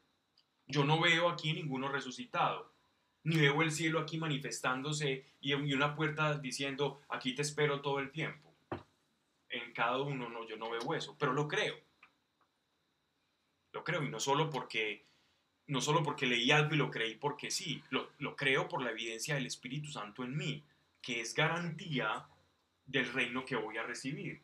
Yo 0.69 0.85
no 0.85 1.01
veo 1.01 1.29
aquí 1.29 1.53
ninguno 1.53 1.89
resucitado, 1.89 2.76
ni 3.27 3.37
veo 3.39 3.61
el 3.61 3.73
cielo 3.73 3.99
aquí 3.99 4.19
manifestándose 4.19 5.25
y 5.41 5.53
una 5.53 5.97
puerta 5.97 6.39
diciendo, 6.39 7.01
aquí 7.09 7.35
te 7.35 7.43
espero 7.43 7.81
todo 7.81 7.99
el 7.99 8.13
tiempo. 8.13 8.55
En 9.49 9.73
cada 9.73 10.01
uno, 10.01 10.29
no, 10.29 10.47
yo 10.49 10.57
no 10.57 10.71
veo 10.71 10.95
eso, 10.95 11.17
pero 11.19 11.33
lo 11.33 11.49
creo. 11.49 11.75
Lo 13.73 13.83
creo, 13.83 14.05
y 14.05 14.09
no 14.09 14.21
solo 14.21 14.49
porque, 14.49 15.05
no 15.67 15.81
solo 15.81 16.05
porque 16.05 16.27
leí 16.27 16.53
algo 16.53 16.75
y 16.75 16.79
lo 16.79 16.89
creí 16.89 17.17
porque 17.17 17.51
sí, 17.51 17.83
lo, 17.91 18.11
lo 18.21 18.37
creo 18.37 18.69
por 18.69 18.81
la 18.81 18.93
evidencia 18.93 19.35
del 19.35 19.47
Espíritu 19.47 19.91
Santo 19.91 20.23
en 20.23 20.37
mí, 20.37 20.63
que 21.03 21.21
es 21.21 21.35
garantía 21.35 22.29
del 22.85 23.13
reino 23.13 23.45
que 23.45 23.57
voy 23.57 23.77
a 23.77 23.83
recibir. 23.83 24.41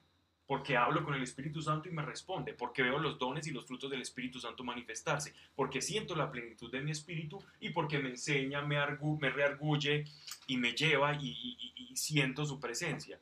Porque 0.52 0.76
hablo 0.76 1.02
con 1.02 1.14
el 1.14 1.22
Espíritu 1.22 1.62
Santo 1.62 1.88
y 1.88 1.92
me 1.92 2.02
responde, 2.02 2.52
porque 2.52 2.82
veo 2.82 2.98
los 2.98 3.18
dones 3.18 3.46
y 3.46 3.52
los 3.52 3.64
frutos 3.64 3.90
del 3.90 4.02
Espíritu 4.02 4.38
Santo 4.38 4.62
manifestarse, 4.62 5.32
porque 5.56 5.80
siento 5.80 6.14
la 6.14 6.30
plenitud 6.30 6.70
de 6.70 6.82
mi 6.82 6.90
espíritu 6.90 7.42
y 7.58 7.70
porque 7.70 7.98
me 7.98 8.10
enseña, 8.10 8.60
me, 8.60 8.76
argu- 8.76 9.18
me 9.18 9.30
reargulle 9.30 10.04
y 10.46 10.58
me 10.58 10.74
lleva 10.74 11.14
y, 11.14 11.56
y- 11.58 11.96
siento 11.96 12.44
su 12.44 12.60
presencia. 12.60 13.18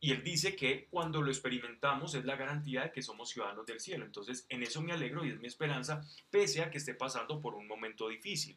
Y 0.00 0.12
él 0.12 0.22
dice 0.24 0.56
que 0.56 0.86
cuando 0.90 1.20
lo 1.20 1.30
experimentamos 1.30 2.14
es 2.14 2.24
la 2.24 2.36
garantía 2.36 2.84
de 2.84 2.90
que 2.92 3.02
somos 3.02 3.28
ciudadanos 3.28 3.66
del 3.66 3.78
cielo. 3.78 4.06
Entonces, 4.06 4.46
en 4.48 4.62
eso 4.62 4.80
me 4.80 4.92
alegro 4.92 5.26
y 5.26 5.28
es 5.28 5.40
mi 5.40 5.48
esperanza, 5.48 6.02
pese 6.30 6.62
a 6.62 6.70
que 6.70 6.78
esté 6.78 6.94
pasando 6.94 7.38
por 7.42 7.54
un 7.54 7.66
momento 7.68 8.08
difícil. 8.08 8.56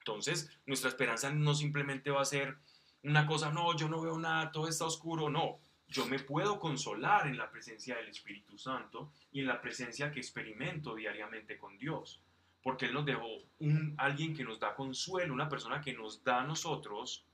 Entonces, 0.00 0.50
nuestra 0.66 0.90
esperanza 0.90 1.30
no 1.30 1.54
simplemente 1.54 2.10
va 2.10 2.20
a 2.20 2.26
ser 2.26 2.58
una 3.02 3.26
cosa, 3.26 3.50
no, 3.50 3.74
yo 3.74 3.88
no 3.88 4.02
veo 4.02 4.18
nada, 4.18 4.52
todo 4.52 4.68
está 4.68 4.84
oscuro, 4.84 5.30
no. 5.30 5.58
Yo 5.88 6.06
me 6.06 6.18
puedo 6.18 6.58
consolar 6.58 7.26
en 7.26 7.36
la 7.36 7.50
presencia 7.50 7.96
del 7.96 8.08
Espíritu 8.08 8.58
Santo 8.58 9.12
y 9.32 9.40
en 9.40 9.46
la 9.46 9.60
presencia 9.60 10.10
que 10.10 10.20
experimento 10.20 10.94
diariamente 10.94 11.56
con 11.56 11.78
Dios. 11.78 12.20
Porque 12.62 12.86
Él 12.86 12.94
nos 12.94 13.06
dejó 13.06 13.26
un, 13.60 13.94
alguien 13.96 14.34
que 14.34 14.42
nos 14.42 14.58
da 14.58 14.74
consuelo, 14.74 15.32
una 15.32 15.48
persona 15.48 15.80
que 15.80 15.92
nos 15.92 16.24
da 16.24 16.40
a 16.40 16.46
nosotros 16.46 17.24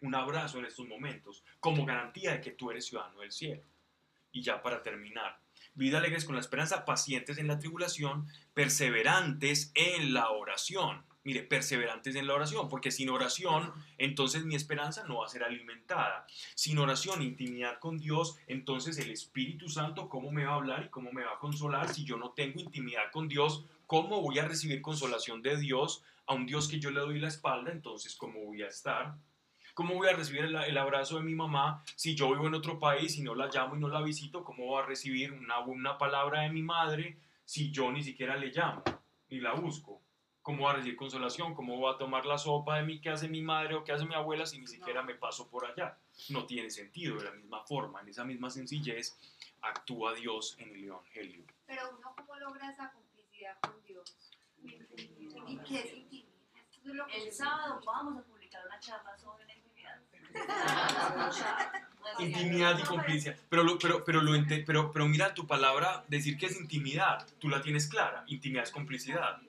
un 0.00 0.14
abrazo 0.14 0.58
en 0.58 0.66
estos 0.66 0.86
momentos, 0.86 1.42
como 1.60 1.84
garantía 1.84 2.32
de 2.32 2.40
que 2.40 2.52
tú 2.52 2.70
eres 2.70 2.86
ciudadano 2.86 3.20
del 3.20 3.32
cielo. 3.32 3.62
Y 4.32 4.42
ya 4.42 4.62
para 4.62 4.82
terminar, 4.82 5.40
vida 5.74 5.98
alegres 5.98 6.24
con 6.24 6.34
la 6.34 6.40
esperanza, 6.40 6.84
pacientes 6.84 7.38
en 7.38 7.48
la 7.48 7.58
tribulación, 7.58 8.28
perseverantes 8.54 9.72
en 9.74 10.12
la 10.12 10.30
oración. 10.30 11.04
Mire, 11.28 11.42
perseverantes 11.42 12.16
en 12.16 12.26
la 12.26 12.32
oración, 12.32 12.70
porque 12.70 12.90
sin 12.90 13.10
oración, 13.10 13.70
entonces 13.98 14.46
mi 14.46 14.54
esperanza 14.54 15.04
no 15.06 15.18
va 15.18 15.26
a 15.26 15.28
ser 15.28 15.44
alimentada. 15.44 16.26
Sin 16.54 16.78
oración, 16.78 17.20
intimidad 17.20 17.78
con 17.80 17.98
Dios, 17.98 18.38
entonces 18.46 18.96
el 18.96 19.10
Espíritu 19.10 19.68
Santo, 19.68 20.08
¿cómo 20.08 20.30
me 20.30 20.46
va 20.46 20.52
a 20.52 20.54
hablar 20.54 20.86
y 20.86 20.88
cómo 20.88 21.12
me 21.12 21.24
va 21.24 21.34
a 21.34 21.38
consolar? 21.38 21.92
Si 21.92 22.02
yo 22.06 22.16
no 22.16 22.30
tengo 22.30 22.60
intimidad 22.60 23.12
con 23.12 23.28
Dios, 23.28 23.66
¿cómo 23.86 24.22
voy 24.22 24.38
a 24.38 24.48
recibir 24.48 24.80
consolación 24.80 25.42
de 25.42 25.58
Dios 25.58 26.02
a 26.24 26.32
un 26.32 26.46
Dios 26.46 26.66
que 26.66 26.80
yo 26.80 26.90
le 26.90 27.00
doy 27.00 27.18
la 27.18 27.28
espalda? 27.28 27.72
Entonces, 27.72 28.16
¿cómo 28.16 28.40
voy 28.46 28.62
a 28.62 28.68
estar? 28.68 29.14
¿Cómo 29.74 29.96
voy 29.96 30.08
a 30.08 30.16
recibir 30.16 30.44
el, 30.44 30.78
abrazo 30.78 31.18
de 31.18 31.24
mi 31.24 31.34
mamá 31.34 31.84
si 31.94 32.14
yo 32.14 32.30
vivo 32.30 32.46
en 32.46 32.54
otro 32.54 32.78
país 32.78 33.18
y 33.18 33.22
no 33.22 33.34
la 33.34 33.50
llamo 33.52 33.76
y 33.76 33.80
no 33.80 33.88
la 33.88 34.00
visito? 34.00 34.44
¿Cómo 34.44 34.64
voy 34.64 34.82
a 34.82 34.86
recibir 34.86 35.32
una, 35.32 35.58
una 35.58 35.98
palabra 35.98 36.40
de 36.40 36.48
mi 36.48 36.62
madre 36.62 37.18
si 37.44 37.70
yo 37.70 37.92
ni 37.92 38.02
siquiera 38.02 38.34
le 38.34 38.46
llamo 38.46 38.82
ni 39.28 39.40
la 39.40 39.52
busco? 39.52 40.07
¿Cómo 40.48 40.62
voy 40.62 40.70
a 40.70 40.76
recibir 40.76 40.96
consolación? 40.96 41.54
¿Cómo 41.54 41.76
voy 41.76 41.94
a 41.94 41.98
tomar 41.98 42.24
la 42.24 42.38
sopa 42.38 42.78
de 42.78 42.82
mí 42.82 43.02
que 43.02 43.10
hace 43.10 43.28
mi 43.28 43.42
madre 43.42 43.74
o 43.74 43.84
que 43.84 43.92
hace 43.92 44.06
mi 44.06 44.14
abuela 44.14 44.46
si 44.46 44.58
ni 44.58 44.66
siquiera 44.66 45.02
me 45.02 45.14
paso 45.14 45.46
por 45.46 45.66
allá? 45.66 45.98
No 46.30 46.46
tiene 46.46 46.70
sentido. 46.70 47.18
De 47.18 47.24
la 47.24 47.32
misma 47.32 47.62
forma, 47.66 48.00
en 48.00 48.08
esa 48.08 48.24
misma 48.24 48.48
sencillez, 48.48 49.14
actúa 49.60 50.14
Dios 50.14 50.56
en 50.58 50.70
el 50.74 50.84
Evangelio. 50.84 51.44
Pero 51.66 51.82
uno, 51.98 52.14
¿cómo 52.16 52.34
logra 52.36 52.70
esa 52.70 52.90
complicidad 52.92 53.58
con 53.60 53.74
Dios? 53.84 54.16
¿Y 54.62 55.58
qué 55.58 55.80
es 55.80 55.92
intimidad? 55.92 57.06
El 57.14 57.30
sábado 57.30 57.82
vamos 57.84 58.16
a 58.16 58.22
publicar 58.22 58.64
una 58.64 58.80
charla 58.80 59.18
sobre 59.18 59.44
la 59.44 59.52
intimidad. 59.54 60.00
Intimidad 62.20 62.78
y 62.78 62.82
complicidad. 62.84 63.36
Pero, 63.50 63.64
lo- 63.64 63.78
pero, 63.78 64.02
pero, 64.02 64.22
lo 64.22 64.34
ente- 64.34 64.64
pero, 64.66 64.90
pero 64.92 65.06
mira 65.06 65.34
tu 65.34 65.46
palabra, 65.46 66.06
decir 66.08 66.38
que 66.38 66.46
es 66.46 66.58
intimidad, 66.58 67.26
tú 67.38 67.50
la 67.50 67.60
tienes 67.60 67.86
clara. 67.86 68.24
Intimidad 68.28 68.64
es 68.64 68.70
complicidad. 68.70 69.42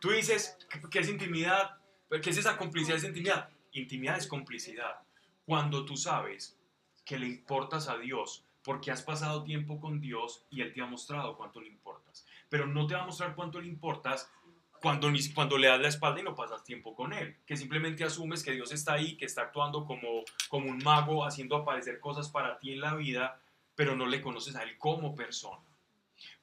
Tú 0.00 0.10
dices 0.10 0.56
que 0.90 0.98
es 0.98 1.08
intimidad, 1.08 1.76
¿qué 2.22 2.30
es 2.30 2.36
esa 2.36 2.56
complicidad? 2.56 2.96
Es 2.96 3.04
intimidad. 3.04 3.48
Intimidad 3.72 4.16
es 4.18 4.26
complicidad. 4.26 5.00
Cuando 5.44 5.84
tú 5.84 5.96
sabes 5.96 6.56
que 7.04 7.18
le 7.18 7.26
importas 7.26 7.88
a 7.88 7.98
Dios 7.98 8.44
porque 8.62 8.90
has 8.90 9.02
pasado 9.02 9.44
tiempo 9.44 9.78
con 9.78 10.00
Dios 10.00 10.44
y 10.50 10.60
Él 10.60 10.72
te 10.72 10.82
ha 10.82 10.86
mostrado 10.86 11.36
cuánto 11.36 11.60
le 11.60 11.68
importas. 11.68 12.26
Pero 12.48 12.66
no 12.66 12.86
te 12.86 12.94
va 12.94 13.02
a 13.02 13.06
mostrar 13.06 13.36
cuánto 13.36 13.60
le 13.60 13.68
importas 13.68 14.28
cuando, 14.80 15.10
ni, 15.10 15.32
cuando 15.32 15.56
le 15.56 15.68
das 15.68 15.80
la 15.80 15.88
espalda 15.88 16.20
y 16.20 16.24
no 16.24 16.34
pasas 16.34 16.64
tiempo 16.64 16.94
con 16.94 17.12
Él. 17.12 17.36
Que 17.46 17.56
simplemente 17.56 18.02
asumes 18.02 18.42
que 18.42 18.52
Dios 18.52 18.72
está 18.72 18.94
ahí, 18.94 19.16
que 19.16 19.24
está 19.24 19.42
actuando 19.42 19.84
como, 19.84 20.24
como 20.48 20.68
un 20.68 20.78
mago, 20.78 21.24
haciendo 21.24 21.56
aparecer 21.56 22.00
cosas 22.00 22.28
para 22.28 22.58
ti 22.58 22.72
en 22.72 22.80
la 22.80 22.94
vida, 22.94 23.40
pero 23.76 23.94
no 23.94 24.06
le 24.06 24.20
conoces 24.20 24.56
a 24.56 24.64
Él 24.64 24.76
como 24.78 25.14
persona. 25.14 25.62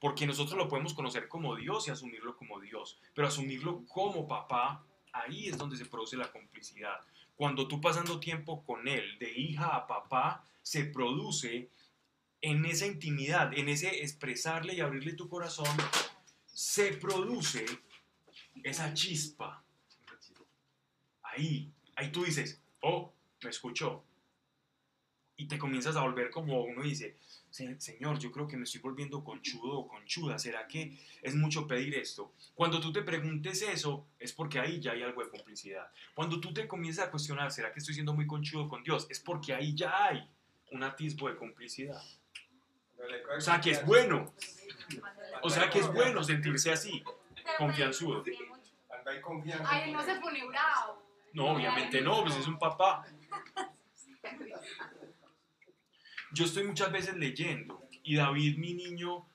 Porque 0.03 0.27
nosotros 0.27 0.57
lo 0.57 0.67
podemos 0.67 0.93
conocer 0.93 1.29
como 1.29 1.55
Dios 1.55 1.87
y 1.87 1.91
asumirlo 1.91 2.35
como 2.35 2.59
Dios, 2.59 2.99
pero 3.13 3.29
asumirlo 3.29 3.85
como 3.87 4.27
papá, 4.27 4.85
ahí 5.13 5.47
es 5.47 5.57
donde 5.57 5.77
se 5.77 5.85
produce 5.85 6.17
la 6.17 6.29
complicidad. 6.29 6.99
Cuando 7.37 7.69
tú 7.69 7.79
pasando 7.79 8.19
tiempo 8.19 8.65
con 8.65 8.85
Él, 8.89 9.17
de 9.17 9.31
hija 9.31 9.73
a 9.73 9.87
papá, 9.87 10.45
se 10.61 10.83
produce 10.83 11.69
en 12.41 12.65
esa 12.65 12.85
intimidad, 12.85 13.57
en 13.57 13.69
ese 13.69 14.03
expresarle 14.03 14.73
y 14.73 14.81
abrirle 14.81 15.13
tu 15.13 15.29
corazón, 15.29 15.73
se 16.47 16.91
produce 16.97 17.65
esa 18.61 18.93
chispa. 18.93 19.63
Ahí, 21.21 21.71
ahí 21.95 22.11
tú 22.11 22.25
dices, 22.25 22.61
oh, 22.81 23.13
me 23.41 23.51
escuchó. 23.51 24.03
Y 25.37 25.47
te 25.47 25.57
comienzas 25.57 25.95
a 25.95 26.01
volver 26.01 26.29
como 26.29 26.61
uno 26.65 26.83
dice, 26.83 27.15
"Se- 27.53 27.79
Señor, 27.79 28.17
yo 28.17 28.31
creo 28.31 28.47
que 28.47 28.57
me 28.57 28.63
estoy 28.63 28.81
volviendo 28.81 29.23
conchudo 29.23 29.77
o 29.81 29.87
conchuda. 29.87 30.39
¿Será 30.39 30.67
que 30.67 30.97
es 31.21 31.35
mucho 31.35 31.67
pedir 31.67 31.93
esto? 31.93 32.33
Cuando 32.55 32.79
tú 32.79 32.91
te 32.91 33.03
preguntes 33.03 33.61
eso, 33.61 34.07
es 34.17 34.33
porque 34.33 34.59
ahí 34.59 34.79
ya 34.81 34.93
hay 34.93 35.03
algo 35.03 35.23
de 35.23 35.29
complicidad. 35.29 35.87
Cuando 36.15 36.39
tú 36.41 36.51
te 36.51 36.67
comienzas 36.67 37.07
a 37.07 37.11
cuestionar, 37.11 37.51
¿será 37.51 37.71
que 37.71 37.77
estoy 37.79 37.93
siendo 37.93 38.11
muy 38.13 38.25
conchudo 38.25 38.67
con 38.67 38.83
Dios? 38.83 39.05
Es 39.09 39.19
porque 39.19 39.53
ahí 39.53 39.75
ya 39.75 40.05
hay 40.07 40.27
un 40.71 40.81
atisbo 40.81 41.29
de 41.29 41.35
complicidad. 41.35 42.01
O 43.37 43.41
sea, 43.41 43.61
que 43.61 43.69
es 43.71 43.85
bueno. 43.85 44.33
O 45.43 45.49
sea, 45.51 45.69
que 45.69 45.77
es 45.79 45.93
bueno 45.93 46.23
sentirse 46.23 46.71
así, 46.71 47.03
confianzudo. 47.59 48.23
Ay, 49.67 49.91
no 49.91 50.03
se 50.03 50.15
pone 50.15 50.43
bravo. 50.47 51.03
No, 51.33 51.49
obviamente 51.51 52.01
no, 52.01 52.23
pues 52.23 52.35
es 52.37 52.47
un 52.47 52.57
papá. 52.57 53.05
Yo 56.33 56.45
estoy 56.45 56.63
muchas 56.63 56.91
veces 56.91 57.15
leyendo 57.15 57.87
y 58.03 58.15
David, 58.15 58.57
mi 58.57 58.73
niño 58.73 59.25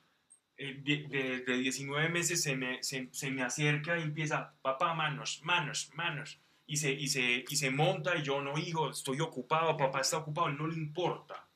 eh, 0.57 0.79
de, 0.83 1.07
de- 1.07 1.39
de 1.41 1.57
19 1.57 2.09
meses, 2.09 2.43
se 2.43 2.55
me, 2.55 2.83
se, 2.83 3.31
me 3.31 3.41
acerca 3.41 3.97
y 3.97 4.03
empieza, 4.03 4.53
papá, 4.61 4.93
manos, 4.93 5.39
manos, 5.43 5.89
manos. 5.95 6.39
Y 6.67 6.77
se, 6.77 6.91
y, 6.91 7.07
se, 7.07 7.45
y 7.49 7.55
se 7.55 7.71
monta 7.71 8.15
y 8.17 8.21
yo 8.23 8.41
no, 8.41 8.57
hijo, 8.57 8.89
estoy 8.89 9.21
ocupado, 9.21 9.75
papá 9.77 10.01
está 10.01 10.17
ocupado, 10.17 10.49
él 10.49 10.57
no 10.57 10.67
le 10.67 10.75
importa. 10.75 11.47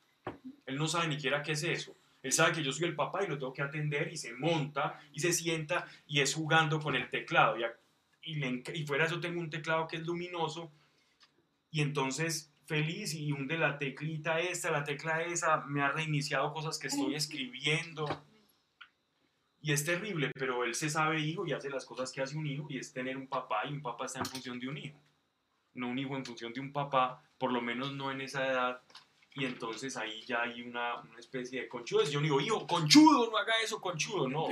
Él 0.65 0.77
no 0.77 0.87
sabe 0.87 1.07
ni 1.09 1.15
siquiera 1.15 1.43
qué 1.43 1.51
es 1.51 1.63
eso. 1.63 1.95
Él 2.23 2.31
sabe 2.31 2.53
que 2.53 2.63
yo 2.63 2.71
soy 2.71 2.85
el 2.85 2.95
papá 2.95 3.23
y 3.23 3.27
lo 3.27 3.37
tengo 3.37 3.51
que 3.53 3.61
atender 3.61 4.11
y 4.11 4.17
se 4.17 4.33
monta 4.33 4.99
y 5.11 5.19
se 5.19 5.33
sienta 5.33 5.85
y 6.07 6.21
es 6.21 6.33
jugando 6.33 6.79
con 6.79 6.95
el 6.95 7.09
teclado. 7.09 7.57
Y, 7.59 8.31
y, 8.31 8.35
le 8.35 8.63
y 8.73 8.87
fuera 8.87 9.05
eso 9.05 9.19
tengo 9.19 9.41
un 9.41 9.49
teclado 9.49 9.87
que 9.87 9.97
es 9.97 10.03
luminoso 10.03 10.71
y 11.69 11.81
entonces 11.81 12.52
feliz 12.65 13.13
y 13.13 13.31
hunde 13.31 13.57
la 13.57 13.77
teclita 13.77 14.39
esta, 14.39 14.71
la 14.71 14.83
tecla 14.83 15.21
esa, 15.23 15.61
me 15.61 15.81
ha 15.81 15.91
reiniciado 15.91 16.53
cosas 16.53 16.77
que 16.79 16.87
estoy 16.87 17.15
escribiendo. 17.15 18.05
Y 19.61 19.71
es 19.71 19.85
terrible, 19.85 20.31
pero 20.33 20.63
él 20.65 20.75
se 20.75 20.89
sabe 20.89 21.21
hijo 21.21 21.45
y 21.45 21.53
hace 21.53 21.69
las 21.69 21.85
cosas 21.85 22.11
que 22.11 22.21
hace 22.21 22.37
un 22.37 22.45
hijo 22.45 22.67
y 22.69 22.77
es 22.77 22.91
tener 22.91 23.15
un 23.15 23.27
papá 23.27 23.61
y 23.65 23.73
un 23.73 23.81
papá 23.81 24.05
está 24.05 24.19
en 24.19 24.25
función 24.25 24.59
de 24.59 24.67
un 24.67 24.77
hijo. 24.77 24.99
No 25.73 25.87
un 25.87 25.97
hijo 25.97 26.15
en 26.15 26.25
función 26.25 26.53
de 26.53 26.59
un 26.59 26.71
papá, 26.71 27.23
por 27.37 27.51
lo 27.51 27.61
menos 27.61 27.93
no 27.93 28.11
en 28.11 28.21
esa 28.21 28.45
edad. 28.45 28.81
Y 29.35 29.45
entonces 29.45 29.97
ahí 29.97 30.21
ya 30.25 30.43
hay 30.43 30.61
una, 30.61 31.01
una 31.01 31.19
especie 31.19 31.61
de 31.61 31.69
conchudo. 31.69 32.03
Yo 32.03 32.19
no 32.19 32.23
digo, 32.23 32.41
hijo, 32.41 32.67
conchudo, 32.67 33.31
no 33.31 33.37
haga 33.37 33.53
eso, 33.63 33.81
conchudo, 33.81 34.27
no. 34.27 34.47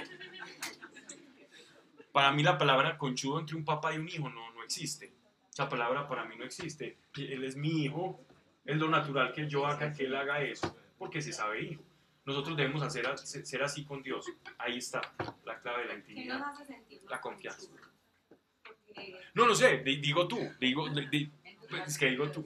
Para 2.12 2.32
mí 2.32 2.42
la 2.42 2.58
palabra 2.58 2.98
conchudo 2.98 3.40
entre 3.40 3.56
un 3.56 3.64
papá 3.64 3.94
y 3.94 3.98
un 3.98 4.08
hijo 4.08 4.30
no, 4.30 4.52
no 4.54 4.64
existe. 4.64 5.14
Esa 5.62 5.70
palabra 5.70 6.08
para 6.08 6.26
mí 6.26 6.36
no 6.36 6.44
existe. 6.44 6.98
Él 7.16 7.44
es 7.44 7.56
mi 7.56 7.84
hijo, 7.84 8.20
es 8.66 8.78
lo 8.78 8.90
natural 8.90 9.32
que 9.32 9.48
yo 9.48 9.68
haga, 9.68 9.94
que 9.94 10.06
él 10.06 10.16
haga 10.16 10.42
eso, 10.42 10.76
porque 10.98 11.22
se 11.22 11.32
sabe 11.32 11.62
hijo. 11.62 11.84
Nosotros 12.26 12.58
debemos 12.58 12.82
hacer, 12.82 13.06
ser 13.20 13.62
así 13.62 13.86
con 13.86 14.02
Dios. 14.02 14.26
Ahí 14.58 14.80
está 14.80 15.02
la 15.46 15.60
clave 15.60 15.84
de 15.84 15.88
la 15.90 15.94
¿Qué 15.94 16.00
nos 16.00 16.10
intimidad, 16.10 16.66
sentir 16.66 17.02
la 17.08 17.22
confianza. 17.22 17.68
No, 19.36 19.46
no 19.46 19.54
sé, 19.54 19.78
di- 19.84 19.98
digo 19.98 20.28
tú, 20.28 20.40
digo, 20.60 20.90
di- 20.90 21.08
di- 21.10 21.32
es 21.86 21.96
que 21.96 22.08
digo 22.08 22.32
tú. 22.32 22.44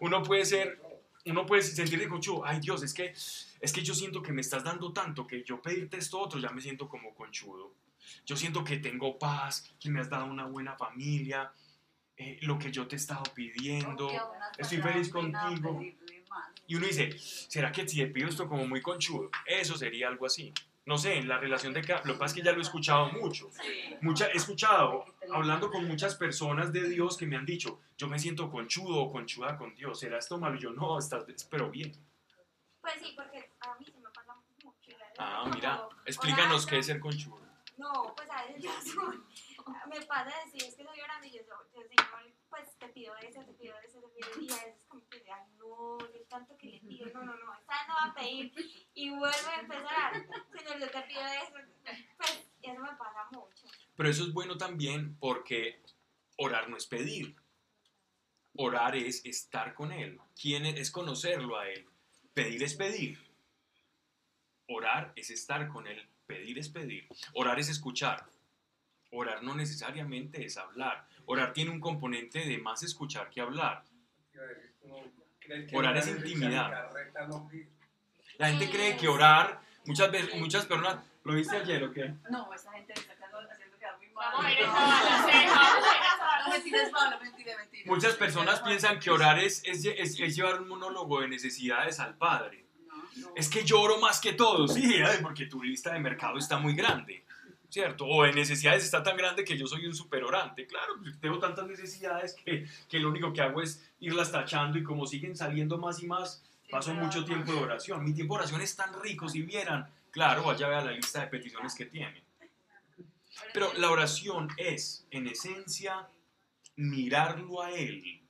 Uno 0.00 0.22
puede 0.22 0.44
ser, 0.44 0.78
uno 1.24 1.46
puede 1.46 1.62
sentirse 1.62 2.06
conchudo, 2.06 2.44
ay 2.44 2.60
Dios, 2.60 2.82
es 2.82 2.92
que, 2.92 3.12
es 3.14 3.72
que 3.72 3.82
yo 3.82 3.94
siento 3.94 4.20
que 4.22 4.32
me 4.32 4.42
estás 4.42 4.62
dando 4.62 4.92
tanto 4.92 5.26
que 5.26 5.42
yo 5.42 5.62
pedirte 5.62 5.96
esto 5.96 6.20
otro 6.20 6.38
ya 6.38 6.50
me 6.50 6.60
siento 6.60 6.86
como 6.86 7.14
conchudo. 7.14 7.72
Yo 8.24 8.36
siento 8.36 8.64
que 8.64 8.78
tengo 8.78 9.18
paz, 9.18 9.74
que 9.78 9.90
me 9.90 10.00
has 10.00 10.10
dado 10.10 10.26
una 10.26 10.46
buena 10.46 10.76
familia, 10.76 11.52
eh, 12.16 12.38
lo 12.42 12.58
que 12.58 12.72
yo 12.72 12.86
te 12.86 12.96
he 12.96 12.98
estado 12.98 13.22
pidiendo, 13.34 14.08
unas 14.08 14.58
estoy 14.58 14.78
feliz 14.78 15.10
contigo. 15.10 15.82
Y 16.66 16.74
uno 16.74 16.86
dice, 16.86 17.16
¿será 17.18 17.70
que 17.70 17.86
si 17.88 17.98
le 17.98 18.06
pido 18.06 18.28
esto 18.28 18.48
como 18.48 18.66
muy 18.66 18.82
conchudo? 18.82 19.30
Eso 19.46 19.76
sería 19.76 20.08
algo 20.08 20.26
así. 20.26 20.52
No 20.86 20.96
sé, 20.96 21.18
en 21.18 21.28
la 21.28 21.38
relación 21.38 21.72
de 21.72 21.82
cada... 21.82 22.04
Lo 22.04 22.14
que 22.14 22.18
pasa 22.20 22.26
es 22.26 22.34
que 22.34 22.46
ya 22.46 22.52
lo 22.52 22.58
he 22.58 22.62
escuchado 22.62 23.10
mucho. 23.10 23.50
Mucha, 24.02 24.28
he 24.28 24.36
escuchado, 24.36 25.04
hablando 25.32 25.70
con 25.70 25.86
muchas 25.86 26.14
personas 26.14 26.72
de 26.72 26.88
Dios 26.88 27.16
que 27.16 27.26
me 27.26 27.36
han 27.36 27.44
dicho, 27.44 27.80
yo 27.98 28.06
me 28.06 28.18
siento 28.18 28.50
conchudo 28.50 29.02
o 29.02 29.12
conchuda 29.12 29.56
con 29.56 29.74
Dios. 29.74 29.98
¿Será 29.98 30.18
esto 30.18 30.38
malo? 30.38 30.56
Y 30.56 30.60
yo, 30.60 30.70
no, 30.70 30.98
estás, 30.98 31.24
pero 31.50 31.70
bien. 31.70 31.92
Pues 32.80 32.94
sí, 33.00 33.12
porque 33.16 33.50
a 33.60 33.74
mí 33.78 33.84
se 33.84 33.98
me 33.98 34.10
pasa 34.10 34.34
mucho. 34.34 34.72
Ah, 35.18 35.50
mira, 35.52 35.88
explícanos 36.04 36.64
qué 36.66 36.78
es 36.78 36.86
ser 36.86 37.00
conchudo. 37.00 37.45
No, 37.76 38.14
pues 38.16 38.30
a 38.30 38.46
veces 38.46 38.62
yo 38.62 38.70
soy, 38.94 39.22
me 39.88 40.04
pasa 40.06 40.32
decir, 40.44 40.62
es 40.62 40.74
que 40.74 40.82
estoy 40.82 40.98
llorando 40.98 41.26
y 41.26 41.30
yo, 41.30 41.40
yo, 41.74 41.82
señor, 41.82 42.32
pues 42.48 42.76
te 42.78 42.88
pido 42.88 43.14
eso, 43.16 43.44
te 43.44 43.52
pido 43.52 43.74
eso, 43.84 44.00
te 44.00 44.08
pido 44.08 44.40
y 44.40 44.50
a 44.50 44.64
veces 44.64 44.84
como 44.88 45.06
que, 45.08 45.22
ay 45.30 45.50
no, 45.58 45.98
yo 45.98 46.22
tanto 46.28 46.56
que 46.56 46.68
le 46.68 46.80
pido, 46.80 47.06
no, 47.12 47.24
no, 47.24 47.36
no, 47.36 47.54
esta 47.54 47.86
no 47.86 47.94
va 47.94 48.10
a 48.10 48.14
pedir 48.14 48.52
y 48.94 49.10
vuelve 49.10 49.50
a 49.54 49.60
empezar, 49.60 50.12
señor, 50.56 50.78
yo 50.80 50.90
te 50.90 51.02
pido 51.02 51.20
eso, 51.26 51.52
pues 52.16 52.46
eso 52.62 52.80
me 52.80 52.96
pasa 52.96 53.28
mucho. 53.30 53.68
Pero 53.96 54.08
eso 54.08 54.24
es 54.24 54.32
bueno 54.32 54.56
también 54.56 55.16
porque 55.18 55.80
orar 56.36 56.68
no 56.68 56.76
es 56.76 56.86
pedir. 56.86 57.36
Orar 58.58 58.96
es 58.96 59.24
estar 59.24 59.74
con 59.74 59.92
Él. 59.92 60.18
¿Quién 60.40 60.66
es? 60.66 60.76
Es 60.76 60.90
conocerlo 60.90 61.58
a 61.58 61.68
Él. 61.68 61.86
Pedir 62.32 62.62
es 62.62 62.74
pedir. 62.74 63.18
Orar 64.68 65.12
es 65.14 65.30
estar 65.30 65.68
con 65.68 65.86
Él. 65.86 66.08
Pedir 66.26 66.58
es 66.58 66.68
pedir. 66.68 67.06
Orar 67.34 67.58
es 67.58 67.68
escuchar. 67.68 68.24
Orar 69.12 69.42
no 69.42 69.54
necesariamente 69.54 70.44
es 70.44 70.56
hablar. 70.56 71.06
Orar 71.26 71.52
tiene 71.52 71.70
un 71.70 71.80
componente 71.80 72.40
de 72.40 72.58
más 72.58 72.82
escuchar 72.82 73.30
que 73.30 73.40
hablar. 73.40 73.84
Orar 75.72 75.96
es 75.96 76.08
intimidad. 76.08 76.90
La 78.38 78.48
gente 78.48 78.68
cree 78.70 78.96
que 78.96 79.08
orar, 79.08 79.60
muchas 79.86 80.10
veces, 80.10 80.34
muchas 80.40 80.66
personas, 80.66 80.98
¿lo 81.24 81.32
viste 81.34 81.56
ayer 81.56 81.82
o 81.84 81.92
qué? 81.92 82.12
No, 82.28 82.52
esa 82.52 82.72
gente 82.72 82.92
está 82.92 83.12
haciendo 83.12 83.38
haciendo 83.50 83.78
quedar 83.78 83.96
muy 83.96 84.08
mal. 84.08 84.34
No, 86.44 86.50
mentiras, 86.52 86.90
Pablo. 86.90 87.18
Muchas 87.86 88.14
personas 88.16 88.60
piensan 88.60 88.98
que 88.98 89.10
orar 89.10 89.38
es, 89.38 89.62
es, 89.64 89.84
es- 89.84 90.18
es 90.20 90.36
llevar 90.36 90.60
un 90.60 90.68
monólogo 90.68 91.20
de 91.20 91.28
necesidades 91.28 92.00
al 92.00 92.16
Padre. 92.16 92.65
Es 93.34 93.48
que 93.48 93.64
lloro 93.64 93.98
más 93.98 94.20
que 94.20 94.32
todos. 94.32 94.74
Sí, 94.74 95.00
porque 95.22 95.46
tu 95.46 95.62
lista 95.62 95.92
de 95.92 96.00
mercado 96.00 96.38
está 96.38 96.58
muy 96.58 96.74
grande. 96.74 97.24
¿cierto? 97.68 98.06
O 98.06 98.24
en 98.24 98.34
necesidades 98.34 98.84
está 98.84 99.02
tan 99.02 99.16
grande 99.16 99.44
que 99.44 99.58
yo 99.58 99.66
soy 99.66 99.86
un 99.86 99.94
superorante. 99.94 100.66
Claro, 100.66 100.94
pues, 101.02 101.18
tengo 101.20 101.38
tantas 101.38 101.66
necesidades 101.66 102.34
que, 102.34 102.66
que 102.88 102.98
lo 102.98 103.10
único 103.10 103.32
que 103.32 103.42
hago 103.42 103.60
es 103.60 103.90
irlas 104.00 104.32
tachando 104.32 104.78
y 104.78 104.82
como 104.82 105.06
siguen 105.06 105.36
saliendo 105.36 105.78
más 105.78 106.02
y 106.02 106.06
más, 106.06 106.42
paso 106.70 106.94
mucho 106.94 107.24
tiempo 107.24 107.52
de 107.52 107.58
oración. 107.58 108.04
Mi 108.04 108.14
tiempo 108.14 108.34
de 108.34 108.40
oración 108.40 108.60
es 108.60 108.74
tan 108.76 108.98
rico, 109.02 109.28
si 109.28 109.42
vieran. 109.42 109.90
Claro, 110.10 110.44
vaya 110.44 110.66
a 110.66 110.70
ver 110.70 110.84
la 110.84 110.92
lista 110.92 111.20
de 111.20 111.26
peticiones 111.26 111.74
que 111.74 111.86
tiene. 111.86 112.24
Pero 113.52 113.72
la 113.74 113.90
oración 113.90 114.48
es, 114.56 115.06
en 115.10 115.26
esencia, 115.26 116.08
mirarlo 116.76 117.62
a 117.62 117.72
Él, 117.72 118.22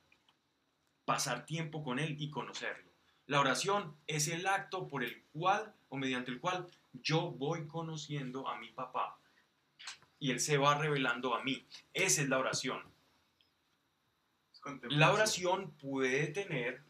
pasar 1.05 1.45
tiempo 1.45 1.83
con 1.83 1.99
Él 1.99 2.15
y 2.19 2.29
conocerlo. 2.29 2.86
La 3.27 3.39
oración 3.39 3.95
es 4.07 4.27
el 4.27 4.47
acto 4.47 4.87
por 4.87 5.03
el 5.03 5.21
cual 5.33 5.73
o 5.89 5.97
mediante 5.97 6.31
el 6.31 6.39
cual 6.39 6.67
yo 6.93 7.31
voy 7.31 7.67
conociendo 7.67 8.47
a 8.47 8.57
mi 8.57 8.69
papá 8.69 9.17
y 10.19 10.31
Él 10.31 10.39
se 10.39 10.57
va 10.57 10.77
revelando 10.77 11.35
a 11.35 11.43
mí. 11.43 11.65
Esa 11.93 12.21
es 12.21 12.29
la 12.29 12.39
oración. 12.39 12.81
La 14.89 15.13
oración 15.13 15.71
puede 15.71 16.27
tener 16.27 16.81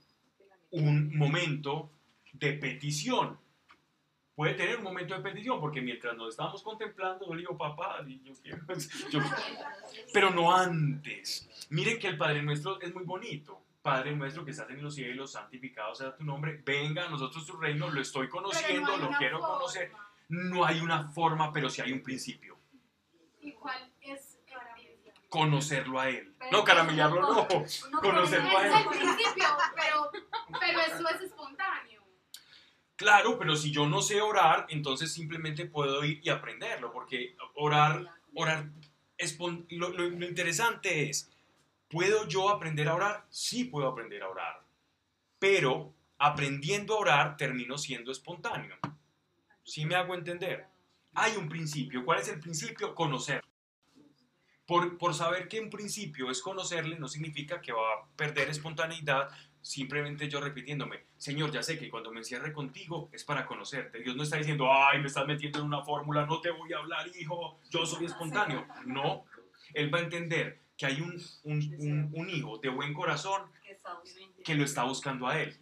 un 0.71 1.15
momento 1.17 1.91
de 2.33 2.53
petición. 2.53 3.37
Puede 4.35 4.53
tener 4.53 4.77
un 4.77 4.83
momento 4.83 5.15
de 5.15 5.21
petición, 5.21 5.59
porque 5.59 5.81
mientras 5.81 6.15
nos 6.15 6.29
estamos 6.29 6.61
contemplando, 6.61 7.25
yo 7.27 7.33
le 7.33 7.39
digo, 7.41 7.57
papá, 7.57 8.03
y 8.07 8.21
yo 8.23 8.33
quiero- 8.41 8.63
yo- 9.11 9.19
pero 10.13 10.29
no 10.29 10.55
antes. 10.55 11.49
Miren 11.71 11.97
que 11.99 12.07
el 12.07 12.17
Padre 12.17 12.43
Nuestro 12.43 12.79
es 12.81 12.93
muy 12.93 13.03
bonito. 13.03 13.59
Padre 13.87 14.13
nuestro 14.17 14.43
que 14.43 14.51
estás 14.51 14.69
en 14.69 14.83
los 14.83 14.95
cielos, 14.95 15.31
santificado 15.31 15.95
sea 15.95 16.13
tu 16.13 16.25
nombre. 16.25 16.61
Venga 16.65 17.05
a 17.05 17.09
nosotros 17.09 17.45
tu 17.45 17.55
reino, 17.55 17.89
lo 17.89 18.01
estoy 18.01 18.25
no 18.27 18.31
conociendo, 18.33 18.91
hay 18.93 18.99
lo 18.99 19.11
quiero 19.17 19.39
forma. 19.39 19.53
conocer. 19.55 19.91
No 20.27 20.65
hay 20.65 20.81
una 20.81 21.07
forma, 21.07 21.53
pero 21.53 21.69
sí 21.69 21.81
hay 21.81 21.93
un 21.93 22.03
principio. 22.03 22.57
¿Y 23.39 23.53
cuál 23.53 23.89
es 24.01 24.39
el? 24.45 25.13
Conocerlo 25.29 26.01
a 26.01 26.09
Él. 26.09 26.33
Pero 26.37 26.51
No 26.51 26.63
caramellarlo, 26.65 27.21
no. 27.21 27.29
Uno 27.29 27.47
Conocerlo 28.01 28.49
conoce- 28.49 28.57
a 28.57 28.67
Ese 28.67 28.67
es 28.67 28.75
Él. 28.75 28.81
el 28.81 28.87
principio, 29.15 29.45
pero, 29.75 30.11
pero 30.59 30.79
eso 30.81 31.09
es 31.15 31.21
espontáneo. 31.21 32.03
Claro, 32.97 33.39
pero 33.39 33.55
si 33.55 33.71
yo 33.71 33.87
no 33.87 34.01
sé 34.01 34.19
orar, 34.19 34.65
entonces 34.67 35.13
simplemente 35.13 35.65
puedo 35.65 36.03
ir 36.03 36.19
y 36.23 36.29
aprenderlo, 36.29 36.91
porque 36.91 37.37
orar, 37.55 38.03
orar, 38.35 38.65
lo, 39.69 39.89
lo- 39.89 40.09
lo 40.09 40.25
interesante 40.25 41.09
es, 41.09 41.31
¿puedo 41.89 42.27
yo 42.27 42.49
aprender 42.49 42.87
a 42.87 42.95
orar? 42.95 43.25
Sí 43.29 43.65
puedo 43.65 43.87
aprender 43.87 44.23
a 44.23 44.29
orar, 44.29 44.63
pero 45.39 45.93
aprendiendo 46.17 46.95
a 46.95 46.99
orar 46.99 47.37
termino 47.37 47.77
siendo 47.77 48.11
espontáneo. 48.11 48.75
¿Sí 49.63 49.85
me 49.85 49.95
hago 49.95 50.15
entender? 50.15 50.65
Hay 51.13 51.35
un 51.35 51.49
principio. 51.49 52.05
¿Cuál 52.05 52.19
es 52.19 52.29
el 52.29 52.39
principio? 52.39 52.95
Conocer. 52.95 53.43
Por, 54.65 54.97
por 54.97 55.13
saber 55.13 55.47
que 55.47 55.59
un 55.59 55.69
principio 55.69 56.29
es 56.29 56.41
conocerle 56.41 56.99
no 56.99 57.07
significa 57.07 57.61
que 57.61 57.71
va 57.71 57.93
a 57.93 58.07
perder 58.17 58.49
espontaneidad 58.49 59.29
simplemente 59.67 60.29
yo 60.29 60.39
repitiéndome, 60.39 61.07
Señor, 61.17 61.51
ya 61.51 61.61
sé 61.61 61.77
que 61.77 61.89
cuando 61.89 62.11
me 62.11 62.19
encierre 62.19 62.53
contigo 62.53 63.09
es 63.11 63.25
para 63.25 63.45
conocerte. 63.45 63.99
Dios 63.99 64.15
no 64.15 64.23
está 64.23 64.37
diciendo, 64.37 64.71
ay, 64.71 64.99
me 64.99 65.07
estás 65.07 65.27
metiendo 65.27 65.59
en 65.59 65.65
una 65.65 65.83
fórmula, 65.83 66.25
no 66.25 66.39
te 66.39 66.51
voy 66.51 66.71
a 66.71 66.77
hablar, 66.77 67.05
hijo, 67.19 67.59
yo 67.69 67.85
soy 67.85 68.05
espontáneo. 68.05 68.65
No, 68.85 69.25
Él 69.73 69.93
va 69.93 69.99
a 69.99 70.03
entender 70.03 70.61
que 70.77 70.85
hay 70.85 71.01
un, 71.01 71.19
un- 71.43 71.75
un- 71.79 72.11
un 72.13 72.29
hijo 72.29 72.59
de 72.59 72.69
buen 72.69 72.93
corazón 72.93 73.51
que 74.43 74.55
lo 74.55 74.63
está 74.63 74.83
buscando 74.83 75.27
a 75.27 75.41
Él. 75.41 75.57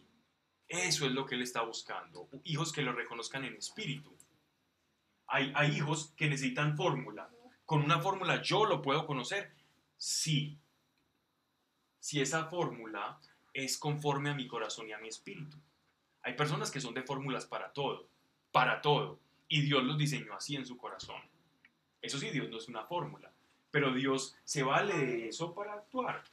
Eso 0.68 1.06
es 1.06 1.12
lo 1.14 1.26
que 1.26 1.36
Él 1.36 1.42
está 1.42 1.62
buscando. 1.62 2.28
Hijos 2.44 2.72
que 2.74 2.82
lo 2.82 2.92
reconozcan 2.92 3.46
en 3.46 3.56
espíritu. 3.56 4.14
Hay, 5.28 5.52
hay 5.56 5.76
hijos 5.78 6.14
que 6.18 6.28
necesitan 6.28 6.76
fórmula. 6.76 7.30
Con 7.66 7.82
una 7.84 8.00
fórmula 8.00 8.42
yo 8.42 8.66
lo 8.66 8.82
puedo 8.82 9.06
conocer. 9.08 9.52
Sí. 9.98 10.60
Si 12.00 12.20
esa 12.22 12.46
fórmula 12.46 13.20
es 13.54 13.78
conforme 13.78 14.30
a 14.30 14.34
mi 14.36 14.48
corazón 14.48 14.88
y 14.90 14.92
a 14.92 14.98
mi 15.00 15.08
espíritu. 15.08 15.58
Hay 16.24 16.34
personas 16.36 16.70
que 16.72 16.82
son 16.82 16.94
de 16.94 17.04
fórmulas 17.04 17.46
para 17.46 17.72
todo. 17.72 18.10
Para 18.52 18.82
todo. 18.82 19.20
Y 19.48 19.62
Dios 19.62 19.84
los 19.84 19.98
diseñó 19.98 20.34
así 20.36 20.56
en 20.56 20.66
su 20.66 20.76
corazón. 20.78 21.22
Eso 22.02 22.20
sí, 22.20 22.30
Dios 22.32 22.50
no 22.50 22.58
es 22.58 22.68
una 22.68 22.86
fórmula. 22.86 23.32
Pero 23.76 23.92
Dios 23.94 24.38
se 24.46 24.64
vale 24.64 24.94
de 24.98 25.28
eso 25.28 25.54
para 25.54 25.74
actuar. 25.74 26.24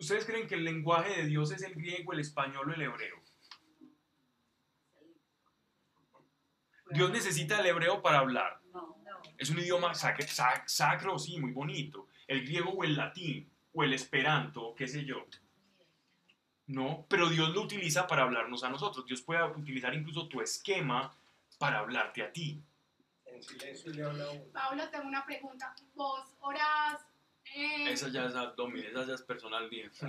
¿Ustedes 0.00 0.24
creen 0.24 0.48
que 0.48 0.56
el 0.56 0.64
lenguaje 0.64 1.14
de 1.22 1.28
Dios 1.28 1.52
es 1.52 1.62
el 1.62 1.76
griego, 1.76 2.12
el 2.12 2.18
español 2.18 2.68
o 2.68 2.74
el 2.74 2.82
hebreo? 2.82 3.14
Dios 6.90 7.12
necesita 7.12 7.60
el 7.60 7.66
hebreo 7.66 8.02
para 8.02 8.18
hablar. 8.18 8.58
Es 9.36 9.48
un 9.50 9.60
idioma 9.60 9.94
sacro, 9.94 10.26
sac- 10.26 10.66
sacro, 10.66 11.20
sí, 11.20 11.38
muy 11.38 11.52
bonito. 11.52 12.08
El 12.26 12.42
griego 12.44 12.70
o 12.72 12.82
el 12.82 12.96
latín 12.96 13.48
o 13.74 13.84
el 13.84 13.92
esperanto, 13.92 14.74
qué 14.74 14.88
sé 14.88 15.04
yo. 15.04 15.24
No, 16.66 17.06
pero 17.08 17.28
Dios 17.28 17.50
lo 17.50 17.62
utiliza 17.62 18.08
para 18.08 18.22
hablarnos 18.24 18.64
a 18.64 18.70
nosotros. 18.70 19.06
Dios 19.06 19.22
puede 19.22 19.40
utilizar 19.44 19.94
incluso 19.94 20.26
tu 20.26 20.40
esquema 20.40 21.14
para 21.58 21.78
hablarte 21.78 22.24
a 22.24 22.32
ti. 22.32 22.60
En 23.38 23.44
silencio 23.44 23.92
le 23.92 24.02
habla 24.02 24.24
a 24.24 24.30
uno. 24.30 24.44
Pablo, 24.52 24.90
tengo 24.90 25.06
una 25.06 25.24
pregunta. 25.24 25.72
¿Vos 25.94 26.36
orás? 26.40 27.06
eh, 27.54 27.92
Esa 27.92 28.08
ya 28.08 28.24
es 28.24 28.34
abdomen, 28.34 28.84
esa 28.84 29.06
ya 29.06 29.14
es 29.14 29.22
personal. 29.22 29.68
bien. 29.70 29.90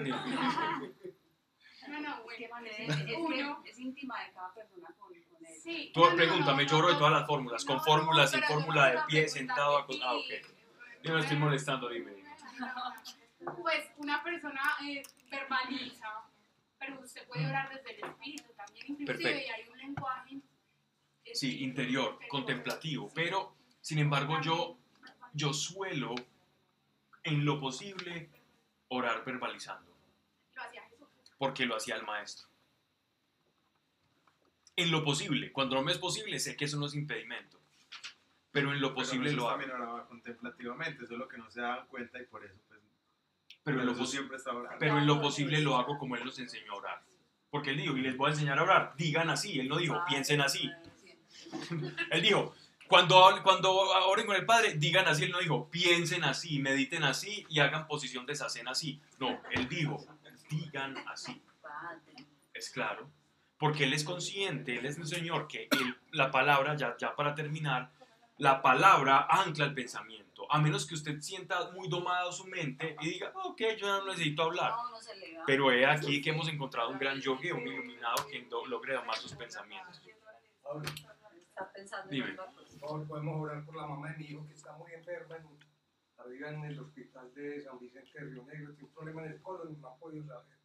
No, 1.87 1.99
no, 2.01 2.23
bueno. 2.23 2.45
Es, 2.77 2.89
es- 2.89 3.17
Uno. 3.17 3.63
es 3.65 3.79
íntima 3.79 4.21
de 4.23 4.31
cada 4.33 4.53
persona 4.53 4.87
con, 4.99 5.09
con 5.09 5.45
él. 5.45 5.53
Sí. 5.63 5.91
Tú 5.93 6.01
no, 6.01 6.09
no, 6.09 6.15
pregúntame, 6.17 6.63
no, 6.65 6.69
yo 6.69 6.77
oro 6.77 6.87
de 6.87 6.93
no, 6.93 6.99
todas 6.99 7.13
las 7.13 7.27
fórmulas, 7.27 7.65
con 7.65 7.77
no, 7.77 7.83
fórmula, 7.83 8.21
no, 8.23 8.27
sin 8.27 8.39
pero 8.41 8.49
yo 8.53 8.55
fórmula, 8.59 8.91
de 8.91 8.99
pie, 9.07 9.27
sentado, 9.29 9.77
acostado. 9.77 10.11
Ah, 10.11 10.17
ok. 10.17 11.03
Yo 11.03 11.13
no 11.13 11.19
estoy 11.19 11.37
molestando, 11.37 11.89
dime. 11.89 12.23
Pues 13.61 13.89
una 13.97 14.21
persona 14.21 14.61
eh, 14.85 15.01
verbaliza, 15.31 16.07
pero 16.77 16.99
usted 16.99 17.25
puede 17.27 17.47
orar 17.47 17.69
desde 17.73 17.95
el 17.95 18.03
espíritu 18.09 18.51
también, 18.53 18.85
inclusive, 18.89 19.05
Perfecto. 19.17 19.47
y 19.47 19.49
hay 19.49 19.69
un 19.69 19.77
lenguaje. 19.77 20.37
Sí, 21.33 21.63
interior, 21.63 22.19
contemplativo. 22.27 23.11
Pero, 23.13 23.55
sin 23.81 23.99
embargo, 23.99 24.39
yo, 24.41 24.77
yo 25.33 25.53
suelo, 25.53 26.15
en 27.23 27.45
lo 27.45 27.59
posible, 27.59 28.29
orar 28.89 29.23
verbalizando, 29.25 29.95
Lo 30.55 30.61
hacía 30.61 30.83
Jesús. 30.83 31.07
porque 31.37 31.65
lo 31.65 31.75
hacía 31.75 31.95
el 31.95 32.03
maestro. 32.03 32.47
En 34.75 34.91
lo 34.91 35.03
posible, 35.03 35.51
cuando 35.51 35.75
no 35.75 35.83
me 35.83 35.91
es 35.91 35.97
posible, 35.97 36.39
sé 36.39 36.55
que 36.55 36.65
eso 36.65 36.77
no 36.79 36.85
es 36.85 36.95
impedimento, 36.95 37.59
pero 38.51 38.71
en 38.71 38.79
lo 38.79 38.93
posible 38.93 39.31
lo 39.33 39.49
hago. 39.49 39.59
también 39.59 39.71
oraba 39.71 40.07
contemplativamente, 40.07 41.05
solo 41.05 41.27
que 41.27 41.37
no 41.37 41.51
se 41.51 41.61
daban 41.61 41.85
cuenta 41.87 42.19
y 42.19 42.25
por 42.25 42.45
eso, 42.45 42.55
pues, 42.67 42.79
Pero 43.63 43.81
en 43.81 43.85
lo 43.85 43.91
eso 43.91 44.05
siempre 44.05 44.37
está. 44.37 44.51
Pero 44.79 44.97
en 44.97 45.05
lo 45.05 45.21
posible 45.21 45.59
lo 45.59 45.75
hago 45.77 45.97
como 45.97 46.15
Él 46.15 46.23
nos 46.23 46.39
enseñó 46.39 46.73
a 46.73 46.75
orar. 46.77 47.03
Porque 47.49 47.71
Él 47.71 47.77
dijo, 47.77 47.97
y 47.97 48.01
les 48.01 48.15
voy 48.15 48.29
a 48.29 48.33
enseñar 48.33 48.57
a 48.59 48.63
orar, 48.63 48.93
digan 48.95 49.29
así. 49.29 49.59
Él 49.59 49.67
no 49.67 49.77
dijo, 49.77 49.99
piensen 50.07 50.39
así. 50.39 50.71
Él 52.11 52.21
dijo, 52.21 52.53
cuando, 52.87 53.39
cuando 53.43 53.71
oren 53.73 54.25
con 54.25 54.35
el 54.35 54.45
Padre, 54.45 54.73
digan 54.75 55.07
así. 55.07 55.25
Él 55.25 55.31
no 55.31 55.39
dijo, 55.39 55.69
piensen 55.69 56.23
así, 56.23 56.59
mediten 56.59 57.03
así 57.03 57.45
y 57.49 57.59
hagan 57.59 57.87
posición 57.87 58.25
de 58.25 58.35
sacen 58.35 58.67
así. 58.67 58.99
No, 59.19 59.39
Él 59.51 59.67
dijo, 59.69 60.03
digan 60.49 60.95
así. 61.07 61.41
Es 62.53 62.69
claro. 62.69 63.09
Porque 63.57 63.83
Él 63.83 63.93
es 63.93 64.03
consciente, 64.03 64.77
Él 64.79 64.85
es 64.85 64.97
un 64.97 65.05
Señor 65.07 65.47
que 65.47 65.67
él- 65.71 65.97
la 66.11 66.31
palabra, 66.31 66.75
ya, 66.75 66.95
ya 66.97 67.15
para 67.15 67.35
terminar, 67.35 67.91
la 68.37 68.61
palabra 68.61 69.27
ancla 69.29 69.65
el 69.65 69.73
pensamiento. 69.73 70.47
A 70.49 70.57
menos 70.59 70.85
que 70.87 70.95
usted 70.95 71.19
sienta 71.19 71.69
muy 71.71 71.89
domada 71.89 72.31
su 72.31 72.45
mente 72.45 72.95
y 73.01 73.09
diga, 73.09 73.31
ok, 73.35 73.59
yo 73.77 73.85
ya 73.87 73.97
no 73.99 74.05
necesito 74.05 74.43
hablar. 74.43 74.73
Pero 75.45 75.71
he 75.73 75.85
aquí 75.85 76.21
que 76.21 76.29
hemos 76.29 76.47
encontrado 76.47 76.89
un 76.89 76.97
gran 76.97 77.19
yogi, 77.19 77.51
un 77.51 77.67
iluminado 77.67 78.25
que 78.27 78.41
do- 78.43 78.65
logre 78.65 78.93
domar 78.95 79.17
sus 79.17 79.33
pensamientos. 79.33 80.01
Está 81.59 81.73
pensando 81.73 82.09
Dime. 82.09 82.29
en 82.29 82.35
por 82.37 82.79
favor, 82.79 83.07
podemos 83.07 83.41
orar 83.41 83.65
por 83.65 83.75
la 83.75 83.85
mamá 83.87 84.11
de 84.11 84.17
mi 84.17 84.25
hijo 84.25 84.47
que 84.47 84.53
está 84.53 84.71
muy 84.77 84.91
enferma 84.93 85.35
en, 85.35 85.47
arriba 86.17 86.49
en 86.49 86.63
el 86.63 86.79
hospital 86.79 87.33
de 87.33 87.61
San 87.61 87.77
Vicente 87.79 88.11
de 88.17 88.29
Río 88.29 88.43
Negro. 88.45 88.71
Tiene 88.73 88.87
un 88.87 88.93
problema 88.93 89.25
en 89.25 89.31
el 89.33 89.41
colon 89.41 89.73
y 89.73 89.75
no 89.77 89.87
ha 89.89 89.97
podido 89.97 90.25
saber. 90.25 90.57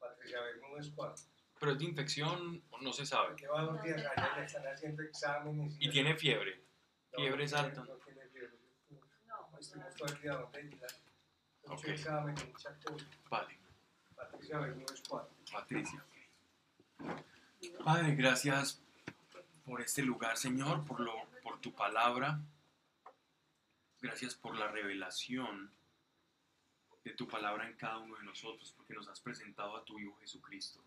Patricia 0.00 0.40
Bermúdez 0.40 0.86
es 0.86 0.92
cuatro. 0.94 1.24
Pero 1.60 1.72
es 1.72 1.78
de 1.78 1.84
infección, 1.84 2.64
no 2.80 2.92
se 2.92 3.06
sabe. 3.06 3.36
Lleva 3.36 3.62
dos 3.62 3.80
días 3.84 4.04
allá, 4.16 4.36
le 4.36 4.44
están 4.44 4.66
haciendo 4.66 5.02
exámenes. 5.04 5.76
Y 5.78 5.88
tiene 5.90 6.16
fiebre. 6.16 6.64
No, 7.12 7.18
fiebre 7.18 7.44
no 7.44 7.50
tiene- 7.50 7.68
alta. 7.68 7.84
No 7.84 7.94
tiene 7.98 8.26
fiebre. 8.30 8.58
No, 9.28 9.58
Estuvimos 9.58 9.94
todo 9.94 10.12
el 10.12 10.20
día 10.22 10.32
donde 10.32 10.60
ella. 10.60 10.86
Ok. 11.66 11.70
Mucho 11.70 11.86
examen, 11.92 12.34
mucha 12.48 12.76
cosa. 12.84 13.06
Vale, 13.30 13.58
Patricia 14.16 14.58
Bermúdez 14.58 15.02
cuatro. 15.08 15.36
Patricia. 15.52 16.04
Padre, 17.84 18.14
gracias 18.16 18.82
por 19.64 19.80
este 19.80 20.02
lugar, 20.02 20.36
Señor, 20.36 20.84
por, 20.84 21.00
lo, 21.00 21.12
por 21.42 21.60
tu 21.60 21.74
palabra. 21.74 22.40
Gracias 24.00 24.34
por 24.34 24.56
la 24.56 24.68
revelación 24.68 25.72
de 27.04 27.12
tu 27.12 27.26
palabra 27.26 27.68
en 27.68 27.76
cada 27.76 27.98
uno 27.98 28.16
de 28.16 28.24
nosotros, 28.24 28.72
porque 28.76 28.94
nos 28.94 29.08
has 29.08 29.20
presentado 29.20 29.76
a 29.76 29.84
tu 29.84 29.98
Hijo 29.98 30.16
Jesucristo. 30.20 30.84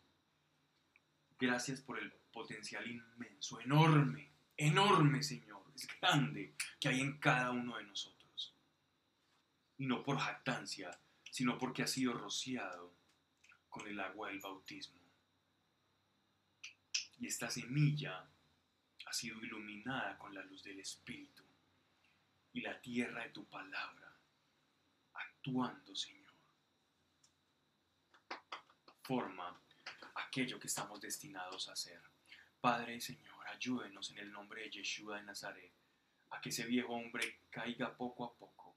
Gracias 1.39 1.81
por 1.81 1.99
el 1.99 2.11
potencial 2.31 2.89
inmenso, 2.89 3.59
enorme 3.59 4.35
enorme, 4.57 5.21
Señor, 5.21 5.63
es 5.75 5.87
grande 5.99 6.55
que 6.79 6.89
hay 6.89 7.01
en 7.01 7.17
cada 7.19 7.51
uno 7.51 7.77
de 7.77 7.83
nosotros. 7.83 8.55
Y 9.77 9.85
no 9.85 10.03
por 10.03 10.17
jactancia, 10.17 10.97
sino 11.31 11.57
porque 11.57 11.83
ha 11.83 11.87
sido 11.87 12.13
rociado 12.13 12.95
con 13.69 13.87
el 13.87 13.99
agua 13.99 14.29
del 14.29 14.39
bautismo. 14.39 15.01
Y 17.19 17.27
esta 17.27 17.49
semilla 17.49 18.29
ha 19.05 19.13
sido 19.13 19.43
iluminada 19.43 20.17
con 20.17 20.33
la 20.33 20.43
luz 20.43 20.63
del 20.63 20.79
Espíritu 20.79 21.43
y 22.53 22.61
la 22.61 22.79
tierra 22.81 23.23
de 23.23 23.29
tu 23.29 23.45
palabra, 23.45 24.13
actuando, 25.13 25.95
Señor. 25.95 26.33
Forma 29.03 29.61
aquello 30.15 30.59
que 30.59 30.67
estamos 30.67 30.99
destinados 30.99 31.69
a 31.69 31.73
hacer. 31.73 32.01
Padre, 32.59 32.99
Señor, 32.99 33.47
ayúdenos 33.47 34.09
en 34.11 34.17
el 34.17 34.31
nombre 34.31 34.61
de 34.61 34.71
Yeshua 34.71 35.17
de 35.17 35.23
Nazaret 35.23 35.71
a 36.31 36.41
que 36.41 36.49
ese 36.49 36.65
viejo 36.65 36.93
hombre 36.93 37.41
caiga 37.49 37.95
poco 37.95 38.25
a 38.25 38.33
poco 38.33 38.75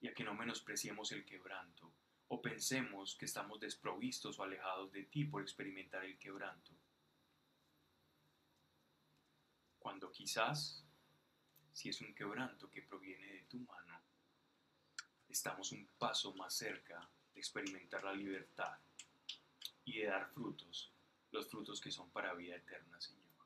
y 0.00 0.08
a 0.08 0.14
que 0.14 0.24
no 0.24 0.34
menospreciemos 0.34 1.10
el 1.12 1.24
quebranto 1.24 1.92
o 2.28 2.40
pensemos 2.40 3.16
que 3.16 3.24
estamos 3.24 3.60
desprovistos 3.60 4.38
o 4.38 4.42
alejados 4.42 4.92
de 4.92 5.04
ti 5.04 5.24
por 5.24 5.42
experimentar 5.42 6.04
el 6.04 6.18
quebranto. 6.18 6.72
Cuando 9.84 10.10
quizás, 10.10 10.82
si 11.74 11.90
es 11.90 12.00
un 12.00 12.14
quebranto 12.14 12.70
que 12.70 12.80
proviene 12.80 13.26
de 13.26 13.42
tu 13.42 13.58
mano, 13.58 14.00
estamos 15.28 15.72
un 15.72 15.86
paso 15.98 16.32
más 16.32 16.54
cerca 16.54 17.06
de 17.34 17.40
experimentar 17.40 18.02
la 18.02 18.14
libertad 18.14 18.78
y 19.84 19.98
de 19.98 20.06
dar 20.06 20.26
frutos, 20.30 20.90
los 21.32 21.50
frutos 21.50 21.82
que 21.82 21.90
son 21.90 22.08
para 22.08 22.32
vida 22.32 22.56
eterna, 22.56 22.98
Señor. 22.98 23.44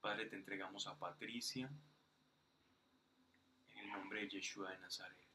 Padre, 0.00 0.24
te 0.24 0.36
entregamos 0.36 0.86
a 0.86 0.98
Patricia 0.98 1.70
en 3.72 3.78
el 3.78 3.92
nombre 3.92 4.22
de 4.22 4.30
Yeshua 4.30 4.70
de 4.70 4.78
Nazaret. 4.78 5.28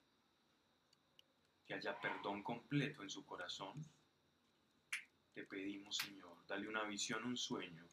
Que 1.67 1.75
haya 1.75 2.01
perdón 2.01 2.41
completo 2.41 3.03
en 3.03 3.11
su 3.11 3.23
corazón. 3.23 3.85
Te 5.35 5.43
pedimos, 5.43 5.97
Señor, 5.97 6.43
dale 6.47 6.67
una 6.67 6.85
visión, 6.85 7.23
un 7.23 7.37
sueño, 7.37 7.87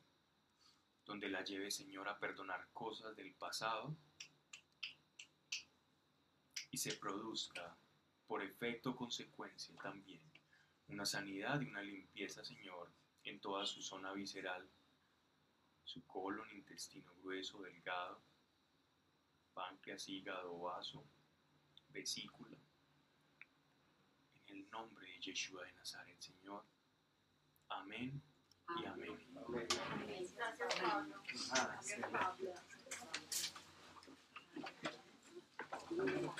donde 1.04 1.28
la 1.28 1.42
lleve, 1.42 1.70
Señor, 1.70 2.08
a 2.08 2.18
perdonar 2.18 2.68
cosas 2.72 3.14
del 3.16 3.34
pasado 3.34 3.96
y 6.70 6.78
se 6.78 6.94
produzca 6.94 7.76
por 8.26 8.42
efecto 8.42 8.96
consecuencia 8.96 9.74
también 9.82 10.22
una 10.88 11.04
sanidad 11.04 11.60
y 11.60 11.66
una 11.66 11.82
limpieza, 11.82 12.44
Señor, 12.44 12.90
en 13.24 13.40
toda 13.40 13.66
su 13.66 13.82
zona 13.82 14.12
visceral, 14.12 14.68
su 15.84 16.04
colon, 16.06 16.48
intestino 16.52 17.12
grueso, 17.22 17.62
delgado, 17.62 18.20
páncreas, 19.54 20.08
hígado, 20.08 20.58
vaso, 20.60 21.04
vesícula. 21.88 22.56
En 24.46 24.56
el 24.56 24.70
nombre 24.70 25.06
de 25.06 25.20
Yeshua 25.20 25.64
de 25.64 25.72
Nazaret, 25.72 26.20
Señor. 26.20 26.64
Amén 27.68 28.22
Amen. 28.68 29.18
Amen. 29.46 29.66
Grazie 30.36 32.02
a 32.02 32.08
Paolo. 35.90 36.34